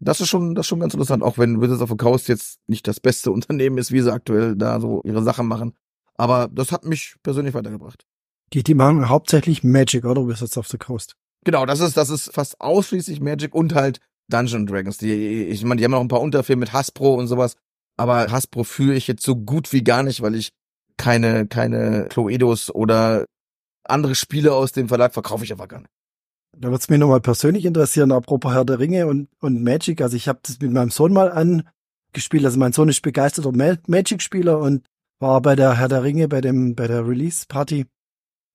das 0.00 0.20
ist 0.20 0.28
schon, 0.28 0.54
das 0.54 0.64
ist 0.64 0.68
schon 0.68 0.80
ganz 0.80 0.94
interessant, 0.94 1.22
auch 1.22 1.38
wenn 1.38 1.60
Wizards 1.60 1.82
of 1.82 1.90
the 1.90 1.96
Coast 1.96 2.28
jetzt 2.28 2.58
nicht 2.66 2.86
das 2.88 3.00
beste 3.00 3.30
Unternehmen 3.32 3.78
ist, 3.78 3.92
wie 3.92 4.00
sie 4.00 4.12
aktuell 4.12 4.56
da 4.56 4.80
so 4.80 5.02
ihre 5.04 5.22
Sachen 5.22 5.46
machen. 5.46 5.74
Aber 6.14 6.48
das 6.52 6.72
hat 6.72 6.84
mich 6.84 7.16
persönlich 7.22 7.54
weitergebracht. 7.54 8.04
Die, 8.52 8.62
die 8.62 8.74
machen 8.74 9.08
hauptsächlich 9.08 9.64
Magic, 9.64 10.04
oder? 10.04 10.26
Wizards 10.26 10.58
of 10.58 10.68
the 10.68 10.76
Coast. 10.76 11.14
Genau, 11.44 11.66
das 11.66 11.80
ist, 11.80 11.96
das 11.96 12.10
ist 12.10 12.32
fast 12.32 12.60
ausschließlich 12.60 13.20
Magic 13.20 13.54
und 13.54 13.74
halt 13.74 13.98
Dungeon 14.28 14.66
Dragons. 14.66 14.98
Die, 14.98 15.44
ich 15.44 15.64
meine, 15.64 15.78
die 15.78 15.84
haben 15.84 15.92
noch 15.92 16.00
ein 16.00 16.08
paar 16.08 16.20
Unterfirmen 16.20 16.60
mit 16.60 16.72
Hasbro 16.72 17.14
und 17.14 17.28
sowas. 17.28 17.56
Aber 17.96 18.30
Hasbro 18.30 18.64
führe 18.64 18.94
ich 18.94 19.06
jetzt 19.06 19.24
so 19.24 19.36
gut 19.36 19.72
wie 19.72 19.82
gar 19.82 20.02
nicht, 20.02 20.22
weil 20.22 20.34
ich 20.34 20.50
keine, 20.96 21.46
keine 21.46 22.06
Cluedos 22.08 22.72
oder 22.74 23.26
andere 23.84 24.14
Spiele 24.14 24.52
aus 24.54 24.72
dem 24.72 24.88
Verlag 24.88 25.12
verkaufe 25.12 25.44
ich 25.44 25.52
einfach 25.52 25.68
gar 25.68 25.80
nicht. 25.80 25.90
Da 26.58 26.68
würde 26.68 26.78
es 26.78 26.88
mich 26.88 26.98
nochmal 26.98 27.20
persönlich 27.20 27.64
interessieren, 27.64 28.12
apropos 28.12 28.52
Herr 28.52 28.64
der 28.64 28.78
Ringe 28.78 29.06
und, 29.06 29.28
und 29.40 29.62
Magic. 29.62 30.00
Also 30.00 30.16
ich 30.16 30.28
habe 30.28 30.40
das 30.42 30.60
mit 30.60 30.70
meinem 30.72 30.90
Sohn 30.90 31.12
mal 31.12 31.30
angespielt. 31.32 32.44
Also 32.44 32.58
mein 32.58 32.72
Sohn 32.72 32.88
ist 32.88 33.02
begeisterter 33.02 33.52
Magic-Spieler 33.52 34.58
und 34.58 34.84
war 35.18 35.40
bei 35.40 35.56
der 35.56 35.78
Herr 35.78 35.88
der 35.88 36.02
Ringe, 36.02 36.28
bei 36.28 36.40
dem, 36.40 36.74
bei 36.74 36.86
der 36.86 37.06
Release-Party. 37.06 37.86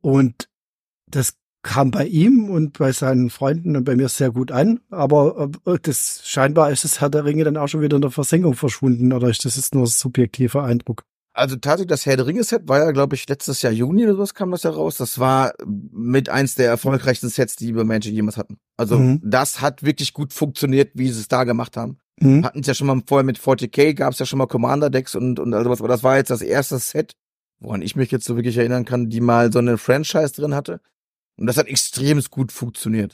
Und 0.02 0.50
das 1.10 1.38
kam 1.64 1.92
bei 1.92 2.06
ihm 2.06 2.50
und 2.50 2.78
bei 2.78 2.92
seinen 2.92 3.30
Freunden 3.30 3.76
und 3.76 3.84
bei 3.84 3.96
mir 3.96 4.10
sehr 4.10 4.32
gut 4.32 4.52
an. 4.52 4.80
Aber 4.90 5.50
äh, 5.66 5.78
das 5.82 6.22
scheinbar 6.24 6.72
ist 6.72 6.84
das 6.84 7.02
Herr 7.02 7.10
der 7.10 7.26
Ringe 7.26 7.44
dann 7.44 7.58
auch 7.58 7.68
schon 7.68 7.82
wieder 7.82 7.96
in 7.98 8.02
der 8.02 8.12
Versenkung 8.12 8.54
verschwunden 8.54 9.12
oder 9.12 9.30
ist 9.30 9.44
das 9.44 9.56
jetzt 9.56 9.76
nur 9.76 9.88
subjektiver 9.88 10.64
Eindruck? 10.64 11.04
Also 11.38 11.56
tatsächlich, 11.56 11.90
das 11.90 12.08
Herr 12.08 12.18
der 12.18 12.26
Ringe-Set 12.26 12.68
war 12.68 12.80
ja, 12.80 12.92
glaube 12.92 13.16
ich, 13.16 13.30
letztes 13.30 13.62
Jahr 13.62 13.72
Juni 13.72 14.04
oder 14.06 14.14
sowas 14.14 14.34
kam 14.34 14.50
das 14.50 14.64
ja 14.64 14.72
raus. 14.72 14.98
Das 14.98 15.20
war 15.20 15.54
mit 15.66 16.30
eins 16.30 16.56
der 16.56 16.68
erfolgreichsten 16.68 17.30
Sets, 17.30 17.56
die 17.56 17.76
wir 17.76 17.84
Magic 17.84 18.12
jemals 18.12 18.38
hatten. 18.38 18.58
Also 18.76 18.98
mhm. 18.98 19.22
das 19.24 19.62
hat 19.62 19.84
wirklich 19.84 20.14
gut 20.14 20.34
funktioniert, 20.34 20.92
wie 20.96 21.10
sie 21.12 21.20
es 21.20 21.28
da 21.28 21.44
gemacht 21.44 21.78
haben. 21.78 22.00
Mhm. 22.20 22.44
Hatten 22.44 22.62
es 22.62 22.68
ja 22.68 22.74
schon 22.74 22.88
mal 22.88 23.04
vorher 23.06 23.24
mit 23.24 23.38
40k, 23.38 23.94
gab 23.94 24.14
es 24.14 24.20
ja 24.20 24.26
schon 24.26 24.40
mal 24.40 24.48
Commander-Decks 24.48 25.14
und, 25.14 25.40
und 25.40 25.54
also 25.54 25.70
was, 25.70 25.80
aber 25.80 25.90
das 25.90 26.02
war 26.04 26.18
jetzt 26.18 26.32
das 26.32 26.42
erste 26.42 26.80
Set, 26.80 27.14
woran 27.60 27.84
ich 27.84 27.96
mich 27.96 28.10
jetzt 28.10 28.26
so 28.26 28.36
wirklich 28.36 28.58
erinnern 28.58 28.86
kann, 28.86 29.10
die 29.10 29.22
mal 29.22 29.54
so 29.54 29.60
eine 29.60 29.78
Franchise 29.78 30.34
drin 30.34 30.56
hatte. 30.56 30.82
Und 31.38 31.46
das 31.46 31.58
hat 31.58 31.68
extrem 31.68 32.20
gut 32.32 32.52
funktioniert. 32.52 33.14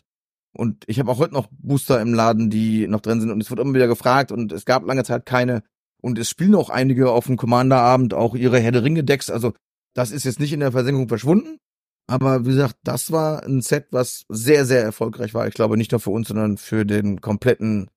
Und 0.53 0.85
ich 0.87 0.97
habe 0.99 1.11
auch 1.11 1.17
heute 1.17 1.33
noch 1.33 1.49
Booster 1.51 1.99
im 1.99 2.13
Laden, 2.13 2.49
die 2.49 2.87
noch 2.87 3.01
drin 3.01 3.19
sind 3.19 3.31
und 3.31 3.41
es 3.41 3.49
wird 3.49 3.59
immer 3.59 3.73
wieder 3.73 3.87
gefragt 3.87 4.31
und 4.31 4.53
es 4.53 4.63
gab 4.63 4.85
lange 4.85 5.03
Zeit 5.03 5.25
keine 5.25 5.63
und 6.03 6.19
es 6.19 6.29
spielen 6.29 6.53
auch 6.55 6.69
einige 6.69 7.11
auf 7.11 7.27
dem 7.27 7.37
Commander-Abend 7.37 8.13
auch 8.13 8.35
ihre 8.35 8.59
Herr 8.59 8.73
der 8.73 8.83
Ringe-Decks. 8.83 9.29
Also 9.29 9.53
das 9.93 10.11
ist 10.11 10.25
jetzt 10.25 10.39
nicht 10.39 10.51
in 10.51 10.59
der 10.59 10.73
Versenkung 10.73 11.07
verschwunden. 11.07 11.59
Aber 12.07 12.45
wie 12.45 12.49
gesagt, 12.49 12.75
das 12.83 13.11
war 13.11 13.43
ein 13.43 13.61
Set, 13.61 13.87
was 13.91 14.25
sehr, 14.27 14.65
sehr 14.65 14.83
erfolgreich 14.83 15.33
war. 15.33 15.47
Ich 15.47 15.53
glaube 15.53 15.77
nicht 15.77 15.91
nur 15.91 16.01
für 16.01 16.09
uns, 16.09 16.27
sondern 16.27 16.57
für 16.57 16.85
den 16.85 17.21
kompletten 17.21 17.89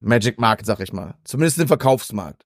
Magic-Markt, 0.00 0.66
sag 0.66 0.80
ich 0.80 0.92
mal. 0.92 1.14
Zumindest 1.24 1.58
den 1.58 1.68
Verkaufsmarkt. 1.68 2.44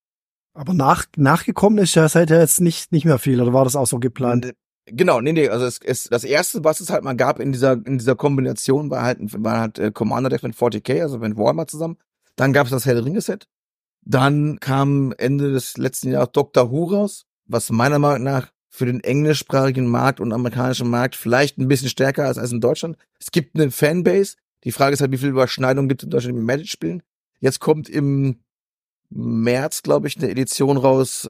Aber 0.55 0.75
nach, 0.75 1.07
nachgekommen 1.17 1.81
ist 1.81 1.97
ja 1.97 2.09
seither 2.09 2.39
jetzt 2.39 2.61
nicht, 2.61 2.93
nicht 2.93 3.05
mehr 3.05 3.19
viel, 3.19 3.41
oder 3.41 3.53
war 3.53 3.65
das 3.65 3.75
auch 3.75 3.89
so 3.89 3.99
geplant? 3.99 4.53
Genau, 4.87 5.21
nee, 5.21 5.33
nee, 5.33 5.49
also 5.49 5.67
es, 5.67 5.81
es, 5.83 6.05
das 6.05 6.23
erste, 6.23 6.63
was 6.63 6.81
es 6.81 6.91
halt 6.91 7.03
mal 7.03 7.17
gab 7.17 7.41
in 7.41 7.51
dieser, 7.51 7.73
in 7.73 7.99
dieser 7.99 8.15
Kombination, 8.15 8.91
war 8.91 9.03
halt, 9.03 9.19
war 9.43 9.59
halt 9.59 9.79
äh, 9.81 9.91
Commander 9.91 10.31
Deck 10.31 10.45
mit 10.45 10.55
40k, 10.55 11.03
also 11.03 11.19
mit 11.19 11.37
Warhammer 11.37 11.67
zusammen. 11.67 11.97
Dann 12.37 12.53
gab 12.53 12.67
es 12.67 12.71
das 12.71 12.85
der 12.85 13.05
Ringe 13.05 13.21
Set. 13.21 13.49
Dann 14.03 14.59
kam 14.61 15.13
Ende 15.19 15.53
des 15.53 15.77
letzten 15.77 16.11
Jahres 16.11 16.33
Dr. 16.33 16.71
Who 16.71 16.85
raus, 16.85 17.27
was 17.47 17.71
meiner 17.71 17.99
Meinung 17.99 18.25
nach 18.25 18.51
für 18.71 18.87
den 18.87 19.01
englischsprachigen 19.01 19.87
Markt 19.87 20.21
und 20.21 20.33
amerikanischen 20.33 20.89
Markt 20.89 21.17
vielleicht 21.17 21.59
ein 21.59 21.69
bisschen 21.69 21.89
stärker 21.89 22.31
ist 22.31 22.39
als 22.39 22.53
in 22.53 22.61
Deutschland. 22.61 22.97
Es 23.19 23.31
gibt 23.31 23.57
eine 23.57 23.71
Fanbase. 23.71 24.37
Die 24.65 24.73
Frage 24.73 24.95
ist 24.95 25.01
halt, 25.01 25.11
wie 25.11 25.19
viel 25.19 25.31
Überschneidung 25.31 25.89
gibt 25.89 26.03
es 26.03 26.05
in 26.05 26.11
Deutschland 26.11 26.37
mit 26.37 26.47
Magic-Spielen. 26.47 27.03
Jetzt 27.41 27.61
kommt 27.61 27.89
im 27.89 28.43
März, 29.09 29.83
glaube 29.83 30.07
ich, 30.07 30.17
eine 30.17 30.31
Edition 30.31 30.77
raus. 30.77 31.29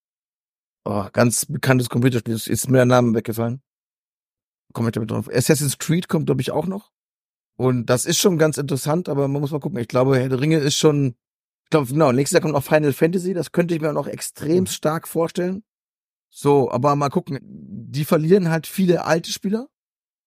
Oh, 0.84 1.06
ganz 1.12 1.46
bekanntes 1.46 1.88
Computerspiel. 1.88 2.34
Ist 2.34 2.68
mir 2.68 2.78
der 2.78 2.86
Name 2.86 3.14
weggefallen. 3.14 3.62
Komme 4.72 4.88
ich 4.88 4.92
damit 4.92 5.10
drauf. 5.10 5.28
Assassin's 5.32 5.78
Creed 5.78 6.08
kommt, 6.08 6.26
glaube 6.26 6.42
ich, 6.42 6.50
auch 6.50 6.66
noch. 6.66 6.90
Und 7.56 7.86
das 7.86 8.04
ist 8.04 8.18
schon 8.18 8.38
ganz 8.38 8.58
interessant, 8.58 9.08
aber 9.08 9.28
man 9.28 9.40
muss 9.40 9.50
mal 9.50 9.60
gucken. 9.60 9.78
Ich 9.78 9.88
glaube, 9.88 10.18
Herr 10.18 10.28
der 10.28 10.40
Ringe 10.40 10.58
ist 10.58 10.76
schon 10.76 11.14
glaube, 11.70 11.90
genau, 11.90 12.12
nächstes 12.12 12.34
Jahr 12.34 12.42
kommt 12.42 12.54
noch 12.54 12.64
Final 12.64 12.92
Fantasy, 12.92 13.32
das 13.32 13.52
könnte 13.52 13.74
ich 13.74 13.80
mir 13.80 13.90
auch 13.90 13.94
noch 13.94 14.06
extrem 14.06 14.60
mhm. 14.60 14.66
stark 14.66 15.08
vorstellen. 15.08 15.62
So, 16.30 16.70
aber 16.70 16.94
mal 16.94 17.08
gucken. 17.08 17.38
Die 17.42 18.04
verlieren 18.04 18.50
halt 18.50 18.66
viele 18.66 19.04
alte 19.04 19.32
Spieler, 19.32 19.68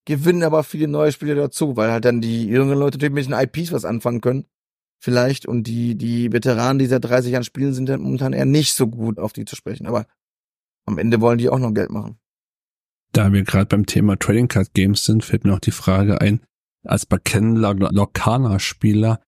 gewinnen 0.04 0.42
aber 0.42 0.64
viele 0.64 0.88
neue 0.88 1.12
Spieler 1.12 1.34
dazu, 1.34 1.76
weil 1.76 1.90
halt 1.90 2.04
dann 2.04 2.20
die 2.20 2.46
jungen 2.46 2.78
Leute 2.78 2.98
natürlich 2.98 3.14
mit 3.14 3.26
den 3.26 3.32
IPs 3.32 3.72
was 3.72 3.84
anfangen 3.84 4.20
können. 4.20 4.46
Vielleicht. 5.02 5.46
Und 5.46 5.64
die, 5.64 5.96
die 5.96 6.32
Veteranen, 6.32 6.78
die 6.78 6.86
seit 6.86 7.04
30 7.04 7.32
Jahren 7.32 7.44
spielen, 7.44 7.74
sind 7.74 7.88
dann 7.88 8.00
momentan 8.00 8.32
eher 8.32 8.46
nicht 8.46 8.74
so 8.74 8.86
gut 8.86 9.18
auf 9.18 9.32
die 9.32 9.44
zu 9.44 9.56
sprechen. 9.56 9.86
Aber 9.86 10.06
am 10.86 10.98
Ende 10.98 11.20
wollen 11.20 11.38
die 11.38 11.48
auch 11.48 11.58
noch 11.58 11.72
Geld 11.72 11.90
machen. 11.90 12.18
Da 13.12 13.32
wir 13.32 13.44
gerade 13.44 13.66
beim 13.66 13.86
Thema 13.86 14.18
Trading 14.18 14.48
Card 14.48 14.74
Games 14.74 15.04
sind, 15.04 15.24
fällt 15.24 15.44
mir 15.44 15.54
auch 15.54 15.60
die 15.60 15.70
Frage 15.70 16.20
ein, 16.20 16.40
als 16.84 17.06
bekennender 17.06 17.74
Lokana-Spieler 17.74 19.20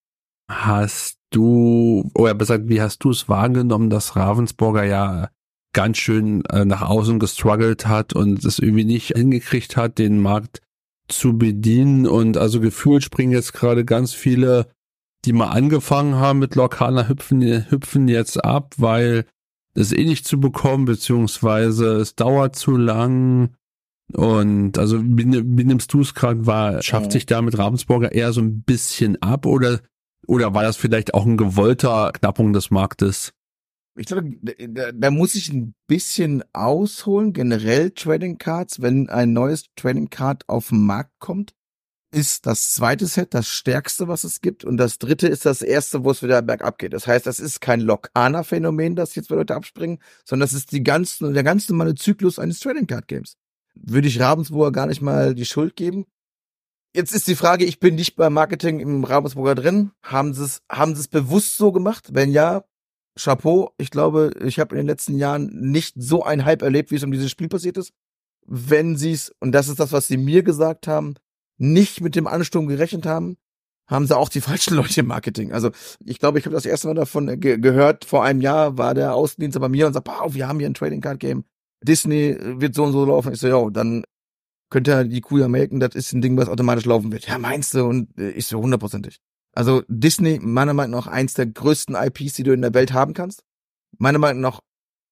hast 0.48 1.18
du, 1.30 2.10
oder 2.14 2.34
besser 2.34 2.68
wie 2.68 2.80
hast 2.80 2.98
du 3.04 3.10
es 3.10 3.28
wahrgenommen, 3.28 3.90
dass 3.90 4.16
Ravensburger 4.16 4.84
ja 4.84 5.30
ganz 5.72 5.98
schön 5.98 6.44
äh, 6.46 6.64
nach 6.64 6.82
außen 6.82 7.18
gestruggelt 7.18 7.86
hat 7.86 8.14
und 8.14 8.44
es 8.44 8.58
irgendwie 8.58 8.84
nicht 8.84 9.08
hingekriegt 9.16 9.76
hat, 9.76 9.98
den 9.98 10.20
Markt 10.20 10.62
zu 11.08 11.36
bedienen 11.36 12.06
und 12.06 12.36
also 12.36 12.60
gefühlt 12.60 13.04
springen 13.04 13.32
jetzt 13.32 13.52
gerade 13.52 13.84
ganz 13.84 14.12
viele, 14.12 14.68
die 15.24 15.32
mal 15.32 15.48
angefangen 15.48 16.16
haben 16.16 16.38
mit 16.38 16.54
Lokana 16.54 17.08
hüpfen, 17.08 17.42
hüpfen 17.70 18.08
jetzt 18.08 18.42
ab, 18.44 18.74
weil 18.78 19.26
es 19.74 19.92
eh 19.92 20.04
nicht 20.04 20.26
zu 20.26 20.40
bekommen, 20.40 20.86
beziehungsweise 20.86 21.96
es 21.96 22.14
dauert 22.14 22.56
zu 22.56 22.76
lang. 22.76 23.54
Und 24.12 24.78
also 24.78 25.02
wie, 25.02 25.26
wie 25.26 25.64
nimmst 25.64 25.92
du 25.92 26.00
es 26.00 26.14
gerade 26.14 26.46
wahr? 26.46 26.82
Schafft 26.82 27.12
sich 27.12 27.26
da 27.26 27.42
mit 27.42 27.58
Ravensburger 27.58 28.12
eher 28.12 28.32
so 28.32 28.40
ein 28.40 28.62
bisschen 28.62 29.20
ab 29.20 29.46
oder 29.46 29.80
oder 30.26 30.54
war 30.54 30.62
das 30.62 30.76
vielleicht 30.76 31.14
auch 31.14 31.24
ein 31.24 31.36
gewollter 31.36 32.12
Knappung 32.12 32.52
des 32.52 32.70
Marktes? 32.70 33.32
Ich 33.98 34.06
glaube, 34.06 34.30
da, 34.68 34.92
da 34.92 35.10
muss 35.10 35.34
ich 35.34 35.50
ein 35.50 35.74
bisschen 35.86 36.44
ausholen. 36.52 37.32
Generell 37.32 37.90
Trading 37.92 38.36
Cards, 38.36 38.82
wenn 38.82 39.08
ein 39.08 39.32
neues 39.32 39.64
Trading 39.74 40.10
Card 40.10 40.46
auf 40.48 40.68
den 40.68 40.84
Markt 40.84 41.12
kommt, 41.18 41.54
ist 42.12 42.46
das 42.46 42.72
zweite 42.72 43.06
Set 43.06 43.34
das 43.34 43.48
stärkste, 43.48 44.06
was 44.06 44.24
es 44.24 44.40
gibt. 44.40 44.64
Und 44.64 44.76
das 44.76 44.98
dritte 44.98 45.28
ist 45.28 45.46
das 45.46 45.62
erste, 45.62 46.04
wo 46.04 46.10
es 46.10 46.22
wieder 46.22 46.42
bergab 46.42 46.78
geht. 46.78 46.92
Das 46.92 47.06
heißt, 47.06 47.26
das 47.26 47.40
ist 47.40 47.60
kein 47.60 47.80
Lokana-Phänomen, 47.80 48.96
das 48.96 49.14
jetzt 49.14 49.28
bei 49.28 49.36
Leute 49.36 49.54
abspringen, 49.54 49.98
sondern 50.24 50.46
das 50.46 50.54
ist 50.54 50.72
die 50.72 50.82
ganze, 50.82 51.32
der 51.32 51.42
ganz 51.42 51.68
normale 51.68 51.94
Zyklus 51.94 52.38
eines 52.38 52.60
Trading 52.60 52.86
Card 52.86 53.08
Games. 53.08 53.36
Würde 53.74 54.08
ich 54.08 54.20
Ravensburger 54.20 54.72
gar 54.72 54.86
nicht 54.86 55.02
mal 55.02 55.34
die 55.34 55.44
Schuld 55.44 55.76
geben. 55.76 56.06
Jetzt 56.96 57.12
ist 57.12 57.28
die 57.28 57.36
Frage, 57.36 57.66
ich 57.66 57.78
bin 57.78 57.94
nicht 57.94 58.16
beim 58.16 58.32
Marketing 58.32 58.80
im 58.80 59.04
Ravensburger 59.04 59.54
drin. 59.54 59.90
Haben 60.02 60.32
sie 60.32 60.44
es, 60.44 60.62
haben 60.72 60.94
sie 60.94 61.02
es 61.02 61.08
bewusst 61.08 61.58
so 61.58 61.70
gemacht? 61.70 62.08
Wenn 62.12 62.32
ja, 62.32 62.64
Chapeau. 63.18 63.74
Ich 63.76 63.90
glaube, 63.90 64.30
ich 64.42 64.58
habe 64.58 64.74
in 64.74 64.78
den 64.78 64.86
letzten 64.86 65.18
Jahren 65.18 65.50
nicht 65.52 65.94
so 65.98 66.22
ein 66.22 66.46
Hype 66.46 66.62
erlebt, 66.62 66.90
wie 66.90 66.96
es 66.96 67.02
um 67.02 67.12
dieses 67.12 67.30
Spiel 67.30 67.48
passiert 67.48 67.76
ist. 67.76 67.92
Wenn 68.46 68.96
sie 68.96 69.12
es, 69.12 69.30
und 69.40 69.52
das 69.52 69.68
ist 69.68 69.78
das, 69.78 69.92
was 69.92 70.06
sie 70.06 70.16
mir 70.16 70.42
gesagt 70.42 70.86
haben, 70.86 71.16
nicht 71.58 72.00
mit 72.00 72.16
dem 72.16 72.26
Ansturm 72.26 72.66
gerechnet 72.66 73.04
haben, 73.04 73.36
haben 73.86 74.06
sie 74.06 74.16
auch 74.16 74.30
die 74.30 74.40
falschen 74.48 74.74
Leute 74.74 75.00
im 75.00 75.06
Marketing. 75.06 75.52
Also 75.52 75.72
ich 76.02 76.18
glaube, 76.18 76.38
ich 76.38 76.46
habe 76.46 76.54
das 76.54 76.64
erste 76.64 76.88
Mal 76.88 76.94
davon 76.94 77.40
ge 77.40 77.58
gehört, 77.58 78.06
vor 78.06 78.24
einem 78.24 78.40
Jahr 78.40 78.78
war 78.78 78.94
der 78.94 79.14
Außendienst 79.14 79.60
bei 79.60 79.68
mir 79.68 79.86
und 79.86 79.92
sagt, 79.92 80.08
wow, 80.08 80.32
wir 80.32 80.48
haben 80.48 80.60
hier 80.60 80.68
ein 80.70 80.74
Trading 80.74 81.02
Card 81.02 81.20
Game. 81.20 81.44
Disney 81.82 82.38
wird 82.40 82.74
so 82.74 82.84
und 82.84 82.92
so 82.92 83.04
laufen. 83.04 83.34
Ich 83.34 83.40
so, 83.40 83.48
ja, 83.48 83.70
dann 83.70 84.02
könnte 84.70 84.90
ja 84.90 85.04
die 85.04 85.20
Kuh 85.20 85.38
ja 85.38 85.48
melken, 85.48 85.80
das 85.80 85.94
ist 85.94 86.12
ein 86.12 86.20
Ding, 86.20 86.36
was 86.36 86.48
automatisch 86.48 86.84
laufen 86.84 87.12
wird. 87.12 87.26
Ja, 87.26 87.38
meinst 87.38 87.74
du? 87.74 87.84
Und 87.84 88.16
äh, 88.18 88.30
ich 88.30 88.46
so 88.46 88.60
hundertprozentig. 88.60 89.20
Also 89.52 89.82
Disney, 89.88 90.38
meiner 90.40 90.74
Meinung 90.74 91.00
nach, 91.00 91.06
eins 91.06 91.34
der 91.34 91.46
größten 91.46 91.94
IPs, 91.94 92.34
die 92.34 92.42
du 92.42 92.52
in 92.52 92.62
der 92.62 92.74
Welt 92.74 92.92
haben 92.92 93.14
kannst. 93.14 93.42
Meiner 93.98 94.18
Meinung 94.18 94.42
nach 94.42 94.60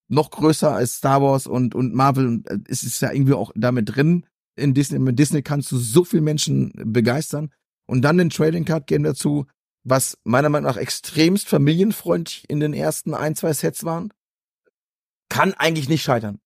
noch 0.09 0.31
größer 0.31 0.71
als 0.71 0.97
Star 0.97 1.23
Wars 1.23 1.47
und, 1.47 1.75
und 1.75 1.95
Marvel. 1.95 2.43
Äh, 2.47 2.59
es 2.69 2.83
ist 2.83 3.01
ja 3.01 3.13
irgendwie 3.13 3.35
auch 3.35 3.53
damit 3.55 3.95
drin. 3.95 4.27
In 4.57 4.75
Disney, 4.75 4.99
mit 4.99 5.19
Disney 5.19 5.43
kannst 5.43 5.73
du 5.73 5.79
so 5.79 6.05
viel 6.05 6.21
Menschen 6.21 6.73
begeistern. 6.75 7.51
Und 7.87 8.03
dann 8.03 8.19
den 8.19 8.31
Trading 8.31 8.65
Card 8.65 8.87
Game 8.87 9.03
dazu, 9.03 9.47
was 9.85 10.19
meiner 10.25 10.49
Meinung 10.49 10.71
nach 10.71 10.79
extremst 10.79 11.49
familienfreundlich 11.49 12.49
in 12.49 12.61
den 12.61 12.73
ersten 12.73 13.15
ein, 13.15 13.35
zwei 13.35 13.53
Sets 13.53 13.85
waren. 13.85 14.13
Kann 15.29 15.53
eigentlich 15.55 15.89
nicht 15.89 16.03
scheitern 16.03 16.39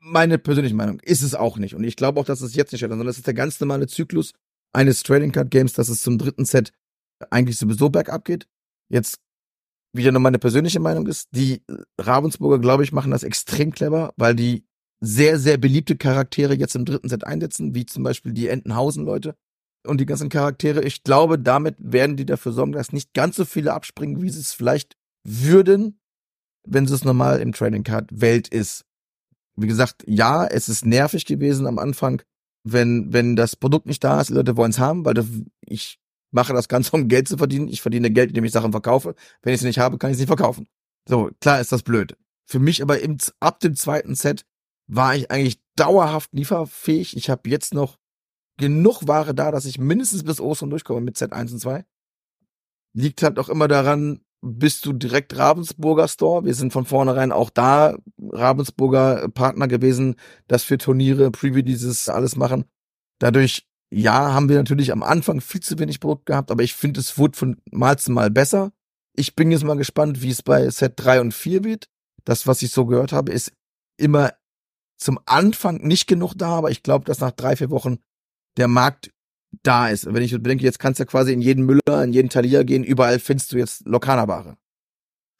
meine 0.00 0.38
persönliche 0.38 0.74
Meinung 0.74 1.00
ist 1.00 1.22
es 1.22 1.34
auch 1.34 1.58
nicht. 1.58 1.74
Und 1.74 1.84
ich 1.84 1.96
glaube 1.96 2.20
auch, 2.20 2.24
dass 2.24 2.40
es 2.40 2.54
jetzt 2.54 2.72
nicht 2.72 2.80
scheitert, 2.80 2.98
sondern 2.98 3.08
es 3.08 3.18
ist 3.18 3.26
der 3.26 3.34
ganz 3.34 3.58
normale 3.60 3.86
Zyklus 3.86 4.32
eines 4.72 5.02
Trading 5.02 5.32
Card 5.32 5.50
Games, 5.50 5.72
dass 5.72 5.88
es 5.88 6.02
zum 6.02 6.18
dritten 6.18 6.44
Set 6.44 6.72
eigentlich 7.30 7.58
sowieso 7.58 7.90
bergab 7.90 8.24
geht. 8.24 8.46
Jetzt 8.88 9.18
wieder 9.92 10.12
nur 10.12 10.20
meine 10.20 10.38
persönliche 10.38 10.80
Meinung 10.80 11.06
ist, 11.06 11.28
die 11.32 11.62
Ravensburger, 11.98 12.58
glaube 12.58 12.84
ich, 12.84 12.92
machen 12.92 13.10
das 13.10 13.22
extrem 13.22 13.72
clever, 13.72 14.12
weil 14.16 14.34
die 14.34 14.64
sehr, 15.00 15.38
sehr 15.38 15.58
beliebte 15.58 15.96
Charaktere 15.96 16.54
jetzt 16.54 16.76
im 16.76 16.84
dritten 16.84 17.08
Set 17.08 17.24
einsetzen, 17.24 17.74
wie 17.74 17.86
zum 17.86 18.02
Beispiel 18.02 18.32
die 18.32 18.48
Entenhausen-Leute 18.48 19.36
und 19.86 20.00
die 20.00 20.06
ganzen 20.06 20.28
Charaktere. 20.28 20.82
Ich 20.84 21.02
glaube, 21.04 21.38
damit 21.38 21.76
werden 21.78 22.16
die 22.16 22.26
dafür 22.26 22.52
sorgen, 22.52 22.72
dass 22.72 22.92
nicht 22.92 23.14
ganz 23.14 23.36
so 23.36 23.44
viele 23.44 23.72
abspringen, 23.72 24.20
wie 24.22 24.30
sie 24.30 24.40
es 24.40 24.52
vielleicht 24.52 24.96
würden, 25.24 26.00
wenn 26.66 26.84
es 26.84 27.04
normal 27.04 27.40
im 27.40 27.52
Trading 27.52 27.84
Card 27.84 28.08
Welt 28.12 28.48
ist. 28.48 28.84
Wie 29.60 29.66
gesagt, 29.66 30.04
ja, 30.06 30.46
es 30.46 30.68
ist 30.68 30.86
nervig 30.86 31.26
gewesen 31.26 31.66
am 31.66 31.78
Anfang, 31.78 32.22
wenn, 32.64 33.12
wenn 33.12 33.36
das 33.36 33.56
Produkt 33.56 33.86
nicht 33.86 34.04
da 34.04 34.20
ist, 34.20 34.30
die 34.30 34.34
Leute 34.34 34.56
wollen 34.56 34.70
es 34.70 34.78
haben, 34.78 35.04
weil 35.04 35.14
das, 35.14 35.26
ich 35.60 35.98
mache 36.30 36.52
das 36.52 36.68
Ganze, 36.68 36.92
um 36.96 37.08
Geld 37.08 37.28
zu 37.28 37.36
verdienen. 37.36 37.68
Ich 37.68 37.82
verdiene 37.82 38.10
Geld, 38.10 38.30
indem 38.30 38.44
ich 38.44 38.52
Sachen 38.52 38.72
verkaufe. 38.72 39.14
Wenn 39.42 39.54
ich 39.54 39.60
es 39.60 39.64
nicht 39.64 39.78
habe, 39.78 39.98
kann 39.98 40.10
ich 40.10 40.14
es 40.14 40.20
nicht 40.20 40.28
verkaufen. 40.28 40.68
So, 41.08 41.30
klar 41.40 41.60
ist 41.60 41.72
das 41.72 41.82
blöd. 41.82 42.16
Für 42.46 42.58
mich 42.58 42.82
aber 42.82 43.00
im, 43.00 43.18
ab 43.40 43.60
dem 43.60 43.74
zweiten 43.74 44.14
Set 44.14 44.44
war 44.86 45.14
ich 45.14 45.30
eigentlich 45.30 45.60
dauerhaft 45.76 46.32
lieferfähig. 46.32 47.16
Ich 47.16 47.30
habe 47.30 47.48
jetzt 47.50 47.74
noch 47.74 47.98
genug 48.58 49.06
Ware 49.06 49.34
da, 49.34 49.50
dass 49.50 49.64
ich 49.64 49.78
mindestens 49.78 50.24
bis 50.24 50.40
Ostern 50.40 50.70
durchkomme 50.70 51.00
mit 51.00 51.16
Set 51.16 51.32
1 51.32 51.52
und 51.52 51.58
2. 51.60 51.84
Liegt 52.94 53.22
halt 53.22 53.38
auch 53.38 53.48
immer 53.48 53.68
daran, 53.68 54.20
bist 54.40 54.86
du 54.86 54.92
direkt 54.92 55.36
Ravensburger 55.36 56.08
Store. 56.08 56.44
Wir 56.44 56.54
sind 56.54 56.72
von 56.72 56.84
vornherein 56.84 57.32
auch 57.32 57.50
da 57.50 57.96
Ravensburger 58.18 59.28
Partner 59.28 59.68
gewesen, 59.68 60.16
das 60.46 60.64
für 60.64 60.78
Turniere, 60.78 61.30
Preview 61.30 61.62
dieses 61.62 62.08
alles 62.08 62.36
machen. 62.36 62.64
Dadurch, 63.18 63.66
ja, 63.90 64.32
haben 64.32 64.48
wir 64.48 64.56
natürlich 64.56 64.92
am 64.92 65.02
Anfang 65.02 65.40
viel 65.40 65.60
zu 65.60 65.78
wenig 65.78 66.00
Produkt 66.00 66.26
gehabt, 66.26 66.50
aber 66.50 66.62
ich 66.62 66.74
finde, 66.74 67.00
es 67.00 67.18
wurde 67.18 67.36
von 67.36 67.60
Mal 67.70 67.98
zu 67.98 68.12
Mal 68.12 68.30
besser. 68.30 68.72
Ich 69.14 69.34
bin 69.34 69.50
jetzt 69.50 69.64
mal 69.64 69.76
gespannt, 69.76 70.22
wie 70.22 70.30
es 70.30 70.42
bei 70.42 70.70
Set 70.70 70.94
3 70.96 71.20
und 71.20 71.34
4 71.34 71.64
wird. 71.64 71.88
Das, 72.24 72.46
was 72.46 72.62
ich 72.62 72.70
so 72.70 72.86
gehört 72.86 73.12
habe, 73.12 73.32
ist 73.32 73.52
immer 73.96 74.32
zum 74.98 75.18
Anfang 75.26 75.78
nicht 75.78 76.06
genug 76.06 76.34
da, 76.36 76.50
aber 76.50 76.70
ich 76.70 76.82
glaube, 76.82 77.04
dass 77.04 77.20
nach 77.20 77.32
drei, 77.32 77.56
vier 77.56 77.70
Wochen 77.70 77.98
der 78.56 78.68
Markt 78.68 79.10
da 79.62 79.88
ist. 79.88 80.06
Wenn 80.06 80.22
ich 80.22 80.32
bedenke, 80.32 80.64
jetzt 80.64 80.78
kannst 80.78 81.00
du 81.00 81.06
quasi 81.06 81.32
in 81.32 81.40
jeden 81.40 81.64
Müller, 81.64 82.04
in 82.04 82.12
jeden 82.12 82.28
Thalia 82.28 82.62
gehen, 82.62 82.84
überall 82.84 83.18
findest 83.18 83.52
du 83.52 83.58
jetzt 83.58 83.86
Lokana-Ware. 83.86 84.56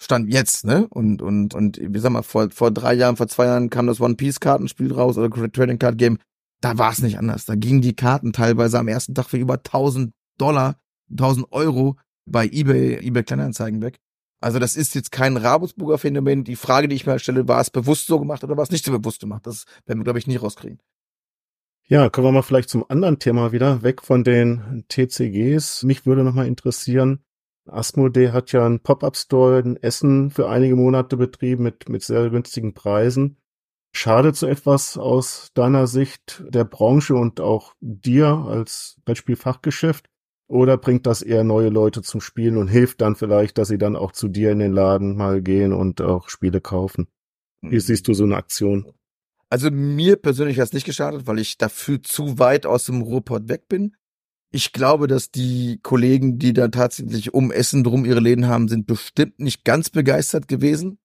Stand 0.00 0.32
jetzt, 0.32 0.64
ne? 0.64 0.86
Und, 0.88 1.22
und, 1.22 1.54
und, 1.54 1.80
wie 1.82 1.98
sag 1.98 2.12
mal, 2.12 2.22
vor, 2.22 2.50
vor 2.50 2.70
drei 2.70 2.94
Jahren, 2.94 3.16
vor 3.16 3.28
zwei 3.28 3.46
Jahren 3.46 3.68
kam 3.68 3.86
das 3.86 4.00
One-Piece-Kartenspiel 4.00 4.92
raus 4.92 5.18
oder 5.18 5.28
Trading 5.50 5.78
Card 5.78 5.98
Game. 5.98 6.18
Da 6.60 6.78
war 6.78 6.92
es 6.92 7.02
nicht 7.02 7.18
anders. 7.18 7.46
Da 7.46 7.56
gingen 7.56 7.82
die 7.82 7.94
Karten 7.94 8.32
teilweise 8.32 8.78
am 8.78 8.88
ersten 8.88 9.14
Tag 9.14 9.28
für 9.28 9.38
über 9.38 9.54
1000 9.54 10.12
Dollar, 10.38 10.80
1000 11.10 11.52
Euro 11.52 11.96
bei 12.26 12.46
eBay, 12.46 13.04
eBay 13.04 13.24
Kleinanzeigen 13.24 13.82
weg. 13.82 13.98
Also 14.40 14.60
das 14.60 14.76
ist 14.76 14.94
jetzt 14.94 15.10
kein 15.10 15.36
Ravensburger 15.36 15.98
Phänomen. 15.98 16.44
Die 16.44 16.56
Frage, 16.56 16.86
die 16.86 16.94
ich 16.94 17.06
mir 17.06 17.18
stelle, 17.18 17.48
war 17.48 17.60
es 17.60 17.70
bewusst 17.70 18.06
so 18.06 18.20
gemacht 18.20 18.44
oder 18.44 18.56
war 18.56 18.62
es 18.62 18.70
nicht 18.70 18.84
so 18.84 18.92
bewusst 18.92 19.20
gemacht? 19.20 19.46
Das 19.46 19.64
werden 19.86 19.98
wir, 19.98 20.04
glaube 20.04 20.20
ich, 20.20 20.28
nie 20.28 20.36
rauskriegen. 20.36 20.78
Ja, 21.90 22.10
kommen 22.10 22.26
wir 22.26 22.32
mal 22.32 22.42
vielleicht 22.42 22.68
zum 22.68 22.84
anderen 22.90 23.18
Thema 23.18 23.50
wieder, 23.52 23.82
weg 23.82 24.02
von 24.02 24.22
den 24.22 24.84
TCGs. 24.88 25.84
Mich 25.84 26.04
würde 26.04 26.22
nochmal 26.22 26.46
interessieren, 26.46 27.24
Asmodee 27.66 28.30
hat 28.30 28.52
ja 28.52 28.66
einen 28.66 28.80
Pop-Up-Store 28.80 29.60
in 29.60 29.76
Essen 29.76 30.30
für 30.30 30.50
einige 30.50 30.76
Monate 30.76 31.16
betrieben 31.16 31.62
mit, 31.62 31.88
mit 31.88 32.02
sehr 32.02 32.28
günstigen 32.28 32.74
Preisen. 32.74 33.38
Schadet 33.94 34.36
so 34.36 34.46
etwas 34.46 34.98
aus 34.98 35.50
deiner 35.54 35.86
Sicht 35.86 36.44
der 36.46 36.64
Branche 36.64 37.14
und 37.14 37.40
auch 37.40 37.74
dir 37.80 38.28
als 38.28 39.00
Brettspielfachgeschäft? 39.06 40.10
Oder 40.46 40.76
bringt 40.76 41.06
das 41.06 41.22
eher 41.22 41.42
neue 41.42 41.70
Leute 41.70 42.02
zum 42.02 42.20
Spielen 42.20 42.58
und 42.58 42.68
hilft 42.68 43.00
dann 43.00 43.16
vielleicht, 43.16 43.56
dass 43.56 43.68
sie 43.68 43.78
dann 43.78 43.96
auch 43.96 44.12
zu 44.12 44.28
dir 44.28 44.52
in 44.52 44.58
den 44.58 44.72
Laden 44.72 45.16
mal 45.16 45.40
gehen 45.40 45.72
und 45.72 46.02
auch 46.02 46.28
Spiele 46.28 46.60
kaufen? 46.60 47.08
Wie 47.62 47.80
siehst 47.80 48.08
du 48.08 48.12
so 48.12 48.24
eine 48.24 48.36
Aktion? 48.36 48.92
Also 49.50 49.70
mir 49.70 50.16
persönlich 50.16 50.58
hat 50.58 50.66
es 50.66 50.72
nicht 50.72 50.84
geschadet, 50.84 51.26
weil 51.26 51.38
ich 51.38 51.56
dafür 51.56 52.02
zu 52.02 52.38
weit 52.38 52.66
aus 52.66 52.84
dem 52.84 53.02
Ruhrpott 53.02 53.48
weg 53.48 53.68
bin. 53.68 53.96
Ich 54.50 54.72
glaube, 54.72 55.06
dass 55.06 55.30
die 55.30 55.78
Kollegen, 55.82 56.38
die 56.38 56.52
da 56.52 56.68
tatsächlich 56.68 57.34
um 57.34 57.50
Essen 57.50 57.84
drum 57.84 58.04
ihre 58.04 58.20
Läden 58.20 58.46
haben, 58.46 58.68
sind 58.68 58.86
bestimmt 58.86 59.38
nicht 59.38 59.64
ganz 59.64 59.90
begeistert 59.90 60.48
gewesen. 60.48 60.98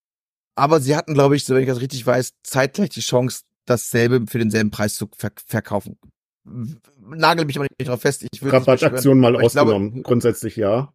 Aber 0.55 0.79
sie 0.79 0.95
hatten, 0.95 1.13
glaube 1.13 1.35
ich, 1.35 1.45
so 1.45 1.53
wenn 1.53 1.61
ich 1.61 1.67
das 1.67 1.81
richtig 1.81 2.05
weiß, 2.05 2.33
zeitgleich 2.43 2.89
die 2.89 3.01
Chance, 3.01 3.43
dasselbe 3.65 4.25
für 4.27 4.39
denselben 4.39 4.71
Preis 4.71 4.95
zu 4.95 5.07
ver 5.15 5.31
verkaufen. 5.45 5.97
Nagel 6.45 7.45
mich 7.45 7.57
aber 7.57 7.67
nicht 7.79 7.89
drauf 7.89 8.01
fest. 8.01 8.25
Ich 8.31 8.41
würde 8.41 8.57
Rabattaktion 8.57 9.19
mal 9.19 9.35
ausgenommen. 9.35 9.91
Glaube, 9.91 10.03
Grundsätzlich 10.03 10.55
ja. 10.55 10.93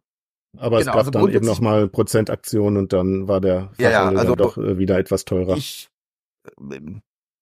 Aber 0.57 0.79
genau, 0.79 0.79
es 0.79 0.85
gab 0.85 0.95
also 0.97 1.11
dann 1.11 1.29
eben 1.29 1.45
noch 1.45 1.61
mal 1.61 1.87
Prozentaktion 1.87 2.77
und 2.77 2.93
dann 2.93 3.27
war 3.27 3.41
der 3.41 3.71
ja, 3.77 3.89
ja, 3.89 4.09
also, 4.09 4.35
doch 4.35 4.57
äh, 4.57 4.77
wieder 4.77 4.97
etwas 4.97 5.25
teurer. 5.25 5.57
Ich, 5.57 5.89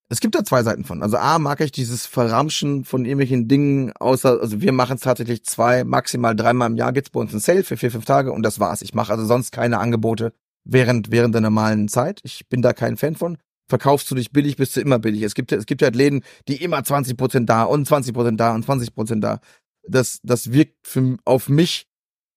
es 0.09 0.21
gibt 0.21 0.35
da 0.35 0.43
zwei 0.43 0.63
Seiten 0.63 0.85
von. 0.85 1.03
Also 1.03 1.17
A, 1.17 1.37
mag 1.37 1.59
ich 1.59 1.71
dieses 1.71 2.05
Verramschen 2.05 2.85
von 2.85 3.03
irgendwelchen 3.03 3.47
Dingen, 3.47 3.91
außer, 3.93 4.39
also 4.39 4.61
wir 4.61 4.71
machen 4.71 4.95
es 4.95 5.01
tatsächlich 5.01 5.43
zwei, 5.43 5.83
maximal 5.83 6.35
dreimal 6.35 6.69
im 6.69 6.77
Jahr 6.77 6.93
gibt's 6.93 7.09
bei 7.09 7.19
uns 7.19 7.33
ein 7.33 7.39
Sale 7.39 7.63
für 7.63 7.75
vier, 7.75 7.91
fünf 7.91 8.05
Tage 8.05 8.31
und 8.31 8.43
das 8.43 8.59
war's. 8.59 8.81
Ich 8.81 8.93
mache 8.93 9.11
also 9.11 9.25
sonst 9.25 9.51
keine 9.51 9.79
Angebote 9.79 10.33
während, 10.63 11.11
während 11.11 11.33
der 11.35 11.41
normalen 11.41 11.89
Zeit. 11.89 12.21
Ich 12.23 12.47
bin 12.47 12.61
da 12.61 12.73
kein 12.73 12.95
Fan 12.95 13.15
von. 13.15 13.37
Verkaufst 13.69 14.09
du 14.09 14.15
dich 14.15 14.31
billig, 14.31 14.55
bist 14.55 14.77
du 14.77 14.81
immer 14.81 14.97
billig. 14.97 15.23
Es 15.23 15.35
gibt, 15.35 15.51
es 15.51 15.65
gibt 15.65 15.81
halt 15.81 15.95
Läden, 15.95 16.23
die 16.47 16.63
immer 16.63 16.81
20 16.83 17.17
Prozent 17.17 17.49
da 17.49 17.63
und 17.63 17.85
20 17.85 18.13
Prozent 18.13 18.39
da 18.39 18.55
und 18.55 18.63
20 18.63 18.95
Prozent 18.95 19.23
da. 19.23 19.41
Das, 19.85 20.19
das 20.23 20.53
wirkt 20.53 20.87
für, 20.87 21.17
auf 21.25 21.49
mich 21.49 21.87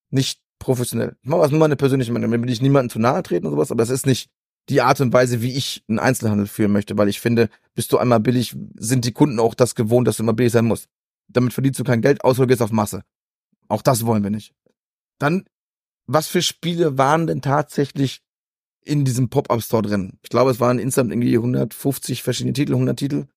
nicht 0.09 0.41
professionell. 0.59 1.15
Ich 1.21 1.29
mache 1.29 1.39
was 1.39 1.51
nur 1.51 1.59
meine 1.59 1.77
persönliche 1.77 2.11
Meinung. 2.11 2.29
Damit 2.29 2.47
will 2.47 2.53
ich 2.53 2.61
niemanden 2.61 2.89
zu 2.89 2.99
nahe 2.99 3.23
treten 3.23 3.45
und 3.45 3.53
sowas, 3.53 3.71
aber 3.71 3.81
das 3.81 3.89
ist 3.89 4.05
nicht, 4.05 4.29
die 4.69 4.81
Art 4.81 5.01
und 5.01 5.13
Weise, 5.13 5.41
wie 5.41 5.55
ich 5.55 5.83
einen 5.87 5.99
Einzelhandel 5.99 6.47
führen 6.47 6.71
möchte, 6.71 6.97
weil 6.97 7.09
ich 7.09 7.19
finde, 7.19 7.49
bist 7.73 7.91
du 7.91 7.97
einmal 7.97 8.19
billig, 8.19 8.55
sind 8.75 9.05
die 9.05 9.11
Kunden 9.11 9.39
auch 9.39 9.55
das 9.55 9.75
gewohnt, 9.75 10.07
dass 10.07 10.17
du 10.17 10.23
immer 10.23 10.33
billig 10.33 10.53
sein 10.53 10.65
musst. 10.65 10.87
Damit 11.27 11.53
verdienst 11.53 11.79
du 11.79 11.83
kein 11.83 12.01
Geld, 12.01 12.23
außer 12.23 12.43
du 12.43 12.47
gehst 12.47 12.61
auf 12.61 12.71
Masse. 12.71 13.03
Auch 13.67 13.81
das 13.81 14.05
wollen 14.05 14.23
wir 14.23 14.29
nicht. 14.29 14.53
Dann, 15.17 15.45
was 16.05 16.27
für 16.27 16.41
Spiele 16.41 16.97
waren 16.97 17.27
denn 17.27 17.41
tatsächlich 17.41 18.21
in 18.83 19.05
diesem 19.05 19.29
Pop-Up-Store 19.29 19.83
drin? 19.83 20.19
Ich 20.23 20.29
glaube, 20.29 20.51
es 20.51 20.59
waren 20.59 20.79
insgesamt 20.79 21.11
irgendwie 21.11 21.35
150 21.35 22.23
verschiedene 22.23 22.53
Titel, 22.53 22.73
100 22.73 22.97
Titel. 22.97 23.27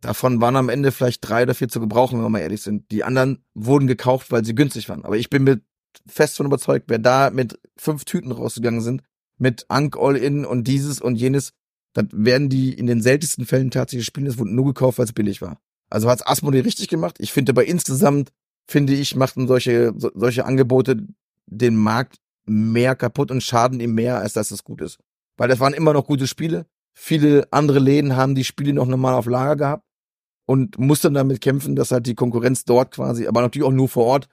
Davon 0.00 0.40
waren 0.40 0.56
am 0.56 0.70
Ende 0.70 0.92
vielleicht 0.92 1.28
drei 1.28 1.42
oder 1.42 1.54
vier 1.54 1.68
zu 1.68 1.78
gebrauchen, 1.78 2.18
wenn 2.18 2.24
wir 2.24 2.30
mal 2.30 2.40
ehrlich 2.40 2.62
sind. 2.62 2.90
Die 2.90 3.04
anderen 3.04 3.44
wurden 3.54 3.86
gekauft, 3.86 4.30
weil 4.30 4.44
sie 4.44 4.54
günstig 4.54 4.88
waren. 4.88 5.04
Aber 5.04 5.16
ich 5.16 5.28
bin 5.30 5.44
mir 5.44 5.60
fest 6.06 6.36
von 6.36 6.46
überzeugt, 6.46 6.86
wer 6.88 6.98
da 6.98 7.30
mit 7.30 7.60
fünf 7.76 8.04
Tüten 8.04 8.32
rausgegangen 8.32 8.80
sind, 8.80 9.02
mit 9.40 9.64
Ank 9.68 9.96
All-In 9.96 10.44
und 10.44 10.64
dieses 10.64 11.00
und 11.00 11.16
jenes, 11.16 11.52
dann 11.94 12.08
werden 12.12 12.48
die 12.48 12.72
in 12.72 12.86
den 12.86 13.02
seltensten 13.02 13.46
Fällen 13.46 13.70
tatsächlich 13.70 14.06
spielen. 14.06 14.26
Es 14.26 14.38
wurde 14.38 14.54
nur 14.54 14.66
gekauft, 14.66 14.98
weil 14.98 15.06
es 15.06 15.12
billig 15.12 15.42
war. 15.42 15.58
Also 15.88 16.08
hat's 16.08 16.24
Asmodee 16.24 16.60
richtig 16.60 16.88
gemacht. 16.88 17.16
Ich 17.18 17.32
finde 17.32 17.50
aber 17.50 17.64
insgesamt, 17.64 18.30
finde 18.68 18.92
ich, 18.92 19.16
machten 19.16 19.48
solche, 19.48 19.92
so, 19.96 20.10
solche 20.14 20.44
Angebote 20.44 21.04
den 21.46 21.76
Markt 21.76 22.18
mehr 22.46 22.94
kaputt 22.94 23.30
und 23.30 23.42
schaden 23.42 23.80
ihm 23.80 23.94
mehr, 23.94 24.18
als 24.18 24.34
dass 24.34 24.50
es 24.50 24.62
gut 24.62 24.80
ist. 24.82 24.98
Weil 25.36 25.48
das 25.48 25.58
waren 25.58 25.72
immer 25.72 25.92
noch 25.92 26.06
gute 26.06 26.26
Spiele. 26.26 26.66
Viele 26.92 27.48
andere 27.50 27.78
Läden 27.78 28.16
haben 28.16 28.34
die 28.34 28.44
Spiele 28.44 28.72
noch 28.72 28.86
normal 28.86 29.14
auf 29.14 29.26
Lager 29.26 29.56
gehabt 29.56 29.84
und 30.46 30.78
mussten 30.78 31.14
damit 31.14 31.40
kämpfen, 31.40 31.76
dass 31.76 31.90
halt 31.90 32.06
die 32.06 32.14
Konkurrenz 32.14 32.64
dort 32.64 32.92
quasi, 32.92 33.26
aber 33.26 33.40
natürlich 33.40 33.66
auch 33.66 33.72
nur 33.72 33.88
vor 33.88 34.04
Ort, 34.04 34.28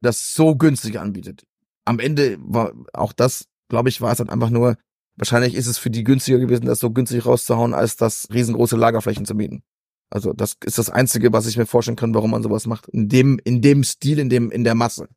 das 0.00 0.32
so 0.34 0.56
günstig 0.56 1.00
anbietet. 1.00 1.44
Am 1.84 1.98
Ende 1.98 2.36
war 2.40 2.72
auch 2.92 3.12
das 3.12 3.46
glaube 3.68 3.88
ich, 3.88 4.00
war 4.00 4.12
es 4.12 4.18
dann 4.18 4.28
einfach 4.28 4.50
nur, 4.50 4.76
wahrscheinlich 5.16 5.54
ist 5.54 5.66
es 5.66 5.78
für 5.78 5.90
die 5.90 6.04
günstiger 6.04 6.38
gewesen, 6.38 6.66
das 6.66 6.80
so 6.80 6.90
günstig 6.90 7.26
rauszuhauen, 7.26 7.74
als 7.74 7.96
das 7.96 8.28
riesengroße 8.32 8.76
Lagerflächen 8.76 9.24
zu 9.24 9.34
mieten. 9.34 9.62
Also 10.10 10.32
das 10.32 10.56
ist 10.64 10.78
das 10.78 10.90
Einzige, 10.90 11.32
was 11.32 11.46
ich 11.46 11.56
mir 11.56 11.66
vorstellen 11.66 11.96
kann, 11.96 12.14
warum 12.14 12.30
man 12.30 12.42
sowas 12.42 12.66
macht. 12.66 12.88
In 12.88 13.08
dem, 13.08 13.40
in 13.42 13.60
dem 13.60 13.82
Stil, 13.84 14.18
in 14.18 14.28
dem, 14.28 14.50
in 14.50 14.64
der 14.64 14.74
Masse. 14.74 15.08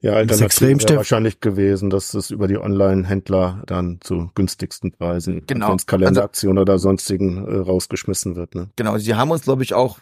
Ja, 0.00 0.14
Alternativ 0.14 0.60
wäre 0.60 0.96
wahrscheinlich 0.96 1.40
gewesen, 1.40 1.90
dass 1.90 2.14
es 2.14 2.30
über 2.30 2.48
die 2.48 2.58
Online-Händler 2.58 3.62
dann 3.66 3.98
zu 4.00 4.30
günstigsten 4.34 4.92
Preisen, 4.92 5.46
genau. 5.46 5.76
Kalenderaktion 5.86 6.58
also, 6.58 6.62
oder 6.62 6.78
sonstigen 6.78 7.46
äh, 7.46 7.56
rausgeschmissen 7.56 8.36
wird. 8.36 8.54
Ne? 8.54 8.70
Genau, 8.76 8.96
sie 8.98 9.14
haben 9.14 9.30
uns, 9.30 9.42
glaube 9.42 9.62
ich, 9.62 9.74
auch 9.74 9.98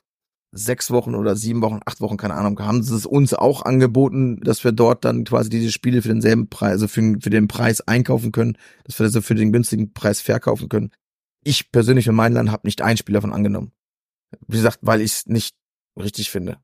sechs 0.53 0.91
Wochen 0.91 1.15
oder 1.15 1.35
sieben 1.35 1.63
Wochen, 1.63 1.81
acht 1.87 2.01
Wochen, 2.01 2.19
keine 2.19 2.35
Ahnung, 2.35 2.59
haben 2.61 2.83
sie 2.83 2.95
es 2.95 3.07
uns 3.07 3.33
auch 3.33 3.63
angeboten, 3.63 4.39
dass 4.41 4.63
wir 4.65 4.73
dort 4.73 5.05
dann 5.05 5.25
quasi 5.25 5.49
diese 5.49 5.73
Spiele 5.73 6.03
für 6.03 6.09
denselben 6.09 6.49
Preis, 6.49 6.73
also 6.73 6.89
für, 6.89 7.17
für 7.21 7.31
den 7.31 7.49
Preis 7.49 7.81
einkaufen 7.81 8.33
können, 8.33 8.59
dass 8.85 8.99
wir 8.99 9.09
das 9.09 9.25
für 9.25 9.35
den 9.35 9.53
günstigen 9.53 9.93
Preis 9.95 10.21
verkaufen 10.21 10.69
können. 10.69 10.93
Ich 11.43 11.73
persönlich 11.73 12.07
in 12.07 12.15
meinem 12.15 12.35
Land 12.35 12.53
habe 12.53 12.67
nicht 12.67 12.83
ein 12.83 12.99
Spiel 12.99 13.15
davon 13.15 13.33
angenommen. 13.33 13.73
Wie 14.47 14.57
gesagt, 14.57 14.79
weil 14.83 15.01
ich 15.01 15.13
es 15.13 15.27
nicht 15.27 15.57
richtig 15.99 16.31
finde. 16.31 16.59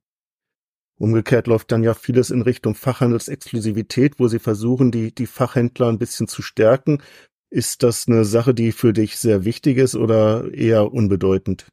Umgekehrt 0.98 1.46
läuft 1.46 1.72
dann 1.72 1.84
ja 1.84 1.94
vieles 1.94 2.30
in 2.30 2.42
Richtung 2.42 2.74
Fachhandelsexklusivität, 2.74 4.18
wo 4.18 4.28
sie 4.28 4.40
versuchen, 4.40 4.90
die, 4.90 5.14
die 5.14 5.26
Fachhändler 5.26 5.88
ein 5.88 5.98
bisschen 5.98 6.26
zu 6.26 6.42
stärken. 6.42 7.02
Ist 7.50 7.82
das 7.82 8.08
eine 8.08 8.24
Sache, 8.24 8.52
die 8.52 8.72
für 8.72 8.92
dich 8.92 9.16
sehr 9.16 9.44
wichtig 9.44 9.78
ist 9.78 9.94
oder 9.94 10.52
eher 10.52 10.92
unbedeutend? 10.92 11.66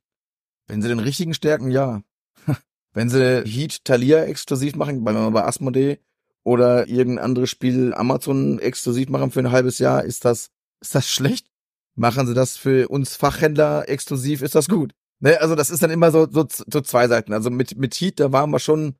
Wenn 0.67 0.81
sie 0.81 0.87
den 0.87 0.99
richtigen 0.99 1.33
stärken, 1.33 1.71
ja. 1.71 2.01
Wenn 2.93 3.09
sie 3.09 3.43
Heat 3.45 3.83
Thalia 3.85 4.23
exklusiv 4.23 4.75
machen, 4.75 5.03
bei, 5.03 5.13
bei 5.13 5.43
Asmodee 5.43 5.99
oder 6.43 6.87
irgendein 6.87 7.25
anderes 7.25 7.49
Spiel 7.49 7.93
Amazon 7.93 8.59
exklusiv 8.59 9.09
machen 9.09 9.31
für 9.31 9.39
ein 9.39 9.51
halbes 9.51 9.79
Jahr, 9.79 10.03
ist 10.03 10.25
das, 10.25 10.49
ist 10.81 10.95
das 10.95 11.09
schlecht? 11.09 11.47
Machen 11.95 12.27
sie 12.27 12.33
das 12.33 12.57
für 12.57 12.89
uns 12.89 13.15
Fachhändler 13.15 13.87
exklusiv, 13.87 14.41
ist 14.41 14.55
das 14.55 14.67
gut. 14.67 14.93
Ne, 15.19 15.39
also 15.39 15.55
das 15.55 15.69
ist 15.69 15.81
dann 15.81 15.91
immer 15.91 16.11
so, 16.11 16.27
so, 16.29 16.45
so 16.49 16.81
zwei 16.81 17.07
Seiten. 17.07 17.33
Also 17.33 17.49
mit, 17.49 17.77
mit 17.77 17.95
Heat, 17.95 18.19
da 18.19 18.31
waren 18.31 18.51
wir 18.51 18.59
schon 18.59 18.95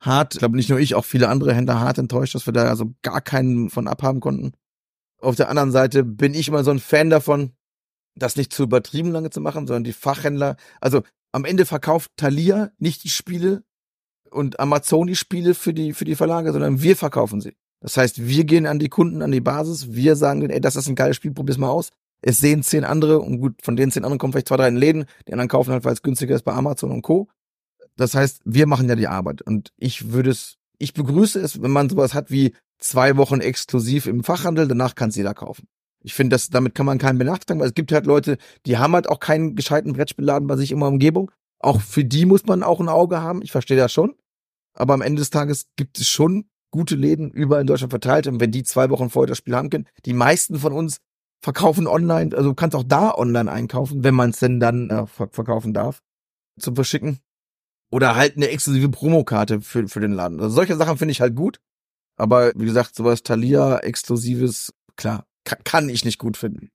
hart, 0.00 0.34
ich 0.34 0.38
glaube 0.38 0.56
nicht 0.56 0.70
nur 0.70 0.78
ich, 0.78 0.94
auch 0.94 1.04
viele 1.04 1.28
andere 1.28 1.54
Händler 1.54 1.80
hart 1.80 1.98
enttäuscht, 1.98 2.34
dass 2.34 2.46
wir 2.46 2.52
da 2.52 2.64
also 2.64 2.94
gar 3.02 3.20
keinen 3.20 3.68
von 3.70 3.86
abhaben 3.86 4.20
konnten. 4.20 4.52
Auf 5.20 5.36
der 5.36 5.50
anderen 5.50 5.70
Seite 5.70 6.02
bin 6.02 6.32
ich 6.32 6.48
immer 6.48 6.64
so 6.64 6.70
ein 6.70 6.78
Fan 6.78 7.10
davon, 7.10 7.52
das 8.22 8.36
nicht 8.36 8.52
zu 8.52 8.62
übertrieben 8.64 9.12
lange 9.12 9.30
zu 9.30 9.40
machen, 9.40 9.66
sondern 9.66 9.84
die 9.84 9.92
Fachhändler, 9.92 10.56
also 10.80 11.02
am 11.32 11.44
Ende 11.44 11.66
verkauft 11.66 12.12
Thalia 12.16 12.70
nicht 12.78 13.04
die 13.04 13.08
Spiele 13.08 13.62
und 14.30 14.60
Amazon 14.60 15.06
die 15.06 15.16
Spiele 15.16 15.54
für 15.54 15.74
die, 15.74 15.92
für 15.92 16.04
die 16.04 16.16
Verlage, 16.16 16.52
sondern 16.52 16.82
wir 16.82 16.96
verkaufen 16.96 17.40
sie. 17.40 17.56
Das 17.80 17.96
heißt, 17.96 18.26
wir 18.26 18.44
gehen 18.44 18.66
an 18.66 18.78
die 18.78 18.88
Kunden, 18.88 19.22
an 19.22 19.32
die 19.32 19.40
Basis, 19.40 19.92
wir 19.92 20.16
sagen 20.16 20.40
denen, 20.40 20.52
ey, 20.52 20.60
das 20.60 20.76
ist 20.76 20.88
ein 20.88 20.94
geiles 20.94 21.16
Spiel, 21.16 21.32
probier's 21.32 21.58
mal 21.58 21.70
aus. 21.70 21.90
Es 22.22 22.38
sehen 22.38 22.62
zehn 22.62 22.84
andere 22.84 23.20
und 23.20 23.40
gut, 23.40 23.62
von 23.62 23.76
den 23.76 23.90
zehn 23.90 24.04
anderen 24.04 24.18
kommen 24.18 24.32
vielleicht 24.32 24.48
zwei, 24.48 24.58
drei 24.58 24.68
in 24.68 24.76
Läden, 24.76 25.06
die 25.26 25.32
anderen 25.32 25.48
kaufen 25.48 25.72
halt, 25.72 25.84
weil 25.84 25.94
es 25.94 26.02
günstiger 26.02 26.34
ist 26.34 26.42
bei 26.42 26.52
Amazon 26.52 26.90
und 26.90 27.02
Co. 27.02 27.28
Das 27.96 28.14
heißt, 28.14 28.42
wir 28.44 28.66
machen 28.66 28.88
ja 28.88 28.96
die 28.96 29.08
Arbeit 29.08 29.40
und 29.42 29.72
ich 29.78 30.12
würde 30.12 30.30
es, 30.30 30.56
ich 30.78 30.92
begrüße 30.92 31.40
es, 31.40 31.62
wenn 31.62 31.70
man 31.70 31.88
sowas 31.88 32.12
hat 32.12 32.30
wie 32.30 32.54
zwei 32.78 33.16
Wochen 33.16 33.40
exklusiv 33.40 34.06
im 34.06 34.24
Fachhandel, 34.24 34.68
danach 34.68 34.94
kann 34.94 35.08
es 35.08 35.16
jeder 35.16 35.34
kaufen. 35.34 35.66
Ich 36.02 36.14
finde, 36.14 36.34
dass 36.34 36.48
damit 36.48 36.74
kann 36.74 36.86
man 36.86 36.98
keinen 36.98 37.18
benachteiligen, 37.18 37.60
weil 37.60 37.68
es 37.68 37.74
gibt 37.74 37.92
halt 37.92 38.06
Leute, 38.06 38.38
die 38.66 38.78
haben 38.78 38.94
halt 38.94 39.08
auch 39.08 39.20
keinen 39.20 39.54
gescheiten 39.54 39.92
Brettspielladen 39.92 40.48
bei 40.48 40.56
sich 40.56 40.72
in 40.72 40.78
der 40.78 40.88
Umgebung. 40.88 41.30
Auch 41.58 41.80
für 41.80 42.04
die 42.04 42.24
muss 42.24 42.46
man 42.46 42.62
auch 42.62 42.80
ein 42.80 42.88
Auge 42.88 43.20
haben. 43.20 43.42
Ich 43.42 43.52
verstehe 43.52 43.76
das 43.76 43.92
schon. 43.92 44.14
Aber 44.74 44.94
am 44.94 45.02
Ende 45.02 45.20
des 45.20 45.30
Tages 45.30 45.66
gibt 45.76 45.98
es 45.98 46.08
schon 46.08 46.46
gute 46.70 46.96
Läden 46.96 47.30
überall 47.30 47.62
in 47.62 47.66
Deutschland 47.66 47.92
verteilt. 47.92 48.26
Und 48.26 48.40
wenn 48.40 48.52
die 48.52 48.62
zwei 48.62 48.88
Wochen 48.90 49.10
vorher 49.10 49.26
das 49.26 49.38
Spiel 49.38 49.54
haben 49.54 49.70
können, 49.70 49.86
die 50.06 50.14
meisten 50.14 50.58
von 50.58 50.72
uns 50.72 50.98
verkaufen 51.42 51.86
online, 51.86 52.34
also 52.36 52.50
du 52.50 52.54
kannst 52.54 52.76
auch 52.76 52.84
da 52.84 53.14
online 53.14 53.50
einkaufen, 53.50 54.04
wenn 54.04 54.14
man 54.14 54.30
es 54.30 54.38
denn 54.38 54.60
dann 54.60 54.88
äh, 54.90 55.06
verkaufen 55.06 55.74
darf, 55.74 56.02
zum 56.58 56.74
Verschicken. 56.74 57.18
Oder 57.90 58.14
halt 58.14 58.36
eine 58.36 58.48
exklusive 58.48 58.88
Promokarte 58.88 59.60
für, 59.60 59.88
für 59.88 60.00
den 60.00 60.12
Laden. 60.12 60.40
Also 60.40 60.54
solche 60.54 60.76
Sachen 60.76 60.96
finde 60.96 61.12
ich 61.12 61.20
halt 61.20 61.34
gut. 61.34 61.60
Aber 62.16 62.52
wie 62.54 62.66
gesagt, 62.66 62.94
sowas 62.94 63.22
Thalia, 63.22 63.78
exklusives, 63.78 64.72
klar, 64.96 65.26
kann 65.44 65.88
ich 65.88 66.04
nicht 66.04 66.18
gut 66.18 66.36
finden. 66.36 66.70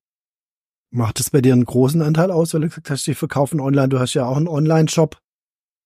Macht 0.90 1.20
es 1.20 1.30
bei 1.30 1.40
dir 1.40 1.52
einen 1.52 1.64
großen 1.64 2.02
Anteil 2.02 2.30
aus, 2.30 2.54
weil 2.54 2.62
du 2.62 2.68
gesagt 2.68 2.90
hast, 2.90 3.06
die 3.06 3.14
verkaufen 3.14 3.60
online, 3.60 3.88
du 3.88 3.98
hast 3.98 4.14
ja 4.14 4.26
auch 4.26 4.36
einen 4.36 4.48
Online-Shop. 4.48 5.18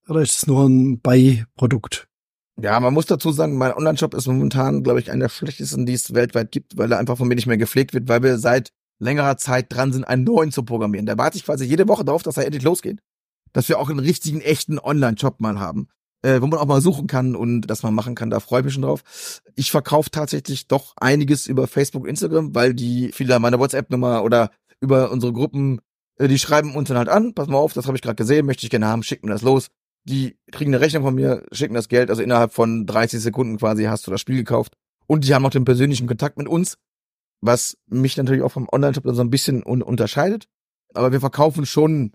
Oder 0.07 0.21
ist 0.21 0.37
es 0.37 0.47
nur 0.47 0.67
ein 0.67 0.99
Beiprodukt? 0.99 2.07
Ja, 2.61 2.79
man 2.79 2.93
muss 2.93 3.05
dazu 3.05 3.31
sagen, 3.31 3.57
mein 3.57 3.73
Online-Shop 3.73 4.13
ist 4.13 4.27
momentan, 4.27 4.83
glaube 4.83 4.99
ich, 4.99 5.11
einer 5.11 5.25
der 5.25 5.29
schlechtesten, 5.29 5.85
die 5.85 5.93
es 5.93 6.13
weltweit 6.13 6.51
gibt, 6.51 6.77
weil 6.77 6.91
er 6.91 6.99
einfach 6.99 7.17
von 7.17 7.27
mir 7.27 7.35
nicht 7.35 7.47
mehr 7.47 7.57
gepflegt 7.57 7.93
wird, 7.93 8.07
weil 8.07 8.23
wir 8.23 8.37
seit 8.37 8.69
längerer 8.99 9.37
Zeit 9.37 9.73
dran 9.73 9.91
sind, 9.93 10.03
einen 10.03 10.23
neuen 10.23 10.51
zu 10.51 10.63
programmieren. 10.63 11.05
Da 11.05 11.17
warte 11.17 11.37
ich 11.37 11.45
quasi 11.45 11.65
jede 11.65 11.87
Woche 11.87 12.05
darauf, 12.05 12.23
dass 12.23 12.37
er 12.37 12.45
endlich 12.45 12.63
losgeht. 12.63 12.99
Dass 13.53 13.67
wir 13.67 13.79
auch 13.79 13.89
einen 13.89 13.99
richtigen, 13.99 14.41
echten 14.41 14.79
Online-Shop 14.79 15.39
mal 15.39 15.59
haben 15.59 15.87
äh, 16.23 16.41
wo 16.41 16.47
man 16.47 16.59
auch 16.59 16.65
mal 16.65 16.81
suchen 16.81 17.07
kann 17.07 17.35
und 17.35 17.61
das 17.61 17.83
man 17.83 17.93
machen 17.93 18.15
kann. 18.15 18.29
Da 18.29 18.39
freue 18.39 18.59
ich 18.59 18.65
mich 18.65 18.73
schon 18.73 18.83
drauf. 18.83 19.03
Ich 19.55 19.71
verkaufe 19.71 20.11
tatsächlich 20.11 20.67
doch 20.67 20.93
einiges 20.97 21.47
über 21.47 21.67
Facebook, 21.67 22.07
Instagram, 22.07 22.53
weil 22.55 22.73
die 22.73 23.11
viele 23.11 23.39
meiner 23.39 23.59
WhatsApp-Nummer 23.59 24.23
oder 24.23 24.51
über 24.79 25.11
unsere 25.11 25.33
Gruppen, 25.33 25.81
äh, 26.17 26.27
die 26.27 26.39
schreiben 26.39 26.75
uns 26.75 26.89
dann 26.89 26.97
halt 26.97 27.09
an, 27.09 27.33
pass 27.33 27.47
mal 27.47 27.57
auf, 27.57 27.73
das 27.73 27.87
habe 27.87 27.97
ich 27.97 28.01
gerade 28.01 28.15
gesehen, 28.15 28.45
möchte 28.45 28.65
ich 28.65 28.69
gerne 28.69 28.87
haben, 28.87 29.03
schick 29.03 29.23
mir 29.23 29.31
das 29.31 29.41
los. 29.41 29.67
Die 30.03 30.37
kriegen 30.51 30.73
eine 30.73 30.81
Rechnung 30.81 31.03
von 31.03 31.13
mir, 31.13 31.45
schicken 31.51 31.75
das 31.75 31.87
Geld, 31.87 32.09
also 32.09 32.23
innerhalb 32.23 32.53
von 32.53 32.87
30 32.87 33.21
Sekunden 33.21 33.57
quasi 33.57 33.83
hast 33.83 34.07
du 34.07 34.11
das 34.11 34.21
Spiel 34.21 34.37
gekauft. 34.37 34.73
Und 35.05 35.27
die 35.27 35.35
haben 35.35 35.45
auch 35.45 35.51
den 35.51 35.65
persönlichen 35.65 36.07
Kontakt 36.07 36.37
mit 36.37 36.47
uns, 36.47 36.77
was 37.41 37.77
mich 37.87 38.17
natürlich 38.17 38.41
auch 38.43 38.51
vom 38.51 38.67
Online-Shop 38.71 39.03
so 39.07 39.21
ein 39.21 39.29
bisschen 39.29 39.63
un 39.63 39.81
unterscheidet. 39.81 40.45
Aber 40.93 41.11
wir 41.11 41.19
verkaufen 41.19 41.65
schon 41.65 42.13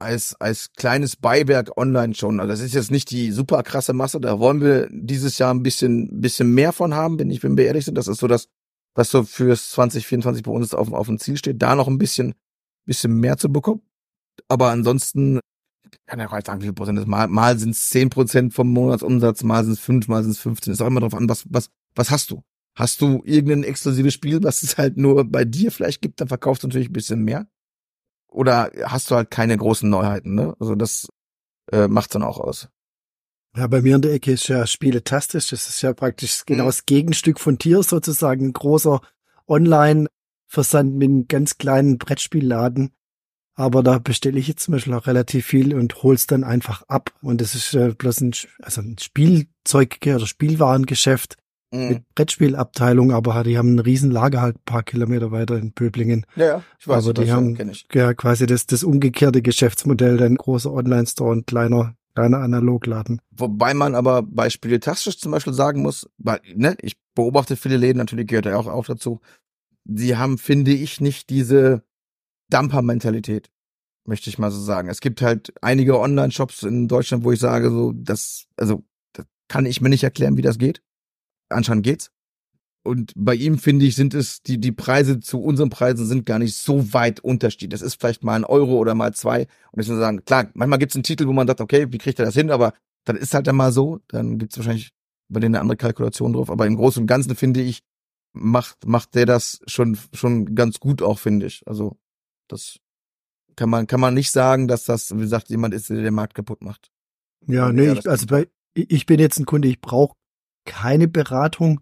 als, 0.00 0.34
als 0.40 0.72
kleines 0.72 1.16
Beiwerk 1.16 1.76
online 1.76 2.14
schon. 2.14 2.40
Also 2.40 2.52
das 2.52 2.60
ist 2.60 2.74
jetzt 2.74 2.90
nicht 2.90 3.10
die 3.10 3.30
super 3.32 3.62
krasse 3.62 3.92
Masse. 3.92 4.20
Da 4.20 4.38
wollen 4.38 4.60
wir 4.60 4.88
dieses 4.90 5.38
Jahr 5.38 5.52
ein 5.52 5.62
bisschen, 5.62 6.20
bisschen 6.20 6.52
mehr 6.52 6.72
von 6.72 6.94
haben, 6.94 7.18
wenn 7.18 7.30
ich, 7.30 7.42
wenn 7.42 7.56
wir 7.56 7.66
ehrlich 7.66 7.84
sind. 7.84 7.96
Das 7.96 8.08
ist 8.08 8.18
so 8.18 8.26
das, 8.26 8.48
was 8.94 9.10
so 9.10 9.22
fürs 9.22 9.70
2024 9.70 10.42
bei 10.42 10.50
uns 10.50 10.74
auf, 10.74 10.92
auf 10.92 11.06
dem 11.06 11.18
Ziel 11.18 11.36
steht, 11.36 11.60
da 11.62 11.74
noch 11.74 11.86
ein 11.86 11.98
bisschen, 11.98 12.34
bisschen 12.86 13.12
mehr 13.20 13.36
zu 13.36 13.52
bekommen. 13.52 13.82
Aber 14.48 14.70
ansonsten 14.70 15.40
kann 16.06 16.18
ja 16.18 16.26
auch 16.26 16.32
halt 16.32 16.46
sagen, 16.46 16.60
wie 16.60 16.66
viel 16.66 16.72
Prozent 16.72 16.98
ist. 16.98 17.06
Mal, 17.06 17.28
mal 17.28 17.58
sind 17.58 17.70
es 17.70 17.90
zehn 17.90 18.10
Prozent 18.10 18.54
vom 18.54 18.72
Monatsumsatz, 18.72 19.42
mal 19.42 19.64
sind 19.64 19.74
es 19.74 19.80
fünf, 19.80 20.08
mal 20.08 20.22
sind 20.22 20.32
es 20.32 20.40
15. 20.40 20.72
Ist 20.72 20.80
auch 20.80 20.86
immer 20.86 21.00
drauf 21.00 21.14
an, 21.14 21.28
was, 21.28 21.44
was, 21.50 21.70
was 21.94 22.10
hast 22.10 22.30
du? 22.30 22.42
Hast 22.74 23.00
du 23.00 23.22
irgendein 23.24 23.64
exklusives 23.64 24.14
Spiel, 24.14 24.42
was 24.42 24.62
es 24.62 24.78
halt 24.78 24.96
nur 24.96 25.24
bei 25.24 25.44
dir 25.44 25.70
vielleicht 25.70 26.00
gibt, 26.00 26.20
dann 26.20 26.28
verkaufst 26.28 26.62
du 26.62 26.68
natürlich 26.68 26.88
ein 26.88 26.94
bisschen 26.94 27.22
mehr 27.22 27.46
oder 28.30 28.70
hast 28.84 29.10
du 29.10 29.16
halt 29.16 29.30
keine 29.30 29.56
großen 29.56 29.88
Neuheiten, 29.88 30.34
ne? 30.34 30.54
Also 30.60 30.74
das 30.74 31.08
äh, 31.72 31.88
macht's 31.88 32.12
dann 32.12 32.22
auch 32.22 32.38
aus. 32.38 32.68
Ja, 33.56 33.66
bei 33.66 33.82
mir 33.82 33.96
in 33.96 34.02
der 34.02 34.12
Ecke 34.12 34.32
ist 34.32 34.48
ja 34.48 34.66
Spieletastisch. 34.66 35.50
Das 35.50 35.68
ist 35.68 35.82
ja 35.82 35.92
praktisch 35.92 36.44
genau 36.46 36.64
mhm. 36.64 36.68
das 36.68 36.86
Gegenstück 36.86 37.40
von 37.40 37.58
Tier 37.58 37.82
sozusagen. 37.82 38.46
Ein 38.46 38.52
großer 38.52 39.00
Online-Versand 39.48 40.94
mit 40.94 41.08
einem 41.08 41.26
ganz 41.26 41.58
kleinen 41.58 41.98
Brettspielladen. 41.98 42.92
Aber 43.54 43.82
da 43.82 43.98
bestelle 43.98 44.38
ich 44.38 44.46
jetzt 44.46 44.62
zum 44.62 44.72
Beispiel 44.72 44.94
auch 44.94 45.06
relativ 45.06 45.46
viel 45.46 45.74
und 45.74 46.02
hol's 46.02 46.26
dann 46.26 46.44
einfach 46.44 46.82
ab. 46.82 47.12
Und 47.20 47.40
das 47.40 47.54
ist 47.54 47.74
äh, 47.74 47.92
bloß 47.92 48.20
ein, 48.20 48.32
also 48.62 48.80
ein 48.80 48.96
Spielzeug- 48.98 49.98
oder 50.06 50.26
Spielwarengeschäft 50.26 51.36
mhm. 51.72 51.88
mit 51.88 52.14
Brettspielabteilung, 52.14 53.12
aber 53.12 53.42
die 53.44 53.58
haben 53.58 53.74
ein 53.74 53.78
riesen 53.78 54.10
Lager 54.10 54.40
halt 54.40 54.56
ein 54.56 54.64
paar 54.64 54.82
Kilometer 54.82 55.30
weiter 55.30 55.56
in 55.56 55.72
Böblingen. 55.72 56.26
Ja, 56.36 56.44
ja 56.44 56.62
ich 56.78 56.88
weiß. 56.88 57.04
Aber 57.04 57.14
die 57.14 57.32
haben 57.32 57.56
ja 57.92 58.14
quasi 58.14 58.46
das, 58.46 58.66
das 58.66 58.84
umgekehrte 58.84 59.42
Geschäftsmodell, 59.42 60.22
ein 60.22 60.36
großer 60.36 60.72
Online-Store 60.72 61.30
und 61.30 61.46
kleiner 61.46 61.94
kleiner 62.14 62.38
Analogladen. 62.38 63.20
Wobei 63.30 63.72
man 63.72 63.94
aber 63.94 64.22
bei 64.22 64.50
Spieletastisch 64.50 65.18
zum 65.18 65.30
Beispiel 65.32 65.52
sagen 65.52 65.80
muss, 65.80 66.10
weil, 66.18 66.40
ne, 66.54 66.76
ich 66.82 66.96
beobachte 67.14 67.56
viele 67.56 67.76
Läden, 67.76 67.98
natürlich 67.98 68.26
gehört 68.26 68.46
er 68.46 68.58
auch, 68.58 68.66
auch 68.66 68.84
dazu. 68.84 69.20
Sie 69.84 70.16
haben, 70.16 70.36
finde 70.36 70.72
ich, 70.72 71.00
nicht 71.00 71.30
diese 71.30 71.84
Dumper-Mentalität, 72.50 73.48
möchte 74.04 74.28
ich 74.28 74.38
mal 74.38 74.50
so 74.50 74.60
sagen. 74.60 74.88
Es 74.88 75.00
gibt 75.00 75.22
halt 75.22 75.54
einige 75.62 76.00
Online-Shops 76.00 76.64
in 76.64 76.88
Deutschland, 76.88 77.22
wo 77.22 77.30
ich 77.30 77.38
sage, 77.38 77.70
so, 77.70 77.92
das, 77.94 78.46
also, 78.56 78.82
das 79.12 79.26
kann 79.46 79.64
ich 79.64 79.80
mir 79.80 79.88
nicht 79.88 80.02
erklären, 80.02 80.36
wie 80.36 80.42
das 80.42 80.58
geht 80.58 80.82
anscheinend 81.50 81.84
geht's. 81.84 82.10
Und 82.82 83.12
bei 83.14 83.34
ihm 83.34 83.58
finde 83.58 83.84
ich, 83.84 83.94
sind 83.94 84.14
es, 84.14 84.42
die, 84.42 84.58
die 84.58 84.72
Preise 84.72 85.20
zu 85.20 85.42
unseren 85.42 85.68
Preisen 85.68 86.06
sind 86.06 86.24
gar 86.24 86.38
nicht 86.38 86.56
so 86.56 86.94
weit 86.94 87.20
unterschiedlich. 87.20 87.68
Das 87.68 87.82
ist 87.82 88.00
vielleicht 88.00 88.24
mal 88.24 88.36
ein 88.36 88.44
Euro 88.44 88.78
oder 88.78 88.94
mal 88.94 89.12
zwei. 89.12 89.46
Und 89.72 89.82
ich 89.82 89.88
muss 89.88 89.98
sagen, 89.98 90.24
klar, 90.24 90.48
manchmal 90.54 90.78
gibt 90.78 90.92
es 90.92 90.96
einen 90.96 91.02
Titel, 91.02 91.26
wo 91.26 91.32
man 91.32 91.46
sagt, 91.46 91.60
okay, 91.60 91.92
wie 91.92 91.98
kriegt 91.98 92.18
er 92.18 92.24
das 92.24 92.34
hin? 92.34 92.50
Aber 92.50 92.72
dann 93.04 93.16
ist 93.16 93.34
halt 93.34 93.46
dann 93.46 93.56
mal 93.56 93.72
so. 93.72 94.00
Dann 94.08 94.38
gibt 94.38 94.52
es 94.52 94.58
wahrscheinlich 94.58 94.92
bei 95.28 95.40
denen 95.40 95.54
eine 95.54 95.60
andere 95.60 95.76
Kalkulation 95.76 96.32
drauf. 96.32 96.50
Aber 96.50 96.66
im 96.66 96.76
Großen 96.76 97.02
und 97.02 97.06
Ganzen 97.06 97.36
finde 97.36 97.60
ich, 97.60 97.82
macht, 98.32 98.86
macht 98.86 99.14
der 99.14 99.26
das 99.26 99.60
schon, 99.66 99.98
schon 100.14 100.54
ganz 100.54 100.80
gut 100.80 101.02
auch, 101.02 101.18
finde 101.18 101.46
ich. 101.46 101.62
Also, 101.66 101.98
das 102.48 102.78
kann 103.56 103.68
man, 103.68 103.86
kann 103.86 104.00
man 104.00 104.14
nicht 104.14 104.30
sagen, 104.30 104.68
dass 104.68 104.84
das, 104.84 105.14
wie 105.14 105.20
gesagt, 105.20 105.50
jemand 105.50 105.74
ist, 105.74 105.90
der 105.90 106.00
den 106.00 106.14
Markt 106.14 106.34
kaputt 106.34 106.62
macht. 106.62 106.90
Ja, 107.46 107.72
nee, 107.72 107.92
ich, 107.92 108.08
also 108.08 108.26
bei, 108.26 108.48
ich 108.74 109.06
bin 109.06 109.20
jetzt 109.20 109.38
ein 109.38 109.46
Kunde, 109.46 109.68
ich 109.68 109.80
brauche 109.80 110.16
keine 110.64 111.08
Beratung, 111.08 111.80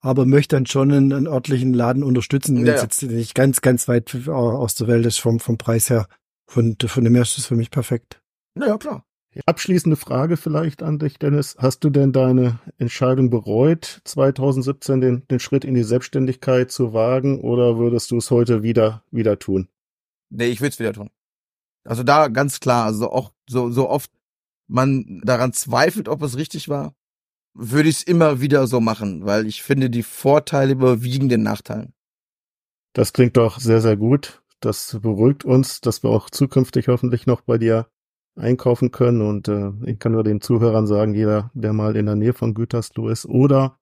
aber 0.00 0.26
möchte 0.26 0.56
dann 0.56 0.66
schon 0.66 0.92
einen, 0.92 1.12
einen 1.12 1.26
örtlichen 1.26 1.74
Laden 1.74 2.02
unterstützen, 2.02 2.56
wenn 2.58 2.66
ja, 2.66 2.74
es 2.74 2.82
jetzt 2.82 3.02
nicht 3.02 3.34
ganz, 3.34 3.60
ganz 3.60 3.88
weit 3.88 4.28
aus 4.28 4.74
der 4.74 4.86
Welt 4.86 5.06
ist 5.06 5.18
vom, 5.18 5.40
vom 5.40 5.58
Preis 5.58 5.90
her. 5.90 6.06
Von, 6.46 6.76
von 6.86 7.04
dem 7.04 7.14
her 7.14 7.22
ist 7.22 7.36
es 7.38 7.46
für 7.46 7.56
mich 7.56 7.70
perfekt. 7.70 8.22
Ja, 8.58 8.78
klar. 8.78 9.04
Abschließende 9.46 9.96
Frage 9.96 10.36
vielleicht 10.36 10.82
an 10.82 10.98
dich, 10.98 11.18
Dennis. 11.18 11.56
Hast 11.58 11.84
du 11.84 11.90
denn 11.90 12.12
deine 12.12 12.58
Entscheidung 12.78 13.30
bereut, 13.30 14.00
2017 14.04 15.00
den, 15.00 15.28
den 15.28 15.38
Schritt 15.38 15.64
in 15.64 15.74
die 15.74 15.84
Selbstständigkeit 15.84 16.72
zu 16.72 16.92
wagen 16.92 17.40
oder 17.40 17.78
würdest 17.78 18.10
du 18.10 18.16
es 18.16 18.30
heute 18.30 18.62
wieder, 18.62 19.04
wieder 19.10 19.38
tun? 19.38 19.68
Nee, 20.30 20.46
ich 20.46 20.60
würde 20.60 20.70
es 20.70 20.78
wieder 20.78 20.92
tun. 20.92 21.10
Also 21.84 22.02
da 22.02 22.28
ganz 22.28 22.60
klar, 22.60 22.86
also 22.86 23.10
auch 23.10 23.32
so, 23.48 23.70
so 23.70 23.88
oft 23.88 24.10
man 24.66 25.20
daran 25.24 25.52
zweifelt, 25.52 26.08
ob 26.08 26.22
es 26.22 26.36
richtig 26.36 26.68
war, 26.68 26.94
würde 27.60 27.88
ich 27.88 27.96
es 27.96 28.02
immer 28.04 28.40
wieder 28.40 28.68
so 28.68 28.80
machen, 28.80 29.26
weil 29.26 29.46
ich 29.46 29.64
finde, 29.64 29.90
die 29.90 30.04
Vorteile 30.04 30.72
überwiegen 30.72 31.28
den 31.28 31.42
Nachteilen. 31.42 31.92
Das 32.92 33.12
klingt 33.12 33.36
doch 33.36 33.58
sehr, 33.58 33.80
sehr 33.80 33.96
gut. 33.96 34.42
Das 34.60 34.96
beruhigt 35.02 35.44
uns, 35.44 35.80
dass 35.80 36.02
wir 36.04 36.10
auch 36.10 36.30
zukünftig 36.30 36.86
hoffentlich 36.88 37.26
noch 37.26 37.40
bei 37.40 37.58
dir 37.58 37.88
einkaufen 38.36 38.92
können. 38.92 39.22
Und 39.22 39.48
äh, 39.48 39.72
ich 39.86 39.98
kann 39.98 40.12
nur 40.12 40.22
den 40.22 40.40
Zuhörern 40.40 40.86
sagen, 40.86 41.14
jeder, 41.14 41.50
der 41.52 41.72
mal 41.72 41.96
in 41.96 42.06
der 42.06 42.14
Nähe 42.14 42.32
von 42.32 42.54
Gütersloh 42.54 43.08
ist 43.08 43.26
oder 43.26 43.76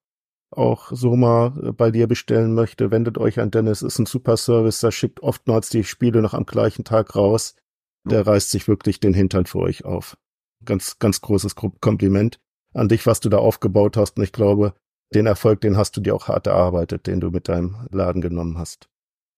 auch 0.51 0.91
so 0.93 1.15
mal 1.15 1.51
bei 1.77 1.91
dir 1.91 2.07
bestellen 2.07 2.55
möchte, 2.55 2.91
wendet 2.91 3.19
euch 3.19 3.41
an 3.41 3.51
Dennis. 3.51 3.83
Ist 3.83 3.99
ein 3.99 4.07
super 4.07 4.39
Service. 4.39 4.81
Der 4.81 4.91
schickt 4.91 5.23
oftmals 5.23 5.69
die 5.69 5.85
Spiele 5.85 6.23
noch 6.23 6.33
am 6.33 6.47
gleichen 6.47 6.85
Tag 6.85 7.15
raus. 7.15 7.57
Der 8.05 8.27
reißt 8.27 8.51
sich 8.51 8.69
wirklich 8.69 9.01
den 9.01 9.13
Hintern 9.13 9.45
für 9.45 9.59
euch 9.59 9.85
auf. 9.85 10.17
Ganz, 10.65 10.99
ganz 10.99 11.21
großes 11.21 11.55
Kompliment 11.57 12.41
an 12.77 12.89
dich, 12.89 13.07
was 13.07 13.21
du 13.21 13.29
da 13.29 13.39
aufgebaut 13.39 13.97
hast. 13.97 14.19
Und 14.19 14.25
ich 14.25 14.33
glaube, 14.33 14.75
den 15.15 15.27
Erfolg, 15.27 15.61
den 15.61 15.77
hast 15.77 15.97
du 15.97 16.01
dir 16.01 16.15
auch 16.15 16.29
hart 16.29 16.47
erarbeitet, 16.47 17.07
den 17.07 17.21
du 17.21 17.31
mit 17.31 17.49
deinem 17.49 17.87
Laden 17.91 18.21
genommen 18.21 18.59
hast. 18.59 18.89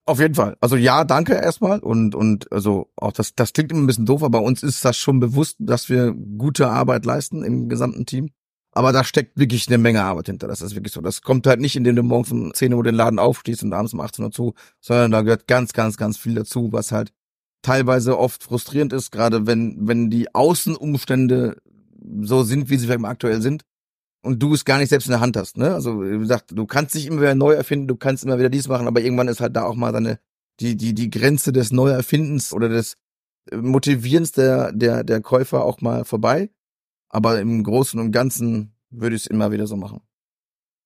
Auf 0.06 0.20
jeden 0.20 0.34
Fall. 0.34 0.56
Also 0.60 0.76
ja, 0.76 1.04
danke 1.04 1.34
erstmal 1.34 1.80
und 1.80 2.14
und 2.14 2.50
also 2.50 2.90
auch 2.96 3.12
das 3.12 3.34
das 3.34 3.52
klingt 3.52 3.70
immer 3.72 3.82
ein 3.82 3.86
bisschen 3.86 4.06
doof, 4.06 4.22
aber 4.22 4.40
uns 4.40 4.62
ist 4.62 4.82
das 4.82 4.96
schon 4.96 5.20
bewusst, 5.20 5.56
dass 5.60 5.90
wir 5.90 6.14
gute 6.14 6.68
Arbeit 6.68 7.04
leisten 7.04 7.44
im 7.44 7.68
gesamten 7.68 8.06
Team. 8.06 8.30
Aber 8.72 8.92
da 8.92 9.04
steckt 9.04 9.38
wirklich 9.38 9.68
eine 9.68 9.76
Menge 9.76 10.02
Arbeit 10.02 10.26
hinter. 10.26 10.48
Das 10.48 10.62
ist 10.62 10.74
wirklich 10.74 10.94
so. 10.94 11.02
Das 11.02 11.20
kommt 11.20 11.46
halt 11.46 11.60
nicht, 11.60 11.76
indem 11.76 11.96
du 11.96 12.02
morgens 12.02 12.32
um 12.32 12.54
10 12.54 12.72
Uhr 12.72 12.82
den 12.84 12.94
Laden 12.94 13.18
aufstehst 13.18 13.62
und 13.62 13.72
abends 13.74 13.92
um 13.92 14.00
18 14.00 14.24
Uhr 14.24 14.30
zu, 14.30 14.54
sondern 14.80 15.10
da 15.10 15.22
gehört 15.22 15.46
ganz, 15.46 15.72
ganz, 15.74 15.96
ganz 15.96 16.16
viel 16.16 16.34
dazu, 16.34 16.72
was 16.72 16.90
halt 16.90 17.12
teilweise 17.62 18.18
oft 18.18 18.44
frustrierend 18.44 18.92
ist, 18.92 19.10
gerade 19.10 19.46
wenn, 19.46 19.88
wenn 19.88 20.10
die 20.10 20.34
Außenumstände 20.34 21.56
so 22.20 22.42
sind, 22.42 22.70
wie 22.70 22.76
sie 22.76 22.90
aktuell 23.04 23.40
sind 23.40 23.64
und 24.22 24.42
du 24.42 24.54
es 24.54 24.64
gar 24.64 24.78
nicht 24.78 24.88
selbst 24.88 25.06
in 25.06 25.12
der 25.12 25.20
Hand 25.20 25.36
hast. 25.36 25.56
Ne? 25.56 25.72
Also 25.74 26.02
wie 26.02 26.18
gesagt, 26.18 26.50
du 26.52 26.66
kannst 26.66 26.94
dich 26.94 27.06
immer 27.06 27.20
wieder 27.20 27.34
neu 27.34 27.52
erfinden, 27.52 27.88
du 27.88 27.96
kannst 27.96 28.24
immer 28.24 28.38
wieder 28.38 28.50
dies 28.50 28.68
machen, 28.68 28.86
aber 28.86 29.00
irgendwann 29.00 29.28
ist 29.28 29.40
halt 29.40 29.56
da 29.56 29.64
auch 29.64 29.74
mal 29.74 29.92
deine 29.92 30.18
die 30.60 30.76
die 30.76 30.94
die 30.94 31.10
Grenze 31.10 31.52
des 31.52 31.70
Neuerfindens 31.72 32.52
oder 32.52 32.68
des 32.68 32.96
Motivierens 33.52 34.32
der 34.32 34.72
der 34.72 35.04
der 35.04 35.20
Käufer 35.20 35.64
auch 35.64 35.80
mal 35.80 36.04
vorbei. 36.04 36.50
Aber 37.08 37.40
im 37.40 37.62
Großen 37.64 37.98
und 37.98 38.12
Ganzen 38.12 38.74
würde 38.90 39.16
ich 39.16 39.22
es 39.22 39.26
immer 39.28 39.50
wieder 39.52 39.66
so 39.66 39.76
machen. 39.76 40.00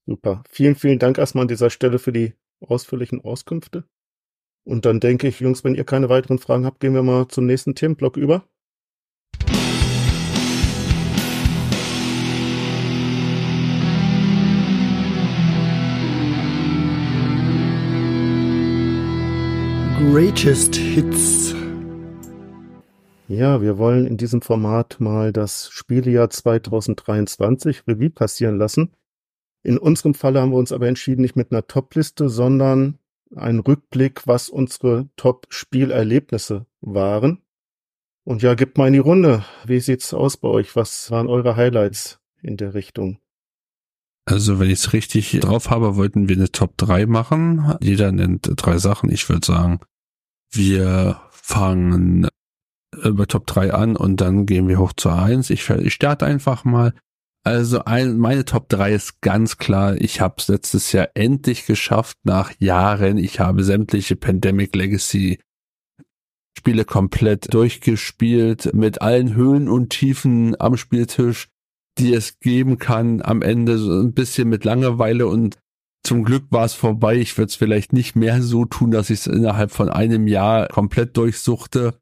Super. 0.07 0.43
Vielen, 0.49 0.77
vielen 0.77 0.99
Dank 0.99 1.19
erstmal 1.19 1.43
an 1.43 1.49
dieser 1.49 1.71
Stelle 1.71 1.99
für 1.99 2.13
die 2.13 2.35
ausführlichen 2.61 3.21
Auskünfte. 3.21 3.85
Und 4.65 4.85
dann 4.85 5.01
denke 5.01 5.27
ich, 5.27 5.41
Jungs, 5.41 5.65
wenn 5.65 5.75
ihr 5.75 5.85
keine 5.85 6.09
weiteren 6.09 6.39
Fragen 6.39 6.65
habt, 6.65 6.81
gehen 6.81 6.95
wir 6.95 7.03
mal 7.03 7.27
zum 7.29 7.47
nächsten 7.47 7.75
Themenblock 7.75 8.17
über. 8.17 8.49
Greatest 20.13 20.77
Hits. 20.77 21.55
Ja, 23.29 23.63
wir 23.63 23.79
wollen 23.79 24.07
in 24.07 24.19
diesem 24.19 24.43
Format 24.43 25.01
mal 25.01 25.33
das 25.33 25.71
Spielejahr 25.71 26.29
2023 26.29 27.85
Revue 27.89 28.11
passieren 28.11 28.59
lassen. 28.59 28.91
In 29.63 29.79
unserem 29.79 30.13
Falle 30.13 30.43
haben 30.43 30.51
wir 30.51 30.59
uns 30.59 30.71
aber 30.71 30.87
entschieden, 30.87 31.23
nicht 31.23 31.35
mit 31.35 31.51
einer 31.51 31.67
Top-Liste, 31.67 32.29
sondern 32.29 32.99
einen 33.35 33.61
Rückblick, 33.61 34.27
was 34.27 34.51
unsere 34.51 35.09
Top-Spielerlebnisse 35.17 36.67
waren. 36.83 37.41
Und 38.25 38.43
ja, 38.43 38.53
gebt 38.53 38.77
mal 38.77 38.89
in 38.89 38.93
die 38.93 38.99
Runde. 38.99 39.47
Wie 39.65 39.81
sieht's 39.81 40.13
aus 40.13 40.37
bei 40.37 40.49
euch? 40.49 40.77
Was 40.77 41.11
waren 41.11 41.27
eure 41.27 41.57
Highlights 41.57 42.21
in 42.43 42.59
der 42.59 42.75
Richtung? 42.75 43.19
Also, 44.27 44.61
wenn 44.61 44.69
ich 44.69 44.81
es 44.81 44.93
richtig 44.93 45.41
drauf 45.41 45.71
habe, 45.71 45.97
wollten 45.97 46.29
wir 46.29 46.37
eine 46.37 46.53
Top 46.53 46.77
3 46.77 47.07
machen. 47.07 47.77
Jeder 47.81 48.13
nennt 48.13 48.53
drei 48.57 48.77
Sachen. 48.77 49.11
Ich 49.11 49.27
würde 49.31 49.47
sagen, 49.47 49.81
wir 50.53 51.21
fangen 51.31 52.29
über 53.03 53.27
Top 53.27 53.47
3 53.47 53.73
an 53.73 53.97
und 53.97 54.21
dann 54.21 54.47
gehen 54.47 54.69
wir 54.69 54.79
hoch 54.79 54.93
zur 54.95 55.19
1. 55.19 55.51
Ich, 55.51 55.69
ich 55.69 55.95
starte 55.95 56.27
einfach 56.27 56.65
mal. 56.65 56.95
Also 57.45 57.85
ein, 57.85 58.19
meine 58.19 58.45
Top 58.45 58.69
3 58.69 58.93
ist 58.93 59.21
ganz 59.21 59.59
klar, 59.59 59.97
ich 60.01 60.21
habe 60.21 60.37
es 60.39 60.49
letztes 60.49 60.93
Jahr 60.93 61.09
endlich 61.15 61.67
geschafft, 61.67 62.19
nach 62.23 62.53
Jahren. 62.61 63.19
Ich 63.19 63.41
habe 63.41 63.65
sämtliche 63.65 64.15
Pandemic 64.15 64.77
Legacy 64.77 65.41
Spiele 66.57 66.85
komplett 66.85 67.53
durchgespielt, 67.53 68.73
mit 68.75 69.03
allen 69.03 69.35
Höhen 69.35 69.69
und 69.69 69.91
Tiefen 69.91 70.55
am 70.61 70.77
Spieltisch, 70.77 71.49
die 71.99 72.13
es 72.13 72.39
geben 72.39 72.79
kann. 72.79 73.23
Am 73.23 73.43
Ende 73.43 73.79
so 73.79 74.01
ein 74.01 74.13
bisschen 74.13 74.49
mit 74.49 74.65
Langeweile 74.65 75.27
und 75.27 75.59
zum 76.03 76.25
Glück 76.25 76.47
war 76.51 76.65
es 76.65 76.75
vorbei. 76.75 77.17
Ich 77.17 77.37
würde 77.39 77.49
es 77.49 77.57
vielleicht 77.57 77.93
nicht 77.93 78.17
mehr 78.17 78.43
so 78.43 78.65
tun, 78.65 78.91
dass 78.91 79.11
ich 79.11 79.21
es 79.21 79.27
innerhalb 79.27 79.71
von 79.71 79.89
einem 79.89 80.27
Jahr 80.27 80.69
komplett 80.69 81.17
durchsuchte. 81.17 81.99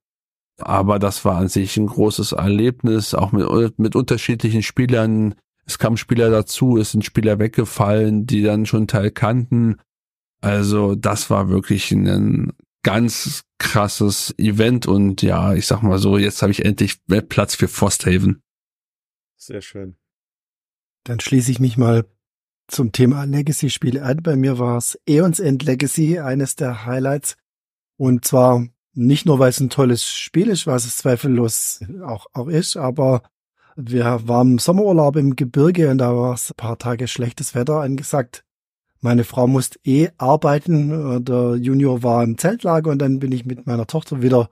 Aber 0.59 0.99
das 0.99 1.25
war 1.25 1.37
an 1.37 1.49
sich 1.49 1.77
ein 1.77 1.87
großes 1.87 2.33
Erlebnis, 2.33 3.15
auch 3.15 3.33
mit, 3.33 3.79
mit 3.79 3.97
unterschiedlichen 3.97 4.63
Spielern. 4.63 5.35
Es 5.67 5.79
kamen 5.79 5.97
Spieler 5.97 6.31
dazu, 6.31 6.79
es 6.79 6.93
sind 6.93 7.05
Spieler 7.05 7.39
weggefallen, 7.39 8.27
die 8.27 8.43
dann 8.43 8.67
schon 8.67 8.87
Teil 8.87 9.11
kannten. 9.11 9.77
Also 10.41 10.95
das 10.95 11.31
war 11.31 11.49
wirklich 11.49 11.93
ein 11.93 12.53
ganz 12.83 13.43
krasses 13.59 14.35
Event 14.39 14.87
und 14.87 15.21
ja, 15.21 15.55
ich 15.55 15.67
sag 15.67 15.83
mal 15.83 15.99
so, 15.99 16.17
jetzt 16.17 16.41
habe 16.41 16.53
ich 16.53 16.65
endlich 16.65 16.99
Platz 17.29 17.55
für 17.55 17.69
Frosthaven. 17.69 18.43
Sehr 19.37 19.61
schön. 19.61 19.97
Dann 21.05 21.21
schließe 21.21 21.51
ich 21.51 21.61
mich 21.61 21.77
mal 21.77 22.07
zum 22.71 22.93
Thema 22.93 23.25
Legacy-Spiele 23.25 24.03
an. 24.03 24.23
Bei 24.23 24.37
mir 24.37 24.59
war 24.59 24.79
es 24.79 24.99
Aeons 25.09 25.41
End 25.41 25.63
Legacy, 25.63 26.19
eines 26.19 26.57
der 26.57 26.87
Highlights. 26.87 27.37
Und 27.97 28.25
zwar 28.25 28.67
nicht 28.95 29.27
nur, 29.27 29.39
weil 29.39 29.51
es 29.51 29.61
ein 29.61 29.71
tolles 29.71 30.05
Spiel 30.05 30.49
ist, 30.49 30.67
was 30.67 30.85
es 30.85 30.97
zweifellos 30.97 31.81
auch, 32.05 32.27
auch 32.33 32.49
ist, 32.49 32.77
aber 32.77 33.23
wir 33.77 34.27
waren 34.27 34.53
im 34.53 34.59
Sommerurlaub 34.59 35.17
im 35.17 35.37
Gebirge 35.37 35.91
und 35.91 35.99
da 35.99 36.15
war 36.17 36.35
es 36.35 36.51
ein 36.51 36.57
paar 36.57 36.79
Tage 36.79 37.09
schlechtes 37.09 37.55
Wetter 37.55 37.81
angesagt. 37.81 38.45
Meine 39.01 39.25
Frau 39.25 39.47
musste 39.47 39.79
eh 39.85 40.11
arbeiten, 40.19 41.25
der 41.25 41.57
Junior 41.57 42.03
war 42.03 42.23
im 42.23 42.37
Zeltlager 42.37 42.91
und 42.91 42.99
dann 42.99 43.19
bin 43.19 43.33
ich 43.33 43.47
mit 43.47 43.67
meiner 43.67 43.87
Tochter 43.87 44.21
wieder 44.23 44.51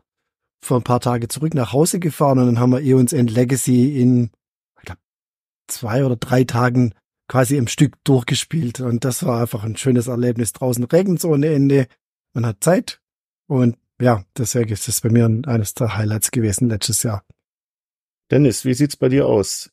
für 0.61 0.77
ein 0.77 0.83
paar 0.83 1.01
Tage 1.01 1.29
zurück 1.29 1.55
nach 1.55 1.73
Hause 1.73 1.99
gefahren 1.99 2.39
und 2.39 2.47
dann 2.47 2.59
haben 2.59 2.73
wir 2.73 2.97
uns 2.97 3.13
End 3.13 3.31
Legacy 3.31 4.01
in 4.01 4.31
ich 4.79 4.87
glaub, 4.87 4.99
zwei 5.67 6.05
oder 6.05 6.17
drei 6.17 6.45
Tagen 6.45 6.95
quasi 7.29 7.57
im 7.57 7.69
Stück 7.69 8.03
durchgespielt 8.05 8.81
und 8.81 9.05
das 9.05 9.25
war 9.25 9.43
einfach 9.43 9.65
ein 9.65 9.77
schönes 9.77 10.07
Erlebnis. 10.07 10.53
Draußen 10.53 10.85
regnet 10.85 11.21
so 11.21 11.31
ohne 11.31 11.49
Ende, 11.49 11.87
man 12.33 12.47
hat 12.47 12.65
Zeit 12.65 13.01
und 13.47 13.77
ja, 14.01 14.25
deswegen 14.37 14.73
ist 14.73 14.89
das 14.89 15.01
bei 15.01 15.11
mir 15.11 15.27
eines 15.47 15.75
der 15.75 15.97
Highlights 15.97 16.31
gewesen 16.31 16.69
letztes 16.69 17.03
Jahr. 17.03 17.25
Dennis, 18.31 18.65
wie 18.65 18.75
sieht's 18.75 18.97
bei 18.97 19.09
dir 19.09 19.27
aus? 19.27 19.71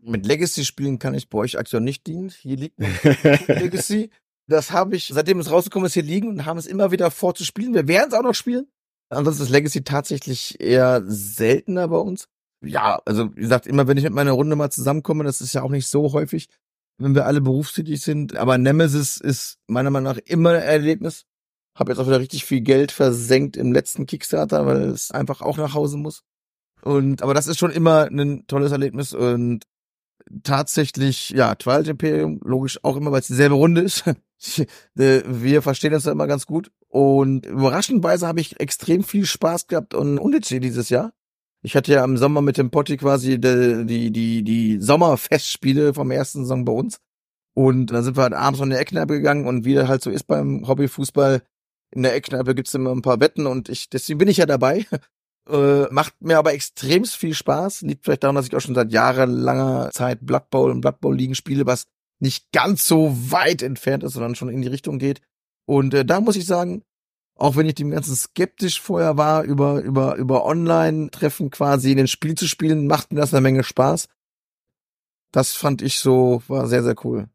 Mit 0.00 0.26
Legacy-Spielen 0.26 0.98
kann 0.98 1.14
ich 1.14 1.28
bei 1.28 1.38
euch 1.38 1.58
aktuell 1.58 1.82
nicht 1.82 2.06
dienen. 2.06 2.30
Hier 2.30 2.56
liegt 2.56 2.78
Legacy. 3.48 4.10
Das 4.48 4.72
habe 4.72 4.96
ich, 4.96 5.10
seitdem 5.14 5.38
es 5.38 5.50
rausgekommen 5.50 5.86
ist, 5.86 5.94
hier 5.94 6.02
liegen 6.02 6.28
und 6.28 6.44
haben 6.44 6.58
es 6.58 6.66
immer 6.66 6.90
wieder 6.90 7.10
vor 7.12 7.34
zu 7.34 7.44
spielen. 7.44 7.74
Wir 7.74 7.86
werden 7.86 8.08
es 8.08 8.14
auch 8.14 8.22
noch 8.22 8.34
spielen. 8.34 8.66
Ansonsten 9.10 9.44
ist 9.44 9.50
Legacy 9.50 9.84
tatsächlich 9.84 10.60
eher 10.60 11.02
seltener 11.06 11.86
bei 11.86 11.98
uns. 11.98 12.28
Ja, 12.64 13.00
also 13.04 13.34
wie 13.36 13.42
gesagt, 13.42 13.66
immer 13.66 13.86
wenn 13.86 13.96
ich 13.96 14.04
mit 14.04 14.12
meiner 14.12 14.32
Runde 14.32 14.56
mal 14.56 14.70
zusammenkomme, 14.70 15.22
das 15.22 15.40
ist 15.40 15.52
ja 15.52 15.62
auch 15.62 15.70
nicht 15.70 15.86
so 15.86 16.12
häufig, 16.12 16.48
wenn 17.02 17.14
wir 17.14 17.26
alle 17.26 17.40
berufstätig 17.40 18.00
sind. 18.00 18.36
Aber 18.36 18.58
Nemesis 18.58 19.16
ist 19.16 19.58
meiner 19.66 19.90
Meinung 19.90 20.14
nach 20.14 20.20
immer 20.24 20.50
ein 20.50 20.62
Erlebnis. 20.62 21.24
Habe 21.74 21.92
jetzt 21.92 21.98
auch 21.98 22.06
wieder 22.06 22.20
richtig 22.20 22.44
viel 22.44 22.60
Geld 22.60 22.92
versenkt 22.92 23.56
im 23.56 23.72
letzten 23.72 24.06
Kickstarter, 24.06 24.66
weil 24.66 24.82
es 24.90 25.10
einfach 25.10 25.40
auch 25.40 25.56
nach 25.56 25.74
Hause 25.74 25.96
muss. 25.96 26.22
Und 26.82 27.22
aber 27.22 27.34
das 27.34 27.46
ist 27.46 27.58
schon 27.58 27.70
immer 27.70 28.08
ein 28.10 28.46
tolles 28.46 28.72
Erlebnis 28.72 29.14
und 29.14 29.64
tatsächlich 30.42 31.30
ja 31.30 31.54
Twilight 31.54 31.88
Imperium 31.88 32.40
logisch 32.44 32.78
auch 32.82 32.96
immer, 32.96 33.12
weil 33.12 33.20
es 33.20 33.26
dieselbe 33.28 33.54
Runde 33.54 33.82
ist. 33.82 34.04
Äh, 34.98 35.22
wir 35.24 35.62
verstehen 35.62 35.92
das 35.92 36.04
ja 36.04 36.10
immer 36.10 36.26
ganz 36.26 36.46
gut 36.46 36.72
und 36.88 37.46
überraschendweise 37.46 38.26
habe 38.26 38.40
ich 38.40 38.58
extrem 38.58 39.04
viel 39.04 39.24
Spaß 39.24 39.68
gehabt 39.68 39.94
und 39.94 40.18
Undici 40.18 40.58
dieses 40.58 40.88
Jahr. 40.88 41.12
Ich 41.64 41.76
hatte 41.76 41.92
ja 41.92 42.04
im 42.04 42.16
Sommer 42.16 42.42
mit 42.42 42.58
dem 42.58 42.70
Potti 42.70 42.96
quasi 42.96 43.40
die, 43.40 43.86
die, 43.86 44.10
die, 44.10 44.42
die 44.42 44.80
Sommerfestspiele 44.80 45.94
vom 45.94 46.10
ersten 46.10 46.40
Saison 46.42 46.64
bei 46.64 46.72
uns. 46.72 46.98
Und 47.54 47.86
dann 47.86 48.02
sind 48.02 48.16
wir 48.16 48.22
halt 48.22 48.32
abends 48.32 48.58
von 48.58 48.70
der 48.70 48.80
Eckkneipe 48.80 49.14
gegangen 49.14 49.46
und 49.46 49.64
wie 49.64 49.74
das 49.74 49.88
halt 49.88 50.02
so 50.02 50.10
ist 50.10 50.24
beim 50.24 50.66
Hobbyfußball, 50.66 51.42
in 51.94 52.02
der 52.02 52.14
Eckkneipe 52.14 52.54
gibt's 52.54 52.74
immer 52.74 52.90
ein 52.90 53.02
paar 53.02 53.20
Wetten 53.20 53.46
und 53.46 53.68
ich, 53.68 53.90
deswegen 53.90 54.18
bin 54.18 54.28
ich 54.28 54.38
ja 54.38 54.46
dabei. 54.46 54.86
Äh, 55.50 55.88
macht 55.90 56.14
mir 56.20 56.38
aber 56.38 56.54
extremst 56.54 57.16
viel 57.16 57.34
Spaß. 57.34 57.82
Liegt 57.82 58.04
vielleicht 58.04 58.22
daran, 58.22 58.36
dass 58.36 58.46
ich 58.46 58.54
auch 58.54 58.60
schon 58.60 58.76
seit 58.76 58.92
jahrelanger 58.92 59.90
Zeit 59.90 60.24
Blood 60.24 60.50
Bowl 60.50 60.70
und 60.70 60.82
Blood 60.82 61.00
Bowl 61.00 61.16
Ligen 61.16 61.34
spiele, 61.34 61.66
was 61.66 61.88
nicht 62.20 62.52
ganz 62.52 62.86
so 62.86 63.12
weit 63.32 63.60
entfernt 63.60 64.04
ist, 64.04 64.12
sondern 64.12 64.36
schon 64.36 64.50
in 64.50 64.62
die 64.62 64.68
Richtung 64.68 65.00
geht. 65.00 65.20
Und 65.66 65.94
äh, 65.94 66.04
da 66.04 66.20
muss 66.20 66.36
ich 66.36 66.46
sagen, 66.46 66.84
auch 67.36 67.56
wenn 67.56 67.66
ich 67.66 67.74
dem 67.74 67.90
Ganzen 67.90 68.14
skeptisch 68.14 68.80
vorher 68.80 69.16
war, 69.16 69.42
über, 69.44 69.82
über, 69.82 70.16
über 70.16 70.44
Online-Treffen 70.44 71.50
quasi 71.50 71.90
in 71.90 71.96
den 71.96 72.08
Spiel 72.08 72.34
zu 72.34 72.46
spielen, 72.46 72.86
macht 72.86 73.12
mir 73.12 73.20
das 73.20 73.32
eine 73.32 73.40
Menge 73.40 73.64
Spaß. 73.64 74.08
Das 75.32 75.52
fand 75.52 75.82
ich 75.82 75.98
so, 75.98 76.42
war 76.48 76.66
sehr, 76.66 76.82
sehr 76.82 76.94
cool. 77.04 77.28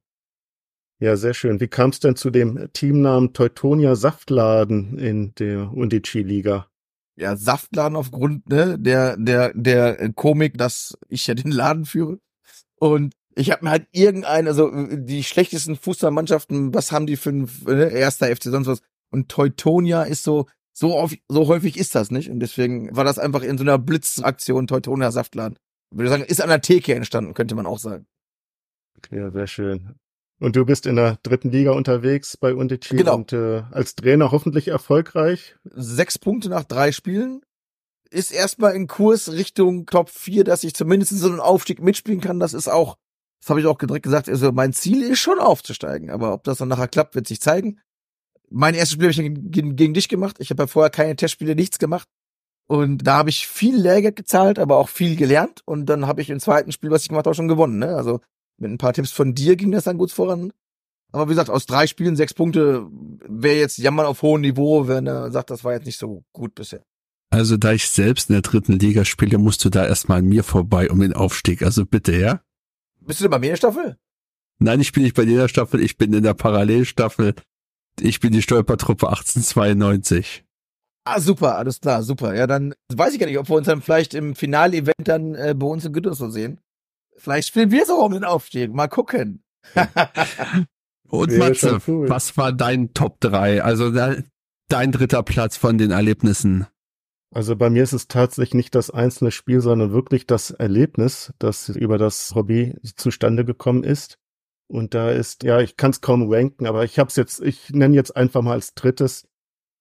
Ja, 0.99 1.15
sehr 1.15 1.33
schön. 1.33 1.59
Wie 1.59 1.67
kam 1.67 1.91
es 1.91 1.99
denn 1.99 2.15
zu 2.15 2.31
dem 2.31 2.69
Teamnamen 2.73 3.33
Teutonia 3.33 3.95
Saftladen 3.95 4.97
in 4.97 5.33
der 5.35 5.71
Undici-Liga? 5.71 6.67
Ja, 7.15 7.35
Saftladen 7.35 7.95
aufgrund 7.95 8.49
ne, 8.49 8.77
der, 8.79 9.17
der, 9.17 9.53
der 9.53 10.13
Komik, 10.13 10.57
dass 10.57 10.97
ich 11.07 11.25
ja 11.27 11.33
den 11.33 11.51
Laden 11.51 11.85
führe. 11.85 12.19
Und 12.79 13.13
ich 13.35 13.51
habe 13.51 13.65
mir 13.65 13.71
halt 13.71 13.87
irgendein, 13.91 14.47
also 14.47 14.71
die 14.95 15.23
schlechtesten 15.23 15.75
Fußballmannschaften, 15.75 16.73
was 16.73 16.91
haben 16.91 17.05
die 17.05 17.17
für 17.17 17.29
ein 17.29 17.49
ne, 17.65 17.89
erster 17.89 18.35
FC 18.35 18.43
sonst 18.43 18.67
was? 18.67 18.81
Und 19.11 19.29
Teutonia 19.29 20.03
ist 20.03 20.23
so, 20.23 20.47
so, 20.73 20.95
oft, 20.95 21.17
so 21.27 21.47
häufig 21.47 21.77
ist 21.77 21.95
das 21.95 22.11
nicht. 22.11 22.29
Und 22.29 22.39
deswegen 22.39 22.95
war 22.95 23.03
das 23.03 23.19
einfach 23.19 23.41
in 23.41 23.57
so 23.57 23.63
einer 23.63 23.77
Blitzaktion 23.77 24.67
Teutonia 24.67 25.11
Saftladen. 25.11 25.57
würde 25.91 26.09
sagen, 26.09 26.23
ist 26.23 26.41
an 26.41 26.49
der 26.49 26.61
Theke 26.61 26.93
entstanden, 26.95 27.33
könnte 27.33 27.55
man 27.55 27.65
auch 27.65 27.79
sagen. 27.79 28.05
Ja, 29.11 29.31
sehr 29.31 29.47
schön. 29.47 29.95
Und 30.39 30.55
du 30.55 30.65
bist 30.65 30.85
in 30.85 30.95
der 30.97 31.17
dritten 31.23 31.49
Liga 31.49 31.71
unterwegs 31.71 32.37
bei 32.37 32.53
Undici 32.53 32.95
Genau. 32.95 33.15
und 33.15 33.33
äh, 33.33 33.63
als 33.71 33.95
Trainer 33.95 34.31
hoffentlich 34.31 34.67
erfolgreich. 34.67 35.55
Sechs 35.63 36.19
Punkte 36.19 36.49
nach 36.49 36.63
drei 36.63 36.91
Spielen. 36.91 37.41
Ist 38.09 38.31
erstmal 38.31 38.73
in 38.75 38.87
Kurs 38.87 39.31
Richtung 39.33 39.85
Top 39.85 40.09
4, 40.09 40.43
dass 40.43 40.63
ich 40.63 40.73
zumindest 40.75 41.11
so 41.17 41.27
einen 41.27 41.39
Aufstieg 41.41 41.81
mitspielen 41.81 42.21
kann. 42.21 42.39
Das 42.39 42.53
ist 42.53 42.67
auch, 42.69 42.97
das 43.41 43.49
habe 43.49 43.59
ich 43.59 43.65
auch 43.65 43.77
direkt 43.77 44.03
gesagt, 44.03 44.29
also 44.29 44.51
mein 44.51 44.73
Ziel 44.73 45.01
ist 45.03 45.19
schon 45.19 45.39
aufzusteigen. 45.39 46.09
Aber 46.11 46.33
ob 46.33 46.43
das 46.43 46.59
dann 46.59 46.69
nachher 46.69 46.87
klappt, 46.87 47.15
wird 47.15 47.27
sich 47.27 47.41
zeigen. 47.41 47.79
Mein 48.49 48.75
erstes 48.75 48.93
Spiel 48.93 49.11
habe 49.11 49.11
ich 49.11 49.51
gegen, 49.51 49.75
gegen, 49.75 49.93
dich 49.93 50.07
gemacht. 50.09 50.37
Ich 50.39 50.49
habe 50.49 50.63
ja 50.63 50.67
vorher 50.67 50.89
keine 50.89 51.15
Testspiele, 51.15 51.55
nichts 51.55 51.79
gemacht. 51.79 52.07
Und 52.67 53.07
da 53.07 53.17
habe 53.17 53.29
ich 53.29 53.47
viel 53.47 53.75
Lehrgeld 53.75 54.15
gezahlt, 54.15 54.59
aber 54.59 54.77
auch 54.77 54.89
viel 54.89 55.15
gelernt. 55.15 55.61
Und 55.65 55.85
dann 55.85 56.07
habe 56.07 56.21
ich 56.21 56.29
im 56.29 56.39
zweiten 56.39 56.71
Spiel, 56.71 56.91
was 56.91 57.03
ich 57.03 57.09
gemacht 57.09 57.25
habe, 57.25 57.35
schon 57.35 57.47
gewonnen. 57.47 57.79
Ne? 57.79 57.95
Also 57.95 58.19
mit 58.57 58.71
ein 58.71 58.77
paar 58.77 58.93
Tipps 58.93 59.11
von 59.11 59.33
dir 59.33 59.55
ging 59.55 59.71
das 59.71 59.85
dann 59.85 59.97
gut 59.97 60.11
voran. 60.11 60.51
Aber 61.11 61.25
wie 61.25 61.31
gesagt, 61.31 61.49
aus 61.49 61.65
drei 61.65 61.87
Spielen 61.87 62.15
sechs 62.15 62.33
Punkte 62.33 62.87
wäre 63.27 63.57
jetzt 63.57 63.77
Jammern 63.77 64.05
auf 64.05 64.21
hohem 64.21 64.41
Niveau, 64.41 64.87
wenn 64.87 65.07
er 65.07 65.31
sagt, 65.31 65.49
das 65.49 65.63
war 65.63 65.73
jetzt 65.73 65.85
nicht 65.85 65.99
so 65.99 66.23
gut 66.33 66.55
bisher. 66.55 66.83
Also 67.29 67.57
da 67.57 67.73
ich 67.73 67.89
selbst 67.89 68.29
in 68.29 68.33
der 68.33 68.41
dritten 68.41 68.73
Liga 68.73 69.05
spiele, 69.05 69.37
musst 69.37 69.63
du 69.63 69.69
da 69.69 69.85
erstmal 69.85 70.19
an 70.19 70.25
mir 70.25 70.43
vorbei 70.43 70.89
um 70.89 70.99
den 70.99 71.13
Aufstieg. 71.13 71.61
Also 71.61 71.85
bitte, 71.85 72.15
ja? 72.15 72.41
Bist 73.01 73.19
du 73.19 73.23
denn 73.23 73.31
bei 73.31 73.39
mir 73.39 73.47
in 73.47 73.51
der 73.51 73.57
Staffel? 73.57 73.97
Nein, 74.59 74.81
ich 74.81 74.91
bin 74.91 75.03
nicht 75.03 75.15
bei 75.15 75.25
der 75.25 75.47
Staffel, 75.47 75.81
ich 75.81 75.97
bin 75.97 76.13
in 76.13 76.23
der 76.23 76.33
Parallelstaffel. 76.33 77.35
Ich 78.01 78.19
bin 78.19 78.31
die 78.31 78.41
Stolpertruppe 78.41 79.07
1892. 79.09 80.43
Ah, 81.05 81.19
super, 81.21 81.57
alles 81.57 81.79
klar, 81.79 82.03
super. 82.03 82.35
Ja, 82.35 82.47
dann 82.47 82.73
weiß 82.93 83.13
ich 83.13 83.19
gar 83.19 83.27
nicht, 83.27 83.37
ob 83.39 83.49
wir 83.49 83.55
uns 83.55 83.67
dann 83.67 83.81
vielleicht 83.81 84.13
im 84.13 84.35
Finalevent 84.35 84.95
dann 85.05 85.35
äh, 85.35 85.55
bei 85.57 85.65
uns 85.65 85.85
in 85.85 85.93
Gütersloh 85.93 86.29
sehen. 86.29 86.59
Vielleicht 87.15 87.47
spielen 87.47 87.71
wir 87.71 87.85
so 87.85 87.95
um 88.03 88.11
den 88.11 88.23
Aufstieg. 88.25 88.73
Mal 88.73 88.87
gucken. 88.87 89.41
Und 91.09 91.31
Wäre 91.31 91.49
Matze, 91.49 91.79
cool. 91.87 92.09
was 92.09 92.35
war 92.37 92.51
dein 92.51 92.93
Top 92.93 93.19
3? 93.21 93.63
Also 93.63 93.91
de- 93.91 94.23
dein 94.67 94.91
dritter 94.91 95.23
Platz 95.23 95.55
von 95.55 95.77
den 95.77 95.91
Erlebnissen. 95.91 96.67
Also 97.33 97.55
bei 97.55 97.69
mir 97.69 97.83
ist 97.83 97.93
es 97.93 98.07
tatsächlich 98.07 98.53
nicht 98.53 98.75
das 98.75 98.89
einzelne 98.89 99.31
Spiel, 99.31 99.61
sondern 99.61 99.91
wirklich 99.91 100.27
das 100.27 100.51
Erlebnis, 100.51 101.33
das 101.39 101.69
über 101.69 101.97
das 101.97 102.35
Hobby 102.35 102.75
zustande 102.95 103.45
gekommen 103.45 103.83
ist. 103.83 104.17
Und 104.67 104.93
da 104.93 105.11
ist, 105.11 105.43
ja, 105.43 105.61
ich 105.61 105.77
kann 105.77 105.91
es 105.91 106.01
kaum 106.01 106.31
ranken, 106.31 106.65
aber 106.65 106.83
ich 106.83 106.99
habe 106.99 107.07
es 107.09 107.15
jetzt, 107.15 107.41
ich 107.41 107.69
nenne 107.69 107.95
jetzt 107.95 108.15
einfach 108.15 108.41
mal 108.41 108.53
als 108.53 108.73
drittes 108.73 109.27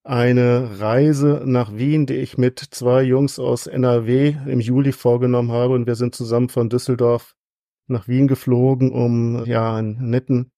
eine 0.06 0.80
Reise 0.80 1.42
nach 1.44 1.74
Wien, 1.74 2.06
die 2.06 2.14
ich 2.14 2.38
mit 2.38 2.60
zwei 2.60 3.02
Jungs 3.02 3.40
aus 3.40 3.66
NRW 3.66 4.36
im 4.46 4.60
Juli 4.60 4.92
vorgenommen 4.92 5.50
habe. 5.50 5.74
Und 5.74 5.86
wir 5.86 5.96
sind 5.96 6.14
zusammen 6.14 6.48
von 6.48 6.68
Düsseldorf 6.68 7.34
nach 7.88 8.06
Wien 8.06 8.28
geflogen, 8.28 8.92
um 8.92 9.44
ja 9.46 9.74
einen 9.74 10.10
netten 10.10 10.52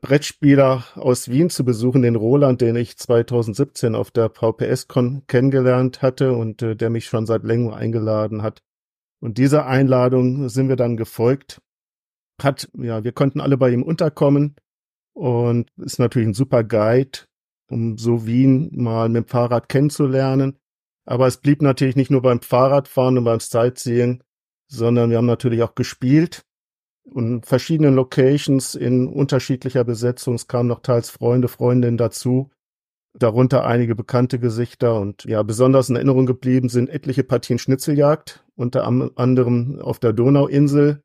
Brettspieler 0.00 0.84
aus 0.94 1.28
Wien 1.28 1.50
zu 1.50 1.64
besuchen, 1.64 2.02
den 2.02 2.16
Roland, 2.16 2.60
den 2.60 2.76
ich 2.76 2.96
2017 2.96 3.94
auf 3.94 4.10
der 4.10 4.30
VPS-Con 4.30 5.24
kennengelernt 5.26 6.02
hatte 6.02 6.32
und 6.32 6.62
äh, 6.62 6.76
der 6.76 6.88
mich 6.88 7.06
schon 7.06 7.26
seit 7.26 7.42
längerem 7.42 7.74
eingeladen 7.74 8.42
hat. 8.42 8.62
Und 9.20 9.38
dieser 9.38 9.66
Einladung 9.66 10.48
sind 10.48 10.68
wir 10.68 10.76
dann 10.76 10.96
gefolgt. 10.96 11.60
Hat, 12.40 12.68
ja, 12.74 13.02
wir 13.04 13.12
konnten 13.12 13.40
alle 13.40 13.56
bei 13.56 13.70
ihm 13.70 13.82
unterkommen 13.82 14.56
und 15.12 15.70
ist 15.76 15.98
natürlich 15.98 16.28
ein 16.28 16.34
super 16.34 16.62
Guide, 16.62 17.20
um 17.70 17.98
so 17.98 18.26
Wien 18.26 18.70
mal 18.72 19.08
mit 19.08 19.24
dem 19.24 19.28
Fahrrad 19.28 19.68
kennenzulernen. 19.68 20.58
Aber 21.04 21.26
es 21.26 21.38
blieb 21.38 21.62
natürlich 21.62 21.96
nicht 21.96 22.10
nur 22.10 22.22
beim 22.22 22.40
Fahrradfahren 22.40 23.18
und 23.18 23.24
beim 23.24 23.40
Sightseeing, 23.40 24.22
sondern 24.68 25.10
wir 25.10 25.16
haben 25.16 25.26
natürlich 25.26 25.62
auch 25.62 25.74
gespielt 25.74 26.42
und 27.04 27.46
verschiedenen 27.46 27.94
Locations 27.94 28.74
in 28.74 29.08
unterschiedlicher 29.08 29.84
Besetzung. 29.84 30.34
Es 30.34 30.46
kamen 30.46 30.68
noch 30.68 30.80
teils 30.80 31.10
Freunde, 31.10 31.48
Freundinnen 31.48 31.96
dazu, 31.96 32.50
darunter 33.18 33.66
einige 33.66 33.94
bekannte 33.94 34.38
Gesichter 34.38 35.00
und 35.00 35.24
ja, 35.24 35.42
besonders 35.42 35.88
in 35.88 35.96
Erinnerung 35.96 36.26
geblieben 36.26 36.68
sind 36.68 36.90
etliche 36.90 37.24
Partien 37.24 37.58
Schnitzeljagd, 37.58 38.44
unter 38.54 38.84
anderem 38.84 39.80
auf 39.80 39.98
der 39.98 40.12
Donauinsel, 40.12 41.02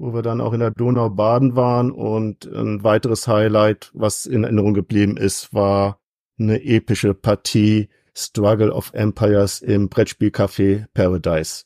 wo 0.00 0.14
wir 0.14 0.22
dann 0.22 0.40
auch 0.40 0.52
in 0.52 0.60
der 0.60 0.70
Donau 0.70 1.10
baden 1.10 1.54
waren 1.54 1.92
und 1.92 2.46
ein 2.46 2.82
weiteres 2.82 3.28
Highlight, 3.28 3.90
was 3.94 4.26
in 4.26 4.44
Erinnerung 4.44 4.74
geblieben 4.74 5.16
ist, 5.16 5.54
war 5.54 6.00
eine 6.38 6.62
epische 6.64 7.14
Partie 7.14 7.88
Struggle 8.16 8.72
of 8.72 8.92
Empires 8.94 9.60
im 9.60 9.88
Brettspielcafé 9.88 10.86
Paradise 10.94 11.64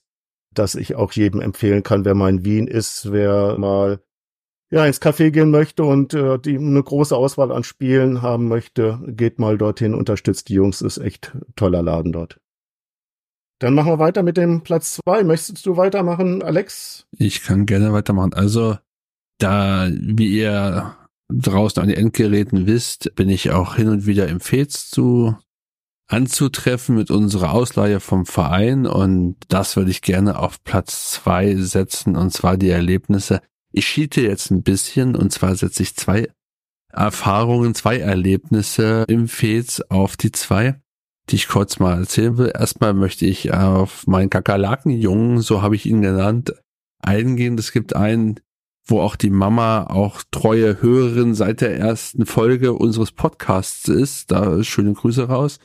das 0.54 0.74
ich 0.74 0.94
auch 0.94 1.12
jedem 1.12 1.40
empfehlen 1.40 1.82
kann, 1.82 2.04
wer 2.04 2.14
mal 2.14 2.30
in 2.30 2.44
Wien 2.44 2.66
ist, 2.66 3.12
wer 3.12 3.58
mal 3.58 4.00
ja 4.70 4.86
ins 4.86 5.00
Café 5.00 5.30
gehen 5.30 5.50
möchte 5.50 5.84
und 5.84 6.14
äh, 6.14 6.38
die 6.38 6.56
eine 6.56 6.82
große 6.82 7.14
Auswahl 7.14 7.52
an 7.52 7.64
Spielen 7.64 8.22
haben 8.22 8.48
möchte, 8.48 9.00
geht 9.06 9.38
mal 9.38 9.58
dorthin, 9.58 9.94
unterstützt 9.94 10.48
die 10.48 10.54
Jungs, 10.54 10.80
ist 10.80 10.98
echt 10.98 11.36
toller 11.56 11.82
Laden 11.82 12.12
dort. 12.12 12.40
Dann 13.60 13.74
machen 13.74 13.92
wir 13.92 13.98
weiter 13.98 14.22
mit 14.22 14.36
dem 14.36 14.62
Platz 14.62 15.00
zwei. 15.04 15.22
Möchtest 15.22 15.64
du 15.66 15.76
weitermachen, 15.76 16.42
Alex? 16.42 17.06
Ich 17.16 17.42
kann 17.42 17.66
gerne 17.66 17.92
weitermachen. 17.92 18.34
Also, 18.34 18.76
da, 19.38 19.88
wie 19.90 20.38
ihr 20.38 20.96
draußen 21.28 21.82
an 21.82 21.88
den 21.88 21.96
Endgeräten 21.96 22.66
wisst, 22.66 23.14
bin 23.14 23.28
ich 23.28 23.50
auch 23.50 23.76
hin 23.76 23.88
und 23.88 24.06
wieder 24.06 24.28
im 24.28 24.40
Fez 24.40 24.90
zu 24.90 25.36
anzutreffen 26.06 26.96
mit 26.96 27.10
unserer 27.10 27.52
Ausleihe 27.52 27.98
vom 27.98 28.26
Verein 28.26 28.86
und 28.86 29.36
das 29.48 29.76
würde 29.76 29.90
ich 29.90 30.02
gerne 30.02 30.38
auf 30.38 30.62
Platz 30.62 31.10
zwei 31.10 31.54
setzen 31.56 32.14
und 32.16 32.30
zwar 32.30 32.56
die 32.56 32.68
Erlebnisse. 32.68 33.40
Ich 33.72 33.86
schiete 33.86 34.20
jetzt 34.20 34.50
ein 34.50 34.62
bisschen 34.62 35.16
und 35.16 35.32
zwar 35.32 35.56
setze 35.56 35.82
ich 35.82 35.96
zwei 35.96 36.28
Erfahrungen, 36.92 37.74
zwei 37.74 37.98
Erlebnisse 37.98 39.04
im 39.08 39.28
Fez 39.28 39.80
auf 39.88 40.16
die 40.16 40.30
zwei, 40.30 40.80
die 41.30 41.36
ich 41.36 41.48
kurz 41.48 41.78
mal 41.78 41.98
erzählen 41.98 42.36
will. 42.38 42.52
Erstmal 42.54 42.94
möchte 42.94 43.26
ich 43.26 43.52
auf 43.52 44.06
meinen 44.06 44.30
Kakerlakenjungen, 44.30 45.40
so 45.40 45.62
habe 45.62 45.76
ich 45.76 45.86
ihn 45.86 46.02
genannt, 46.02 46.54
eingehen. 47.02 47.56
Es 47.58 47.72
gibt 47.72 47.96
einen, 47.96 48.40
wo 48.86 49.00
auch 49.00 49.16
die 49.16 49.30
Mama 49.30 49.84
auch 49.84 50.22
treue 50.30 50.82
Hörerin 50.82 51.34
seit 51.34 51.60
der 51.60 51.78
ersten 51.78 52.26
Folge 52.26 52.74
unseres 52.74 53.12
Podcasts 53.12 53.88
ist. 53.88 54.30
Da 54.30 54.62
schöne 54.62 54.92
Grüße 54.92 55.28
raus. 55.28 55.58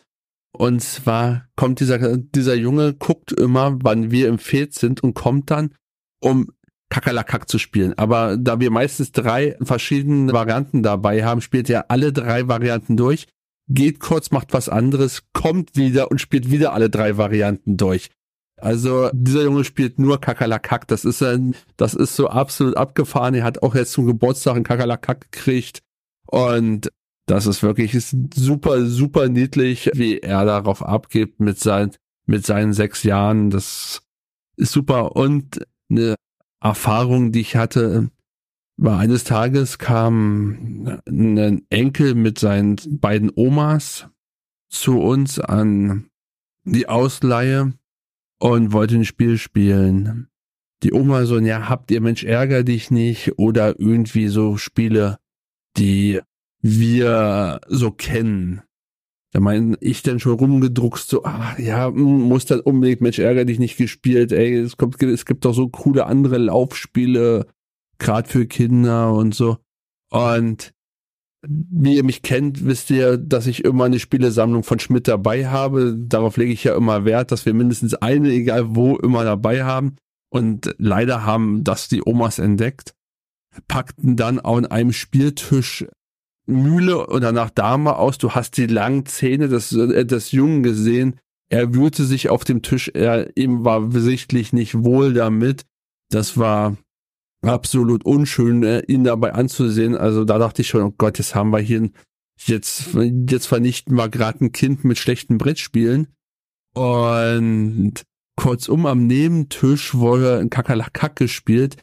Und 0.51 0.81
zwar 0.81 1.45
kommt 1.55 1.79
dieser, 1.79 2.17
dieser 2.17 2.55
Junge, 2.55 2.93
guckt 2.93 3.31
immer, 3.31 3.77
wann 3.81 4.11
wir 4.11 4.27
im 4.27 4.39
Feld 4.39 4.73
sind 4.73 5.03
und 5.03 5.13
kommt 5.13 5.51
dann, 5.51 5.75
um 6.21 6.49
Kakerlakak 6.89 7.47
zu 7.47 7.59
spielen. 7.59 7.93
Aber 7.97 8.35
da 8.35 8.59
wir 8.59 8.71
meistens 8.71 9.11
drei 9.11 9.55
verschiedene 9.61 10.33
Varianten 10.33 10.81
dabei 10.81 11.23
haben, 11.23 11.41
spielt 11.41 11.69
er 11.69 11.91
alle 11.91 12.11
drei 12.11 12.47
Varianten 12.47 12.97
durch, 12.97 13.27
geht 13.69 13.99
kurz, 13.99 14.31
macht 14.31 14.53
was 14.53 14.67
anderes, 14.67 15.23
kommt 15.33 15.75
wieder 15.75 16.11
und 16.11 16.19
spielt 16.19 16.51
wieder 16.51 16.73
alle 16.73 16.89
drei 16.89 17.17
Varianten 17.17 17.77
durch. 17.77 18.09
Also 18.57 19.09
dieser 19.13 19.43
Junge 19.43 19.63
spielt 19.63 19.99
nur 19.99 20.19
Kakerlakak. 20.19 20.87
Das 20.87 21.05
ist 21.05 21.23
ein, 21.23 21.55
das 21.77 21.93
ist 21.93 22.15
so 22.15 22.27
absolut 22.27 22.75
abgefahren. 22.75 23.35
Er 23.35 23.43
hat 23.43 23.63
auch 23.63 23.75
jetzt 23.75 23.93
zum 23.93 24.05
Geburtstag 24.05 24.55
einen 24.55 24.65
Kakerlakak 24.65 25.31
gekriegt 25.31 25.81
und 26.27 26.89
das 27.25 27.45
ist 27.45 27.61
wirklich 27.61 27.93
ist 27.93 28.15
super, 28.33 28.85
super 28.85 29.29
niedlich, 29.29 29.91
wie 29.93 30.17
er 30.17 30.45
darauf 30.45 30.83
abgibt 30.83 31.39
mit 31.39 31.59
seinen, 31.59 31.91
mit 32.25 32.45
seinen 32.45 32.73
sechs 32.73 33.03
Jahren. 33.03 33.51
Das 33.51 34.01
ist 34.57 34.71
super. 34.71 35.15
Und 35.15 35.65
eine 35.91 36.15
Erfahrung, 36.59 37.31
die 37.31 37.41
ich 37.41 37.55
hatte, 37.55 38.09
war 38.81 38.99
eines 38.99 39.25
Tages 39.25 39.77
kam 39.77 40.99
ein 41.05 41.65
Enkel 41.69 42.15
mit 42.15 42.39
seinen 42.39 42.77
beiden 42.99 43.29
Omas 43.35 44.07
zu 44.69 44.99
uns 44.99 45.39
an 45.39 46.09
die 46.63 46.87
Ausleihe 46.87 47.73
und 48.39 48.71
wollte 48.71 48.95
ein 48.95 49.05
Spiel 49.05 49.37
spielen. 49.37 50.29
Die 50.83 50.93
Oma 50.93 51.25
so, 51.25 51.37
ja, 51.39 51.67
habt 51.67 51.91
ihr 51.91 51.99
Mensch 51.99 52.23
ärger 52.23 52.63
dich 52.63 52.89
nicht 52.89 53.37
oder 53.37 53.77
irgendwie 53.79 54.29
so 54.29 54.55
Spiele, 54.55 55.17
die 55.77 56.21
wir 56.61 57.59
so 57.67 57.91
kennen. 57.91 58.61
Da 59.31 59.41
meine 59.41 59.77
ich 59.81 60.03
dann 60.03 60.19
schon 60.19 60.39
rumgedruckst, 60.39 61.09
so, 61.09 61.23
ah, 61.23 61.53
ja, 61.59 61.91
muss 61.91 62.45
dann 62.45 62.61
unbedingt 62.61 63.01
Mensch 63.01 63.19
ärger 63.19 63.43
dich 63.43 63.59
nicht 63.59 63.77
gespielt, 63.77 64.31
ey, 64.31 64.55
es, 64.55 64.77
kommt, 64.77 65.03
es 65.03 65.25
gibt 65.25 65.43
doch 65.43 65.53
so 65.53 65.67
coole 65.67 66.05
andere 66.05 66.37
Laufspiele, 66.37 67.45
gerade 67.99 68.27
für 68.27 68.47
Kinder 68.47 69.13
und 69.13 69.35
so. 69.35 69.57
Und 70.09 70.73
wie 71.47 71.95
ihr 71.95 72.03
mich 72.03 72.21
kennt, 72.21 72.65
wisst 72.65 72.89
ihr, 72.89 73.17
dass 73.17 73.47
ich 73.47 73.63
immer 73.63 73.85
eine 73.85 73.99
Spielesammlung 73.99 74.63
von 74.63 74.79
Schmidt 74.79 75.07
dabei 75.07 75.47
habe. 75.47 75.95
Darauf 75.97 76.35
lege 76.37 76.51
ich 76.51 76.65
ja 76.65 76.75
immer 76.75 77.05
Wert, 77.05 77.31
dass 77.31 77.45
wir 77.45 77.53
mindestens 77.53 77.93
eine, 77.95 78.29
egal 78.29 78.75
wo, 78.75 78.97
immer 78.97 79.23
dabei 79.23 79.63
haben. 79.63 79.95
Und 80.29 80.75
leider 80.77 81.25
haben 81.25 81.63
das 81.63 81.87
die 81.87 82.05
Omas 82.05 82.39
entdeckt, 82.39 82.93
packten 83.67 84.15
dann 84.15 84.39
an 84.39 84.65
einem 84.65 84.91
Spieltisch 84.91 85.85
Mühle 86.45 87.07
oder 87.07 87.31
nach 87.31 87.51
Dame 87.51 87.95
aus. 87.95 88.17
Du 88.17 88.31
hast 88.31 88.57
die 88.57 88.67
langen 88.67 89.05
Zähne 89.05 89.47
des, 89.47 89.71
äh, 89.71 90.05
des 90.05 90.31
Jungen 90.31 90.63
gesehen. 90.63 91.19
Er 91.49 91.73
wühlte 91.73 92.03
sich 92.03 92.29
auf 92.29 92.43
dem 92.43 92.61
Tisch. 92.61 92.91
Er, 92.93 93.35
ihm 93.37 93.63
war 93.63 93.91
sichtlich 93.91 94.51
nicht 94.51 94.83
wohl 94.83 95.13
damit. 95.13 95.65
Das 96.11 96.37
war 96.37 96.75
absolut 97.41 98.05
unschön, 98.05 98.63
äh, 98.63 98.81
ihn 98.87 99.03
dabei 99.03 99.33
anzusehen. 99.33 99.95
Also 99.95 100.25
da 100.25 100.37
dachte 100.37 100.61
ich 100.61 100.67
schon, 100.67 100.81
oh 100.83 100.93
Gott, 100.97 101.17
jetzt 101.17 101.35
haben 101.35 101.51
wir 101.51 101.59
hier, 101.59 101.89
jetzt, 102.45 102.89
jetzt 102.93 103.45
vernichten 103.45 103.95
wir 103.95 104.09
gerade 104.09 104.45
ein 104.45 104.51
Kind 104.51 104.83
mit 104.83 104.97
schlechten 104.97 105.37
Brettspielen. 105.37 106.07
Und 106.73 108.03
kurzum 108.35 108.85
am 108.85 109.07
Nebentisch 109.07 109.95
wurde 109.95 110.39
ein 110.39 110.49
Kakerlakak 110.49 111.15
gespielt, 111.15 111.77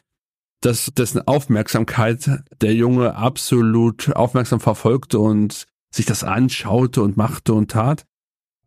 dass 0.61 0.91
dessen 0.95 1.27
Aufmerksamkeit 1.27 2.43
der 2.61 2.73
Junge 2.73 3.15
absolut 3.15 4.15
aufmerksam 4.15 4.59
verfolgte 4.59 5.19
und 5.19 5.65
sich 5.93 6.05
das 6.05 6.23
anschaute 6.23 7.01
und 7.01 7.17
machte 7.17 7.53
und 7.53 7.71
tat. 7.71 8.05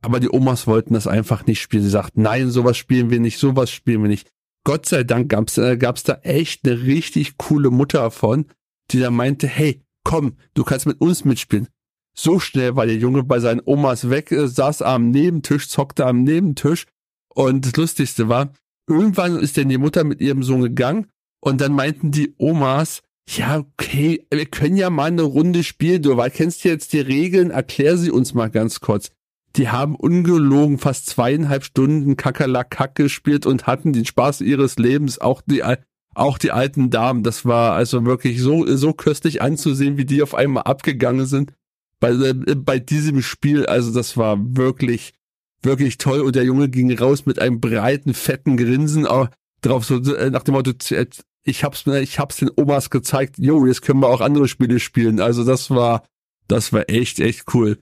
Aber 0.02 0.20
die 0.20 0.30
Omas 0.30 0.66
wollten 0.66 0.94
das 0.94 1.06
einfach 1.06 1.46
nicht 1.46 1.60
spielen. 1.60 1.82
Sie 1.82 1.90
sagten, 1.90 2.22
nein, 2.22 2.50
sowas 2.50 2.76
spielen 2.76 3.10
wir 3.10 3.20
nicht, 3.20 3.38
sowas 3.38 3.70
spielen 3.70 4.02
wir 4.02 4.08
nicht. 4.08 4.30
Gott 4.64 4.86
sei 4.86 5.04
Dank 5.04 5.30
gab's, 5.30 5.58
äh, 5.58 5.76
gab's 5.76 6.02
da 6.02 6.14
echt 6.22 6.66
eine 6.66 6.82
richtig 6.82 7.38
coole 7.38 7.70
Mutter 7.70 8.00
davon, 8.00 8.46
die 8.90 9.00
da 9.00 9.10
meinte, 9.10 9.46
hey, 9.46 9.82
komm, 10.04 10.36
du 10.54 10.64
kannst 10.64 10.86
mit 10.86 11.00
uns 11.00 11.24
mitspielen. 11.24 11.68
So 12.16 12.38
schnell 12.38 12.76
war 12.76 12.86
der 12.86 12.96
Junge 12.96 13.22
bei 13.22 13.40
seinen 13.40 13.62
Omas 13.64 14.10
weg, 14.10 14.32
äh, 14.32 14.48
saß 14.48 14.82
am 14.82 15.10
Nebentisch, 15.10 15.68
zockte 15.68 16.06
am 16.06 16.24
Nebentisch. 16.24 16.86
Und 17.32 17.64
das 17.64 17.76
Lustigste 17.76 18.28
war, 18.28 18.52
irgendwann 18.88 19.38
ist 19.38 19.56
denn 19.56 19.68
die 19.68 19.78
Mutter 19.78 20.04
mit 20.04 20.20
ihrem 20.20 20.42
Sohn 20.42 20.62
gegangen 20.62 21.06
und 21.40 21.60
dann 21.60 21.72
meinten 21.72 22.10
die 22.10 22.34
Omas, 22.38 23.02
ja, 23.28 23.58
okay, 23.58 24.26
wir 24.30 24.46
können 24.46 24.76
ja 24.76 24.90
mal 24.90 25.04
eine 25.04 25.22
Runde 25.22 25.62
spielen, 25.62 26.02
du 26.02 26.16
weil 26.16 26.30
kennst 26.30 26.64
jetzt 26.64 26.92
die 26.92 27.00
Regeln, 27.00 27.50
erklär 27.50 27.96
sie 27.96 28.10
uns 28.10 28.34
mal 28.34 28.50
ganz 28.50 28.80
kurz 28.80 29.12
die 29.56 29.68
haben 29.68 29.96
ungelogen 29.96 30.78
fast 30.78 31.06
zweieinhalb 31.06 31.64
Stunden 31.64 32.16
Kakerlakack 32.16 32.94
gespielt 32.94 33.46
und 33.46 33.66
hatten 33.66 33.92
den 33.92 34.04
Spaß 34.04 34.42
ihres 34.42 34.78
Lebens, 34.78 35.20
auch 35.20 35.42
die, 35.42 35.62
auch 36.14 36.38
die 36.38 36.52
alten 36.52 36.90
Damen. 36.90 37.22
Das 37.22 37.44
war 37.44 37.74
also 37.74 38.04
wirklich 38.06 38.40
so, 38.40 38.64
so 38.76 38.92
köstlich 38.92 39.42
anzusehen, 39.42 39.96
wie 39.96 40.04
die 40.04 40.22
auf 40.22 40.34
einmal 40.34 40.64
abgegangen 40.64 41.26
sind 41.26 41.52
bei, 41.98 42.10
äh, 42.10 42.34
bei 42.34 42.78
diesem 42.78 43.22
Spiel. 43.22 43.66
Also 43.66 43.92
das 43.92 44.16
war 44.16 44.38
wirklich, 44.40 45.14
wirklich 45.62 45.98
toll. 45.98 46.20
Und 46.20 46.36
der 46.36 46.44
Junge 46.44 46.68
ging 46.68 46.96
raus 46.96 47.26
mit 47.26 47.38
einem 47.38 47.60
breiten, 47.60 48.14
fetten 48.14 48.56
Grinsen 48.56 49.06
auch 49.06 49.28
drauf, 49.62 49.84
so 49.84 49.96
äh, 50.14 50.30
nach 50.30 50.42
dem 50.42 50.54
Motto, 50.54 50.72
ich 51.42 51.64
hab's 51.64 51.86
ich 51.86 52.18
hab's 52.18 52.36
den 52.36 52.50
Omas 52.56 52.90
gezeigt, 52.90 53.36
jo, 53.38 53.66
jetzt 53.66 53.82
können 53.82 54.00
wir 54.00 54.08
auch 54.08 54.20
andere 54.20 54.48
Spiele 54.48 54.80
spielen. 54.80 55.20
Also 55.20 55.44
das 55.44 55.70
war, 55.70 56.04
das 56.48 56.72
war 56.72 56.88
echt, 56.88 57.20
echt 57.20 57.52
cool. 57.54 57.78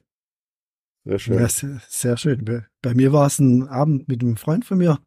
Sehr 1.05 1.19
schön. 1.19 1.39
Ja, 1.39 1.49
sehr, 1.49 1.81
sehr, 1.89 2.16
schön. 2.16 2.65
Bei 2.83 2.95
mir 2.95 3.12
war 3.12 3.27
es 3.27 3.39
ein 3.39 3.69
Abend 3.69 4.09
mit 4.09 4.23
einem 4.23 4.37
Freund 4.37 4.65
von 4.65 4.79
mir, 4.79 4.99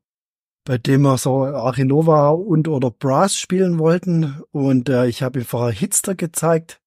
bei 0.65 0.77
dem 0.77 1.01
wir 1.01 1.17
so 1.17 1.43
Arinova 1.43 2.29
und 2.29 2.67
oder 2.67 2.91
Brass 2.91 3.35
spielen 3.35 3.77
wollten. 3.77 4.41
Und 4.51 4.89
äh, 4.89 5.07
ich 5.07 5.21
habe 5.21 5.39
ihm 5.39 5.45
vorher 5.45 5.73
Hitster 5.73 6.15
gezeigt. 6.15 6.81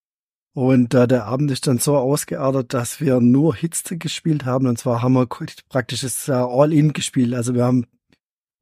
Und 0.54 0.94
äh, 0.94 1.08
der 1.08 1.26
Abend 1.26 1.50
ist 1.50 1.66
dann 1.66 1.78
so 1.78 1.96
ausgeartet, 1.96 2.74
dass 2.74 3.00
wir 3.00 3.20
nur 3.20 3.56
Hitster 3.56 3.96
gespielt 3.96 4.44
haben. 4.44 4.68
Und 4.68 4.78
zwar 4.78 5.02
haben 5.02 5.14
wir 5.14 5.26
praktisch 5.26 6.02
das 6.02 6.28
äh, 6.28 6.32
All-In 6.32 6.92
gespielt. 6.92 7.34
Also 7.34 7.54
wir 7.54 7.64
haben 7.64 7.86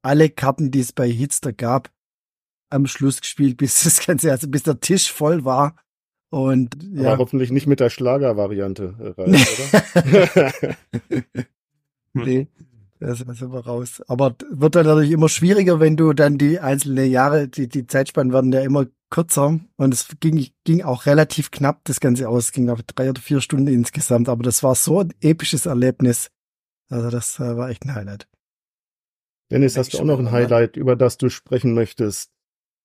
alle 0.02 0.30
Karten, 0.30 0.70
die 0.70 0.80
es 0.80 0.92
bei 0.92 1.08
Hitster 1.08 1.52
gab, 1.52 1.90
am 2.70 2.86
Schluss 2.86 3.20
gespielt, 3.20 3.56
bis 3.58 3.84
das 3.84 4.04
Ganze, 4.04 4.30
also 4.30 4.48
bis 4.48 4.62
der 4.64 4.80
Tisch 4.80 5.12
voll 5.12 5.44
war. 5.44 5.76
Und 6.32 6.78
ja. 6.94 7.10
Aber 7.10 7.18
hoffentlich 7.18 7.50
nicht 7.50 7.66
mit 7.66 7.78
der 7.78 7.90
Schlagervariante, 7.90 8.94
äh, 8.98 9.20
oder? 9.20 10.52
nee, 12.14 12.46
da 13.00 13.14
sind 13.14 13.38
wir 13.52 13.66
raus. 13.66 14.02
Aber 14.08 14.34
wird 14.50 14.74
dann 14.74 14.86
natürlich 14.86 15.10
immer 15.10 15.28
schwieriger, 15.28 15.78
wenn 15.78 15.98
du 15.98 16.14
dann 16.14 16.38
die 16.38 16.58
einzelnen 16.58 17.10
Jahre, 17.10 17.48
die, 17.48 17.68
die 17.68 17.86
Zeitspannen 17.86 18.32
werden 18.32 18.50
ja 18.50 18.62
immer 18.62 18.86
kürzer. 19.10 19.60
Und 19.76 19.92
es 19.92 20.08
ging, 20.20 20.48
ging 20.64 20.80
auch 20.80 21.04
relativ 21.04 21.50
knapp 21.50 21.82
das 21.84 22.00
Ganze 22.00 22.30
aus. 22.30 22.46
Es 22.46 22.52
ging 22.52 22.70
auf 22.70 22.82
drei 22.82 23.10
oder 23.10 23.20
vier 23.20 23.42
Stunden 23.42 23.66
insgesamt. 23.66 24.30
Aber 24.30 24.42
das 24.42 24.62
war 24.62 24.74
so 24.74 25.00
ein 25.00 25.12
episches 25.20 25.66
Erlebnis. 25.66 26.30
Also 26.88 27.10
das 27.10 27.38
äh, 27.40 27.56
war 27.58 27.68
echt 27.68 27.84
ein 27.84 27.94
Highlight. 27.94 28.26
Dennis, 29.50 29.76
hast 29.76 29.92
du 29.92 29.98
auch 29.98 30.04
noch 30.04 30.18
ein 30.18 30.30
Highlight, 30.30 30.78
über 30.78 30.96
das 30.96 31.18
du 31.18 31.28
sprechen 31.28 31.74
möchtest? 31.74 32.30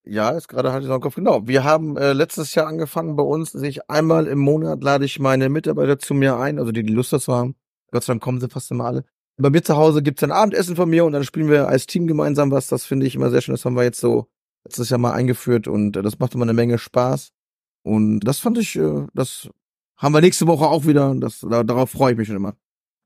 Ja, 0.09 0.29
ist 0.29 0.47
gerade 0.47 0.71
halt 0.71 0.83
in 0.85 0.89
den 0.89 1.01
Kopf. 1.01 1.15
Genau. 1.15 1.47
Wir 1.47 1.65
haben 1.65 1.97
äh, 1.97 2.13
letztes 2.13 2.55
Jahr 2.55 2.67
angefangen 2.67 3.17
bei 3.17 3.23
uns, 3.23 3.51
sich 3.51 3.89
einmal 3.89 4.27
im 4.27 4.39
Monat 4.39 4.81
lade 4.81 5.03
ich 5.03 5.19
meine 5.19 5.49
Mitarbeiter 5.49 5.99
zu 5.99 6.13
mir 6.13 6.37
ein, 6.37 6.59
also 6.59 6.71
die, 6.71 6.83
die 6.83 6.93
Lust 6.93 7.11
dazu 7.11 7.33
haben. 7.33 7.55
Gott 7.91 8.03
sei 8.03 8.13
Dank 8.13 8.23
kommen 8.23 8.39
sie 8.39 8.47
fast 8.47 8.71
immer 8.71 8.85
alle. 8.85 9.03
Bei 9.37 9.49
mir 9.49 9.63
zu 9.63 9.75
Hause 9.75 10.01
gibt's 10.01 10.23
ein 10.23 10.31
Abendessen 10.31 10.77
von 10.77 10.89
mir 10.89 11.03
und 11.03 11.11
dann 11.11 11.25
spielen 11.25 11.49
wir 11.49 11.67
als 11.67 11.87
Team 11.87 12.07
gemeinsam 12.07 12.51
was. 12.51 12.67
Das 12.67 12.85
finde 12.85 13.05
ich 13.05 13.15
immer 13.15 13.29
sehr 13.29 13.41
schön. 13.41 13.53
Das 13.53 13.65
haben 13.65 13.75
wir 13.75 13.83
jetzt 13.83 13.99
so 13.99 14.27
letztes 14.63 14.89
Jahr 14.89 14.97
mal 14.97 15.11
eingeführt 15.11 15.67
und 15.67 15.97
äh, 15.97 16.01
das 16.01 16.19
macht 16.19 16.33
immer 16.35 16.45
eine 16.45 16.53
Menge 16.53 16.77
Spaß. 16.77 17.31
Und 17.83 18.21
das 18.21 18.39
fand 18.39 18.57
ich, 18.57 18.77
äh, 18.77 19.07
das 19.13 19.49
haben 19.97 20.13
wir 20.13 20.21
nächste 20.21 20.47
Woche 20.47 20.67
auch 20.67 20.85
wieder. 20.85 21.13
Das, 21.15 21.41
da, 21.41 21.63
darauf 21.63 21.89
freue 21.89 22.13
ich 22.13 22.17
mich 22.17 22.27
schon 22.27 22.37
immer. 22.37 22.55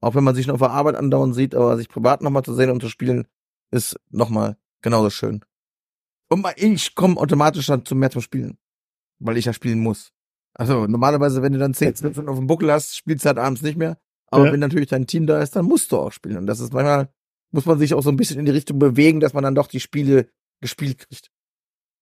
Auch 0.02 0.14
wenn 0.14 0.24
man 0.24 0.36
sich 0.36 0.46
nur 0.46 0.54
auf 0.54 0.62
der 0.62 0.72
Arbeit 0.72 0.96
andauernd 0.96 1.34
sieht, 1.34 1.56
aber 1.56 1.78
sich 1.78 1.90
privat 1.90 2.22
nochmal 2.22 2.44
zu 2.44 2.54
sehen 2.54 2.70
und 2.70 2.82
zu 2.82 2.90
spielen, 2.90 3.28
ist 3.72 4.00
nochmal 4.12 4.58
genauso 4.82 5.10
schön. 5.10 5.44
Und 6.32 6.48
ich 6.56 6.96
komme 6.96 7.18
automatisch 7.18 7.68
dann 7.68 7.84
zum 7.84 8.00
mehr 8.00 8.10
zum 8.10 8.22
Spielen. 8.22 8.58
Weil 9.20 9.38
ich 9.38 9.46
ja 9.46 9.54
spielen 9.54 9.80
muss. 9.80 10.14
Also 10.54 10.88
normalerweise, 10.88 11.42
wenn 11.42 11.52
du 11.52 11.60
dann 11.60 11.74
10 11.74 11.98
Stunden 11.98 12.30
auf 12.30 12.38
dem 12.38 12.48
Buckel 12.48 12.72
hast, 12.72 12.96
spielst 12.96 13.26
du 13.26 13.28
halt 13.28 13.38
abends 13.38 13.62
nicht 13.62 13.78
mehr. 13.78 13.98
Aber 14.28 14.46
ja. 14.46 14.54
wenn 14.54 14.62
natürlich 14.62 14.90
dein 14.90 15.08
Team 15.08 15.28
da 15.28 15.42
ist, 15.42 15.58
dann 15.58 15.66
musst 15.66 15.92
du 15.92 15.98
auch 15.98 16.14
spielen. 16.14 16.38
Und 16.38 16.48
das 16.48 16.62
ist 16.62 16.72
manchmal, 16.72 17.14
muss 17.52 17.66
man 17.66 17.80
sich 17.80 17.94
auch 17.94 18.02
so 18.02 18.10
ein 18.10 18.16
bisschen 18.16 18.40
in 18.40 18.46
die 18.46 18.52
Richtung 18.52 18.80
bewegen, 18.80 19.20
dass 19.20 19.34
man 19.34 19.44
dann 19.44 19.56
doch 19.56 19.68
die 19.68 19.82
Spiele 19.82 20.30
gespielt 20.62 21.00
kriegt. 21.00 21.32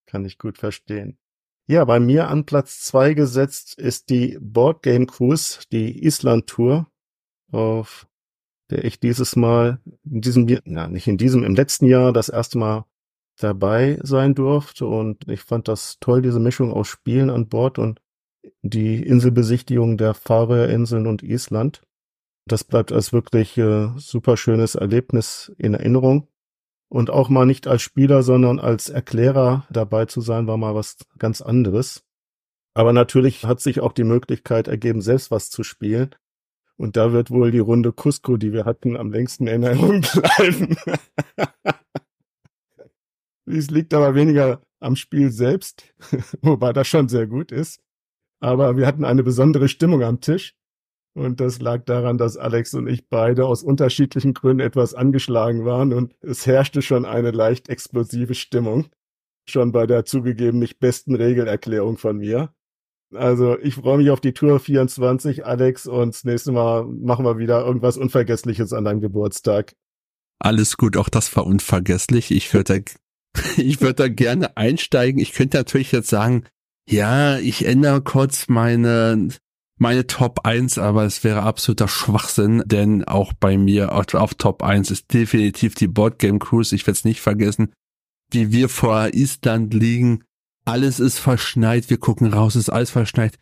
Kann 0.06 0.24
ich 0.24 0.38
gut 0.38 0.58
verstehen. 0.58 1.18
Ja, 1.66 1.84
bei 1.84 1.98
mir 1.98 2.28
an 2.28 2.46
Platz 2.46 2.82
zwei 2.82 3.14
gesetzt 3.14 3.78
ist 3.78 4.10
die 4.10 4.38
Board 4.40 4.82
Game 4.84 5.08
Cruise, 5.08 5.60
die 5.72 6.04
Island 6.04 6.46
Tour, 6.46 6.88
auf 7.50 8.06
der 8.70 8.84
ich 8.84 9.00
dieses 9.00 9.34
Mal 9.34 9.80
in 10.04 10.20
diesem, 10.20 10.46
na, 10.64 10.86
nicht 10.86 11.08
in 11.08 11.18
diesem, 11.18 11.42
im 11.42 11.56
letzten 11.56 11.86
Jahr 11.86 12.12
das 12.12 12.28
erste 12.28 12.58
Mal 12.58 12.84
dabei 13.42 13.98
sein 14.02 14.34
durfte 14.34 14.86
und 14.86 15.28
ich 15.28 15.40
fand 15.40 15.68
das 15.68 15.98
toll, 16.00 16.22
diese 16.22 16.40
Mischung 16.40 16.72
aus 16.72 16.88
Spielen 16.88 17.30
an 17.30 17.48
Bord 17.48 17.78
und 17.78 18.00
die 18.62 19.02
Inselbesichtigung 19.02 19.96
der 19.96 20.14
Färöerinseln 20.14 21.06
und 21.06 21.22
Island. 21.22 21.82
Das 22.46 22.64
bleibt 22.64 22.92
als 22.92 23.12
wirklich 23.12 23.56
äh, 23.58 23.88
super 23.96 24.36
schönes 24.36 24.74
Erlebnis 24.74 25.52
in 25.58 25.74
Erinnerung. 25.74 26.26
Und 26.88 27.08
auch 27.10 27.28
mal 27.28 27.46
nicht 27.46 27.68
als 27.68 27.82
Spieler, 27.82 28.24
sondern 28.24 28.58
als 28.58 28.88
Erklärer 28.88 29.64
dabei 29.70 30.06
zu 30.06 30.20
sein, 30.20 30.48
war 30.48 30.56
mal 30.56 30.74
was 30.74 30.96
ganz 31.18 31.40
anderes. 31.40 32.02
Aber 32.74 32.92
natürlich 32.92 33.44
hat 33.44 33.60
sich 33.60 33.80
auch 33.80 33.92
die 33.92 34.04
Möglichkeit 34.04 34.66
ergeben, 34.66 35.00
selbst 35.00 35.30
was 35.30 35.50
zu 35.50 35.62
spielen. 35.62 36.14
Und 36.76 36.96
da 36.96 37.12
wird 37.12 37.30
wohl 37.30 37.50
die 37.50 37.58
Runde 37.58 37.92
Cusco, 37.92 38.36
die 38.36 38.52
wir 38.52 38.64
hatten, 38.64 38.96
am 38.96 39.12
längsten 39.12 39.46
in 39.46 39.62
Erinnerung 39.62 40.00
bleiben. 40.14 40.76
Es 43.46 43.70
liegt 43.70 43.94
aber 43.94 44.14
weniger 44.14 44.62
am 44.80 44.96
Spiel 44.96 45.30
selbst, 45.30 45.94
wobei 46.42 46.72
das 46.72 46.88
schon 46.88 47.08
sehr 47.08 47.26
gut 47.26 47.52
ist. 47.52 47.80
Aber 48.40 48.76
wir 48.76 48.86
hatten 48.86 49.04
eine 49.04 49.22
besondere 49.22 49.68
Stimmung 49.68 50.02
am 50.02 50.20
Tisch. 50.20 50.54
Und 51.14 51.40
das 51.40 51.60
lag 51.60 51.84
daran, 51.84 52.18
dass 52.18 52.36
Alex 52.36 52.72
und 52.74 52.86
ich 52.86 53.08
beide 53.08 53.44
aus 53.46 53.62
unterschiedlichen 53.62 54.32
Gründen 54.32 54.60
etwas 54.60 54.94
angeschlagen 54.94 55.64
waren 55.64 55.92
und 55.92 56.14
es 56.20 56.46
herrschte 56.46 56.82
schon 56.82 57.04
eine 57.04 57.32
leicht 57.32 57.68
explosive 57.68 58.34
Stimmung. 58.34 58.86
Schon 59.48 59.72
bei 59.72 59.86
der 59.86 60.04
zugegeben 60.04 60.60
nicht 60.60 60.78
besten 60.78 61.16
Regelerklärung 61.16 61.98
von 61.98 62.18
mir. 62.18 62.54
Also 63.12 63.58
ich 63.58 63.74
freue 63.74 63.98
mich 63.98 64.10
auf 64.10 64.20
die 64.20 64.32
Tour 64.32 64.60
24, 64.60 65.44
Alex, 65.44 65.88
und 65.88 66.14
das 66.14 66.24
nächste 66.24 66.52
Mal 66.52 66.84
machen 66.84 67.24
wir 67.24 67.38
wieder 67.38 67.66
irgendwas 67.66 67.96
Unvergessliches 67.96 68.72
an 68.72 68.84
deinem 68.84 69.00
Geburtstag. 69.00 69.74
Alles 70.38 70.76
gut, 70.76 70.96
auch 70.96 71.08
das 71.08 71.34
war 71.36 71.44
unvergesslich. 71.44 72.30
Ich 72.30 72.54
würde 72.54 72.84
ich 73.56 73.80
würde 73.80 73.94
da 73.94 74.08
gerne 74.08 74.56
einsteigen. 74.56 75.20
Ich 75.20 75.32
könnte 75.32 75.58
natürlich 75.58 75.92
jetzt 75.92 76.10
sagen, 76.10 76.44
ja, 76.88 77.38
ich 77.38 77.66
ändere 77.66 78.02
kurz 78.02 78.48
meine, 78.48 79.28
meine 79.78 80.06
Top 80.06 80.40
1, 80.44 80.78
aber 80.78 81.04
es 81.04 81.22
wäre 81.24 81.42
absoluter 81.42 81.88
Schwachsinn, 81.88 82.62
denn 82.66 83.04
auch 83.04 83.32
bei 83.32 83.56
mir 83.56 83.92
auf, 83.92 84.12
auf 84.14 84.34
Top 84.34 84.62
1 84.62 84.90
ist 84.90 85.12
definitiv 85.12 85.74
die 85.74 85.88
Boardgame 85.88 86.38
Cruise. 86.38 86.74
Ich 86.74 86.86
werde 86.86 86.98
es 86.98 87.04
nicht 87.04 87.20
vergessen, 87.20 87.72
wie 88.32 88.52
wir 88.52 88.68
vor 88.68 89.14
Island 89.14 89.72
liegen. 89.72 90.24
Alles 90.64 91.00
ist 91.00 91.18
verschneit, 91.18 91.90
wir 91.90 91.98
gucken 91.98 92.32
raus, 92.32 92.56
ist 92.56 92.70
alles 92.70 92.90
verschneit. 92.90 93.38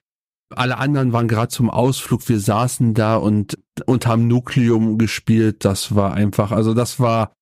Alle 0.55 0.79
anderen 0.79 1.13
waren 1.13 1.29
gerade 1.29 1.49
zum 1.49 1.69
Ausflug, 1.69 2.27
wir 2.29 2.41
saßen 2.41 2.95
da 2.95 3.17
und, 3.17 3.59
und 3.85 4.07
haben 4.07 4.29
Nukleum 4.29 4.97
gespielt. 4.97 5.65
Das 5.65 5.95
war 5.95 6.15
einfach, 6.15 6.53
also 6.53 6.73
das 6.73 7.01
war, 7.01 7.33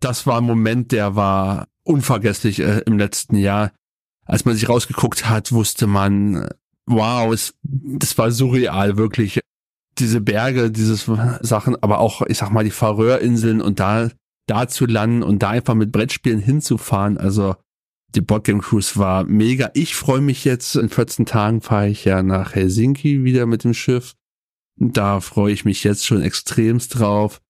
das 0.00 0.26
war 0.26 0.38
ein 0.38 0.44
Moment, 0.44 0.92
der 0.92 1.14
war 1.14 1.66
unvergesslich 1.84 2.60
äh, 2.60 2.80
im 2.86 2.98
letzten 2.98 3.36
Jahr. 3.36 3.72
Als 4.26 4.44
man 4.44 4.54
sich 4.54 4.68
rausgeguckt 4.68 5.28
hat, 5.28 5.52
wusste 5.52 5.86
man, 5.86 6.48
wow, 6.86 7.32
es, 7.32 7.54
das 7.62 8.16
war 8.18 8.30
surreal, 8.30 8.96
wirklich. 8.96 9.40
Diese 9.98 10.20
Berge, 10.20 10.70
dieses 10.70 11.08
Sachen, 11.40 11.76
aber 11.82 12.00
auch, 12.00 12.22
ich 12.22 12.38
sag 12.38 12.50
mal, 12.50 12.64
die 12.64 12.70
Färöerinseln 12.70 13.60
und 13.60 13.78
da, 13.78 14.10
da 14.46 14.66
zu 14.66 14.86
landen 14.86 15.22
und 15.22 15.42
da 15.42 15.50
einfach 15.50 15.74
mit 15.74 15.92
Brettspielen 15.92 16.40
hinzufahren. 16.40 17.16
Also, 17.18 17.54
Die 18.14 18.20
Boardgame 18.20 18.60
Cruise 18.60 18.96
war 18.96 19.24
mega. 19.24 19.70
Ich 19.74 19.94
freue 19.94 20.20
mich 20.20 20.44
jetzt. 20.44 20.76
In 20.76 20.88
14 20.88 21.26
Tagen 21.26 21.60
fahre 21.60 21.88
ich 21.88 22.04
ja 22.04 22.22
nach 22.22 22.54
Helsinki 22.54 23.24
wieder 23.24 23.46
mit 23.46 23.64
dem 23.64 23.74
Schiff. 23.74 24.14
Da 24.76 25.20
freue 25.20 25.52
ich 25.52 25.64
mich 25.64 25.84
jetzt 25.84 26.06
schon 26.06 26.22
extremst 26.22 26.98
drauf. 26.98 27.40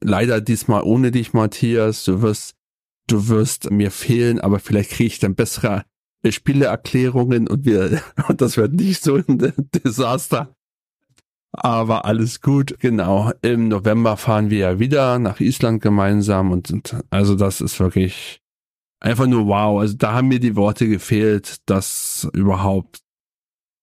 Leider 0.00 0.40
diesmal 0.40 0.82
ohne 0.82 1.10
dich, 1.10 1.32
Matthias. 1.32 2.04
Du 2.04 2.22
wirst, 2.22 2.55
du 3.06 3.28
wirst 3.28 3.70
mir 3.70 3.90
fehlen, 3.90 4.40
aber 4.40 4.58
vielleicht 4.58 4.90
kriege 4.90 5.06
ich 5.06 5.18
dann 5.18 5.34
bessere 5.34 5.84
Spieleerklärungen 6.28 7.48
und 7.48 7.64
wir, 7.64 8.02
und 8.28 8.40
das 8.40 8.56
wird 8.56 8.72
nicht 8.74 9.02
so 9.02 9.16
ein 9.16 9.54
Desaster. 9.72 10.54
Aber 11.52 12.04
alles 12.04 12.42
gut, 12.42 12.78
genau. 12.80 13.32
Im 13.40 13.68
November 13.68 14.16
fahren 14.16 14.50
wir 14.50 14.58
ja 14.58 14.78
wieder 14.78 15.18
nach 15.18 15.40
Island 15.40 15.80
gemeinsam 15.82 16.50
und, 16.50 16.70
und 16.70 16.96
also 17.08 17.34
das 17.34 17.60
ist 17.62 17.80
wirklich 17.80 18.42
einfach 19.00 19.26
nur 19.26 19.46
wow. 19.46 19.80
Also 19.80 19.94
da 19.96 20.12
haben 20.12 20.28
mir 20.28 20.40
die 20.40 20.56
Worte 20.56 20.86
gefehlt, 20.86 21.56
das 21.66 22.28
überhaupt 22.34 23.00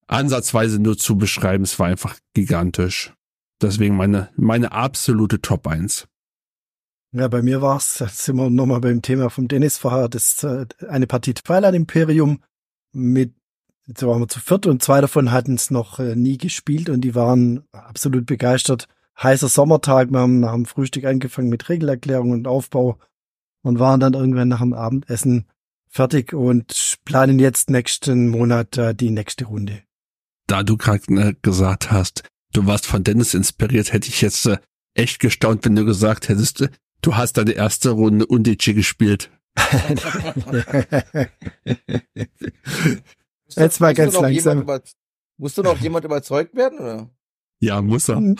ansatzweise 0.07 0.79
nur 0.79 0.97
zu 0.97 1.17
beschreiben. 1.17 1.63
Es 1.63 1.79
war 1.79 1.87
einfach 1.87 2.17
gigantisch. 2.35 3.13
Deswegen 3.61 3.95
meine, 3.95 4.29
meine 4.35 4.71
absolute 4.73 5.41
Top 5.41 5.65
1. 5.65 6.07
Ja, 7.13 7.27
bei 7.27 7.43
mir 7.43 7.61
war 7.61 7.77
es, 7.77 7.93
sind 7.93 8.37
wir 8.37 8.49
nochmal 8.49 8.81
beim 8.81 9.03
Thema 9.03 9.29
vom 9.29 9.47
Dennis 9.47 9.77
vorher, 9.77 10.09
das 10.09 10.43
äh, 10.43 10.65
eine 10.89 11.05
Partie 11.05 11.35
Twilight 11.35 11.75
Imperium 11.75 12.41
mit, 12.91 13.35
jetzt 13.85 14.01
waren 14.01 14.19
wir 14.19 14.27
zu 14.27 14.39
viert 14.39 14.65
und 14.65 14.81
zwei 14.81 14.99
davon 14.99 15.31
hatten 15.31 15.53
es 15.53 15.69
noch 15.69 15.99
äh, 15.99 16.15
nie 16.15 16.39
gespielt 16.39 16.89
und 16.89 17.01
die 17.01 17.13
waren 17.13 17.65
absolut 17.71 18.25
begeistert. 18.25 18.87
Heißer 19.21 19.47
Sommertag, 19.47 20.09
wir 20.09 20.21
haben 20.21 20.39
nach 20.39 20.53
dem 20.53 20.65
Frühstück 20.65 21.05
angefangen 21.05 21.49
mit 21.49 21.69
Regelerklärung 21.69 22.31
und 22.31 22.47
Aufbau 22.47 22.97
und 23.61 23.77
waren 23.77 23.99
dann 23.99 24.15
irgendwann 24.15 24.47
nach 24.47 24.61
dem 24.61 24.73
Abendessen 24.73 25.45
fertig 25.87 26.33
und 26.33 26.97
planen 27.05 27.37
jetzt 27.37 27.69
nächsten 27.69 28.29
Monat 28.29 28.75
äh, 28.79 28.95
die 28.95 29.11
nächste 29.11 29.45
Runde. 29.45 29.83
Da 30.47 30.63
du 30.63 30.77
gerade 30.77 31.03
äh, 31.13 31.35
gesagt 31.43 31.91
hast, 31.91 32.23
du 32.53 32.65
warst 32.65 32.87
von 32.87 33.03
Dennis 33.03 33.35
inspiriert, 33.35 33.93
hätte 33.93 34.09
ich 34.09 34.21
jetzt 34.21 34.47
äh, 34.47 34.57
echt 34.95 35.19
gestaunt, 35.19 35.63
wenn 35.63 35.75
du 35.75 35.85
gesagt 35.85 36.27
hättest, 36.27 36.61
äh, 36.61 36.69
du 37.03 37.15
hast 37.15 37.37
deine 37.37 37.51
erste 37.51 37.91
Runde 37.91 38.25
Undici 38.25 38.73
gespielt. 38.73 39.29
jetzt 43.55 43.79
mal 43.79 43.93
ganz 43.93 44.19
langsam. 44.19 44.65
Musst 45.37 45.57
du 45.57 45.63
noch 45.63 45.79
jemand 45.79 46.05
überzeugt 46.05 46.55
werden, 46.55 46.79
oder? 46.79 47.09
Ja, 47.59 47.81
muss 47.81 48.09
er. 48.09 48.21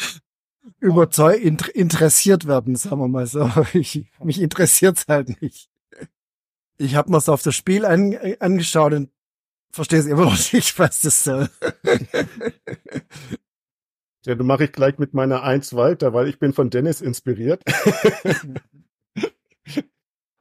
Überzeug, 0.80 1.42
interessiert 1.42 2.48
werden, 2.48 2.76
sagen 2.76 3.00
wir 3.00 3.08
mal 3.08 3.28
so. 3.28 3.50
Ich, 3.74 4.06
mich 4.24 4.42
interessiert's 4.42 5.06
halt 5.08 5.42
nicht. 5.42 5.70
Ich 6.78 6.96
habe 6.96 7.12
mir's 7.12 7.30
auf 7.30 7.42
das 7.42 7.56
Spiel 7.56 7.86
an, 7.86 8.18
angeschaut 8.40 8.94
und 8.94 9.10
verstehe 9.72 10.00
es 10.00 10.06
immer 10.06 10.26
noch 10.26 10.54
nicht, 10.54 10.80
was 10.80 11.02
das 11.02 11.24
soll. 11.24 11.50
Ja, 14.26 14.36
du 14.36 14.44
mache 14.44 14.66
ich 14.66 14.72
gleich 14.72 15.00
mit 15.00 15.14
meiner 15.14 15.44
Eins 15.44 15.76
weiter, 15.76 16.14
weil 16.14 16.30
ich 16.30 16.40
bin 16.40 16.54
von 16.54 16.70
Dennis 16.70 17.02
inspiriert. 17.02 17.62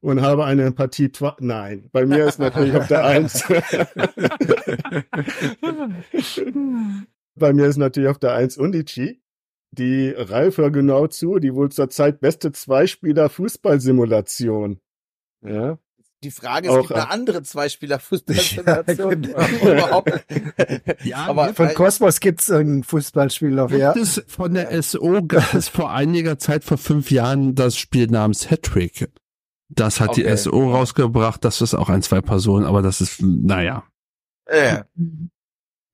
Und 0.00 0.20
habe 0.20 0.44
eine 0.44 0.70
Partie. 0.72 1.10
Twa 1.10 1.36
Nein, 1.38 1.88
bei 1.92 2.04
mir 2.06 2.26
ist 2.26 2.40
natürlich 2.40 2.74
auf 2.74 2.88
der 2.88 3.04
Eins. 3.04 3.44
bei 7.36 7.52
mir 7.52 7.66
ist 7.66 7.76
natürlich 7.76 8.08
auf 8.08 8.18
der 8.18 8.34
Eins 8.34 8.56
Undici. 8.56 9.22
Die 9.70 10.10
Ralf 10.10 10.58
hör 10.58 10.70
genau 10.70 11.06
zu, 11.06 11.38
die 11.38 11.54
wohl 11.54 11.70
zurzeit 11.70 12.20
beste 12.20 12.52
Zweispieler-Fußballsimulation. 12.52 14.80
Ja, 15.44 15.78
die 16.22 16.30
Frage 16.30 16.68
ist, 16.68 16.74
es 16.74 16.80
gibt 16.88 16.92
eine 16.92 17.10
andere 17.10 17.42
Zweispieler-Fußballsimulation. 17.42 19.28
Ja, 19.62 20.02
ja, 21.04 21.16
aber 21.26 21.54
von 21.54 21.68
Cosmos 21.74 22.20
gibt's 22.20 22.50
ein 22.50 22.84
Fußballspiel 22.84 23.50
noch, 23.50 23.70
ja. 23.70 23.92
Es, 23.92 24.22
von 24.26 24.54
der 24.54 24.82
SO 24.82 25.22
gab 25.22 25.54
es 25.54 25.68
vor 25.68 25.92
einiger 25.92 26.38
Zeit, 26.38 26.64
vor 26.64 26.78
fünf 26.78 27.10
Jahren, 27.10 27.54
das 27.54 27.76
Spiel 27.76 28.06
namens 28.06 28.50
Hattrick. 28.50 29.10
Das 29.68 30.00
hat 30.00 30.10
okay. 30.10 30.24
die 30.24 30.36
SO 30.36 30.70
rausgebracht, 30.70 31.44
das 31.44 31.60
ist 31.60 31.74
auch 31.74 31.88
ein 31.88 32.02
Zwei-Personen, 32.02 32.66
aber 32.66 32.82
das 32.82 33.00
ist, 33.00 33.22
naja. 33.22 33.84
Ja. 34.50 34.84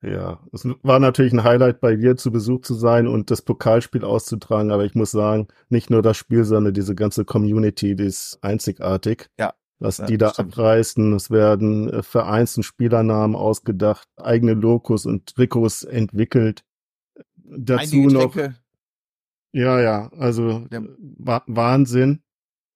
Ja, 0.01 0.41
es 0.53 0.65
war 0.83 1.01
natürlich 1.01 1.33
ein 1.33 1.43
Highlight 1.43 1.81
bei 1.81 1.97
dir 1.97 2.17
zu 2.17 2.31
Besuch 2.31 2.61
zu 2.61 2.75
sein 2.75 3.09
und 3.09 3.33
das 3.33 3.43
Pokalspiel 3.43 4.05
auszutragen, 4.05 4.71
aber 4.71 4.85
ich 4.85 4.95
muss 4.95 5.11
sagen, 5.11 5.49
nicht 5.71 5.91
nur 5.91 6.03
das 6.03 6.17
Spiel, 6.17 6.45
sondern 6.45 6.73
diese 6.73 6.95
ganze 6.95 7.25
Community, 7.25 7.97
die 7.97 8.05
ist 8.05 8.39
einzigartig. 8.41 9.29
Ja 9.39 9.55
was 9.79 9.99
ja, 9.99 10.07
die 10.07 10.19
da 10.19 10.31
stimmt. 10.31 10.53
abreißen. 10.53 11.13
Es 11.15 11.31
werden 11.31 11.89
äh, 11.91 12.03
Vereins- 12.03 12.57
und 12.57 12.63
Spielernamen 12.63 13.37
ausgedacht, 13.37 14.09
eigene 14.17 14.55
Logos 14.55 15.07
und 15.07 15.35
Trikots 15.35 15.85
entwickelt. 15.85 16.65
Dazu 17.35 18.09
noch. 18.09 18.35
Ja, 19.53 19.81
ja, 19.81 20.11
also 20.19 20.67
ja. 20.71 20.83
Wahnsinn. 21.47 22.23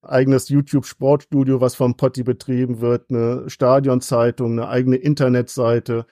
Eigenes 0.04 0.48
YouTube-Sportstudio, 0.48 1.60
was 1.60 1.76
vom 1.76 1.96
Potti 1.96 2.24
betrieben 2.24 2.80
wird, 2.80 3.10
eine 3.10 3.48
Stadionzeitung, 3.48 4.52
eine 4.52 4.68
eigene 4.68 4.96
Internetseite 4.96 6.06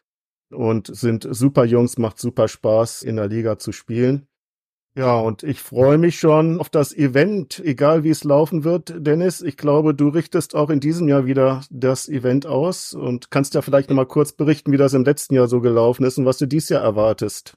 und 0.53 0.95
sind 0.95 1.27
super 1.29 1.65
Jungs, 1.65 1.99
macht 1.99 2.19
super 2.19 2.47
Spaß, 2.47 3.03
in 3.03 3.17
der 3.17 3.27
Liga 3.27 3.59
zu 3.59 3.73
spielen. 3.73 4.29
Ja, 5.01 5.19
und 5.19 5.45
ich 5.45 5.63
freue 5.63 5.97
mich 5.97 6.21
schon 6.21 6.61
auf 6.61 6.69
das 6.69 6.95
Event, 6.95 7.59
egal 7.65 8.05
wie 8.05 8.11
es 8.11 8.23
laufen 8.23 8.65
wird. 8.65 8.93
Dennis, 8.99 9.41
ich 9.41 9.57
glaube, 9.57 9.95
du 9.95 10.09
richtest 10.09 10.55
auch 10.55 10.69
in 10.69 10.79
diesem 10.79 11.09
Jahr 11.09 11.25
wieder 11.25 11.63
das 11.71 12.07
Event 12.07 12.45
aus 12.45 12.93
und 12.93 13.31
kannst 13.31 13.55
ja 13.55 13.63
vielleicht 13.63 13.89
nochmal 13.89 14.05
kurz 14.05 14.33
berichten, 14.33 14.73
wie 14.73 14.77
das 14.77 14.93
im 14.93 15.07
letzten 15.07 15.37
Jahr 15.37 15.49
so 15.49 15.63
gelaufen 15.63 16.05
ist 16.05 16.19
und 16.19 16.27
was 16.27 16.37
du 16.37 16.45
dieses 16.45 16.69
Jahr 16.69 16.83
erwartest. 16.83 17.55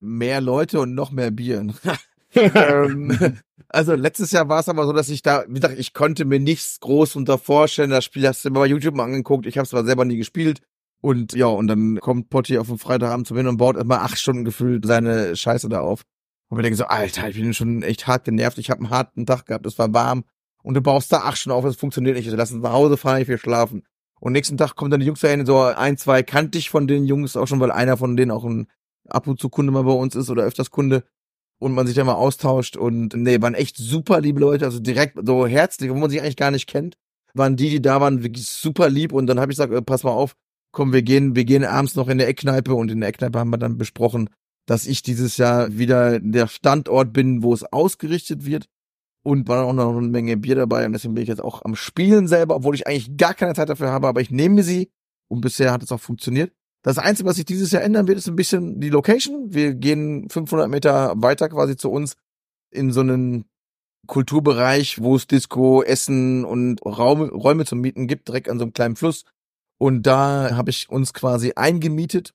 Mehr 0.00 0.40
Leute 0.40 0.80
und 0.80 0.94
noch 0.94 1.10
mehr 1.10 1.30
Bier. 1.30 1.66
ähm, 2.32 3.40
also 3.68 3.94
letztes 3.94 4.30
Jahr 4.30 4.48
war 4.48 4.60
es 4.60 4.70
aber 4.70 4.86
so, 4.86 4.94
dass 4.94 5.10
ich 5.10 5.20
da, 5.20 5.44
wie 5.48 5.60
gesagt, 5.60 5.78
ich 5.78 5.92
konnte 5.92 6.24
mir 6.24 6.40
nichts 6.40 6.80
groß 6.80 7.14
unter 7.16 7.36
vorstellen. 7.36 7.90
Das 7.90 8.06
Spiel 8.06 8.26
hast 8.26 8.42
du 8.42 8.48
mir 8.48 8.60
bei 8.60 8.66
YouTube 8.68 8.94
mal 8.94 9.04
angeguckt. 9.04 9.44
Ich 9.44 9.58
habe 9.58 9.64
es 9.64 9.70
zwar 9.70 9.84
selber 9.84 10.06
nie 10.06 10.16
gespielt. 10.16 10.62
Und 11.02 11.34
ja, 11.34 11.44
und 11.44 11.66
dann 11.66 12.00
kommt 12.00 12.30
Potti 12.30 12.56
auf 12.56 12.68
den 12.68 12.78
Freitagabend 12.78 13.26
zum 13.26 13.36
Hin 13.36 13.48
und 13.48 13.58
baut 13.58 13.76
erstmal 13.76 13.98
acht 13.98 14.18
Stunden 14.18 14.46
gefühlt 14.46 14.86
seine 14.86 15.36
Scheiße 15.36 15.68
da 15.68 15.80
auf. 15.80 16.06
Und 16.48 16.58
wir 16.58 16.62
denken 16.62 16.76
so, 16.76 16.84
Alter, 16.84 17.28
ich 17.28 17.36
bin 17.36 17.54
schon 17.54 17.82
echt 17.82 18.06
hart 18.06 18.24
genervt, 18.24 18.58
ich 18.58 18.70
habe 18.70 18.80
einen 18.80 18.90
harten 18.90 19.26
Tag 19.26 19.46
gehabt, 19.46 19.66
es 19.66 19.78
war 19.78 19.92
warm. 19.92 20.24
Und 20.62 20.74
du 20.74 20.80
baust 20.80 21.12
da 21.12 21.18
acht 21.18 21.38
Stunden 21.38 21.56
auf, 21.56 21.64
das 21.64 21.76
funktioniert 21.76 22.16
nicht. 22.16 22.26
Also 22.26 22.36
lass 22.36 22.52
uns 22.52 22.62
nach 22.62 22.72
Hause 22.72 22.96
fahren, 22.96 23.22
ich 23.22 23.28
will 23.28 23.38
schlafen. 23.38 23.84
Und 24.20 24.32
nächsten 24.32 24.56
Tag 24.56 24.74
kommen 24.74 24.90
dann 24.90 25.00
die 25.00 25.06
Jungs 25.06 25.20
dahin, 25.20 25.46
so 25.46 25.60
ein, 25.60 25.96
zwei 25.96 26.22
kannte 26.22 26.58
ich 26.58 26.70
von 26.70 26.86
den 26.86 27.04
Jungs 27.04 27.36
auch 27.36 27.46
schon, 27.46 27.60
weil 27.60 27.70
einer 27.70 27.96
von 27.96 28.16
denen 28.16 28.30
auch 28.30 28.44
ein 28.44 28.66
ab 29.08 29.26
und 29.26 29.38
zu 29.40 29.48
Kunde 29.48 29.72
mal 29.72 29.84
bei 29.84 29.92
uns 29.92 30.14
ist 30.14 30.30
oder 30.30 30.44
öfters 30.44 30.70
Kunde. 30.70 31.04
Und 31.58 31.72
man 31.72 31.86
sich 31.86 31.96
dann 31.96 32.06
mal 32.06 32.14
austauscht. 32.14 32.76
Und 32.76 33.14
nee, 33.14 33.40
waren 33.40 33.54
echt 33.54 33.76
super 33.76 34.20
liebe 34.20 34.40
Leute, 34.40 34.66
also 34.66 34.78
direkt 34.78 35.18
so 35.24 35.46
herzlich, 35.46 35.90
wo 35.90 35.94
man 35.94 36.10
sich 36.10 36.20
eigentlich 36.20 36.36
gar 36.36 36.50
nicht 36.50 36.66
kennt, 36.66 36.96
waren 37.32 37.56
die, 37.56 37.70
die 37.70 37.80
da 37.80 38.00
waren, 38.00 38.22
wirklich 38.22 38.46
super 38.46 38.90
lieb. 38.90 39.12
Und 39.12 39.26
dann 39.26 39.40
habe 39.40 39.52
ich 39.52 39.56
gesagt, 39.56 39.72
äh, 39.72 39.80
pass 39.80 40.04
mal 40.04 40.10
auf, 40.10 40.36
komm, 40.72 40.92
wir 40.92 41.02
gehen, 41.02 41.34
wir 41.34 41.44
gehen 41.44 41.64
abends 41.64 41.94
noch 41.94 42.08
in 42.08 42.18
der 42.18 42.28
Eckkneipe. 42.28 42.74
Und 42.74 42.90
in 42.90 43.00
der 43.00 43.08
Eckkneipe 43.08 43.38
haben 43.38 43.50
wir 43.50 43.58
dann 43.58 43.78
besprochen, 43.78 44.28
dass 44.66 44.86
ich 44.86 45.02
dieses 45.02 45.36
Jahr 45.36 45.78
wieder 45.78 46.20
der 46.20 46.48
Standort 46.48 47.12
bin, 47.12 47.42
wo 47.42 47.54
es 47.54 47.64
ausgerichtet 47.64 48.44
wird. 48.44 48.66
Und 49.22 49.48
war 49.48 49.64
auch 49.64 49.72
noch 49.72 49.96
eine 49.96 50.06
Menge 50.06 50.36
Bier 50.36 50.54
dabei. 50.54 50.86
Und 50.86 50.92
deswegen 50.92 51.14
bin 51.14 51.22
ich 51.22 51.28
jetzt 51.28 51.42
auch 51.42 51.64
am 51.64 51.74
Spielen 51.74 52.28
selber, 52.28 52.54
obwohl 52.54 52.76
ich 52.76 52.86
eigentlich 52.86 53.16
gar 53.16 53.34
keine 53.34 53.54
Zeit 53.54 53.68
dafür 53.68 53.90
habe, 53.90 54.06
aber 54.06 54.20
ich 54.20 54.30
nehme 54.30 54.62
sie. 54.62 54.90
Und 55.28 55.40
bisher 55.40 55.72
hat 55.72 55.82
es 55.82 55.90
auch 55.90 56.00
funktioniert. 56.00 56.52
Das 56.82 56.98
Einzige, 56.98 57.28
was 57.28 57.34
sich 57.34 57.44
dieses 57.44 57.72
Jahr 57.72 57.82
ändern 57.82 58.06
wird, 58.06 58.18
ist 58.18 58.28
ein 58.28 58.36
bisschen 58.36 58.78
die 58.78 58.90
Location. 58.90 59.52
Wir 59.52 59.74
gehen 59.74 60.28
500 60.30 60.68
Meter 60.68 61.14
weiter 61.16 61.48
quasi 61.48 61.76
zu 61.76 61.90
uns 61.90 62.14
in 62.70 62.92
so 62.92 63.00
einen 63.00 63.46
Kulturbereich, 64.06 65.02
wo 65.02 65.16
es 65.16 65.26
Disco, 65.26 65.82
Essen 65.82 66.44
und 66.44 66.80
Raum, 66.86 67.22
Räume 67.22 67.64
zum 67.64 67.80
Mieten 67.80 68.06
gibt, 68.06 68.28
direkt 68.28 68.48
an 68.48 68.58
so 68.58 68.64
einem 68.64 68.72
kleinen 68.72 68.94
Fluss. 68.94 69.24
Und 69.78 70.06
da 70.06 70.54
habe 70.54 70.70
ich 70.70 70.88
uns 70.88 71.12
quasi 71.12 71.54
eingemietet 71.56 72.32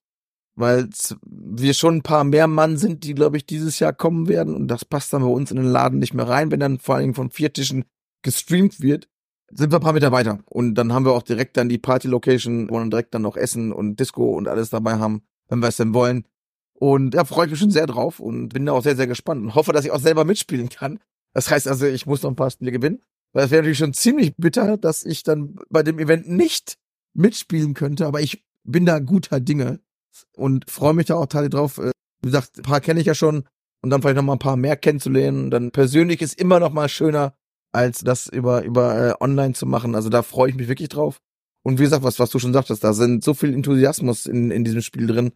weil 0.56 0.90
wir 1.26 1.74
schon 1.74 1.98
ein 1.98 2.02
paar 2.02 2.24
mehr 2.24 2.48
Mann 2.48 2.78
sind, 2.78 3.04
die, 3.04 3.14
glaube 3.14 3.38
ich, 3.38 3.46
dieses 3.46 3.80
Jahr 3.80 3.94
kommen 3.94 4.28
werden. 4.28 4.56
Und 4.56 4.68
das 4.68 4.86
passt 4.86 5.14
dann 5.14 5.22
bei 5.22 5.28
uns 5.28 5.52
in 5.52 5.58
den 5.58 5.66
Laden 5.66 6.00
nicht 6.00 6.14
mehr 6.14 6.28
rein, 6.28 6.52
wenn 6.52 6.60
dann 6.60 6.80
vor 6.80 6.96
allen 6.96 7.04
Dingen 7.04 7.16
von 7.16 7.32
vier 7.32 7.54
Tischen 7.54 7.86
gestreamt 8.22 8.82
wird, 8.82 9.08
sind 9.54 9.72
wir 9.72 9.80
ein 9.80 9.84
paar 9.84 9.94
Meter 9.94 10.12
weiter 10.12 10.40
und 10.46 10.76
dann 10.76 10.94
haben 10.94 11.06
wir 11.06 11.12
auch 11.12 11.24
direkt 11.24 11.58
dann 11.58 11.70
die 11.70 11.78
Party-Location, 11.78 12.70
wo 12.70 12.76
wir 12.76 12.80
dann 12.80 12.90
direkt 12.90 13.14
dann 13.14 13.22
noch 13.22 13.36
Essen 13.36 13.72
und 13.72 14.00
Disco 14.00 14.32
und 14.32 14.48
alles 14.48 14.70
dabei 14.70 14.96
haben, 14.98 15.24
wenn 15.50 15.60
wir 15.60 15.68
es 15.68 15.78
denn 15.78 15.94
wollen. 15.94 16.26
Und 16.74 17.14
ja, 17.14 17.26
freue 17.26 17.46
ich 17.46 17.52
mich 17.52 17.60
schon 17.60 17.72
sehr 17.72 17.86
drauf 17.86 18.20
und 18.20 18.50
bin 18.50 18.66
da 18.66 18.72
auch 18.72 18.84
sehr, 18.84 18.96
sehr 18.96 19.08
gespannt 19.08 19.44
und 19.44 19.56
hoffe, 19.56 19.74
dass 19.74 19.86
ich 19.86 19.92
auch 19.92 20.00
selber 20.00 20.26
mitspielen 20.26 20.70
kann. 20.70 21.00
Das 21.34 21.50
heißt 21.50 21.68
also, 21.68 21.86
ich 21.86 22.06
muss 22.06 22.24
noch 22.24 22.32
ein 22.32 22.36
paar 22.36 22.50
Spiele 22.50 22.72
gewinnen, 22.72 23.02
weil 23.34 23.46
es 23.46 23.52
wäre 23.52 23.62
natürlich 23.62 23.78
schon 23.78 23.94
ziemlich 23.94 24.36
bitter, 24.38 24.78
dass 24.78 25.06
ich 25.06 25.24
dann 25.24 25.56
bei 25.70 25.84
dem 25.84 26.00
Event 26.00 26.30
nicht 26.30 26.78
mitspielen 27.14 27.74
könnte, 27.74 28.08
aber 28.08 28.22
ich 28.22 28.46
bin 28.64 28.86
da 28.86 29.00
guter 29.00 29.40
Dinge 29.40 29.80
und 30.36 30.70
freue 30.70 30.94
mich 30.94 31.08
da 31.08 31.16
auch 31.16 31.26
total 31.26 31.50
drauf. 31.50 31.78
Äh, 31.78 31.92
wie 32.22 32.28
gesagt, 32.28 32.58
ein 32.58 32.64
paar 32.64 32.82
kenne 32.82 33.00
ich 33.00 33.06
ja 33.06 33.16
schon 33.16 33.44
und 33.82 33.90
dann 33.90 34.02
vielleicht 34.02 34.18
noch 34.18 34.24
mal 34.24 34.34
ein 34.34 34.40
paar 34.40 34.58
mehr 34.58 34.78
kennenzulernen. 34.78 35.52
Dann 35.52 35.72
persönlich 35.72 36.22
ist 36.22 36.40
immer 36.40 36.60
noch 36.60 36.72
mal 36.72 36.90
schöner, 36.90 37.34
als 37.72 38.00
das 38.00 38.28
über 38.28 38.64
über 38.64 39.10
äh, 39.10 39.14
online 39.20 39.54
zu 39.54 39.66
machen. 39.66 39.96
Also 39.96 40.10
da 40.10 40.24
freue 40.24 40.50
ich 40.50 40.56
mich 40.56 40.68
wirklich 40.68 40.90
drauf. 40.90 41.20
Und 41.64 41.80
wie 41.80 41.84
gesagt, 41.84 42.04
was, 42.04 42.20
was 42.20 42.32
du 42.32 42.40
schon 42.40 42.54
sagtest, 42.54 42.84
da 42.84 42.94
sind 42.94 43.24
so 43.24 43.34
viel 43.34 43.54
Enthusiasmus 43.54 44.26
in, 44.26 44.52
in 44.52 44.64
diesem 44.64 44.82
Spiel 44.82 45.08
drin. 45.08 45.32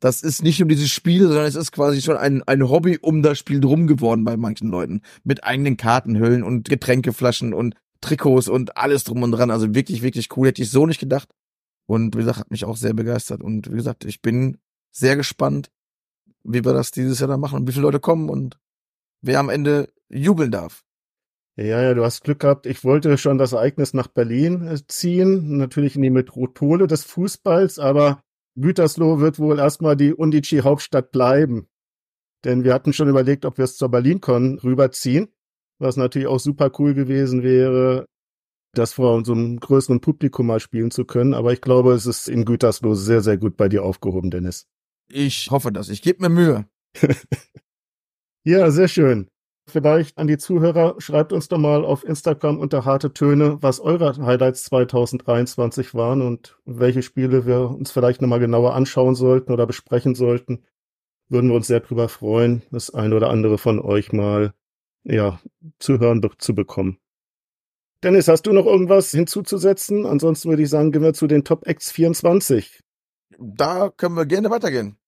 Das 0.00 0.22
ist 0.22 0.42
nicht 0.42 0.60
nur 0.60 0.68
dieses 0.68 0.90
Spiel, 0.90 1.22
sondern 1.22 1.46
es 1.46 1.54
ist 1.54 1.72
quasi 1.72 2.02
schon 2.02 2.16
ein, 2.16 2.42
ein 2.42 2.68
Hobby 2.68 2.98
um 3.00 3.22
das 3.22 3.38
Spiel 3.38 3.60
drum 3.60 3.86
geworden 3.86 4.24
bei 4.24 4.36
manchen 4.36 4.68
Leuten. 4.68 5.02
Mit 5.24 5.44
eigenen 5.44 5.76
Kartenhüllen 5.76 6.42
und 6.42 6.68
Getränkeflaschen 6.68 7.54
und 7.54 7.74
Trikots 8.00 8.48
und 8.48 8.76
alles 8.76 9.04
drum 9.04 9.22
und 9.22 9.32
dran. 9.32 9.50
Also 9.50 9.74
wirklich, 9.74 10.02
wirklich 10.02 10.28
cool. 10.36 10.48
Hätte 10.48 10.62
ich 10.62 10.70
so 10.70 10.86
nicht 10.86 11.00
gedacht. 11.00 11.28
Und 11.86 12.14
wie 12.14 12.20
gesagt, 12.20 12.38
hat 12.38 12.50
mich 12.50 12.64
auch 12.64 12.76
sehr 12.76 12.94
begeistert. 12.94 13.42
Und 13.42 13.70
wie 13.70 13.76
gesagt, 13.76 14.04
ich 14.04 14.22
bin 14.22 14.58
sehr 14.90 15.16
gespannt, 15.16 15.70
wie 16.42 16.64
wir 16.64 16.72
das 16.72 16.90
dieses 16.90 17.18
Jahr 17.20 17.28
dann 17.28 17.40
machen 17.40 17.58
und 17.58 17.68
wie 17.68 17.72
viele 17.72 17.84
Leute 17.84 18.00
kommen 18.00 18.28
und 18.28 18.58
wer 19.22 19.40
am 19.40 19.48
Ende 19.48 19.92
jubeln 20.08 20.50
darf. 20.50 20.84
Ja, 21.56 21.80
ja, 21.80 21.94
du 21.94 22.04
hast 22.04 22.24
Glück 22.24 22.40
gehabt. 22.40 22.66
Ich 22.66 22.82
wollte 22.82 23.16
schon 23.16 23.38
das 23.38 23.52
Ereignis 23.52 23.94
nach 23.94 24.08
Berlin 24.08 24.66
äh, 24.66 24.78
ziehen, 24.88 25.56
natürlich 25.56 25.94
in 25.94 26.02
die 26.02 26.10
Metropole 26.10 26.86
des 26.86 27.04
Fußballs, 27.04 27.78
aber 27.78 28.20
Gütersloh 28.56 29.20
wird 29.20 29.38
wohl 29.38 29.58
erstmal 29.58 29.96
die 29.96 30.12
Undici-Hauptstadt 30.12 31.12
bleiben. 31.12 31.68
Denn 32.44 32.64
wir 32.64 32.74
hatten 32.74 32.92
schon 32.92 33.08
überlegt, 33.08 33.44
ob 33.44 33.58
wir 33.58 33.64
es 33.64 33.76
zur 33.76 33.88
BerlinCon 33.88 34.58
rüberziehen, 34.58 35.28
was 35.78 35.96
natürlich 35.96 36.28
auch 36.28 36.40
super 36.40 36.70
cool 36.78 36.92
gewesen 36.94 37.42
wäre, 37.42 38.06
das 38.78 38.94
vor 38.94 39.14
unserem 39.14 39.58
größeren 39.58 40.00
Publikum 40.00 40.46
mal 40.46 40.60
spielen 40.60 40.90
zu 40.90 41.04
können. 41.04 41.34
Aber 41.34 41.52
ich 41.52 41.60
glaube, 41.60 41.92
es 41.92 42.06
ist 42.06 42.28
in 42.28 42.44
Gütersloh 42.44 42.94
sehr, 42.94 43.20
sehr 43.20 43.38
gut 43.38 43.56
bei 43.56 43.68
dir 43.68 43.84
aufgehoben, 43.84 44.30
Dennis. 44.30 44.66
Ich 45.08 45.50
hoffe 45.50 45.72
das. 45.72 45.88
Ich 45.88 46.02
gebe 46.02 46.22
mir 46.22 46.28
Mühe. 46.28 46.66
ja, 48.44 48.70
sehr 48.70 48.88
schön. 48.88 49.28
Vielleicht 49.66 50.18
an 50.18 50.26
die 50.26 50.36
Zuhörer, 50.36 50.96
schreibt 50.98 51.32
uns 51.32 51.48
doch 51.48 51.58
mal 51.58 51.86
auf 51.86 52.04
Instagram 52.04 52.58
unter 52.58 52.84
harte 52.84 53.14
Töne, 53.14 53.62
was 53.62 53.80
eure 53.80 54.14
Highlights 54.18 54.64
2023 54.64 55.94
waren 55.94 56.20
und 56.20 56.58
welche 56.66 57.02
Spiele 57.02 57.46
wir 57.46 57.70
uns 57.70 57.90
vielleicht 57.90 58.20
nochmal 58.20 58.40
genauer 58.40 58.74
anschauen 58.74 59.14
sollten 59.14 59.52
oder 59.52 59.66
besprechen 59.66 60.14
sollten. 60.14 60.64
Würden 61.30 61.48
wir 61.48 61.56
uns 61.56 61.66
sehr 61.66 61.80
drüber 61.80 62.10
freuen, 62.10 62.62
das 62.70 62.92
eine 62.92 63.16
oder 63.16 63.30
andere 63.30 63.56
von 63.56 63.80
euch 63.80 64.12
mal, 64.12 64.52
ja, 65.04 65.40
zu 65.78 65.98
hören 65.98 66.20
zu 66.38 66.54
bekommen. 66.54 66.98
Dennis, 68.04 68.28
hast 68.28 68.42
du 68.42 68.52
noch 68.52 68.66
irgendwas 68.66 69.12
hinzuzusetzen? 69.12 70.04
Ansonsten 70.04 70.50
würde 70.50 70.62
ich 70.62 70.68
sagen, 70.68 70.92
gehen 70.92 71.00
wir 71.00 71.14
zu 71.14 71.26
den 71.26 71.42
Top 71.42 71.66
Acts 71.66 71.90
24. 71.90 72.80
Da 73.38 73.88
können 73.96 74.14
wir 74.14 74.26
gerne 74.26 74.50
weitergehen. 74.50 74.98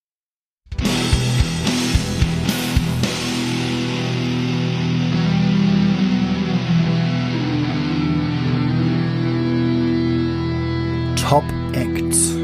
Top 11.17 11.45
Acts. 11.75 12.35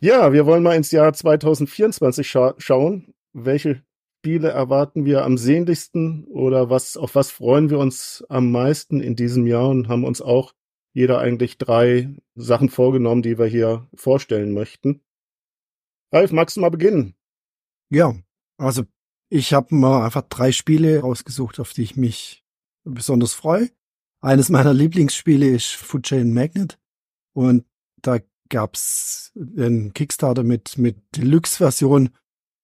Ja, 0.00 0.32
wir 0.32 0.46
wollen 0.46 0.62
mal 0.62 0.74
ins 0.74 0.90
Jahr 0.90 1.12
2024 1.12 2.26
scha 2.26 2.54
schauen. 2.56 3.12
Welche 3.34 3.82
Spiele 4.26 4.48
erwarten 4.48 5.04
wir 5.04 5.24
am 5.24 5.38
sehnlichsten 5.38 6.24
oder 6.24 6.68
was, 6.68 6.96
auf 6.96 7.14
was 7.14 7.30
freuen 7.30 7.70
wir 7.70 7.78
uns 7.78 8.24
am 8.28 8.50
meisten 8.50 9.00
in 9.00 9.14
diesem 9.14 9.46
Jahr 9.46 9.68
und 9.68 9.86
haben 9.86 10.02
uns 10.02 10.20
auch 10.20 10.52
jeder 10.92 11.20
eigentlich 11.20 11.58
drei 11.58 12.12
Sachen 12.34 12.68
vorgenommen, 12.68 13.22
die 13.22 13.38
wir 13.38 13.46
hier 13.46 13.86
vorstellen 13.94 14.52
möchten. 14.52 15.00
Ralf, 16.10 16.32
magst 16.32 16.56
du 16.56 16.60
mal 16.60 16.72
beginnen? 16.72 17.14
Ja, 17.88 18.16
also 18.56 18.82
ich 19.28 19.54
habe 19.54 19.72
mal 19.72 20.04
einfach 20.04 20.22
drei 20.22 20.50
Spiele 20.50 21.02
rausgesucht, 21.02 21.60
auf 21.60 21.72
die 21.72 21.84
ich 21.84 21.96
mich 21.96 22.44
besonders 22.82 23.32
freue. 23.32 23.70
Eines 24.20 24.48
meiner 24.48 24.74
Lieblingsspiele 24.74 25.46
ist 25.46 25.68
Food 25.68 26.02
Chain 26.02 26.34
Magnet 26.34 26.80
und 27.32 27.64
da 28.02 28.18
gab's 28.48 29.30
einen 29.36 29.94
Kickstarter 29.94 30.42
mit 30.42 30.78
mit 30.78 30.96
Deluxe-Version 31.14 32.10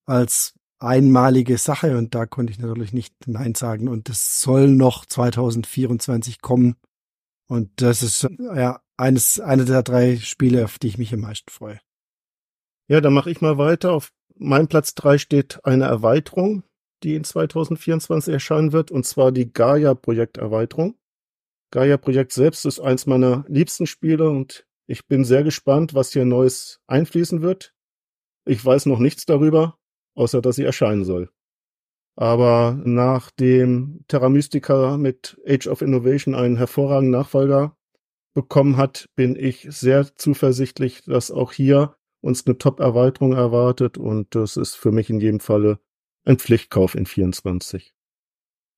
als 0.06 0.54
einmalige 0.82 1.58
Sache 1.58 1.96
und 1.96 2.14
da 2.14 2.26
konnte 2.26 2.52
ich 2.52 2.58
natürlich 2.58 2.92
nicht 2.92 3.14
Nein 3.26 3.54
sagen 3.54 3.88
und 3.88 4.08
das 4.08 4.40
soll 4.40 4.68
noch 4.68 5.06
2024 5.06 6.40
kommen 6.40 6.76
und 7.48 7.70
das 7.82 8.02
ist 8.02 8.26
ja 8.38 8.80
eines 8.96 9.40
eine 9.40 9.64
der 9.64 9.82
drei 9.82 10.16
Spiele, 10.16 10.64
auf 10.64 10.78
die 10.78 10.88
ich 10.88 10.98
mich 10.98 11.12
am 11.12 11.20
meisten 11.20 11.50
freue. 11.50 11.80
Ja, 12.88 13.00
dann 13.00 13.12
mache 13.12 13.30
ich 13.30 13.40
mal 13.40 13.58
weiter. 13.58 13.92
Auf 13.92 14.12
meinem 14.36 14.68
Platz 14.68 14.94
drei 14.94 15.18
steht 15.18 15.64
eine 15.64 15.84
Erweiterung, 15.84 16.62
die 17.02 17.14
in 17.14 17.24
2024 17.24 18.32
erscheinen 18.32 18.72
wird, 18.72 18.90
und 18.90 19.04
zwar 19.04 19.32
die 19.32 19.52
Gaia-Projekterweiterung. 19.52 20.96
Gaia-Projekt 21.72 22.32
selbst 22.32 22.64
ist 22.66 22.80
eins 22.80 23.06
meiner 23.06 23.44
liebsten 23.48 23.86
Spiele 23.86 24.30
und 24.30 24.66
ich 24.86 25.06
bin 25.06 25.24
sehr 25.24 25.42
gespannt, 25.42 25.94
was 25.94 26.12
hier 26.12 26.24
Neues 26.24 26.80
einfließen 26.86 27.40
wird. 27.40 27.74
Ich 28.46 28.64
weiß 28.64 28.86
noch 28.86 28.98
nichts 28.98 29.24
darüber, 29.24 29.78
außer 30.14 30.40
dass 30.40 30.56
sie 30.56 30.64
erscheinen 30.64 31.04
soll. 31.04 31.30
Aber 32.16 32.78
nach 32.84 33.30
dem 33.30 34.04
Terra 34.08 34.28
Mystica 34.28 34.96
mit 34.98 35.40
Age 35.46 35.68
of 35.68 35.80
Innovation 35.80 36.34
einen 36.34 36.56
hervorragenden 36.56 37.18
Nachfolger 37.18 37.76
bekommen 38.34 38.76
hat, 38.76 39.08
bin 39.14 39.36
ich 39.36 39.66
sehr 39.70 40.14
zuversichtlich, 40.16 41.02
dass 41.04 41.30
auch 41.30 41.52
hier 41.52 41.96
uns 42.20 42.46
eine 42.46 42.58
Top-Erweiterung 42.58 43.32
erwartet 43.32 43.98
und 43.98 44.34
das 44.34 44.56
ist 44.56 44.74
für 44.74 44.92
mich 44.92 45.10
in 45.10 45.20
jedem 45.20 45.40
Falle 45.40 45.80
ein 46.24 46.38
Pflichtkauf 46.38 46.94
in 46.94 47.06
24. 47.06 47.94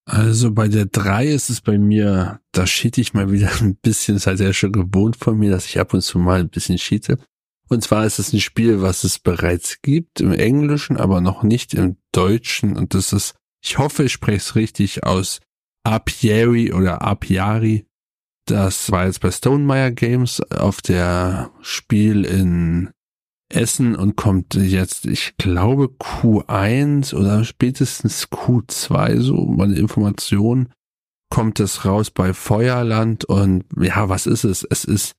Also 0.07 0.53
bei 0.53 0.69
der 0.69 0.87
3 0.87 1.27
ist 1.29 1.49
es 1.49 1.61
bei 1.61 1.79
mir, 1.79 2.41
da 2.53 2.65
cheat 2.65 2.99
ich 2.99 3.15
mal 3.15 3.33
wieder 3.33 3.51
ein 3.61 3.77
bisschen, 3.77 4.15
das 4.15 4.23
ist 4.23 4.27
halt 4.27 4.41
ja 4.41 4.53
schon 4.53 4.73
gewohnt 4.73 5.17
von 5.17 5.39
mir, 5.39 5.51
dass 5.51 5.67
ich 5.67 5.79
ab 5.79 5.95
und 5.95 6.03
zu 6.03 6.19
mal 6.19 6.41
ein 6.41 6.51
bisschen 6.51 6.77
cheate. 6.77 7.19
Und 7.69 7.83
zwar 7.83 8.05
ist 8.05 8.19
es 8.19 8.33
ein 8.33 8.41
Spiel, 8.41 8.83
was 8.83 9.05
es 9.05 9.19
bereits 9.19 9.81
gibt 9.81 10.21
im 10.21 10.33
Englischen, 10.33 10.97
aber 10.97 11.21
noch 11.21 11.43
nicht 11.43 11.75
im 11.75 11.97
Deutschen. 12.13 12.77
Und 12.77 12.95
das 12.95 13.13
ist, 13.13 13.35
ich 13.63 13.79
hoffe, 13.79 14.05
ich 14.05 14.13
spreche 14.13 14.39
es 14.39 14.55
richtig 14.55 15.05
aus, 15.05 15.41
Apiari 15.85 16.73
oder 16.73 17.03
Apiari. 17.03 17.87
Das 18.47 18.91
war 18.91 19.07
jetzt 19.07 19.21
bei 19.21 19.31
Stonemeyer 19.31 19.91
Games 19.91 20.41
auf 20.53 20.83
der 20.83 21.51
Spiel 21.63 22.25
in 22.25 22.91
Essen 23.51 23.95
und 23.95 24.17
kommt 24.17 24.55
jetzt, 24.55 25.07
ich 25.07 25.37
glaube, 25.37 25.87
Q1 25.87 27.15
oder 27.15 27.45
spätestens 27.45 28.29
Q2, 28.29 29.21
so 29.21 29.47
meine 29.47 29.77
Information, 29.77 30.71
kommt 31.31 31.61
es 31.61 31.85
raus 31.85 32.11
bei 32.11 32.35
Feuerland 32.35 33.25
und 33.25 33.65
ja, 33.79 34.09
was 34.09 34.27
ist 34.27 34.45
es? 34.45 34.65
Es 34.65 34.85
ist 34.85 35.15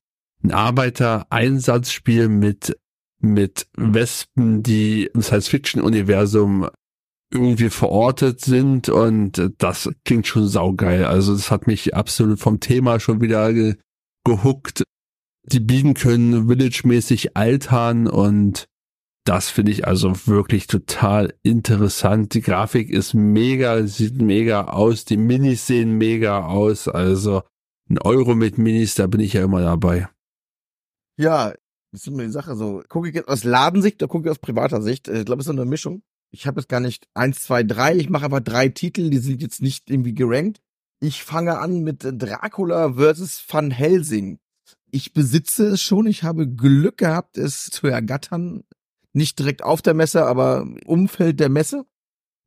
ein 0.46 0.52
Arbeiter-Einsatzspiel 0.52 2.28
mit, 2.28 2.76
mit 3.20 3.66
Wespen, 3.76 4.62
die 4.62 5.10
im 5.12 5.22
Science-Fiction-Universum 5.22 6.68
irgendwie 7.32 7.70
verortet 7.70 8.40
sind 8.40 8.88
und 8.88 9.52
das 9.58 9.90
klingt 10.04 10.26
schon 10.26 10.46
saugeil. 10.46 11.04
Also 11.04 11.34
das 11.34 11.50
hat 11.50 11.66
mich 11.66 11.94
absolut 11.94 12.38
vom 12.38 12.60
Thema 12.60 13.00
schon 13.00 13.20
wieder 13.20 13.52
ge 13.52 13.76
gehuckt 14.24 14.82
die 15.46 15.60
Bienen 15.60 15.94
können 15.94 16.48
Village-mäßig 16.48 17.36
altern 17.36 18.08
und 18.08 18.66
das 19.24 19.48
finde 19.48 19.72
ich 19.72 19.86
also 19.86 20.26
wirklich 20.26 20.66
total 20.66 21.34
interessant. 21.42 22.34
Die 22.34 22.40
Grafik 22.40 22.90
ist 22.90 23.14
mega, 23.14 23.86
sieht 23.86 24.20
mega 24.20 24.64
aus, 24.64 25.04
die 25.04 25.16
Minis 25.16 25.66
sehen 25.66 25.92
mega 25.92 26.46
aus, 26.46 26.88
also 26.88 27.42
ein 27.88 27.98
Euro 27.98 28.34
mit 28.34 28.58
Minis, 28.58 28.94
da 28.94 29.06
bin 29.06 29.20
ich 29.20 29.34
ja 29.34 29.44
immer 29.44 29.62
dabei. 29.62 30.08
Ja, 31.16 31.54
das 31.92 32.02
ist 32.02 32.08
immer 32.08 32.24
die 32.24 32.30
Sache 32.30 32.56
so. 32.56 32.82
Gucke 32.88 33.08
ich 33.08 33.14
jetzt 33.14 33.28
aus 33.28 33.44
Ladensicht 33.44 34.02
oder 34.02 34.08
gucke 34.10 34.28
ich 34.28 34.30
aus 34.30 34.38
privater 34.38 34.82
Sicht? 34.82 35.08
Ich 35.08 35.24
glaube, 35.24 35.40
es 35.40 35.46
ist 35.46 35.54
so 35.54 35.60
eine 35.60 35.64
Mischung. 35.64 36.02
Ich 36.30 36.46
habe 36.46 36.60
jetzt 36.60 36.68
gar 36.68 36.80
nicht 36.80 37.08
eins, 37.14 37.42
zwei, 37.42 37.62
drei. 37.62 37.96
Ich 37.96 38.10
mache 38.10 38.24
aber 38.24 38.40
drei 38.40 38.68
Titel, 38.68 39.10
die 39.10 39.18
sind 39.18 39.40
jetzt 39.40 39.62
nicht 39.62 39.90
irgendwie 39.90 40.14
gerankt. 40.14 40.60
Ich 41.00 41.22
fange 41.22 41.58
an 41.58 41.82
mit 41.82 42.00
Dracula 42.02 42.94
versus 42.94 43.44
Van 43.48 43.70
Helsing 43.70 44.38
ich 44.96 45.12
besitze 45.12 45.66
es 45.66 45.82
schon. 45.82 46.06
Ich 46.06 46.22
habe 46.22 46.48
Glück 46.48 46.98
gehabt, 46.98 47.36
es 47.38 47.66
zu 47.66 47.86
ergattern. 47.86 48.64
Nicht 49.12 49.38
direkt 49.38 49.62
auf 49.62 49.82
der 49.82 49.94
Messe, 49.94 50.24
aber 50.24 50.62
im 50.62 50.78
Umfeld 50.84 51.40
der 51.40 51.48
Messe. 51.48 51.86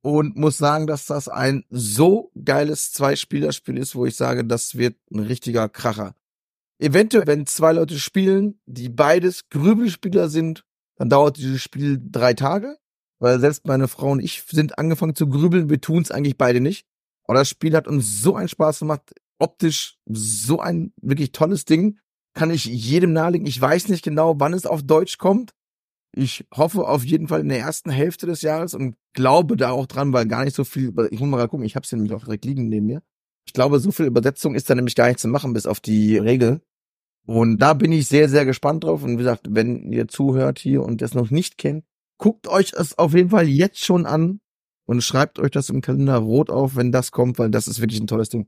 Und 0.01 0.37
muss 0.37 0.57
sagen, 0.57 0.87
dass 0.87 1.05
das 1.05 1.27
ein 1.27 1.65
so 1.69 2.31
geiles 2.43 2.93
Zwei-Spieler-Spiel 2.93 3.77
ist, 3.77 3.95
wo 3.95 4.05
ich 4.05 4.15
sage, 4.15 4.45
das 4.45 4.75
wird 4.75 4.95
ein 5.11 5.19
richtiger 5.19 5.67
Kracher. 5.67 6.15
Eventuell, 6.80 7.27
wenn 7.27 7.45
zwei 7.45 7.73
Leute 7.73 7.99
spielen, 7.99 8.60
die 8.65 8.89
beides 8.89 9.49
Grübelspieler 9.49 10.30
sind, 10.30 10.64
dann 10.95 11.10
dauert 11.10 11.38
dieses 11.38 11.61
Spiel 11.61 11.99
drei 12.01 12.34
Tage. 12.34 12.77
Weil 13.19 13.39
selbst 13.39 13.68
meine 13.68 13.89
Frau 13.89 14.11
und 14.11 14.22
ich 14.22 14.43
sind 14.49 14.80
angefangen 14.80 15.15
zu 15.15 15.27
grübeln. 15.27 15.69
Wir 15.69 15.81
tun 15.81 16.01
es 16.01 16.11
eigentlich 16.11 16.38
beide 16.38 16.61
nicht. 16.61 16.85
Aber 17.26 17.38
das 17.38 17.49
Spiel 17.49 17.76
hat 17.76 17.88
uns 17.88 18.22
so 18.22 18.35
einen 18.35 18.47
Spaß 18.47 18.80
gemacht. 18.80 19.14
Optisch 19.39 19.97
so 20.07 20.60
ein 20.60 20.93
wirklich 21.01 21.31
tolles 21.34 21.65
Ding 21.65 21.99
kann 22.34 22.51
ich 22.51 22.65
jedem 22.65 23.11
nahelegen. 23.11 23.47
Ich 23.47 23.60
weiß 23.60 23.89
nicht 23.89 24.03
genau, 24.03 24.39
wann 24.39 24.53
es 24.53 24.65
auf 24.65 24.84
Deutsch 24.84 25.18
kommt. 25.18 25.51
Ich 26.15 26.45
hoffe 26.53 26.88
auf 26.88 27.03
jeden 27.03 27.27
Fall 27.27 27.41
in 27.41 27.49
der 27.49 27.60
ersten 27.60 27.91
Hälfte 27.91 28.26
des 28.26 28.41
Jahres 28.41 28.73
und 28.73 28.95
glaube 29.14 29.57
da 29.57 29.72
auch 29.72 29.85
dran, 29.85 30.14
weil 30.14 30.26
gar 30.27 30.43
nicht 30.43 30.56
so 30.56 30.64
viel, 30.64 30.93
ich 31.11 31.19
muss 31.19 31.30
mal 31.30 31.47
gucken, 31.47 31.65
ich 31.65 31.76
habe 31.76 31.84
es 31.84 31.91
nämlich 31.91 32.14
auch 32.14 32.23
direkt 32.23 32.45
liegen 32.45 32.68
neben 32.69 32.88
mir. 32.88 33.03
Ich 33.45 33.53
glaube, 33.53 33.80
so 33.80 33.91
viel 33.91 34.06
Übersetzung 34.06 34.56
ist 34.56 34.69
da 34.69 34.76
nämlich 34.76 34.95
gar 34.95 35.07
nicht 35.07 35.19
zu 35.19 35.27
machen, 35.27 35.53
bis 35.53 35.65
auf 35.65 35.80
die 35.80 36.18
Regel. 36.18 36.61
Und 37.25 37.59
da 37.59 37.73
bin 37.73 37.91
ich 37.91 38.07
sehr, 38.07 38.27
sehr 38.29 38.45
gespannt 38.45 38.83
drauf. 38.83 39.03
Und 39.03 39.13
wie 39.13 39.17
gesagt, 39.17 39.47
wenn 39.49 39.91
ihr 39.91 40.07
zuhört 40.07 40.59
hier 40.59 40.83
und 40.83 41.01
das 41.01 41.13
noch 41.13 41.29
nicht 41.29 41.57
kennt, 41.57 41.85
guckt 42.17 42.47
euch 42.47 42.73
es 42.73 42.97
auf 42.97 43.13
jeden 43.13 43.29
Fall 43.29 43.47
jetzt 43.47 43.83
schon 43.83 44.05
an 44.05 44.41
und 44.85 45.01
schreibt 45.03 45.39
euch 45.39 45.51
das 45.51 45.69
im 45.69 45.81
Kalender 45.81 46.17
rot 46.17 46.49
auf, 46.49 46.75
wenn 46.75 46.91
das 46.91 47.11
kommt, 47.11 47.37
weil 47.37 47.51
das 47.51 47.67
ist 47.67 47.79
wirklich 47.81 47.99
ein 48.01 48.07
tolles 48.07 48.29
Ding. 48.29 48.47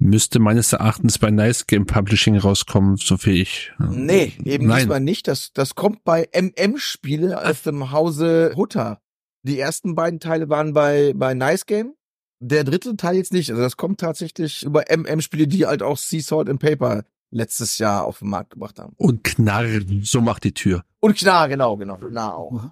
Müsste 0.00 0.38
meines 0.38 0.72
Erachtens 0.72 1.18
bei 1.18 1.30
Nice 1.30 1.66
Game 1.66 1.84
Publishing 1.84 2.36
rauskommen, 2.36 2.96
so 2.96 3.16
viel 3.16 3.42
ich. 3.42 3.72
äh, 3.80 3.84
Nee, 3.90 4.32
eben 4.44 4.68
Nein. 4.68 4.78
diesmal 4.78 5.00
nicht. 5.00 5.26
Das, 5.26 5.52
das 5.52 5.74
kommt 5.74 6.04
bei 6.04 6.28
MM-Spiele 6.32 7.44
aus 7.44 7.62
dem 7.62 7.90
Hause 7.90 8.52
Hutter. 8.54 9.00
Die 9.42 9.58
ersten 9.58 9.94
beiden 9.96 10.20
Teile 10.20 10.48
waren 10.48 10.72
bei, 10.72 11.12
bei 11.16 11.34
Nice 11.34 11.66
Game. 11.66 11.94
Der 12.40 12.62
dritte 12.62 12.96
Teil 12.96 13.16
jetzt 13.16 13.32
nicht. 13.32 13.50
Also 13.50 13.60
das 13.60 13.76
kommt 13.76 13.98
tatsächlich 13.98 14.62
über 14.62 14.84
MM-Spiele, 14.88 15.48
die 15.48 15.66
halt 15.66 15.82
auch 15.82 15.96
Sea 15.96 16.20
Salt 16.20 16.48
and 16.48 16.60
Paper 16.60 17.02
letztes 17.30 17.78
Jahr 17.78 18.04
auf 18.04 18.20
den 18.20 18.28
Markt 18.30 18.50
gebracht 18.50 18.78
haben. 18.78 18.94
Und 18.96 19.24
knarren, 19.24 20.00
so 20.04 20.20
macht 20.20 20.44
die 20.44 20.54
Tür. 20.54 20.84
Und 21.00 21.16
klar, 21.16 21.48
genau, 21.48 21.76
genau. 21.76 21.98
Na 22.10 22.32
auch. 22.34 22.70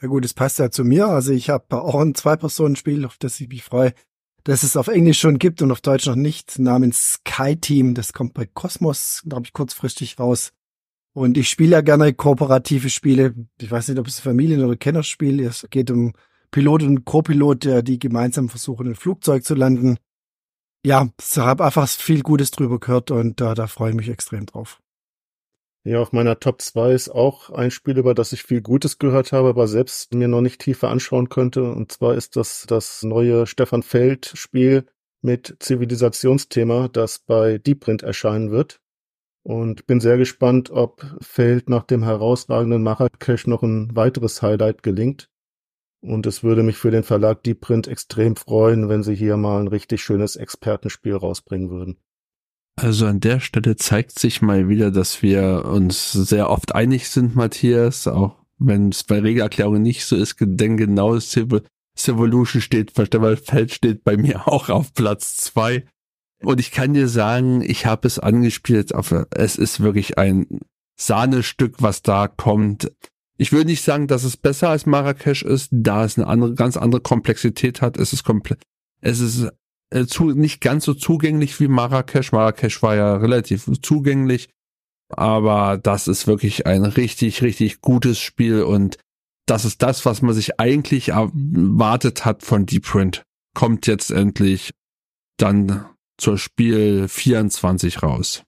Ja 0.00 0.08
gut, 0.08 0.24
es 0.24 0.34
passt 0.34 0.58
ja 0.58 0.70
zu 0.70 0.84
mir. 0.84 1.06
Also 1.08 1.32
ich 1.32 1.50
habe 1.50 1.82
auch 1.82 2.00
ein 2.00 2.14
Zwei-Personen-Spiel, 2.14 3.04
auf 3.04 3.16
das 3.18 3.40
ich 3.40 3.48
mich 3.48 3.64
freue, 3.64 3.92
das 4.44 4.62
es 4.62 4.76
auf 4.76 4.88
Englisch 4.88 5.18
schon 5.20 5.38
gibt 5.38 5.60
und 5.60 5.72
auf 5.72 5.80
Deutsch 5.80 6.06
noch 6.06 6.14
nicht, 6.14 6.58
namens 6.58 7.14
Sky 7.14 7.56
Team. 7.56 7.94
Das 7.94 8.12
kommt 8.12 8.32
bei 8.34 8.46
Cosmos, 8.46 9.22
glaube 9.28 9.42
ich, 9.46 9.52
kurzfristig 9.52 10.18
raus. 10.18 10.52
Und 11.12 11.36
ich 11.36 11.48
spiele 11.50 11.72
ja 11.72 11.80
gerne 11.80 12.14
kooperative 12.14 12.90
Spiele. 12.90 13.34
Ich 13.60 13.70
weiß 13.70 13.88
nicht, 13.88 13.98
ob 13.98 14.06
es 14.06 14.20
ein 14.20 14.22
Familien- 14.22 14.64
oder 14.64 14.76
Kennerspiel 14.76 15.40
ist. 15.40 15.64
Es 15.64 15.70
geht 15.70 15.90
um 15.90 16.12
Pilot 16.52 16.84
und 16.84 17.04
Co-Pilot, 17.04 17.64
der- 17.64 17.82
die 17.82 17.98
gemeinsam 17.98 18.48
versuchen, 18.48 18.86
ein 18.86 18.94
Flugzeug 18.94 19.44
zu 19.44 19.54
landen. 19.54 19.98
Ja, 20.84 21.08
ich 21.20 21.36
habe 21.38 21.64
einfach 21.64 21.88
viel 21.88 22.22
Gutes 22.22 22.50
drüber 22.50 22.78
gehört 22.78 23.10
und 23.10 23.40
da, 23.40 23.54
da 23.54 23.66
freue 23.66 23.90
ich 23.90 23.96
mich 23.96 24.08
extrem 24.08 24.46
drauf. 24.46 24.80
Ja, 25.84 26.00
auf 26.00 26.12
meiner 26.12 26.38
Top 26.38 26.60
2 26.60 26.92
ist 26.92 27.08
auch 27.08 27.50
ein 27.50 27.70
Spiel, 27.70 27.98
über 27.98 28.14
das 28.14 28.32
ich 28.32 28.42
viel 28.42 28.60
Gutes 28.60 28.98
gehört 28.98 29.32
habe, 29.32 29.48
aber 29.48 29.66
selbst 29.66 30.12
mir 30.12 30.28
noch 30.28 30.40
nicht 30.42 30.60
tiefer 30.60 30.88
anschauen 30.90 31.28
könnte. 31.30 31.62
Und 31.62 31.90
zwar 31.92 32.14
ist 32.14 32.36
das 32.36 32.66
das 32.66 33.02
neue 33.02 33.46
Stefan 33.46 33.82
Feld 33.82 34.30
Spiel 34.34 34.86
mit 35.22 35.56
Zivilisationsthema, 35.60 36.88
das 36.88 37.20
bei 37.20 37.58
Deeprint 37.58 38.02
erscheinen 38.02 38.50
wird. 38.50 38.80
Und 39.44 39.86
bin 39.86 40.00
sehr 40.00 40.18
gespannt, 40.18 40.70
ob 40.70 41.06
Feld 41.20 41.70
nach 41.70 41.84
dem 41.84 42.02
herausragenden 42.02 42.82
Marrakesch 42.82 43.46
noch 43.46 43.62
ein 43.62 43.96
weiteres 43.96 44.42
Highlight 44.42 44.82
gelingt. 44.82 45.30
Und 46.00 46.26
es 46.26 46.42
würde 46.42 46.62
mich 46.62 46.76
für 46.76 46.90
den 46.90 47.02
Verlag 47.02 47.42
Deeprint 47.42 47.88
extrem 47.88 48.36
freuen, 48.36 48.88
wenn 48.88 49.02
sie 49.02 49.14
hier 49.14 49.36
mal 49.36 49.60
ein 49.60 49.68
richtig 49.68 50.02
schönes 50.02 50.36
Expertenspiel 50.36 51.16
rausbringen 51.16 51.70
würden. 51.70 51.98
Also 52.76 53.06
an 53.06 53.18
der 53.18 53.40
Stelle 53.40 53.74
zeigt 53.74 54.18
sich 54.18 54.40
mal 54.40 54.68
wieder, 54.68 54.92
dass 54.92 55.22
wir 55.22 55.64
uns 55.64 56.12
sehr 56.12 56.48
oft 56.48 56.76
einig 56.76 57.08
sind, 57.08 57.34
Matthias, 57.34 58.06
auch 58.06 58.36
wenn 58.58 58.90
es 58.90 59.02
bei 59.02 59.18
Regelerklärungen 59.18 59.82
nicht 59.82 60.04
so 60.04 60.14
ist, 60.14 60.36
denn 60.38 60.76
genau 60.76 61.18
Civil, 61.18 61.62
Civolution 61.96 62.62
steht, 62.62 62.92
Feld 62.92 63.72
steht 63.72 64.04
bei 64.04 64.16
mir 64.16 64.46
auch 64.46 64.68
auf 64.68 64.94
Platz 64.94 65.36
zwei. 65.36 65.86
Und 66.40 66.60
ich 66.60 66.70
kann 66.70 66.94
dir 66.94 67.08
sagen, 67.08 67.62
ich 67.62 67.86
habe 67.86 68.06
es 68.06 68.20
angespielt, 68.20 68.94
aber 68.94 69.26
es 69.32 69.56
ist 69.56 69.80
wirklich 69.80 70.18
ein 70.18 70.60
Sahnestück, 70.96 71.82
was 71.82 72.02
da 72.02 72.28
kommt. 72.28 72.92
Ich 73.40 73.52
würde 73.52 73.66
nicht 73.66 73.82
sagen, 73.82 74.08
dass 74.08 74.24
es 74.24 74.36
besser 74.36 74.68
als 74.68 74.84
Marrakesch 74.84 75.42
ist, 75.42 75.68
da 75.70 76.04
es 76.04 76.18
eine 76.18 76.26
andere, 76.26 76.54
ganz 76.54 76.76
andere 76.76 77.00
Komplexität 77.00 77.80
hat. 77.80 77.96
Es 77.96 78.12
ist 78.12 78.24
komplett, 78.24 78.62
es 79.00 79.20
ist 79.20 79.48
äh, 79.90 80.06
zu, 80.06 80.32
nicht 80.32 80.60
ganz 80.60 80.84
so 80.84 80.92
zugänglich 80.92 81.58
wie 81.60 81.68
Marrakesch. 81.68 82.32
Marrakesch 82.32 82.82
war 82.82 82.96
ja 82.96 83.16
relativ 83.16 83.70
zugänglich, 83.80 84.48
aber 85.08 85.78
das 85.78 86.08
ist 86.08 86.26
wirklich 86.26 86.66
ein 86.66 86.84
richtig, 86.84 87.42
richtig 87.42 87.80
gutes 87.80 88.18
Spiel 88.18 88.62
und 88.62 88.98
das 89.46 89.64
ist 89.64 89.82
das, 89.82 90.04
was 90.04 90.20
man 90.20 90.34
sich 90.34 90.60
eigentlich 90.60 91.10
erwartet 91.10 92.24
hat 92.24 92.42
von 92.42 92.66
Deep 92.66 92.84
Print. 92.84 93.22
Kommt 93.54 93.86
jetzt 93.86 94.10
endlich 94.10 94.72
dann 95.38 95.86
zur 96.18 96.38
Spiel 96.38 97.08
24 97.08 98.02
raus. 98.02 98.42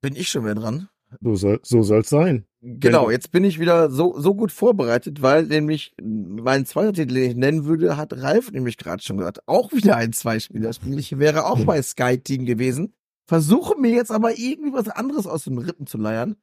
Bin 0.00 0.16
ich 0.16 0.28
schon 0.28 0.44
wieder 0.44 0.54
dran? 0.54 0.88
So 1.20 1.34
soll 1.34 1.60
so 1.62 1.82
soll's 1.82 2.08
sein. 2.08 2.46
Genau, 2.62 3.10
jetzt 3.10 3.30
bin 3.30 3.44
ich 3.44 3.58
wieder 3.58 3.90
so, 3.90 4.18
so 4.18 4.34
gut 4.34 4.52
vorbereitet, 4.52 5.22
weil 5.22 5.44
nämlich 5.44 5.94
mein 6.02 6.66
zweiter 6.66 6.92
Titel, 6.92 7.14
den 7.14 7.30
ich 7.30 7.36
nennen 7.36 7.64
würde, 7.64 7.96
hat 7.96 8.12
Ralf 8.12 8.52
nämlich 8.52 8.76
gerade 8.76 9.02
schon 9.02 9.16
gehört. 9.16 9.38
Auch 9.46 9.72
wieder 9.72 9.96
ein 9.96 10.12
Zweispieler-Spiel. 10.12 10.98
Ich 10.98 11.18
wäre 11.18 11.46
auch 11.46 11.64
bei 11.64 11.80
Sky 11.80 12.18
Team 12.18 12.44
gewesen. 12.44 12.94
Versuche 13.26 13.78
mir 13.78 13.90
jetzt 13.90 14.10
aber 14.10 14.38
irgendwie 14.38 14.74
was 14.74 14.88
anderes 14.88 15.26
aus 15.26 15.44
den 15.44 15.56
Rippen 15.56 15.86
zu 15.86 15.96
leiern. 15.96 16.36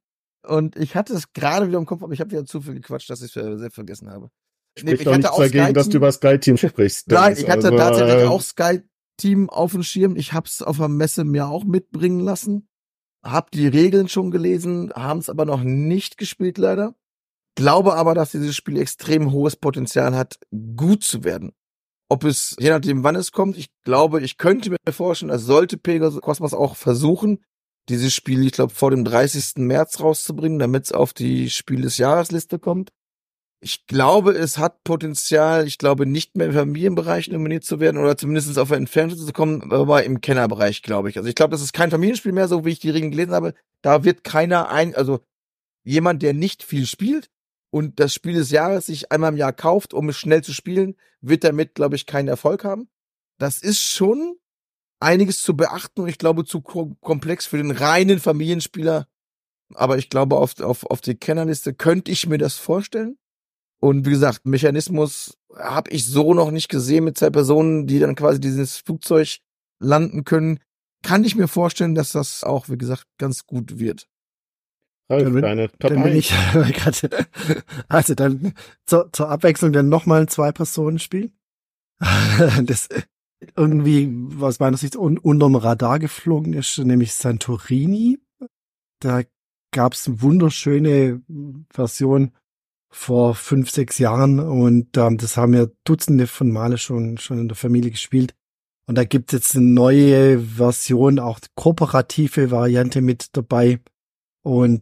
Und 0.47 0.75
ich 0.75 0.95
hatte 0.95 1.13
es 1.13 1.33
gerade 1.33 1.67
wieder 1.67 1.77
im 1.77 1.85
Kopf, 1.85 2.01
aber 2.01 2.13
ich 2.13 2.19
habe 2.19 2.31
wieder 2.31 2.45
zu 2.45 2.61
viel 2.61 2.75
gequatscht, 2.75 3.09
dass 3.09 3.21
ich 3.21 3.35
es 3.35 3.59
selbst 3.59 3.75
vergessen 3.75 4.09
habe. 4.09 4.29
Spricht 4.77 5.05
doch 5.05 5.15
nichts 5.15 5.35
dagegen, 5.35 5.73
dass 5.73 5.89
du 5.89 5.97
über 5.97 6.11
Sky 6.11 6.39
Team 6.39 6.57
sprichst. 6.57 7.09
Nein, 7.09 7.35
ich 7.37 7.49
hatte 7.49 7.67
Also, 7.67 7.77
tatsächlich 7.77 8.23
äh, 8.23 8.27
auch 8.27 8.41
Sky 8.41 8.81
Team 9.17 9.49
auf 9.49 9.71
dem 9.71 9.83
Schirm. 9.83 10.15
Ich 10.15 10.33
habe 10.33 10.47
es 10.47 10.61
auf 10.61 10.77
der 10.77 10.87
Messe 10.87 11.25
mir 11.25 11.47
auch 11.47 11.63
mitbringen 11.63 12.19
lassen. 12.19 12.66
Hab 13.27 13.51
die 13.51 13.67
Regeln 13.67 14.07
schon 14.07 14.31
gelesen, 14.31 14.91
haben 14.95 15.19
es 15.19 15.29
aber 15.29 15.45
noch 15.45 15.61
nicht 15.61 16.17
gespielt 16.17 16.57
leider. 16.57 16.95
Glaube 17.55 17.95
aber, 17.95 18.13
dass 18.13 18.31
dieses 18.31 18.55
Spiel 18.55 18.77
extrem 18.77 19.31
hohes 19.31 19.55
Potenzial 19.55 20.15
hat, 20.15 20.39
gut 20.75 21.03
zu 21.03 21.23
werden. 21.23 21.53
Ob 22.09 22.23
es, 22.23 22.55
je 22.59 22.69
nachdem 22.69 23.03
wann 23.03 23.15
es 23.15 23.33
kommt, 23.33 23.57
ich 23.57 23.67
glaube, 23.83 24.21
ich 24.21 24.37
könnte 24.37 24.69
mir 24.69 24.77
vorstellen, 24.93 25.31
es 25.31 25.43
sollte 25.43 25.77
Pegasus 25.77 26.21
Cosmos 26.21 26.53
auch 26.53 26.75
versuchen, 26.77 27.43
dieses 27.89 28.13
Spiel, 28.13 28.45
ich 28.45 28.53
glaube, 28.53 28.73
vor 28.73 28.91
dem 28.91 29.03
30. 29.03 29.57
März 29.57 29.99
rauszubringen, 29.99 30.59
damit 30.59 30.85
es 30.85 30.91
auf 30.91 31.13
die 31.13 31.49
Spiel 31.49 31.81
des 31.81 31.97
Jahresliste 31.97 32.59
kommt. 32.59 32.91
Ich 33.59 33.87
glaube, 33.87 34.33
es 34.33 34.59
hat 34.59 34.83
Potenzial, 34.83 35.65
ich 35.65 35.79
glaube, 35.79 36.05
nicht 36.05 36.37
mehr 36.37 36.47
im 36.47 36.53
Familienbereich 36.53 37.29
nominiert 37.29 37.63
zu 37.63 37.79
werden 37.79 37.97
oder 37.97 38.15
zumindest 38.15 38.57
auf 38.59 38.67
der 38.67 38.77
Entfernung 38.77 39.17
zu 39.17 39.33
kommen, 39.33 39.71
aber 39.71 40.03
im 40.03 40.21
Kennerbereich, 40.21 40.83
glaube 40.83 41.09
ich. 41.09 41.17
Also 41.17 41.27
ich 41.27 41.35
glaube, 41.35 41.51
das 41.51 41.61
ist 41.61 41.73
kein 41.73 41.89
Familienspiel 41.89 42.33
mehr, 42.33 42.47
so 42.47 42.65
wie 42.65 42.69
ich 42.69 42.79
die 42.79 42.91
Regeln 42.91 43.11
gelesen 43.11 43.33
habe. 43.33 43.55
Da 43.81 44.03
wird 44.03 44.23
keiner 44.23 44.69
ein, 44.69 44.93
also 44.93 45.21
jemand, 45.83 46.21
der 46.21 46.33
nicht 46.33 46.61
viel 46.61 46.85
spielt 46.85 47.31
und 47.71 47.99
das 47.99 48.13
Spiel 48.13 48.33
des 48.33 48.51
Jahres 48.51 48.85
sich 48.85 49.11
einmal 49.11 49.31
im 49.31 49.37
Jahr 49.37 49.53
kauft, 49.53 49.93
um 49.93 50.09
es 50.09 50.17
schnell 50.17 50.43
zu 50.43 50.53
spielen, 50.53 50.95
wird 51.21 51.43
damit, 51.43 51.73
glaube 51.73 51.95
ich, 51.95 52.05
keinen 52.05 52.27
Erfolg 52.27 52.63
haben. 52.63 52.89
Das 53.39 53.61
ist 53.61 53.81
schon 53.81 54.37
einiges 54.99 55.41
zu 55.41 55.55
beachten 55.55 56.01
und 56.01 56.07
ich 56.07 56.17
glaube 56.17 56.45
zu 56.45 56.61
ko 56.61 56.95
komplex 57.01 57.45
für 57.45 57.57
den 57.57 57.71
reinen 57.71 58.19
Familienspieler. 58.19 59.07
Aber 59.73 59.97
ich 59.97 60.09
glaube, 60.09 60.37
auf, 60.37 60.59
auf, 60.59 60.85
auf 60.85 61.01
die 61.01 61.15
Kennerliste 61.15 61.73
könnte 61.73 62.11
ich 62.11 62.27
mir 62.27 62.37
das 62.37 62.55
vorstellen. 62.55 63.17
Und 63.79 64.05
wie 64.05 64.11
gesagt, 64.11 64.45
Mechanismus 64.45 65.37
habe 65.55 65.91
ich 65.91 66.05
so 66.05 66.33
noch 66.33 66.51
nicht 66.51 66.69
gesehen 66.69 67.03
mit 67.03 67.17
zwei 67.17 67.29
Personen, 67.29 67.87
die 67.87 67.99
dann 67.99 68.15
quasi 68.15 68.39
dieses 68.39 68.77
Flugzeug 68.77 69.37
landen 69.79 70.23
können. 70.23 70.59
Kann 71.03 71.23
ich 71.23 71.35
mir 71.35 71.47
vorstellen, 71.47 71.93
dass 71.95 72.11
das 72.11 72.43
auch, 72.43 72.69
wie 72.69 72.77
gesagt, 72.77 73.05
ganz 73.17 73.45
gut 73.45 73.77
wird. 73.79 74.07
Ralf, 75.09 75.23
Dann 75.23 75.33
bin- 75.33 75.41
deine 75.41 75.69
Top 75.69 75.91
dann 75.91 76.03
bin 76.03 76.13
1. 76.13 76.15
ich 76.17 76.33
also 77.87 78.13
dann 78.15 78.53
zur, 78.85 79.11
zur 79.13 79.29
Abwechslung 79.29 79.71
dann 79.71 79.89
nochmal 79.89 80.21
ein 80.21 80.27
Zwei-Personen-Spiel. 80.27 81.31
das 82.63 82.89
irgendwie 83.55 84.11
aus 84.41 84.59
meiner 84.59 84.77
Sicht 84.77 84.95
un 84.95 85.17
unterm 85.17 85.55
Radar 85.55 85.99
geflogen 85.99 86.53
ist, 86.53 86.77
nämlich 86.79 87.13
Santorini. 87.13 88.19
Da 88.99 89.21
gab's 89.71 90.07
eine 90.07 90.21
wunderschöne 90.21 91.21
Version 91.71 92.31
vor 92.89 93.35
fünf, 93.35 93.69
sechs 93.69 93.97
Jahren 93.97 94.39
und 94.39 94.97
ähm, 94.97 95.17
das 95.17 95.37
haben 95.37 95.53
wir 95.53 95.71
Dutzende 95.83 96.27
von 96.27 96.51
Male 96.51 96.77
schon, 96.77 97.17
schon 97.17 97.39
in 97.39 97.47
der 97.47 97.57
Familie 97.57 97.91
gespielt. 97.91 98.33
Und 98.87 98.95
da 98.95 99.03
gibt 99.03 99.33
es 99.33 99.39
jetzt 99.39 99.55
eine 99.55 99.65
neue 99.65 100.39
Version, 100.39 101.19
auch 101.19 101.39
kooperative 101.55 102.51
Variante 102.51 103.01
mit 103.01 103.35
dabei. 103.35 103.81
Und 104.43 104.81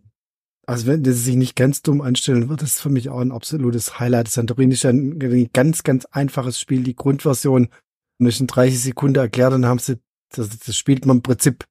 also 0.67 0.87
wenn 0.87 1.03
das 1.03 1.23
sich 1.23 1.35
nicht 1.35 1.55
ganz 1.55 1.81
dumm 1.81 2.01
anstellen, 2.01 2.49
wird 2.49 2.61
das 2.61 2.79
für 2.79 2.89
mich 2.89 3.09
auch 3.09 3.19
ein 3.19 3.31
absolutes 3.31 3.99
Highlight. 3.99 4.27
Santorini 4.27 4.73
ist 4.73 4.85
ein, 4.85 5.49
ganz, 5.53 5.83
ganz 5.83 6.05
einfaches 6.05 6.59
Spiel. 6.59 6.83
Die 6.83 6.95
Grundversion 6.95 7.69
ist 8.19 8.39
in 8.39 8.47
30 8.47 8.79
Sekunden 8.79 9.17
erklärt, 9.17 9.53
dann 9.53 9.65
haben 9.65 9.79
sie, 9.79 9.97
das, 10.33 10.49
das 10.57 10.77
spielt 10.77 11.05
man 11.05 11.17
im 11.17 11.23
Prinzip 11.23 11.65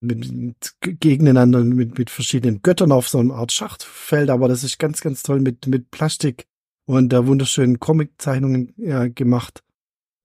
mit, 0.00 0.30
mit 0.32 0.74
gegeneinander 0.80 1.62
mit, 1.62 1.98
mit 1.98 2.10
verschiedenen 2.10 2.62
Göttern 2.62 2.92
auf 2.92 3.08
so 3.08 3.18
einer 3.18 3.34
Art 3.34 3.52
Schachtfeld, 3.52 4.30
aber 4.30 4.48
das 4.48 4.64
ist 4.64 4.78
ganz, 4.78 5.00
ganz 5.00 5.22
toll 5.22 5.40
mit, 5.40 5.66
mit 5.66 5.90
Plastik 5.90 6.46
und 6.86 7.10
da 7.12 7.26
wunderschönen 7.26 7.78
Comiczeichnungen 7.80 8.72
ja, 8.76 9.08
gemacht. 9.08 9.62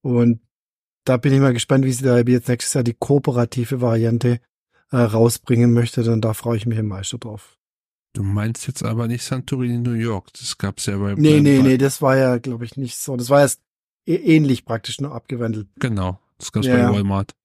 Und 0.02 0.40
da 1.06 1.18
bin 1.18 1.34
ich 1.34 1.40
mal 1.40 1.54
gespannt, 1.54 1.86
wie 1.86 1.92
sie 1.92 2.04
da 2.04 2.18
jetzt 2.20 2.48
nächstes 2.48 2.74
Jahr 2.74 2.84
die 2.84 2.96
kooperative 2.98 3.82
Variante 3.82 4.40
äh, 4.92 4.98
rausbringen 4.98 5.74
möchte. 5.74 6.04
Dann 6.04 6.22
da 6.22 6.34
freue 6.34 6.58
ich 6.58 6.66
mich 6.66 6.80
am 6.80 6.88
meisten 6.88 7.20
drauf. 7.20 7.58
Du 8.14 8.24
meinst 8.24 8.66
jetzt 8.68 8.84
aber 8.84 9.08
nicht 9.08 9.24
Santorini 9.24 9.78
New 9.78 9.92
York. 9.92 10.32
Das 10.34 10.58
gab's 10.58 10.86
ja 10.86 10.98
bei. 10.98 11.16
Nee, 11.16 11.42
nee, 11.42 11.62
nee, 11.62 11.78
das 11.78 12.02
war 12.02 12.16
ja, 12.16 12.38
glaube 12.38 12.64
ich, 12.66 12.78
nicht 12.78 12.96
so. 12.98 13.18
Das 13.18 13.30
war 13.30 13.42
erst 13.42 13.62
ä- 14.08 14.20
ähnlich 14.20 14.64
praktisch 14.64 15.02
nur 15.02 15.14
abgewandelt. 15.14 15.68
Genau. 15.80 16.20
Das 16.38 16.52
gab's 16.52 16.66
Ja, 16.66 16.88
bei. 16.90 16.96
Walmart. 16.96 17.36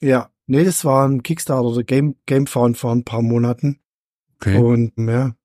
Ja, 0.00 0.30
nee, 0.48 0.64
das 0.64 0.84
war 0.84 1.06
ein 1.08 1.22
Kickstarter 1.22 1.64
oder 1.68 1.84
Game, 1.84 2.16
Gamefound 2.26 2.76
vor 2.76 2.92
ein 2.92 3.04
paar 3.04 3.22
Monaten. 3.22 3.78
Okay. 4.36 4.56
Und 4.58 4.92
ja, 4.98 5.36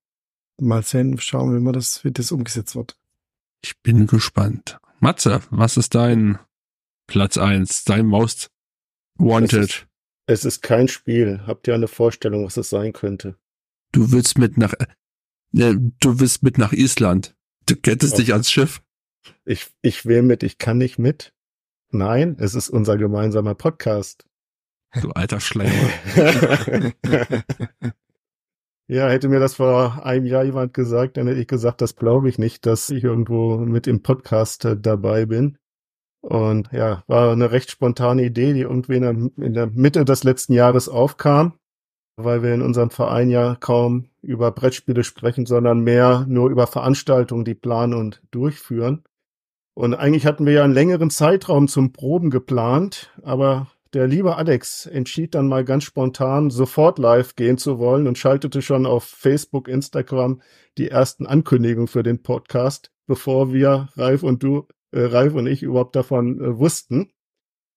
mal 0.58 0.82
sehen, 0.82 1.18
schauen, 1.18 1.54
wie 1.56 1.60
man 1.60 1.72
das, 1.72 2.04
wie 2.04 2.10
das 2.10 2.32
umgesetzt 2.32 2.74
wird. 2.74 2.98
Ich 3.62 3.80
bin 3.82 4.06
gespannt. 4.06 4.78
Matze, 5.00 5.40
was 5.50 5.76
ist 5.76 5.94
dein 5.94 6.38
Platz 7.06 7.38
eins, 7.38 7.84
dein 7.84 8.06
Most 8.06 8.50
Wanted? 9.16 9.86
Es 10.26 10.44
ist 10.44 10.62
kein 10.62 10.88
Spiel. 10.88 11.42
Habt 11.46 11.68
ihr 11.68 11.74
eine 11.74 11.88
Vorstellung, 11.88 12.44
was 12.44 12.56
es 12.56 12.70
sein 12.70 12.92
könnte? 12.92 13.36
Du 13.92 14.10
willst 14.10 14.38
mit 14.38 14.56
nach, 14.58 14.72
äh, 14.72 14.86
du 15.52 16.20
willst 16.20 16.42
mit 16.42 16.58
nach 16.58 16.72
Island. 16.72 17.36
Du 17.66 17.76
kettest 17.76 18.14
Ja. 18.14 18.18
dich 18.18 18.32
ans 18.32 18.50
Schiff. 18.50 18.82
Ich, 19.44 19.68
ich 19.82 20.04
will 20.06 20.22
mit, 20.22 20.42
ich 20.42 20.58
kann 20.58 20.78
nicht 20.78 20.98
mit. 20.98 21.32
Nein, 21.90 22.36
es 22.38 22.54
ist 22.54 22.70
unser 22.70 22.96
gemeinsamer 22.96 23.54
Podcast. 23.54 24.26
Du 25.00 25.10
alter 25.10 25.40
Schleimer. 25.40 25.90
ja, 28.86 29.08
hätte 29.08 29.28
mir 29.28 29.40
das 29.40 29.54
vor 29.54 30.04
einem 30.04 30.26
Jahr 30.26 30.44
jemand 30.44 30.74
gesagt, 30.74 31.16
dann 31.16 31.26
hätte 31.26 31.40
ich 31.40 31.48
gesagt, 31.48 31.80
das 31.80 31.96
glaube 31.96 32.28
ich 32.28 32.38
nicht, 32.38 32.64
dass 32.66 32.90
ich 32.90 33.02
irgendwo 33.02 33.58
mit 33.58 33.86
im 33.86 34.02
Podcast 34.02 34.64
äh, 34.64 34.76
dabei 34.76 35.26
bin. 35.26 35.58
Und 36.20 36.70
ja, 36.72 37.02
war 37.06 37.32
eine 37.32 37.50
recht 37.50 37.70
spontane 37.70 38.24
Idee, 38.24 38.54
die 38.54 38.62
irgendwie 38.62 38.96
in 38.96 39.52
der 39.52 39.66
Mitte 39.66 40.04
des 40.06 40.24
letzten 40.24 40.54
Jahres 40.54 40.88
aufkam, 40.88 41.58
weil 42.16 42.42
wir 42.42 42.54
in 42.54 42.62
unserem 42.62 42.90
Verein 42.90 43.28
ja 43.28 43.56
kaum 43.60 44.08
über 44.22 44.50
Brettspiele 44.50 45.04
sprechen, 45.04 45.44
sondern 45.44 45.80
mehr 45.80 46.24
nur 46.26 46.48
über 46.48 46.66
Veranstaltungen, 46.66 47.44
die 47.44 47.54
planen 47.54 47.92
und 47.92 48.22
durchführen. 48.30 49.04
Und 49.74 49.94
eigentlich 49.94 50.24
hatten 50.24 50.46
wir 50.46 50.54
ja 50.54 50.64
einen 50.64 50.72
längeren 50.72 51.10
Zeitraum 51.10 51.68
zum 51.68 51.92
Proben 51.92 52.30
geplant, 52.30 53.12
aber 53.22 53.66
der 53.94 54.08
liebe 54.08 54.36
Alex 54.36 54.86
entschied 54.86 55.34
dann 55.34 55.46
mal 55.46 55.64
ganz 55.64 55.84
spontan, 55.84 56.50
sofort 56.50 56.98
live 56.98 57.36
gehen 57.36 57.58
zu 57.58 57.78
wollen 57.78 58.08
und 58.08 58.18
schaltete 58.18 58.60
schon 58.60 58.86
auf 58.86 59.04
Facebook, 59.04 59.68
Instagram 59.68 60.42
die 60.76 60.88
ersten 60.88 61.26
Ankündigungen 61.26 61.86
für 61.86 62.02
den 62.02 62.22
Podcast, 62.22 62.90
bevor 63.06 63.52
wir, 63.52 63.88
Ralf 63.94 64.24
und 64.24 64.42
du, 64.42 64.66
äh, 64.90 65.00
Ralf 65.00 65.34
und 65.34 65.46
ich 65.46 65.62
überhaupt 65.62 65.94
davon 65.94 66.40
äh, 66.40 66.58
wussten. 66.58 67.12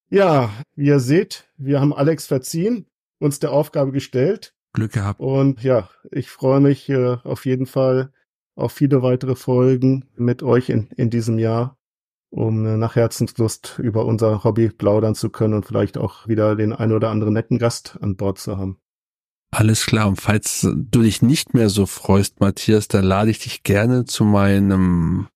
Ja, 0.09 0.51
wie 0.75 0.87
ihr 0.87 0.99
seht, 0.99 1.47
wir 1.57 1.79
haben 1.79 1.93
Alex 1.93 2.25
verziehen, 2.25 2.87
uns 3.19 3.39
der 3.39 3.51
Aufgabe 3.51 3.91
gestellt 3.91 4.55
Glück 4.73 4.93
gehabt. 4.93 5.19
und 5.19 5.61
ja, 5.63 5.89
ich 6.11 6.29
freue 6.29 6.61
mich 6.61 6.89
äh, 6.89 7.17
auf 7.23 7.45
jeden 7.45 7.67
Fall 7.67 8.11
auf 8.55 8.71
viele 8.71 9.03
weitere 9.03 9.35
Folgen 9.35 10.05
mit 10.15 10.41
euch 10.41 10.69
in, 10.69 10.87
in 10.97 11.11
diesem 11.11 11.37
Jahr, 11.37 11.76
um 12.29 12.65
äh, 12.65 12.77
nach 12.77 12.95
Herzenslust 12.95 13.79
über 13.79 14.05
unser 14.05 14.43
Hobby 14.43 14.69
plaudern 14.69 15.15
zu 15.15 15.29
können 15.29 15.53
und 15.53 15.65
vielleicht 15.65 15.97
auch 15.97 16.27
wieder 16.27 16.55
den 16.55 16.73
ein 16.73 16.91
oder 16.91 17.09
anderen 17.09 17.33
netten 17.33 17.57
Gast 17.57 17.97
an 18.01 18.15
Bord 18.15 18.39
zu 18.39 18.57
haben. 18.57 18.79
Alles 19.51 19.85
klar. 19.85 20.07
Und 20.09 20.21
falls 20.21 20.61
du 20.61 21.01
dich 21.01 21.21
nicht 21.21 21.53
mehr 21.53 21.69
so 21.69 21.85
freust, 21.85 22.39
Matthias, 22.39 22.87
dann 22.87 23.05
lade 23.05 23.31
ich 23.31 23.39
dich 23.39 23.63
gerne 23.63 24.05
zu 24.05 24.25
meinem 24.25 25.27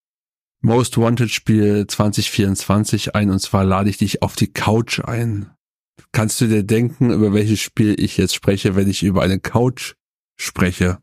Most 0.62 0.98
Wanted 0.98 1.32
Spiel 1.32 1.88
2024 1.88 3.16
ein. 3.16 3.30
Und 3.30 3.40
zwar 3.40 3.64
lade 3.64 3.90
ich 3.90 3.98
dich 3.98 4.22
auf 4.22 4.36
die 4.36 4.52
Couch 4.52 5.00
ein. 5.00 5.52
Kannst 6.12 6.42
du 6.42 6.48
dir 6.48 6.64
denken, 6.64 7.12
über 7.12 7.34
welches 7.34 7.62
Spiel 7.62 7.96
ich 7.98 8.18
jetzt 8.18 8.36
spreche, 8.36 8.76
wenn 8.76 8.90
ich 8.90 9.02
über 9.02 9.22
eine 9.22 9.40
Couch 9.40 9.96
spreche? 10.38 11.00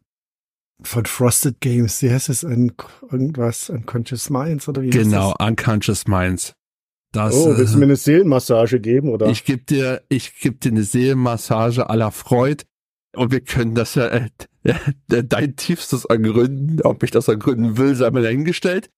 Von 0.82 1.06
Frosted 1.06 1.60
Games, 1.60 2.02
wie 2.02 2.10
heißt 2.10 2.28
es? 2.28 2.44
Ein, 2.44 2.72
irgendwas, 3.10 3.68
Unconscious 3.68 4.30
Minds 4.30 4.68
oder 4.68 4.82
wie 4.82 4.90
Genau, 4.90 5.34
Unconscious 5.40 6.06
Minds. 6.06 6.54
Das, 7.12 7.34
oh, 7.34 7.56
willst 7.56 7.72
du 7.72 7.78
äh, 7.78 7.80
mir 7.80 7.86
eine 7.86 7.96
Seelenmassage 7.96 8.80
geben, 8.80 9.08
oder? 9.08 9.28
Ich 9.28 9.44
gebe 9.44 9.62
dir, 9.62 10.02
ich 10.08 10.38
geb 10.38 10.60
dir 10.60 10.70
eine 10.70 10.82
Seelenmassage 10.82 11.88
aller 11.88 12.12
Freud 12.12 12.64
und 13.16 13.32
wir 13.32 13.40
können 13.40 13.74
das 13.74 13.94
ja, 13.94 14.06
äh, 14.08 14.28
äh, 14.62 15.24
dein 15.24 15.56
tiefstes 15.56 16.04
ergründen, 16.04 16.82
ob 16.82 17.02
ich 17.02 17.10
das 17.10 17.28
ergründen 17.28 17.78
will, 17.78 17.94
sei 17.94 18.10
mal 18.10 18.22
dahingestellt. 18.22 18.90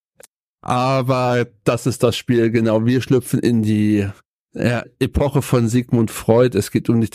Aber 0.63 1.47
das 1.65 1.87
ist 1.87 2.03
das 2.03 2.17
Spiel, 2.17 2.51
genau. 2.51 2.85
Wir 2.85 3.01
schlüpfen 3.01 3.41
in 3.41 3.63
die 3.63 4.07
äh, 4.55 4.83
Epoche 4.99 5.41
von 5.41 5.69
Sigmund 5.69 6.11
Freud. 6.11 6.59
Es 6.59 6.71
geht 6.71 6.91
um 6.91 7.01
die 7.01 7.09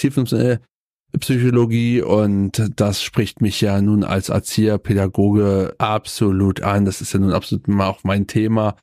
Tiefenpsychologie 1.19 2.01
und 2.01 2.71
das 2.75 3.01
spricht 3.01 3.41
mich 3.41 3.61
ja 3.61 3.81
nun 3.81 4.03
als 4.03 4.29
Erzieher, 4.29 4.77
Pädagoge 4.77 5.75
absolut 5.77 6.61
an. 6.61 6.85
Das 6.85 7.01
ist 7.01 7.13
ja 7.13 7.19
nun 7.19 7.33
absolut 7.33 7.67
mal 7.67 7.87
auch 7.87 8.03
mein 8.03 8.27
Thema. 8.27 8.75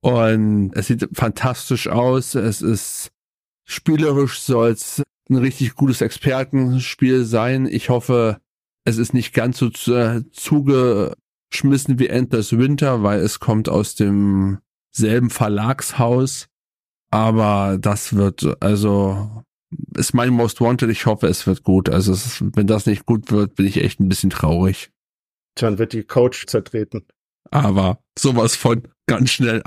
Und 0.00 0.72
es 0.74 0.86
sieht 0.86 1.08
fantastisch 1.12 1.88
aus. 1.88 2.34
Es 2.34 2.62
ist 2.62 3.10
spielerisch 3.64 4.40
soll 4.40 4.70
es 4.70 5.02
ein 5.28 5.36
richtig 5.36 5.74
gutes 5.74 6.00
Expertenspiel 6.00 7.24
sein. 7.24 7.66
Ich 7.66 7.88
hoffe, 7.88 8.38
es 8.84 8.98
ist 8.98 9.12
nicht 9.12 9.34
ganz 9.34 9.58
so 9.58 9.66
äh, 9.92 10.22
zugeschmissen 10.32 11.98
wie 11.98 12.08
Endless 12.08 12.56
Winter, 12.56 13.02
weil 13.02 13.20
es 13.20 13.40
kommt 13.40 13.68
aus 13.68 13.96
dem 13.96 14.58
selben 14.92 15.30
Verlagshaus. 15.30 16.46
Aber 17.10 17.78
das 17.80 18.14
wird, 18.14 18.62
also, 18.62 19.42
ist 19.96 20.14
mein 20.14 20.30
Most 20.30 20.60
Wanted. 20.60 20.90
Ich 20.90 21.06
hoffe, 21.06 21.26
es 21.26 21.46
wird 21.46 21.62
gut. 21.62 21.88
Also, 21.88 22.12
es 22.12 22.26
ist, 22.26 22.56
wenn 22.56 22.66
das 22.66 22.86
nicht 22.86 23.06
gut 23.06 23.30
wird, 23.30 23.54
bin 23.54 23.66
ich 23.66 23.78
echt 23.78 24.00
ein 24.00 24.08
bisschen 24.08 24.30
traurig. 24.30 24.90
Dann 25.54 25.78
wird 25.78 25.92
die 25.92 26.04
Couch 26.04 26.46
zertreten. 26.46 27.06
Aber 27.50 28.00
sowas 28.18 28.56
von 28.56 28.82
ganz 29.06 29.30
schnell. 29.30 29.62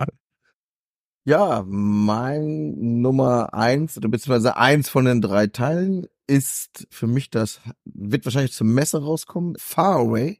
Ja, 1.25 1.63
mein 1.67 3.01
Nummer 3.01 3.53
eins 3.53 3.97
oder 3.97 4.09
beziehungsweise 4.09 4.57
eins 4.57 4.89
von 4.89 5.05
den 5.05 5.21
drei 5.21 5.47
Teilen 5.47 6.07
ist 6.27 6.87
für 6.91 7.07
mich 7.07 7.29
das, 7.29 7.59
wird 7.85 8.25
wahrscheinlich 8.25 8.53
zum 8.53 8.73
Messer 8.73 8.99
rauskommen. 8.99 9.55
Far 9.57 9.97
Away 9.97 10.39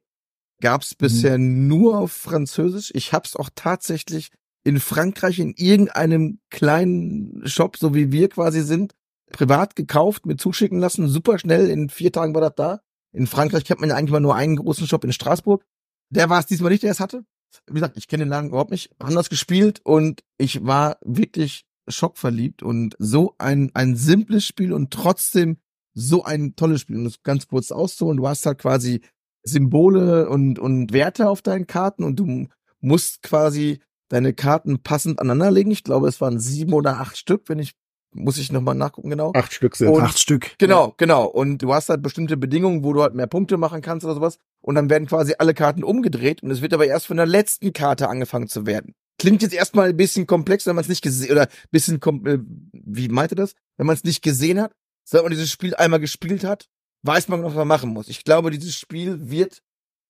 gab's 0.61 0.93
bisher 0.93 1.37
nur 1.37 1.97
auf 1.99 2.11
Französisch. 2.11 2.91
Ich 2.93 3.13
hab's 3.13 3.35
auch 3.35 3.49
tatsächlich 3.55 4.29
in 4.63 4.79
Frankreich 4.79 5.39
in 5.39 5.53
irgendeinem 5.55 6.39
kleinen 6.49 7.41
Shop, 7.47 7.77
so 7.77 7.93
wie 7.93 8.11
wir 8.11 8.29
quasi 8.29 8.61
sind, 8.61 8.93
privat 9.31 9.75
gekauft, 9.75 10.25
mir 10.25 10.37
zuschicken 10.37 10.79
lassen. 10.79 11.07
Super 11.07 11.39
schnell, 11.39 11.69
in 11.69 11.89
vier 11.89 12.11
Tagen 12.11 12.33
war 12.33 12.41
das 12.41 12.55
da. 12.55 12.81
In 13.11 13.27
Frankreich 13.27 13.65
kennt 13.65 13.79
man 13.79 13.89
ja 13.89 13.95
eigentlich 13.95 14.11
mal 14.11 14.19
nur 14.19 14.35
einen 14.35 14.55
großen 14.55 14.87
Shop 14.87 15.03
in 15.03 15.13
Straßburg. 15.13 15.63
Der 16.09 16.29
war 16.29 16.39
es 16.39 16.45
diesmal 16.45 16.71
nicht, 16.71 16.83
der 16.83 16.91
es 16.91 16.99
hatte. 16.99 17.23
Wie 17.67 17.73
gesagt, 17.73 17.97
ich 17.97 18.07
kenne 18.07 18.25
den 18.25 18.29
Laden 18.29 18.49
überhaupt 18.49 18.71
nicht. 18.71 18.91
Haben 19.01 19.15
das 19.15 19.29
gespielt 19.29 19.81
und 19.83 20.23
ich 20.37 20.65
war 20.65 20.97
wirklich 21.03 21.65
schockverliebt 21.87 22.61
und 22.61 22.95
so 22.99 23.35
ein, 23.39 23.71
ein 23.73 23.95
simples 23.95 24.45
Spiel 24.45 24.73
und 24.73 24.91
trotzdem 24.91 25.57
so 25.93 26.23
ein 26.23 26.55
tolles 26.55 26.81
Spiel. 26.81 26.97
Um 26.97 27.03
das 27.03 27.23
ganz 27.23 27.47
kurz 27.47 27.71
auszuholen, 27.71 28.17
du 28.17 28.27
hast 28.27 28.45
halt 28.45 28.59
quasi 28.59 29.01
Symbole 29.43 30.29
und, 30.29 30.59
und 30.59 30.93
Werte 30.93 31.29
auf 31.29 31.41
deinen 31.41 31.67
Karten 31.67 32.03
und 32.03 32.17
du 32.19 32.47
musst 32.79 33.23
quasi 33.23 33.79
deine 34.09 34.33
Karten 34.33 34.81
passend 34.81 35.19
aneinanderlegen. 35.19 35.71
Ich 35.71 35.83
glaube, 35.83 36.07
es 36.07 36.21
waren 36.21 36.39
sieben 36.39 36.73
oder 36.73 36.99
acht 36.99 37.17
Stück, 37.17 37.47
wenn 37.47 37.59
ich, 37.59 37.73
muss 38.11 38.37
ich 38.37 38.51
nochmal 38.51 38.75
nachgucken, 38.75 39.09
genau. 39.09 39.31
Acht 39.35 39.53
Stück 39.53 39.75
sind. 39.75 39.89
Und- 39.89 40.01
Acht 40.01 40.17
Stück. 40.19 40.57
Genau, 40.57 40.93
genau. 40.97 41.25
Und 41.25 41.59
du 41.61 41.73
hast 41.73 41.89
halt 41.89 42.01
bestimmte 42.01 42.37
Bedingungen, 42.37 42.83
wo 42.83 42.93
du 42.93 43.01
halt 43.03 43.13
mehr 43.13 43.27
Punkte 43.27 43.57
machen 43.57 43.81
kannst 43.81 44.05
oder 44.05 44.15
sowas. 44.15 44.37
Und 44.61 44.75
dann 44.75 44.89
werden 44.89 45.07
quasi 45.07 45.35
alle 45.37 45.53
Karten 45.53 45.83
umgedreht 45.83 46.41
und 46.43 46.51
es 46.51 46.61
wird 46.61 46.73
aber 46.73 46.85
erst 46.87 47.05
von 47.07 47.17
der 47.17 47.25
letzten 47.25 47.71
Karte 47.73 48.09
angefangen 48.09 48.47
zu 48.47 48.65
werden. 48.65 48.95
Klingt 49.19 49.41
jetzt 49.41 49.53
erstmal 49.53 49.89
ein 49.89 49.97
bisschen 49.97 50.27
komplex, 50.27 50.65
wenn 50.65 50.75
man 50.75 50.81
es 50.83 50.89
nicht 50.89 51.01
gesehen 51.01 51.31
oder 51.31 51.43
ein 51.43 51.47
bisschen 51.71 52.01
äh, 52.25 52.39
wie 52.73 53.09
meinte 53.09 53.35
das? 53.35 53.53
Wenn 53.77 53.85
man 53.85 53.95
es 53.95 54.03
nicht 54.03 54.21
gesehen 54.21 54.59
hat, 54.61 54.71
sobald 55.03 55.25
man 55.25 55.31
dieses 55.31 55.51
Spiel 55.51 55.75
einmal 55.75 55.99
gespielt 55.99 56.43
hat, 56.43 56.67
weiß 57.03 57.27
man, 57.27 57.43
was 57.43 57.53
man 57.53 57.67
machen 57.67 57.89
muss. 57.91 58.07
Ich 58.07 58.23
glaube, 58.23 58.49
dieses 58.49 58.75
Spiel 58.77 59.29
wird 59.29 59.61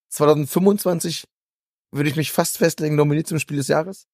2025 0.09 1.25
würde 1.91 2.09
ich 2.09 2.15
mich 2.15 2.31
fast 2.31 2.57
festlegen, 2.57 2.95
nominiert 2.95 3.27
zum 3.27 3.39
Spiel 3.39 3.57
des 3.57 3.67
Jahres. 3.67 4.05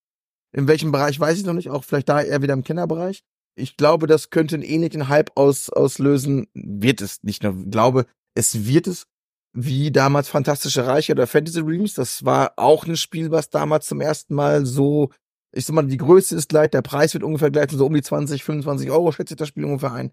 In 0.54 0.68
welchem 0.68 0.92
Bereich 0.94 1.20
weiß 1.20 1.38
ich 1.38 1.46
noch 1.46 1.54
nicht, 1.54 1.70
auch 1.70 1.84
vielleicht 1.84 2.08
da 2.08 2.22
eher 2.22 2.42
wieder 2.42 2.54
im 2.54 2.64
Kennerbereich. 2.64 3.22
Ich 3.56 3.78
glaube, 3.78 4.08
das 4.08 4.30
könnte 4.30 4.56
einen 4.56 4.64
ähnlichen 4.64 5.08
Hype 5.08 5.32
aus, 5.36 5.70
auslösen. 5.70 6.48
Wird 6.54 7.02
es 7.02 7.24
nicht 7.24 7.44
nur, 7.44 7.54
glaube, 7.54 8.06
es 8.36 8.66
wird 8.66 8.88
es, 8.88 9.08
wie 9.54 9.92
damals 9.92 10.28
Fantastische 10.28 10.86
Reiche 10.86 11.14
oder 11.14 11.28
Fantasy 11.28 11.62
Realms. 11.62 11.94
Das 11.94 12.26
war 12.26 12.54
auch 12.58 12.86
ein 12.86 12.98
Spiel, 12.98 13.32
was 13.32 13.50
damals 13.50 13.88
zum 13.88 14.02
ersten 14.02 14.36
Mal 14.36 14.66
so, 14.66 15.12
ich 15.54 15.66
sag 15.66 15.74
mal, 15.74 15.88
die 15.88 15.98
Größe 15.98 16.36
ist 16.36 16.50
gleich, 16.50 16.70
der 16.72 16.82
Preis 16.82 17.14
wird 17.14 17.24
ungefähr 17.24 17.50
gleich, 17.50 17.72
so 17.72 17.86
um 17.86 17.94
die 17.94 18.02
20, 18.02 18.44
25 18.44 18.92
Euro 18.92 19.14
schätze 19.14 19.34
ich 19.34 19.38
das 19.38 19.48
Spiel 19.48 19.64
ungefähr 19.64 19.94
ein. 19.94 20.12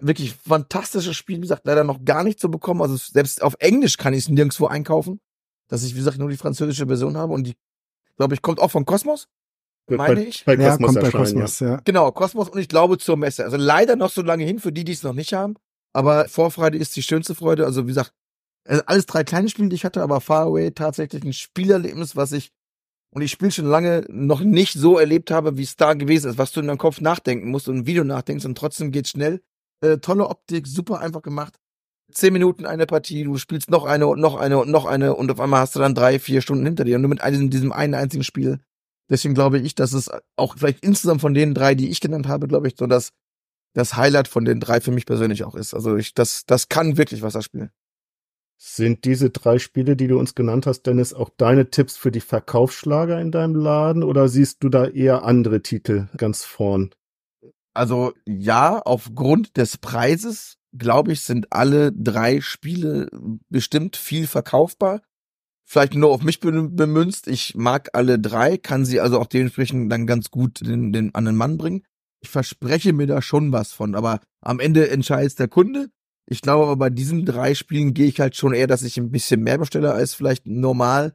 Wirklich 0.00 0.34
fantastisches 0.34 1.16
Spiel, 1.16 1.38
wie 1.38 1.42
gesagt, 1.42 1.66
leider 1.66 1.84
noch 1.84 2.04
gar 2.04 2.24
nicht 2.24 2.38
zu 2.38 2.50
bekommen. 2.50 2.82
Also 2.82 2.96
selbst 2.96 3.42
auf 3.42 3.56
Englisch 3.60 3.96
kann 3.96 4.12
ich 4.12 4.24
es 4.24 4.28
nirgendwo 4.28 4.66
einkaufen, 4.66 5.20
dass 5.68 5.84
ich, 5.84 5.94
wie 5.94 5.98
gesagt, 5.98 6.18
nur 6.18 6.28
die 6.28 6.36
französische 6.36 6.86
Version 6.86 7.16
habe 7.16 7.32
und 7.32 7.44
die, 7.44 7.54
glaube 8.18 8.34
ich, 8.34 8.42
kommt 8.42 8.60
auch 8.60 8.70
von 8.70 8.84
Kosmos, 8.84 9.28
meine 9.88 10.14
bei, 10.14 10.26
ich. 10.26 10.44
bei 10.44 10.54
Ja, 10.56 10.70
Cosmos 10.70 10.94
kommt 10.94 11.00
bei 11.00 11.10
Kosmos, 11.10 11.60
ja. 11.60 11.80
Genau, 11.84 12.10
Kosmos 12.12 12.48
und 12.48 12.58
ich 12.58 12.68
glaube 12.68 12.98
zur 12.98 13.16
Messe. 13.16 13.44
Also 13.44 13.56
leider 13.56 13.96
noch 13.96 14.10
so 14.10 14.22
lange 14.22 14.44
hin 14.44 14.58
für 14.58 14.72
die, 14.72 14.84
die 14.84 14.92
es 14.92 15.02
noch 15.02 15.12
nicht 15.12 15.32
haben. 15.32 15.54
Aber 15.92 16.28
Vorfreude 16.28 16.78
ist 16.78 16.96
die 16.96 17.02
schönste 17.02 17.34
Freude. 17.34 17.64
Also 17.64 17.84
wie 17.84 17.88
gesagt, 17.88 18.12
alles 18.64 19.06
drei 19.06 19.24
kleine 19.24 19.48
Spiele, 19.48 19.68
die 19.68 19.76
ich 19.76 19.84
hatte, 19.84 20.02
aber 20.02 20.20
Far 20.20 20.46
Away 20.46 20.72
tatsächlich 20.72 21.22
ein 21.24 21.32
Spielerlebnis, 21.32 22.16
was 22.16 22.32
ich 22.32 22.50
und 23.14 23.22
ich 23.22 23.30
spiele 23.30 23.52
schon 23.52 23.66
lange 23.66 24.04
noch 24.08 24.40
nicht 24.40 24.72
so 24.72 24.98
erlebt 24.98 25.30
habe, 25.30 25.56
wie 25.56 25.62
es 25.62 25.76
da 25.76 25.94
gewesen 25.94 26.30
ist, 26.30 26.38
was 26.38 26.50
du 26.50 26.60
in 26.60 26.66
deinem 26.66 26.78
Kopf 26.78 27.00
nachdenken 27.00 27.48
musst 27.50 27.68
und 27.68 27.78
ein 27.78 27.86
Video 27.86 28.02
nachdenkst 28.02 28.44
und 28.44 28.58
trotzdem 28.58 28.90
geht's 28.90 29.10
schnell. 29.10 29.40
Äh, 29.82 29.98
tolle 29.98 30.28
Optik, 30.28 30.66
super 30.66 31.00
einfach 31.00 31.22
gemacht. 31.22 31.60
Zehn 32.12 32.32
Minuten 32.32 32.66
eine 32.66 32.86
Partie, 32.86 33.22
du 33.22 33.38
spielst 33.38 33.70
noch 33.70 33.84
eine 33.84 34.08
und 34.08 34.20
noch 34.20 34.34
eine 34.34 34.58
und 34.58 34.68
noch 34.68 34.84
eine 34.84 35.14
und 35.14 35.30
auf 35.30 35.38
einmal 35.38 35.60
hast 35.60 35.76
du 35.76 35.78
dann 35.78 35.94
drei, 35.94 36.18
vier 36.18 36.40
Stunden 36.40 36.66
hinter 36.66 36.84
dir 36.84 36.96
und 36.96 37.02
nur 37.02 37.08
mit 37.08 37.20
einem, 37.20 37.50
diesem 37.50 37.70
einen 37.70 37.94
einzigen 37.94 38.24
Spiel. 38.24 38.58
Deswegen 39.10 39.34
glaube 39.34 39.58
ich, 39.58 39.74
dass 39.74 39.92
es 39.92 40.10
auch 40.36 40.56
vielleicht 40.56 40.84
insgesamt 40.84 41.20
von 41.20 41.34
den 41.34 41.54
drei, 41.54 41.74
die 41.74 41.90
ich 41.90 42.00
genannt 42.00 42.26
habe, 42.26 42.48
glaube 42.48 42.68
ich, 42.68 42.74
so 42.78 42.86
das, 42.86 43.12
das 43.74 43.96
Highlight 43.96 44.28
von 44.28 44.44
den 44.44 44.60
drei 44.60 44.80
für 44.80 44.92
mich 44.92 45.06
persönlich 45.06 45.44
auch 45.44 45.54
ist. 45.54 45.74
Also 45.74 45.96
ich, 45.96 46.14
das, 46.14 46.44
das 46.46 46.68
kann 46.68 46.96
wirklich 46.96 47.22
Wasserspiel. 47.22 47.70
Sind 48.56 49.04
diese 49.04 49.30
drei 49.30 49.58
Spiele, 49.58 49.96
die 49.96 50.06
du 50.06 50.18
uns 50.18 50.34
genannt 50.34 50.66
hast, 50.66 50.82
Dennis, 50.82 51.12
auch 51.12 51.28
deine 51.36 51.70
Tipps 51.70 51.96
für 51.96 52.10
die 52.10 52.20
Verkaufsschlager 52.20 53.20
in 53.20 53.30
deinem 53.30 53.56
Laden 53.56 54.02
oder 54.02 54.28
siehst 54.28 54.62
du 54.62 54.68
da 54.68 54.86
eher 54.86 55.24
andere 55.24 55.60
Titel 55.60 56.08
ganz 56.16 56.44
vorn? 56.44 56.94
Also 57.74 58.12
ja, 58.24 58.78
aufgrund 58.78 59.56
des 59.56 59.76
Preises, 59.76 60.56
glaube 60.72 61.12
ich, 61.12 61.22
sind 61.22 61.52
alle 61.52 61.92
drei 61.92 62.40
Spiele 62.40 63.08
bestimmt 63.48 63.96
viel 63.96 64.28
verkaufbar. 64.28 65.02
Vielleicht 65.66 65.94
nur 65.94 66.10
auf 66.10 66.22
mich 66.22 66.40
bemünzt. 66.40 67.26
Ich 67.26 67.54
mag 67.54 67.90
alle 67.94 68.18
drei, 68.18 68.58
kann 68.58 68.84
sie 68.84 69.00
also 69.00 69.18
auch 69.18 69.26
dementsprechend 69.26 69.90
dann 69.90 70.06
ganz 70.06 70.30
gut 70.30 70.60
den, 70.60 70.92
den 70.92 71.14
an 71.14 71.24
den 71.24 71.36
Mann 71.36 71.56
bringen. 71.56 71.82
Ich 72.20 72.28
verspreche 72.28 72.92
mir 72.92 73.06
da 73.06 73.22
schon 73.22 73.52
was 73.52 73.72
von, 73.72 73.94
aber 73.94 74.20
am 74.40 74.60
Ende 74.60 74.90
entscheidet 74.90 75.38
der 75.38 75.48
Kunde. 75.48 75.88
Ich 76.26 76.40
glaube 76.40 76.64
aber 76.64 76.76
bei 76.76 76.90
diesen 76.90 77.24
drei 77.24 77.54
Spielen 77.54 77.94
gehe 77.94 78.06
ich 78.06 78.20
halt 78.20 78.36
schon 78.36 78.54
eher, 78.54 78.66
dass 78.66 78.82
ich 78.82 78.96
ein 78.96 79.10
bisschen 79.10 79.42
mehr 79.42 79.58
bestelle 79.58 79.92
als 79.92 80.14
vielleicht 80.14 80.46
normal 80.46 81.14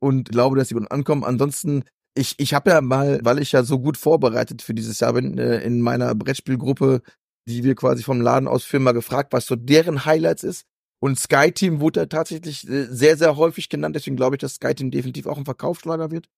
und 0.00 0.30
glaube, 0.30 0.56
dass 0.56 0.68
sie 0.68 0.74
gut 0.74 0.90
ankommen. 0.90 1.24
Ansonsten, 1.24 1.84
ich, 2.14 2.34
ich 2.38 2.54
habe 2.54 2.70
ja 2.70 2.80
mal, 2.80 3.20
weil 3.22 3.38
ich 3.38 3.52
ja 3.52 3.62
so 3.62 3.78
gut 3.78 3.96
vorbereitet 3.96 4.62
für 4.62 4.74
dieses 4.74 5.00
Jahr 5.00 5.12
bin, 5.12 5.38
äh, 5.38 5.60
in 5.60 5.80
meiner 5.80 6.14
Brettspielgruppe, 6.14 7.02
die 7.48 7.64
wir 7.64 7.74
quasi 7.74 8.02
vom 8.02 8.20
Laden 8.20 8.48
aus 8.48 8.64
führen, 8.64 8.82
mal 8.82 8.92
gefragt, 8.92 9.32
was 9.32 9.46
so 9.46 9.56
deren 9.56 10.04
Highlights 10.04 10.42
ist. 10.42 10.64
Und 10.98 11.18
Sky 11.18 11.52
Team 11.52 11.80
wurde 11.80 12.08
tatsächlich 12.08 12.66
äh, 12.68 12.86
sehr, 12.86 13.16
sehr 13.16 13.36
häufig 13.36 13.68
genannt. 13.68 13.96
Deswegen 13.96 14.16
glaube 14.16 14.36
ich, 14.36 14.40
dass 14.40 14.54
Sky 14.54 14.74
Team 14.74 14.90
definitiv 14.90 15.26
auch 15.26 15.36
ein 15.36 15.44
Verkaufsschlager 15.44 16.10
wird. 16.10 16.28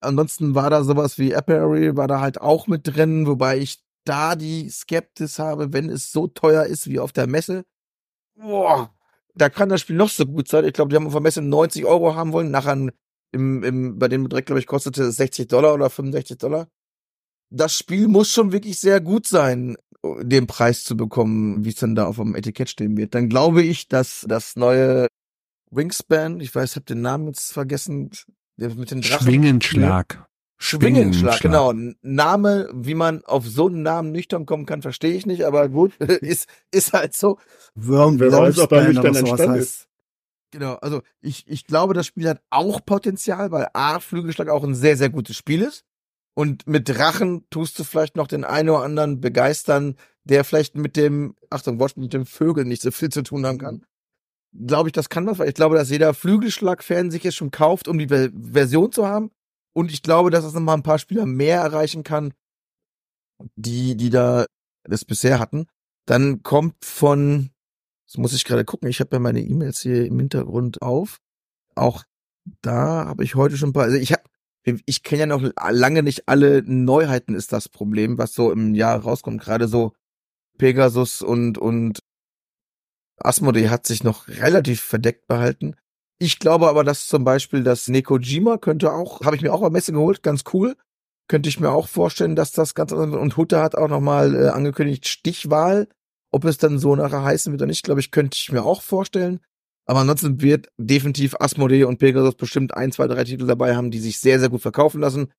Ansonsten 0.00 0.54
war 0.54 0.70
da 0.70 0.84
sowas 0.84 1.18
wie 1.18 1.34
Apparel, 1.34 1.96
war 1.96 2.08
da 2.08 2.20
halt 2.20 2.40
auch 2.40 2.66
mit 2.66 2.86
drin, 2.86 3.26
wobei 3.26 3.58
ich 3.58 3.82
da 4.04 4.36
die 4.36 4.68
Skeptis 4.68 5.38
habe, 5.38 5.72
wenn 5.72 5.88
es 5.88 6.12
so 6.12 6.26
teuer 6.26 6.64
ist 6.64 6.88
wie 6.88 7.00
auf 7.00 7.12
der 7.12 7.26
Messe. 7.26 7.64
Boah, 8.36 8.94
da 9.34 9.48
kann 9.48 9.68
das 9.68 9.80
Spiel 9.80 9.96
noch 9.96 10.10
so 10.10 10.26
gut 10.26 10.48
sein. 10.48 10.64
Ich 10.64 10.74
glaube, 10.74 10.90
die 10.90 10.96
haben 10.96 11.06
auf 11.06 11.12
der 11.12 11.22
Messe 11.22 11.42
90 11.42 11.84
Euro 11.84 12.14
haben 12.14 12.32
wollen. 12.32 12.50
Nachher 12.50 12.90
im, 13.32 13.62
im, 13.62 13.98
bei 13.98 14.08
dem 14.08 14.28
direkt, 14.28 14.46
glaube 14.46 14.60
ich, 14.60 14.66
kostete 14.66 15.04
es 15.04 15.16
60 15.16 15.48
Dollar 15.48 15.74
oder 15.74 15.90
65 15.90 16.38
Dollar. 16.38 16.68
Das 17.50 17.76
Spiel 17.76 18.08
muss 18.08 18.30
schon 18.30 18.52
wirklich 18.52 18.78
sehr 18.80 19.00
gut 19.00 19.26
sein, 19.26 19.76
den 20.22 20.46
Preis 20.46 20.84
zu 20.84 20.96
bekommen, 20.96 21.64
wie 21.64 21.70
es 21.70 21.76
dann 21.76 21.94
da 21.94 22.06
auf 22.06 22.16
dem 22.16 22.34
Etikett 22.34 22.68
stehen 22.68 22.96
wird. 22.96 23.14
Dann 23.14 23.28
glaube 23.28 23.62
ich, 23.62 23.88
dass 23.88 24.24
das 24.28 24.56
neue 24.56 25.06
Wingspan, 25.70 26.40
ich 26.40 26.54
weiß, 26.54 26.70
ich 26.70 26.76
habe 26.76 26.86
den 26.86 27.00
Namen 27.00 27.28
jetzt 27.28 27.52
vergessen, 27.52 28.10
mit 28.56 28.90
den 28.90 29.00
Drachen. 29.00 29.26
Schwingenschlag. 29.26 30.26
Schwingenschlag, 30.56 31.40
genau. 31.40 31.72
Name, 32.02 32.70
wie 32.72 32.94
man 32.94 33.24
auf 33.24 33.46
so 33.46 33.66
einen 33.66 33.82
Namen 33.82 34.12
nüchtern 34.12 34.46
kommen 34.46 34.66
kann, 34.66 34.82
verstehe 34.82 35.14
ich 35.14 35.26
nicht, 35.26 35.44
aber 35.44 35.68
gut, 35.68 35.94
ist, 35.98 36.48
ist 36.70 36.92
halt 36.92 37.14
so. 37.14 37.38
Worm 37.74 38.20
Wer 38.20 38.32
weiß, 38.32 38.58
ob 38.60 38.72
er 38.72 38.88
nüchtern 38.88 39.14
entstanden 39.14 39.56
ist. 39.56 39.88
Genau, 40.52 40.74
also 40.74 41.02
ich, 41.20 41.48
ich 41.48 41.66
glaube, 41.66 41.94
das 41.94 42.06
Spiel 42.06 42.28
hat 42.28 42.40
auch 42.50 42.84
Potenzial, 42.84 43.50
weil 43.50 43.68
A, 43.72 43.98
Flügelschlag 43.98 44.48
auch 44.48 44.62
ein 44.62 44.76
sehr, 44.76 44.96
sehr 44.96 45.10
gutes 45.10 45.36
Spiel 45.36 45.62
ist. 45.62 45.84
Und 46.34 46.66
mit 46.66 46.88
Drachen 46.88 47.48
tust 47.50 47.78
du 47.78 47.84
vielleicht 47.84 48.16
noch 48.16 48.26
den 48.26 48.44
einen 48.44 48.70
oder 48.70 48.82
anderen 48.82 49.20
begeistern, 49.20 49.96
der 50.24 50.44
vielleicht 50.44 50.74
mit 50.76 50.96
dem, 50.96 51.36
Achtung, 51.50 51.78
Watch, 51.78 51.96
mit 51.96 52.12
dem 52.12 52.26
Vögel 52.26 52.64
nicht 52.64 52.82
so 52.82 52.90
viel 52.90 53.10
zu 53.10 53.22
tun 53.22 53.46
haben 53.46 53.58
kann. 53.58 53.84
Glaube 54.52 54.88
ich, 54.88 54.92
das 54.92 55.08
kann 55.08 55.24
man, 55.24 55.40
ich 55.46 55.54
glaube, 55.54 55.76
dass 55.76 55.90
jeder 55.90 56.14
Flügelschlag-Fan 56.14 57.10
sich 57.10 57.22
jetzt 57.24 57.36
schon 57.36 57.50
kauft, 57.50 57.88
um 57.88 57.98
die 57.98 58.08
Version 58.08 58.90
zu 58.90 59.06
haben. 59.06 59.30
Und 59.72 59.90
ich 59.90 60.02
glaube, 60.02 60.30
dass 60.30 60.44
es 60.44 60.54
nochmal 60.54 60.76
ein 60.76 60.84
paar 60.84 60.98
Spieler 60.98 61.26
mehr 61.26 61.60
erreichen 61.60 62.04
kann, 62.04 62.32
die, 63.56 63.96
die 63.96 64.10
da 64.10 64.46
das 64.84 65.04
bisher 65.04 65.38
hatten. 65.38 65.66
Dann 66.06 66.42
kommt 66.42 66.84
von, 66.84 67.50
das 68.06 68.18
muss 68.18 68.34
ich 68.34 68.44
gerade 68.44 68.64
gucken, 68.64 68.88
ich 68.88 69.00
habe 69.00 69.10
ja 69.12 69.18
meine 69.18 69.40
E-Mails 69.40 69.80
hier 69.80 70.06
im 70.06 70.18
Hintergrund 70.18 70.82
auf. 70.82 71.20
Auch 71.74 72.04
da 72.62 73.06
habe 73.06 73.24
ich 73.24 73.34
heute 73.34 73.56
schon 73.56 73.70
ein 73.70 73.72
paar, 73.72 73.84
also 73.84 73.96
ich 73.96 74.12
habe, 74.12 74.22
ich 74.64 75.02
kenne 75.02 75.20
ja 75.20 75.26
noch 75.26 75.42
lange 75.70 76.02
nicht 76.02 76.28
alle 76.28 76.62
Neuheiten 76.62 77.34
ist 77.34 77.52
das 77.52 77.68
Problem, 77.68 78.18
was 78.18 78.34
so 78.34 78.50
im 78.50 78.74
Jahr 78.74 79.00
rauskommt. 79.00 79.42
Gerade 79.42 79.68
so 79.68 79.92
Pegasus 80.58 81.22
und, 81.22 81.58
und 81.58 82.00
Asmodee 83.18 83.68
hat 83.68 83.86
sich 83.86 84.02
noch 84.02 84.28
relativ 84.28 84.80
verdeckt 84.80 85.26
behalten. 85.26 85.76
Ich 86.18 86.38
glaube 86.38 86.68
aber, 86.68 86.84
dass 86.84 87.06
zum 87.06 87.24
Beispiel 87.24 87.62
das 87.62 87.88
Nekojima 87.88 88.58
könnte 88.58 88.92
auch, 88.92 89.20
habe 89.22 89.36
ich 89.36 89.42
mir 89.42 89.52
auch 89.52 89.60
bei 89.60 89.70
Messe 89.70 89.92
geholt, 89.92 90.22
ganz 90.22 90.44
cool. 90.52 90.76
Könnte 91.28 91.48
ich 91.48 91.58
mir 91.58 91.70
auch 91.70 91.88
vorstellen, 91.88 92.36
dass 92.36 92.52
das 92.52 92.74
ganz 92.74 92.92
anders 92.92 93.20
Und 93.20 93.36
Hutter 93.36 93.62
hat 93.62 93.74
auch 93.76 93.88
nochmal 93.88 94.34
äh, 94.34 94.48
angekündigt, 94.48 95.08
Stichwahl. 95.08 95.88
Ob 96.30 96.44
es 96.44 96.58
dann 96.58 96.78
so 96.78 96.96
nachher 96.96 97.22
heißen 97.22 97.52
wird 97.52 97.62
oder 97.62 97.68
nicht, 97.68 97.84
glaube 97.84 98.00
ich, 98.00 98.10
könnte 98.10 98.36
ich 98.36 98.50
mir 98.52 98.64
auch 98.64 98.82
vorstellen. 98.82 99.40
Aber 99.86 100.00
ansonsten 100.00 100.40
wird 100.40 100.68
definitiv 100.78 101.34
Asmodee 101.38 101.84
und 101.84 101.98
Pegasus 101.98 102.36
bestimmt 102.36 102.74
ein, 102.74 102.92
zwei, 102.92 103.06
drei 103.06 103.24
Titel 103.24 103.46
dabei 103.46 103.76
haben, 103.76 103.90
die 103.90 104.00
sich 104.00 104.18
sehr, 104.18 104.40
sehr 104.40 104.48
gut 104.48 104.62
verkaufen 104.62 105.00
lassen, 105.00 105.30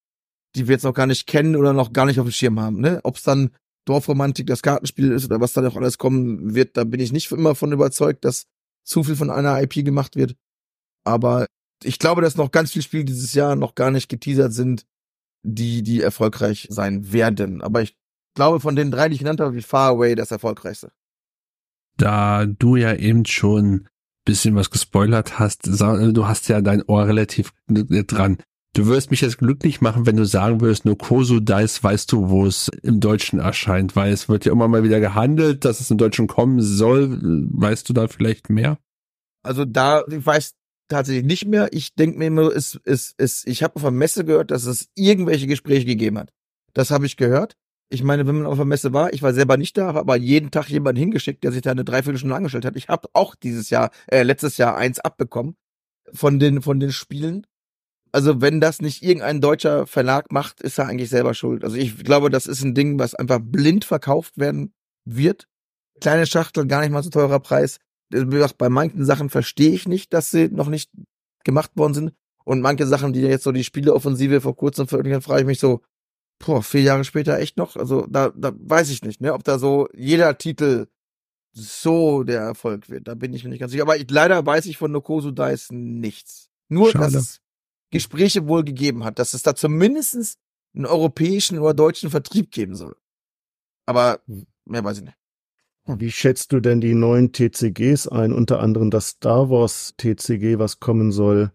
die 0.56 0.68
wir 0.68 0.74
jetzt 0.74 0.84
noch 0.84 0.94
gar 0.94 1.08
nicht 1.08 1.28
kennen 1.28 1.56
oder 1.56 1.74
noch 1.74 1.94
gar 1.94 2.06
nicht 2.06 2.20
auf 2.20 2.28
dem 2.28 2.32
Schirm 2.32 2.60
haben. 2.60 2.80
Ne? 2.80 3.00
Ob 3.04 3.16
es 3.16 3.24
dann 3.24 3.52
Dorfromantik 3.86 4.48
das 4.48 4.62
Kartenspiel 4.62 5.12
ist 5.12 5.26
oder 5.26 5.42
was 5.42 5.54
da 5.54 5.62
noch 5.62 5.76
alles 5.76 5.98
kommen 5.98 6.56
wird, 6.56 6.78
da 6.78 6.84
bin 6.84 7.00
ich 7.00 7.12
nicht 7.12 7.32
immer 7.32 7.56
von 7.56 7.72
überzeugt, 7.72 8.26
dass 8.26 8.46
zu 8.84 9.04
viel 9.04 9.16
von 9.16 9.30
einer 9.30 9.62
IP 9.62 9.86
gemacht 9.86 10.16
wird. 10.16 10.36
Aber 11.04 11.48
ich 11.84 12.00
glaube, 12.00 12.22
dass 12.22 12.38
noch 12.38 12.52
ganz 12.52 12.72
viele 12.72 12.84
Spiele 12.84 13.06
dieses 13.06 13.34
Jahr 13.34 13.56
noch 13.56 13.76
gar 13.76 13.92
nicht 13.92 14.10
geteasert 14.10 14.54
sind, 14.54 14.86
die, 15.44 15.84
die 15.84 16.02
erfolgreich 16.02 16.68
sein 16.70 17.12
werden. 17.12 17.62
Aber 17.62 17.82
ich 17.82 17.96
glaube, 18.36 18.60
von 18.60 18.76
den 18.76 18.92
drei, 18.92 19.10
die 19.10 19.14
ich 19.16 19.20
genannt 19.20 19.40
habe, 19.40 19.54
wird 19.54 19.66
Far 19.66 19.92
Away 19.92 20.16
das 20.16 20.32
erfolgreichste. 20.32 20.92
Da 21.98 22.46
du 22.46 22.76
ja 22.76 22.94
eben 22.94 23.26
schon 23.26 23.88
bisschen 24.26 24.56
was 24.56 24.72
gespoilert 24.72 25.40
hast, 25.40 25.68
du 25.68 26.28
hast 26.28 26.50
ja 26.50 26.62
dein 26.62 26.84
Ohr 26.84 27.08
relativ 27.08 27.54
dran. 27.68 28.38
Du 28.74 28.88
wirst 28.88 29.10
mich 29.10 29.22
jetzt 29.22 29.38
glücklich 29.38 29.80
machen, 29.80 30.06
wenn 30.06 30.18
du 30.18 30.26
sagen 30.26 30.60
würdest, 30.60 30.84
nur 30.84 30.98
Kosu 30.98 31.40
Dice 31.40 31.82
weißt 31.82 32.12
du, 32.12 32.30
wo 32.30 32.46
es 32.46 32.70
im 32.84 33.00
Deutschen 33.00 33.40
erscheint, 33.40 33.96
weil 33.96 34.12
es 34.12 34.28
wird 34.28 34.44
ja 34.44 34.52
immer 34.52 34.68
mal 34.68 34.84
wieder 34.84 35.00
gehandelt, 35.00 35.64
dass 35.64 35.80
es 35.80 35.92
im 35.92 35.98
Deutschen 35.98 36.28
kommen 36.28 36.62
soll. 36.62 37.18
Weißt 37.52 37.88
du 37.88 37.94
da 37.94 38.10
vielleicht 38.10 38.50
mehr? 38.50 38.78
Also 39.44 39.64
da, 39.64 40.04
ich 40.10 40.26
weiß 40.26 40.56
tatsächlich 40.90 41.24
nicht 41.24 41.46
mehr. 41.46 41.70
Ich 41.72 41.96
denke 41.96 42.18
mir 42.18 42.28
immer, 42.28 42.54
es, 42.54 42.78
es, 42.84 43.14
es, 43.18 43.46
ich 43.46 43.64
habe 43.64 43.78
auf 43.78 43.82
der 43.84 43.92
Messe 43.92 44.26
gehört, 44.26 44.52
dass 44.52 44.66
es 44.66 44.90
irgendwelche 44.96 45.48
Gespräche 45.48 45.86
gegeben 45.86 46.18
hat. 46.18 46.34
Das 46.74 46.92
habe 46.92 47.06
ich 47.06 47.16
gehört. 47.16 47.56
Ich 47.90 48.04
meine, 48.04 48.26
wenn 48.26 48.38
man 48.38 48.48
auf 48.48 48.58
der 48.58 48.66
Messe 48.66 48.94
war, 48.94 49.14
ich 49.14 49.22
war 49.22 49.34
selber 49.34 49.58
nicht 49.58 49.78
da, 49.78 49.94
aber 49.94 50.16
jeden 50.16 50.50
Tag 50.52 50.70
jemanden 50.70 51.00
hingeschickt, 51.00 51.44
der 51.44 51.52
sich 51.52 51.62
da 51.62 51.72
eine 51.72 51.86
Dreiviertelstunde 51.86 52.36
angestellt 52.36 52.66
hat. 52.66 52.76
Ich 52.76 52.88
habe 52.88 53.08
auch 53.14 53.36
dieses 53.36 53.70
Jahr, 53.70 53.92
äh, 54.08 54.24
letztes 54.24 54.58
Jahr 54.58 54.76
eins 54.76 55.00
abbekommen 55.00 55.56
von 56.12 56.40
den, 56.40 56.62
von 56.62 56.80
den 56.80 56.92
Spielen. 56.92 57.46
Also 58.12 58.42
wenn 58.42 58.60
das 58.62 58.82
nicht 58.82 59.04
irgendein 59.04 59.42
deutscher 59.42 59.86
Verlag 59.86 60.32
macht, 60.32 60.62
ist 60.62 60.80
er 60.80 60.88
eigentlich 60.88 61.10
selber 61.10 61.34
schuld. 61.34 61.64
Also 61.64 61.76
ich 61.76 61.98
glaube, 62.04 62.30
das 62.30 62.48
ist 62.48 62.64
ein 62.64 62.74
Ding, 62.74 62.98
was 62.98 63.14
einfach 63.14 63.40
blind 63.42 63.86
verkauft 63.86 64.38
werden 64.38 64.74
wird. 65.04 65.48
Kleine 66.02 66.26
Schachtel, 66.26 66.66
gar 66.66 66.82
nicht 66.82 66.92
mal 66.92 67.04
so 67.04 67.10
teurer 67.10 67.40
Preis. 67.40 67.80
Bei 68.10 68.70
manchen 68.70 69.06
Sachen 69.06 69.30
verstehe 69.30 69.72
ich 69.72 69.88
nicht, 69.88 70.14
dass 70.14 70.32
sie 70.32 70.48
noch 70.50 70.70
nicht 70.70 70.92
gemacht 71.44 71.72
worden 71.76 71.94
sind. 71.94 72.14
Und 72.46 72.62
manche 72.62 72.88
Sachen, 72.88 73.12
die 73.12 73.22
jetzt 73.22 73.44
so 73.44 73.52
die 73.52 73.64
Spieleoffensive 73.64 74.40
vor 74.40 74.56
kurzem 74.56 74.88
veröffentlicht 74.88 75.16
haben, 75.16 75.24
frage 75.24 75.42
ich 75.42 75.48
mich 75.48 75.60
so, 75.60 75.82
boah, 76.40 76.62
vier 76.64 76.82
Jahre 76.82 77.04
später 77.04 77.40
echt 77.40 77.58
noch? 77.58 77.76
Also 77.76 78.06
da, 78.08 78.30
da 78.30 78.54
weiß 78.56 78.90
ich 78.90 79.04
nicht, 79.04 79.22
ne, 79.22 79.34
ob 79.34 79.44
da 79.44 79.60
so 79.60 79.88
jeder 79.94 80.38
Titel 80.38 80.88
so 81.52 82.24
der 82.24 82.42
Erfolg 82.42 82.90
wird. 82.90 83.08
Da 83.08 83.16
bin 83.16 83.34
ich 83.34 83.44
mir 83.44 83.50
nicht 83.50 83.60
ganz 83.60 83.72
sicher. 83.72 83.84
Aber 83.84 83.98
ich, 83.98 84.10
leider 84.10 84.46
weiß 84.46 84.66
ich 84.66 84.78
von 84.78 84.92
Nokosu 84.92 85.32
Dice 85.32 85.72
nichts. 85.72 86.50
Nur, 86.68 86.92
Schade. 86.92 87.06
dass 87.06 87.14
es 87.14 87.42
Gespräche 87.92 88.48
wohl 88.48 88.64
gegeben 88.64 89.06
hat, 89.06 89.20
dass 89.20 89.34
es 89.34 89.42
da 89.42 89.56
zumindest 89.56 90.38
einen 90.76 90.86
europäischen 90.86 91.60
oder 91.60 91.74
deutschen 91.74 92.10
Vertrieb 92.10 92.52
geben 92.52 92.76
soll. 92.76 92.96
Aber 93.86 94.20
mehr 94.66 94.84
weiß 94.84 94.98
ich 94.98 95.04
nicht. 95.06 95.18
Wie 95.88 96.12
schätzt 96.12 96.52
du 96.52 96.60
denn 96.60 96.82
die 96.82 96.96
neuen 96.96 97.32
TCGs 97.32 98.08
ein, 98.08 98.34
unter 98.34 98.60
anderem 98.60 98.90
das 98.90 99.10
Star 99.10 99.50
Wars 99.52 99.94
TCG, 99.98 100.58
was 100.58 100.80
kommen 100.80 101.12
soll? 101.12 101.52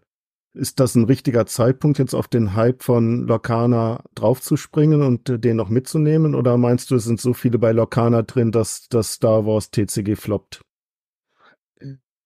Ist 0.53 0.79
das 0.81 0.95
ein 0.95 1.05
richtiger 1.05 1.45
Zeitpunkt, 1.45 1.97
jetzt 1.97 2.13
auf 2.13 2.27
den 2.27 2.55
Hype 2.55 2.83
von 2.83 3.25
Lorcana 3.25 4.03
draufzuspringen 4.15 5.01
und 5.01 5.29
äh, 5.29 5.39
den 5.39 5.55
noch 5.55 5.69
mitzunehmen? 5.69 6.35
Oder 6.35 6.57
meinst 6.57 6.91
du, 6.91 6.95
es 6.95 7.05
sind 7.05 7.21
so 7.21 7.33
viele 7.33 7.57
bei 7.57 7.71
Lorcana 7.71 8.23
drin, 8.23 8.51
dass 8.51 8.87
das 8.89 9.13
Star 9.13 9.45
Wars 9.45 9.71
TCG 9.71 10.15
floppt? 10.15 10.61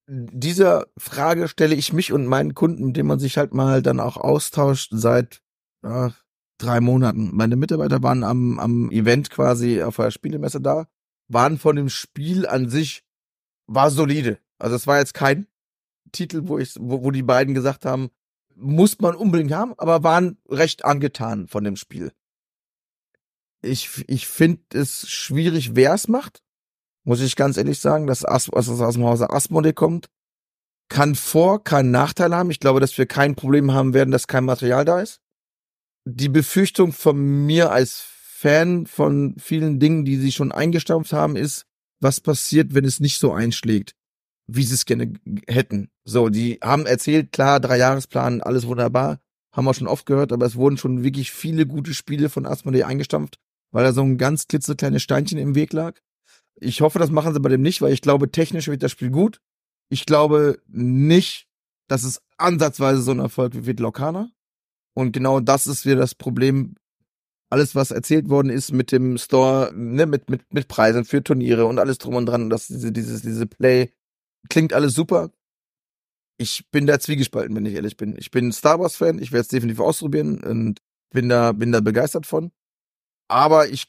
dieser 0.07 0.87
Frage 0.97 1.47
stelle 1.47 1.75
ich 1.75 1.93
mich 1.93 2.13
und 2.13 2.27
meinen 2.27 2.53
Kunden, 2.53 2.87
mit 2.87 2.97
denen 2.97 3.07
man 3.07 3.19
sich 3.19 3.37
halt 3.37 3.53
mal 3.53 3.81
dann 3.81 3.99
auch 3.99 4.17
austauscht, 4.17 4.91
seit 4.93 5.41
ja, 5.83 6.13
drei 6.57 6.79
Monaten. 6.79 7.31
Meine 7.33 7.55
Mitarbeiter 7.55 8.03
waren 8.03 8.23
am, 8.23 8.59
am 8.59 8.91
Event 8.91 9.29
quasi 9.29 9.81
auf 9.81 9.95
der 9.95 10.11
Spielemesse 10.11 10.61
da, 10.61 10.87
waren 11.27 11.57
von 11.57 11.75
dem 11.75 11.89
Spiel 11.89 12.45
an 12.45 12.69
sich, 12.69 13.03
war 13.67 13.89
solide. 13.89 14.39
Also 14.59 14.75
es 14.75 14.85
war 14.85 14.99
jetzt 14.99 15.13
kein 15.13 15.47
Titel, 16.15 16.43
wo 16.45 16.57
ich, 16.57 16.75
wo, 16.79 17.03
wo 17.03 17.11
die 17.11 17.23
beiden 17.23 17.53
gesagt 17.53 17.85
haben, 17.85 18.09
muss 18.55 18.99
man 18.99 19.15
unbedingt 19.15 19.51
haben, 19.51 19.73
aber 19.77 20.03
waren 20.03 20.37
recht 20.49 20.85
angetan 20.85 21.47
von 21.47 21.63
dem 21.63 21.75
Spiel. 21.75 22.11
Ich, 23.61 24.03
ich 24.07 24.27
finde 24.27 24.61
es 24.73 25.09
schwierig, 25.09 25.75
wer 25.75 25.93
es 25.93 26.07
macht. 26.07 26.41
Muss 27.03 27.21
ich 27.21 27.35
ganz 27.35 27.57
ehrlich 27.57 27.79
sagen, 27.79 28.07
dass 28.07 28.25
As 28.25 28.49
also 28.49 28.83
aus 28.83 28.93
dem 28.95 29.03
Hause 29.03 29.29
Asmodee 29.29 29.73
kommt. 29.73 30.09
Kann 30.87 31.15
Vor-, 31.15 31.63
keinen 31.63 31.91
Nachteil 31.91 32.33
haben. 32.33 32.51
Ich 32.51 32.59
glaube, 32.59 32.79
dass 32.79 32.97
wir 32.97 33.05
kein 33.05 33.35
Problem 33.35 33.73
haben 33.73 33.93
werden, 33.93 34.11
dass 34.11 34.27
kein 34.27 34.45
Material 34.45 34.85
da 34.85 35.01
ist. 35.01 35.19
Die 36.05 36.29
Befürchtung 36.29 36.93
von 36.93 37.45
mir 37.45 37.71
als 37.71 37.99
Fan 37.99 38.85
von 38.85 39.35
vielen 39.39 39.79
Dingen, 39.79 40.05
die 40.05 40.17
sie 40.17 40.31
schon 40.31 40.51
eingestampft 40.51 41.13
haben, 41.13 41.35
ist, 41.35 41.65
was 41.99 42.21
passiert, 42.21 42.75
wenn 42.75 42.85
es 42.85 42.99
nicht 42.99 43.19
so 43.19 43.33
einschlägt 43.33 43.95
wie 44.47 44.63
sie 44.63 44.75
es 44.75 44.85
gerne 44.85 45.13
hätten. 45.47 45.89
So, 46.03 46.29
die 46.29 46.59
haben 46.61 46.85
erzählt, 46.85 47.31
klar, 47.31 47.59
drei 47.59 47.77
Jahresplan, 47.77 48.41
alles 48.41 48.67
wunderbar, 48.67 49.19
haben 49.51 49.65
wir 49.65 49.73
schon 49.73 49.87
oft 49.87 50.05
gehört, 50.05 50.31
aber 50.31 50.45
es 50.45 50.55
wurden 50.55 50.77
schon 50.77 51.03
wirklich 51.03 51.31
viele 51.31 51.65
gute 51.65 51.93
Spiele 51.93 52.29
von 52.29 52.45
Asmodee 52.45 52.83
eingestampft, 52.83 53.39
weil 53.71 53.83
da 53.83 53.93
so 53.93 54.01
ein 54.01 54.17
ganz 54.17 54.47
klitzekleines 54.47 55.01
Steinchen 55.01 55.37
im 55.37 55.55
Weg 55.55 55.73
lag. 55.73 55.99
Ich 56.55 56.81
hoffe, 56.81 56.99
das 56.99 57.09
machen 57.09 57.33
sie 57.33 57.39
bei 57.39 57.49
dem 57.49 57.61
nicht, 57.61 57.81
weil 57.81 57.93
ich 57.93 58.01
glaube, 58.01 58.31
technisch 58.31 58.67
wird 58.67 58.83
das 58.83 58.91
Spiel 58.91 59.09
gut. 59.09 59.41
Ich 59.89 60.05
glaube 60.05 60.59
nicht, 60.67 61.47
dass 61.87 62.03
es 62.03 62.21
ansatzweise 62.37 63.01
so 63.01 63.11
ein 63.11 63.19
Erfolg 63.19 63.53
wie 63.55 63.65
wird 63.65 63.79
Lokana. 63.79 64.29
Und 64.93 65.11
genau 65.11 65.39
das 65.39 65.67
ist 65.67 65.85
wieder 65.85 65.97
das 65.97 66.15
Problem. 66.15 66.75
Alles, 67.49 67.75
was 67.75 67.91
erzählt 67.91 68.29
worden 68.29 68.49
ist 68.49 68.71
mit 68.71 68.91
dem 68.91 69.17
Store, 69.17 69.71
ne, 69.75 70.05
mit, 70.05 70.29
mit, 70.29 70.53
mit 70.53 70.67
Preisen 70.67 71.05
für 71.05 71.23
Turniere 71.23 71.65
und 71.65 71.79
alles 71.79 71.97
drum 71.97 72.15
und 72.15 72.25
dran, 72.25 72.49
dass 72.49 72.67
diese, 72.67 72.91
dieses, 72.91 73.21
diese 73.21 73.45
Play, 73.45 73.91
klingt 74.49 74.73
alles 74.73 74.93
super. 74.93 75.31
Ich 76.37 76.65
bin 76.71 76.85
da 76.85 76.99
zwiegespalten, 76.99 77.55
wenn 77.55 77.65
ich 77.65 77.75
ehrlich 77.75 77.97
bin. 77.97 78.15
Ich 78.17 78.31
bin 78.31 78.51
Star 78.51 78.79
Wars 78.79 78.97
Fan, 78.97 79.19
ich 79.19 79.31
werde 79.31 79.41
es 79.41 79.47
definitiv 79.47 79.79
ausprobieren 79.79 80.43
und 80.43 80.81
bin 81.11 81.29
da, 81.29 81.53
bin 81.53 81.71
da 81.71 81.79
begeistert 81.79 82.25
von. 82.25 82.51
Aber 83.27 83.69
ich 83.69 83.87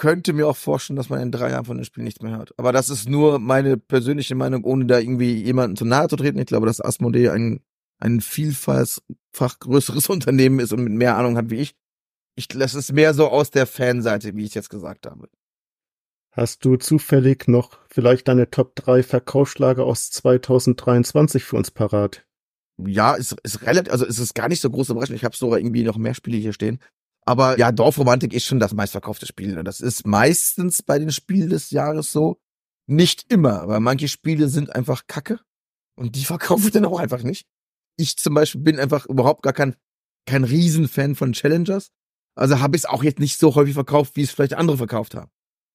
könnte 0.00 0.32
mir 0.32 0.48
auch 0.48 0.56
vorstellen, 0.56 0.96
dass 0.96 1.10
man 1.10 1.20
in 1.20 1.30
drei 1.30 1.50
Jahren 1.50 1.66
von 1.66 1.76
dem 1.76 1.84
Spiel 1.84 2.04
nichts 2.04 2.22
mehr 2.22 2.36
hört. 2.36 2.58
Aber 2.58 2.72
das 2.72 2.88
ist 2.88 3.08
nur 3.08 3.38
meine 3.38 3.76
persönliche 3.76 4.34
Meinung, 4.34 4.64
ohne 4.64 4.86
da 4.86 4.98
irgendwie 4.98 5.34
jemanden 5.42 5.76
zu 5.76 5.84
nahe 5.84 6.08
zu 6.08 6.16
treten. 6.16 6.38
Ich 6.38 6.46
glaube, 6.46 6.66
dass 6.66 6.80
Asmodee 6.80 7.28
ein, 7.28 7.60
ein 7.98 8.20
vielfach 8.20 8.98
größeres 9.58 10.08
Unternehmen 10.08 10.60
ist 10.60 10.72
und 10.72 10.84
mit 10.84 10.92
mehr 10.92 11.16
Ahnung 11.16 11.36
hat 11.36 11.50
wie 11.50 11.56
ich. 11.56 11.74
Ich 12.34 12.52
lasse 12.54 12.78
es 12.78 12.92
mehr 12.92 13.12
so 13.12 13.28
aus 13.28 13.50
der 13.50 13.66
Fanseite, 13.66 14.34
wie 14.36 14.44
ich 14.44 14.54
jetzt 14.54 14.70
gesagt 14.70 15.06
habe. 15.06 15.28
Hast 16.32 16.64
du 16.64 16.76
zufällig 16.76 17.48
noch 17.48 17.78
vielleicht 17.88 18.28
deine 18.28 18.50
Top 18.50 18.76
3 18.76 19.02
Verkaufsschlager 19.02 19.84
aus 19.84 20.10
2023 20.10 21.42
für 21.42 21.56
uns 21.56 21.72
parat? 21.72 22.24
Ja, 22.78 23.14
ist, 23.14 23.36
ist 23.42 23.62
relativ, 23.62 23.92
also 23.92 24.06
ist 24.06 24.20
es 24.20 24.32
gar 24.32 24.48
nicht 24.48 24.60
so 24.60 24.70
groß 24.70 24.90
überraschend. 24.90 25.16
Ich 25.16 25.24
habe 25.24 25.36
sogar 25.36 25.58
irgendwie 25.58 25.82
noch 25.82 25.96
mehr 25.96 26.14
Spiele 26.14 26.36
hier 26.38 26.52
stehen. 26.52 26.78
Aber 27.26 27.58
ja, 27.58 27.72
Dorfromantik 27.72 28.32
ist 28.32 28.44
schon 28.44 28.60
das 28.60 28.72
meistverkaufte 28.72 29.26
Spiel. 29.26 29.62
Das 29.64 29.80
ist 29.80 30.06
meistens 30.06 30.82
bei 30.82 30.98
den 30.98 31.10
Spielen 31.10 31.50
des 31.50 31.70
Jahres 31.70 32.12
so. 32.12 32.40
Nicht 32.86 33.30
immer, 33.30 33.66
weil 33.66 33.80
manche 33.80 34.08
Spiele 34.08 34.48
sind 34.48 34.74
einfach 34.74 35.08
kacke. 35.08 35.40
Und 35.96 36.14
die 36.14 36.24
verkaufe 36.24 36.66
ich 36.66 36.72
dann 36.72 36.84
auch 36.84 37.00
einfach 37.00 37.24
nicht. 37.24 37.46
Ich 37.96 38.16
zum 38.16 38.34
Beispiel 38.34 38.60
bin 38.60 38.78
einfach 38.78 39.04
überhaupt 39.06 39.42
gar 39.42 39.52
kein, 39.52 39.74
kein 40.26 40.44
Riesenfan 40.44 41.16
von 41.16 41.32
Challengers. 41.32 41.90
Also 42.36 42.60
habe 42.60 42.76
ich 42.76 42.82
es 42.84 42.88
auch 42.88 43.02
jetzt 43.02 43.18
nicht 43.18 43.36
so 43.36 43.56
häufig 43.56 43.74
verkauft, 43.74 44.14
wie 44.14 44.22
es 44.22 44.30
vielleicht 44.30 44.54
andere 44.54 44.76
verkauft 44.76 45.16
haben 45.16 45.30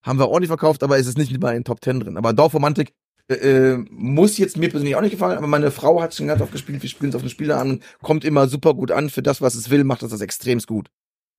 haben 0.06 0.19
wir 0.19 0.30
ordentlich 0.30 0.49
verkauft, 0.49 0.84
aber 0.84 0.98
es 0.98 1.07
ist 1.07 1.18
nicht 1.18 1.38
mal 1.41 1.49
in 1.49 1.60
den 1.60 1.64
Top 1.64 1.82
Ten 1.82 1.99
drin. 1.99 2.18
Aber 2.18 2.32
Dorfromantik 2.32 2.94
äh, 3.27 3.34
äh, 3.34 3.86
muss 3.90 4.38
jetzt 4.38 4.57
mir 4.57 4.69
persönlich 4.69 4.95
auch 4.95 5.02
nicht 5.02 5.11
gefallen, 5.11 5.38
aber 5.38 5.48
meine 5.48 5.72
Frau 5.72 6.02
hat 6.02 6.14
schon 6.14 6.27
ganz 6.27 6.41
oft 6.41 6.52
gespielt, 6.52 6.84
wir 6.84 6.90
spielen 6.90 7.10
es 7.10 7.15
auf 7.15 7.23
den 7.23 7.30
Spieler 7.30 7.60
an, 7.60 7.82
kommt 8.02 8.23
immer 8.23 8.48
super 8.48 8.76
gut 8.76 8.91
an, 8.91 9.10
für 9.10 9.23
das, 9.23 9.41
was 9.41 9.56
es 9.56 9.69
will, 9.69 9.84
macht 9.84 10.03
es 10.03 10.11
das 10.11 10.22
extremst 10.22 10.68
gut. 10.68 10.90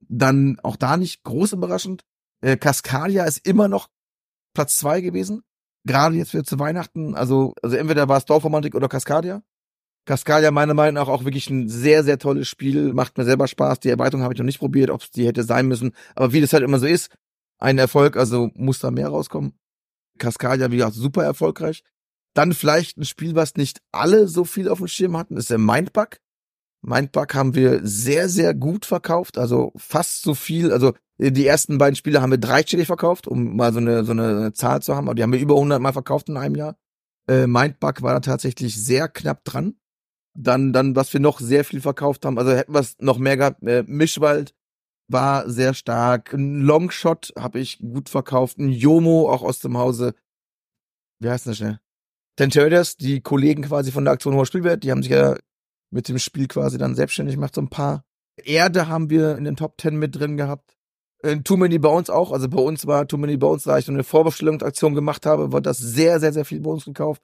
Dann 0.08 0.58
auch 0.62 0.76
da 0.76 0.96
nicht 0.96 1.22
groß 1.22 1.52
überraschend. 1.52 2.02
Äh, 2.40 2.56
Cascadia 2.56 3.24
ist 3.24 3.46
immer 3.46 3.68
noch 3.68 3.88
Platz 4.52 4.76
zwei 4.76 5.00
gewesen. 5.00 5.42
Gerade 5.84 6.16
jetzt 6.16 6.34
wieder 6.34 6.44
zu 6.44 6.58
Weihnachten. 6.58 7.14
Also, 7.14 7.54
also 7.62 7.76
entweder 7.76 8.08
war 8.08 8.18
es 8.18 8.24
Dorfromantik 8.24 8.74
oder 8.74 8.88
Cascadia. 8.88 9.42
Cascadia 10.04 10.50
meiner 10.50 10.74
Meinung 10.74 10.94
nach 10.94 11.08
auch 11.08 11.24
wirklich 11.24 11.48
ein 11.50 11.68
sehr, 11.68 12.04
sehr 12.04 12.18
tolles 12.18 12.48
Spiel. 12.48 12.92
Macht 12.92 13.16
mir 13.16 13.24
selber 13.24 13.46
Spaß. 13.46 13.80
Die 13.80 13.90
Erweiterung 13.90 14.22
habe 14.22 14.34
ich 14.34 14.38
noch 14.38 14.46
nicht 14.46 14.58
probiert, 14.58 14.90
ob 14.90 15.02
es 15.02 15.10
die 15.10 15.26
hätte 15.26 15.44
sein 15.44 15.68
müssen. 15.68 15.92
Aber 16.14 16.32
wie 16.32 16.40
das 16.40 16.52
halt 16.52 16.64
immer 16.64 16.78
so 16.78 16.86
ist, 16.86 17.10
ein 17.58 17.78
Erfolg, 17.78 18.16
also 18.16 18.50
muss 18.54 18.78
da 18.78 18.90
mehr 18.90 19.08
rauskommen. 19.08 19.58
Cascadia, 20.18 20.70
wie 20.70 20.76
gesagt, 20.76 20.94
super 20.94 21.24
erfolgreich. 21.24 21.82
Dann 22.34 22.52
vielleicht 22.52 22.98
ein 22.98 23.04
Spiel, 23.04 23.34
was 23.34 23.56
nicht 23.56 23.80
alle 23.92 24.28
so 24.28 24.44
viel 24.44 24.68
auf 24.68 24.78
dem 24.78 24.88
Schirm 24.88 25.16
hatten, 25.16 25.36
ist 25.36 25.50
der 25.50 25.58
Mindbug. 25.58 26.18
Mindbug 26.82 27.34
haben 27.34 27.54
wir 27.54 27.80
sehr, 27.82 28.28
sehr 28.28 28.54
gut 28.54 28.84
verkauft, 28.84 29.38
also 29.38 29.72
fast 29.76 30.22
so 30.22 30.34
viel, 30.34 30.72
also 30.72 30.92
die 31.18 31.46
ersten 31.46 31.78
beiden 31.78 31.96
Spiele 31.96 32.20
haben 32.20 32.30
wir 32.30 32.38
dreistellig 32.38 32.86
verkauft, 32.86 33.26
um 33.26 33.56
mal 33.56 33.72
so 33.72 33.78
eine, 33.78 34.04
so 34.04 34.12
eine 34.12 34.52
Zahl 34.52 34.82
zu 34.82 34.94
haben, 34.94 35.08
aber 35.08 35.14
die 35.14 35.22
haben 35.22 35.32
wir 35.32 35.40
über 35.40 35.54
100 35.54 35.80
Mal 35.80 35.92
verkauft 35.92 36.28
in 36.28 36.36
einem 36.36 36.54
Jahr. 36.54 36.76
Äh, 37.28 37.46
Mindbug 37.46 38.02
war 38.02 38.12
da 38.12 38.20
tatsächlich 38.20 38.76
sehr 38.76 39.08
knapp 39.08 39.44
dran. 39.44 39.74
Dann, 40.38 40.74
dann, 40.74 40.94
was 40.94 41.12
wir 41.14 41.20
noch 41.20 41.40
sehr 41.40 41.64
viel 41.64 41.80
verkauft 41.80 42.26
haben, 42.26 42.38
also 42.38 42.52
hätten 42.52 42.74
wir 42.74 42.80
es 42.80 42.96
noch 43.00 43.16
mehr 43.16 43.38
gehabt, 43.38 43.62
äh, 43.62 43.82
Mischwald, 43.86 44.54
war 45.08 45.48
sehr 45.48 45.74
stark. 45.74 46.32
Ein 46.32 46.60
Longshot 46.60 47.32
habe 47.38 47.60
ich 47.60 47.78
gut 47.78 48.08
verkauft. 48.08 48.58
Ein 48.58 48.70
Yomo 48.70 49.30
auch 49.30 49.42
aus 49.42 49.60
dem 49.60 49.78
Hause. 49.78 50.14
Wie 51.20 51.30
heißt 51.30 51.46
das 51.46 51.58
schnell? 51.58 51.78
Ten 52.36 52.50
Traders, 52.50 52.96
die 52.96 53.20
Kollegen 53.20 53.62
quasi 53.62 53.92
von 53.92 54.04
der 54.04 54.12
Aktion 54.12 54.34
Hoher 54.34 54.46
Spielwert, 54.46 54.84
die 54.84 54.90
haben 54.90 55.02
sich 55.02 55.12
ja 55.12 55.36
mit 55.90 56.08
dem 56.08 56.18
Spiel 56.18 56.48
quasi 56.48 56.76
dann 56.76 56.94
selbstständig 56.94 57.36
gemacht, 57.36 57.54
so 57.54 57.62
ein 57.62 57.70
paar. 57.70 58.04
Erde 58.36 58.88
haben 58.88 59.08
wir 59.08 59.38
in 59.38 59.44
den 59.44 59.56
Top 59.56 59.78
Ten 59.78 59.96
mit 59.96 60.14
drin 60.14 60.36
gehabt. 60.36 60.76
In 61.22 61.42
Too 61.44 61.56
Many 61.56 61.78
Bones 61.78 62.10
auch. 62.10 62.32
Also 62.32 62.48
bei 62.48 62.60
uns 62.60 62.86
war 62.86 63.08
Too 63.08 63.16
Many 63.16 63.38
Bones, 63.38 63.62
da 63.62 63.78
ich 63.78 63.88
eine 63.88 64.04
Vorbestellungsaktion 64.04 64.94
gemacht 64.94 65.24
habe, 65.24 65.52
war 65.52 65.62
das 65.62 65.78
sehr, 65.78 66.20
sehr, 66.20 66.34
sehr 66.34 66.44
viel 66.44 66.60
bei 66.60 66.70
uns 66.70 66.84
gekauft. 66.84 67.22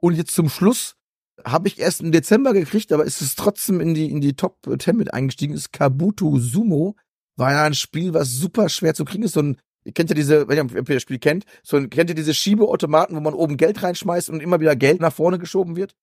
Und 0.00 0.14
jetzt 0.14 0.34
zum 0.34 0.48
Schluss 0.48 0.96
habe 1.44 1.68
ich 1.68 1.78
erst 1.78 2.00
im 2.00 2.12
Dezember 2.12 2.54
gekriegt, 2.54 2.92
aber 2.92 3.04
ist 3.04 3.20
es 3.20 3.34
trotzdem 3.34 3.80
in 3.80 3.92
die, 3.92 4.10
in 4.10 4.22
die 4.22 4.34
Top 4.34 4.66
10 4.66 4.96
mit 4.96 5.12
eingestiegen, 5.12 5.52
ist 5.52 5.72
Kabuto 5.72 6.38
Sumo 6.38 6.96
war 7.36 7.52
ja 7.52 7.64
ein 7.64 7.74
Spiel, 7.74 8.14
was 8.14 8.30
super 8.30 8.68
schwer 8.68 8.94
zu 8.94 9.04
kriegen 9.04 9.24
ist. 9.24 9.34
So 9.34 9.40
ein, 9.40 9.56
ihr 9.84 9.92
kennt 9.92 10.10
ja 10.10 10.14
diese, 10.14 10.48
wenn 10.48 10.68
ihr 10.68 10.82
das 10.82 11.02
Spiel 11.02 11.18
kennt, 11.18 11.44
so 11.62 11.76
ein, 11.76 11.90
kennt 11.90 12.10
ihr 12.10 12.16
diese 12.16 12.34
Schiebeautomaten, 12.34 13.16
wo 13.16 13.20
man 13.20 13.34
oben 13.34 13.56
Geld 13.56 13.82
reinschmeißt 13.82 14.30
und 14.30 14.40
immer 14.40 14.60
wieder 14.60 14.76
Geld 14.76 15.00
nach 15.00 15.12
vorne 15.12 15.38
geschoben 15.38 15.76
wird? 15.76 15.94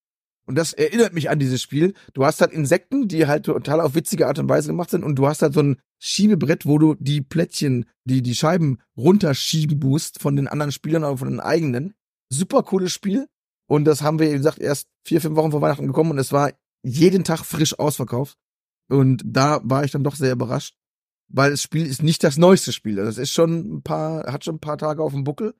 Und 0.47 0.55
das 0.55 0.73
erinnert 0.73 1.13
mich 1.13 1.29
an 1.29 1.39
dieses 1.39 1.61
Spiel. 1.61 1.93
Du 2.13 2.25
hast 2.25 2.41
halt 2.41 2.51
Insekten, 2.51 3.07
die 3.07 3.27
halt 3.27 3.45
total 3.45 3.79
auf 3.79 3.95
witzige 3.95 4.27
Art 4.27 4.39
und 4.39 4.49
Weise 4.49 4.69
gemacht 4.69 4.89
sind 4.89 5.03
und 5.03 5.15
du 5.15 5.27
hast 5.27 5.41
halt 5.41 5.53
so 5.53 5.61
ein 5.61 5.77
Schiebebrett, 5.99 6.65
wo 6.65 6.79
du 6.79 6.95
die 6.99 7.21
Plättchen, 7.21 7.85
die, 8.05 8.21
die 8.21 8.35
Scheiben 8.35 8.79
runterschieben 8.97 9.79
musst 9.79 10.19
von 10.19 10.35
den 10.35 10.47
anderen 10.47 10.71
Spielern 10.71 11.03
oder 11.03 11.17
von 11.17 11.29
den 11.29 11.39
eigenen. 11.39 11.93
Super 12.29 12.63
cooles 12.63 12.91
Spiel. 12.91 13.27
Und 13.67 13.85
das 13.85 14.01
haben 14.01 14.19
wir, 14.19 14.29
wie 14.29 14.37
gesagt, 14.37 14.59
erst 14.59 14.87
vier, 15.05 15.21
fünf 15.21 15.35
Wochen 15.35 15.51
vor 15.51 15.61
Weihnachten 15.61 15.87
gekommen 15.87 16.11
und 16.11 16.17
es 16.17 16.33
war 16.33 16.51
jeden 16.83 17.23
Tag 17.23 17.45
frisch 17.45 17.77
ausverkauft. 17.77 18.35
Und 18.89 19.21
da 19.25 19.61
war 19.63 19.85
ich 19.85 19.91
dann 19.91 20.03
doch 20.03 20.15
sehr 20.15 20.33
überrascht 20.33 20.75
weil 21.33 21.51
das 21.51 21.61
Spiel 21.61 21.85
ist 21.85 22.03
nicht 22.03 22.23
das 22.23 22.37
neueste 22.37 22.71
Spiel. 22.71 22.95
Das 22.95 23.17
ist 23.17 23.31
schon 23.31 23.77
ein 23.77 23.81
paar, 23.83 24.31
hat 24.31 24.45
schon 24.45 24.55
ein 24.55 24.59
paar 24.59 24.77
Tage 24.77 25.01
auf 25.01 25.13
dem 25.13 25.23
Buckel, 25.23 25.53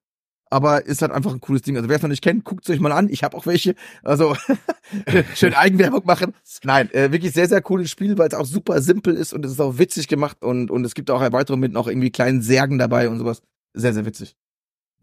aber 0.50 0.86
ist 0.86 1.02
halt 1.02 1.12
einfach 1.12 1.34
ein 1.34 1.40
cooles 1.40 1.62
Ding. 1.62 1.78
Also 1.78 1.90
wer 1.90 1.96
es 1.96 2.02
noch 2.02 2.10
nicht 2.10 2.22
kennt, 2.22 2.44
guckt 2.44 2.66
es 2.66 2.74
euch 2.74 2.80
mal 2.80 2.92
an. 2.92 3.10
Ich 3.10 3.24
habe 3.24 3.38
auch 3.38 3.46
welche. 3.46 3.76
Also 4.04 4.36
schön 5.36 5.54
Eigenwerbung 5.54 6.06
machen. 6.06 6.34
Nein, 6.64 6.92
äh, 6.92 7.12
wirklich 7.12 7.32
sehr, 7.34 7.48
sehr 7.48 7.62
cooles 7.62 7.90
Spiel, 7.90 8.18
weil 8.18 8.28
es 8.28 8.34
auch 8.34 8.46
super 8.46 8.82
simpel 8.82 9.16
ist 9.16 9.34
und 9.34 9.46
es 9.46 9.54
ist 9.54 9.62
auch 9.62 9.78
witzig 9.78 10.08
gemacht 10.08 10.44
und, 10.44 10.70
und 10.70 10.86
es 10.86 10.94
gibt 10.94 11.10
auch 11.10 11.22
Erweiterungen 11.22 11.62
mit 11.62 11.72
noch 11.72 11.88
irgendwie 11.88 12.12
kleinen 12.12 12.42
Särgen 12.42 12.78
dabei 12.78 13.10
und 13.10 13.18
sowas. 13.18 13.42
Sehr, 13.74 13.94
sehr 13.94 14.06
witzig. 14.06 14.36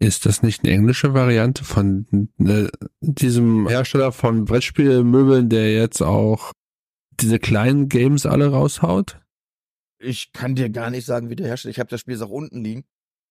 Ist 0.01 0.25
das 0.25 0.43
nicht 0.43 0.63
eine 0.63 0.73
englische 0.73 1.13
Variante 1.13 1.65
von 1.65 2.29
ne, 2.37 2.69
diesem 3.01 3.67
Hersteller 3.67 4.13
von 4.13 4.45
Brettspielmöbeln, 4.45 5.49
der 5.49 5.73
jetzt 5.73 6.01
auch 6.01 6.53
diese 7.19 7.37
kleinen 7.37 7.89
Games 7.89 8.25
alle 8.25 8.51
raushaut? 8.51 9.19
Ich 9.99 10.31
kann 10.31 10.55
dir 10.55 10.69
gar 10.69 10.89
nicht 10.89 11.05
sagen, 11.05 11.29
wie 11.29 11.35
der 11.35 11.47
herrscht. 11.47 11.65
Ich 11.65 11.79
habe 11.79 11.89
das 11.89 12.01
Spiel 12.01 12.13
jetzt 12.13 12.23
auch 12.23 12.29
unten 12.29 12.63
liegen. 12.63 12.85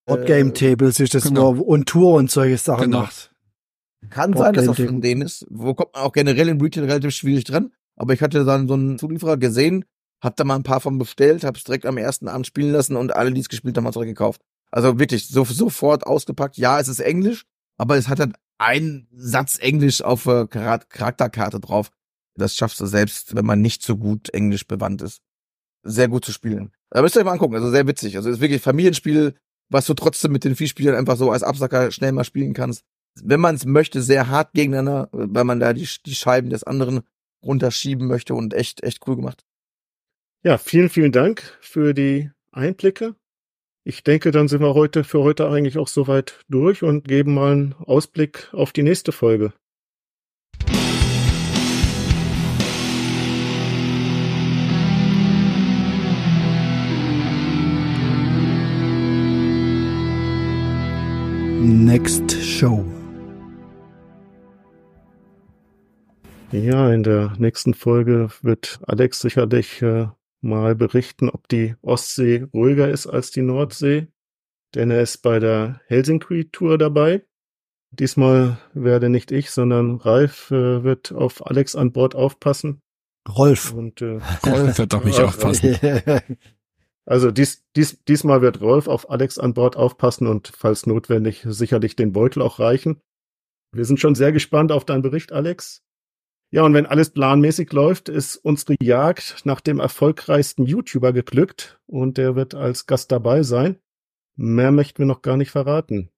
Board 0.07 0.27
Game 0.27 0.55
Tables 0.55 1.01
ist 1.01 1.15
das 1.15 1.24
genau. 1.24 1.55
nur 1.55 1.66
und 1.66 1.86
Tour 1.86 2.15
und 2.15 2.31
solche 2.31 2.57
Sachen 2.57 2.85
genau. 2.85 3.01
macht. 3.01 3.35
Kann 4.11 4.32
Board 4.32 4.45
sein, 4.45 4.55
dass 4.55 4.77
das 4.77 4.86
von 4.86 5.01
denen 5.01 5.23
ist. 5.23 5.47
Wo 5.51 5.74
kommt 5.74 5.95
man 5.95 6.05
auch 6.05 6.12
generell 6.12 6.49
in 6.49 6.61
Retail 6.61 6.85
relativ 6.85 7.15
schwierig 7.15 7.45
dran. 7.45 7.73
Aber 7.97 8.15
ich 8.15 8.23
hatte 8.23 8.45
dann 8.45 8.69
so 8.69 8.74
einen 8.74 8.99
Zulieferer 8.99 9.36
gesehen, 9.36 9.85
hab 10.23 10.36
da 10.36 10.45
mal 10.45 10.57
ein 10.57 10.62
paar 10.62 10.81
von 10.81 10.99
bestellt, 10.99 11.45
hab's 11.45 11.65
direkt 11.65 11.85
am 11.85 11.99
ersten 11.99 12.28
Abend 12.28 12.47
spielen 12.47 12.73
lassen 12.73 12.97
und 12.97 13.15
alle, 13.15 13.32
die 13.32 13.40
es 13.40 13.49
gespielt 13.49 13.77
haben, 13.77 13.86
haben 13.86 13.93
zurückgekauft. 13.93 14.40
Also 14.70 14.99
wirklich 14.99 15.28
so, 15.28 15.45
sofort 15.45 16.07
ausgepackt. 16.07 16.57
Ja, 16.59 16.78
es 16.78 16.89
ist 16.89 17.01
Englisch, 17.01 17.45
aber 17.77 17.97
es 17.97 18.09
hat 18.09 18.20
halt 18.20 18.35
ein 18.59 19.09
Satz 19.12 19.59
Englisch 19.59 20.03
auf 20.03 20.24
der 20.24 20.47
Charakterkarte 20.47 21.61
drauf. 21.61 21.90
Das 22.35 22.55
schaffst 22.55 22.81
du 22.81 22.86
selbst, 22.86 23.35
wenn 23.35 23.45
man 23.45 23.61
nicht 23.61 23.82
so 23.82 23.97
gut 23.97 24.28
Englisch 24.31 24.66
bewandt 24.66 25.03
ist. 25.03 25.20
Sehr 25.83 26.09
gut 26.09 26.25
zu 26.25 26.33
spielen. 26.33 26.73
Da 26.91 27.03
müsst 27.03 27.17
ihr 27.17 27.21
euch 27.21 27.25
mal 27.25 27.33
angucken. 27.33 27.55
Also 27.55 27.71
sehr 27.71 27.87
witzig. 27.87 28.17
Also 28.17 28.31
ist 28.31 28.41
wirklich 28.41 28.63
Familienspiel, 28.63 29.35
was 29.69 29.87
du 29.87 29.95
trotzdem 29.95 30.33
mit 30.33 30.45
den 30.45 30.57
vier 30.57 30.69
Spielern 30.69 30.97
einfach 30.97 31.17
so 31.17 31.31
als 31.31 31.43
Absacker 31.43 31.91
schnell 31.91 32.13
mal 32.13 32.25
spielen 32.25 32.55
kannst. 32.55 32.85
Wenn 33.23 33.41
man 33.41 33.55
es 33.55 33.65
möchte, 33.65 34.03
sehr 34.03 34.29
hart 34.29 34.53
gegeneinander, 34.55 35.09
weil 35.13 35.45
man 35.45 35.61
da 35.61 35.73
die, 35.73 35.89
die 36.07 36.15
Scheiben 36.15 36.51
des 36.51 36.65
anderen 36.65 37.01
runterschieben 37.43 38.07
möchte 38.07 38.35
und 38.35 38.55
echt, 38.55 38.83
echt 38.83 39.07
cool 39.07 39.17
gemacht. 39.17 39.45
Ja, 40.43 40.59
vielen, 40.59 40.89
vielen 40.89 41.13
Dank 41.13 41.57
für 41.61 41.95
die 41.95 42.31
Einblicke. 42.53 43.15
Ich 43.85 44.05
denke, 44.05 44.31
dann 44.31 44.49
sind 44.49 44.61
wir 44.61 44.75
heute 44.75 45.03
für 45.03 45.21
heute 45.21 45.49
eigentlich 45.49 45.79
auch 45.79 45.89
soweit 45.89 46.41
durch 46.49 46.83
und 46.83 47.09
geben 47.09 47.35
mal 47.35 47.53
einen 47.53 47.75
Ausblick 47.75 48.49
auf 48.53 48.73
die 48.73 48.83
nächste 48.83 49.13
Folge. 49.13 49.53
Next 61.85 62.33
Show. 62.33 62.85
Ja, 66.51 66.93
in 66.93 67.05
der 67.05 67.35
nächsten 67.39 67.73
Folge 67.73 68.31
wird 68.43 68.81
Alex 68.85 69.21
sicherlich 69.21 69.81
äh, 69.81 70.09
mal 70.41 70.75
berichten, 70.75 71.29
ob 71.31 71.47
die 71.47 71.77
Ostsee 71.81 72.49
ruhiger 72.53 72.91
ist 72.91 73.07
als 73.07 73.31
die 73.31 73.43
Nordsee, 73.43 74.09
denn 74.75 74.91
er 74.91 75.03
ist 75.03 75.19
bei 75.19 75.39
der 75.39 75.81
Helsinki-Tour 75.87 76.79
dabei. 76.79 77.25
Diesmal 77.93 78.59
werde 78.75 79.09
nicht 79.09 79.31
ich, 79.31 79.53
sondern 79.53 79.99
Ralf 79.99 80.51
äh, 80.51 80.83
wird 80.83 81.13
auf 81.13 81.47
Alex 81.47 81.77
an 81.77 81.93
Bord 81.93 82.17
aufpassen. 82.17 82.83
Rolf. 83.29 83.73
Und, 83.73 84.03
äh, 84.03 84.19
Rolf 84.47 84.79
wird 84.79 84.95
auf 84.95 85.05
mich 85.05 85.21
aufpassen. 85.21 85.77
Also 87.09 87.30
dies, 87.30 87.64
dies, 87.74 88.05
diesmal 88.05 88.43
wird 88.43 88.60
Rolf 88.60 88.86
auf 88.86 89.09
Alex 89.09 89.39
an 89.39 89.55
Bord 89.55 89.76
aufpassen 89.76 90.26
und 90.26 90.52
falls 90.55 90.85
notwendig 90.85 91.43
sicherlich 91.48 91.97
den 91.97 92.12
Beutel 92.12 92.43
auch 92.43 92.59
reichen. 92.59 93.01
Wir 93.72 93.86
sind 93.86 93.98
schon 93.98 94.14
sehr 94.14 94.30
gespannt 94.30 94.72
auf 94.72 94.85
deinen 94.85 95.01
Bericht, 95.01 95.32
Alex. 95.32 95.82
Ja, 96.51 96.64
und 96.64 96.74
wenn 96.74 96.85
alles 96.85 97.09
planmäßig 97.09 97.72
läuft, 97.72 98.10
ist 98.10 98.36
unsere 98.36 98.76
Jagd 98.82 99.40
nach 99.44 99.62
dem 99.62 99.80
erfolgreichsten 99.80 100.66
YouTuber 100.66 101.14
geglückt 101.14 101.80
und 101.86 102.18
der 102.18 102.36
wird 102.36 102.55
als 102.55 102.85
Gast 102.85 103.10
dabei 103.10 103.43
sein. 103.43 103.78
Mehr 104.36 104.70
möchten 104.70 104.98
wir 104.98 105.06
noch 105.06 105.22
gar 105.22 105.39
nicht 105.39 105.51
verraten. 105.51 106.10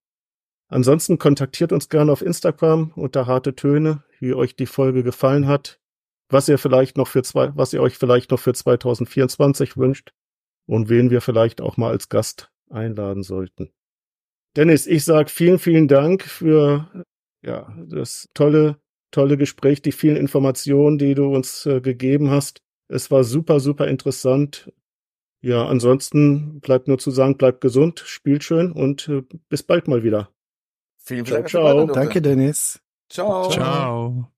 Ansonsten 0.67 1.19
kontaktiert 1.19 1.73
uns 1.73 1.89
gerne 1.89 2.11
auf 2.11 2.23
Instagram 2.23 2.93
unter 2.97 3.29
harte 3.29 3.55
Töne, 3.55 4.03
wie 4.19 4.35
euch 4.35 4.57
die 4.57 4.67
Folge 4.67 5.05
gefallen 5.05 5.47
hat, 5.47 5.81
was 6.29 6.49
ihr 6.49 6.59
vielleicht 6.59 6.97
noch 6.97 7.07
für 7.07 7.23
zwei, 7.23 7.53
was 7.57 7.73
ihr 7.73 7.81
euch 7.81 7.97
vielleicht 7.97 8.33
noch 8.33 8.41
für 8.41 8.55
2024 8.55 9.77
wünscht 9.77 10.13
und 10.71 10.89
wen 10.89 11.11
wir 11.11 11.21
vielleicht 11.21 11.61
auch 11.61 11.77
mal 11.77 11.91
als 11.91 12.09
Gast 12.09 12.51
einladen 12.71 13.23
sollten. 13.23 13.71
Dennis, 14.57 14.87
ich 14.87 15.05
sag 15.05 15.31
vielen, 15.31 15.59
vielen 15.59 15.89
Dank 15.89 16.23
für 16.23 17.05
ja, 17.43 17.75
das 17.89 18.29
tolle 18.35 18.81
tolle 19.11 19.37
Gespräch, 19.37 19.83
die 19.83 19.93
vielen 19.93 20.17
Informationen, 20.17 20.99
die 20.99 21.15
du 21.15 21.35
uns 21.35 21.67
äh, 21.67 21.81
gegeben 21.81 22.31
hast. 22.31 22.63
Es 22.89 23.11
war 23.11 23.25
super, 23.25 23.61
super 23.61 23.89
interessant. 23.89 24.73
Ja, 25.43 25.67
ansonsten 25.67 26.61
bleibt 26.61 26.87
nur 26.87 26.99
zu 26.99 27.11
sagen, 27.11 27.37
bleibt 27.37 27.61
gesund, 27.61 28.03
spielt 28.05 28.45
schön 28.45 28.73
und 28.73 29.09
äh, 29.09 29.23
bis 29.49 29.63
bald 29.63 29.89
mal 29.89 30.03
wieder. 30.03 30.31
Vielen 30.99 31.25
Ciao, 31.25 31.39
Dank. 31.39 31.49
ciao. 31.49 31.87
Danke, 31.87 32.23
Dennis. 32.23 32.81
Ciao. 33.09 33.49
Ciao. 33.49 34.31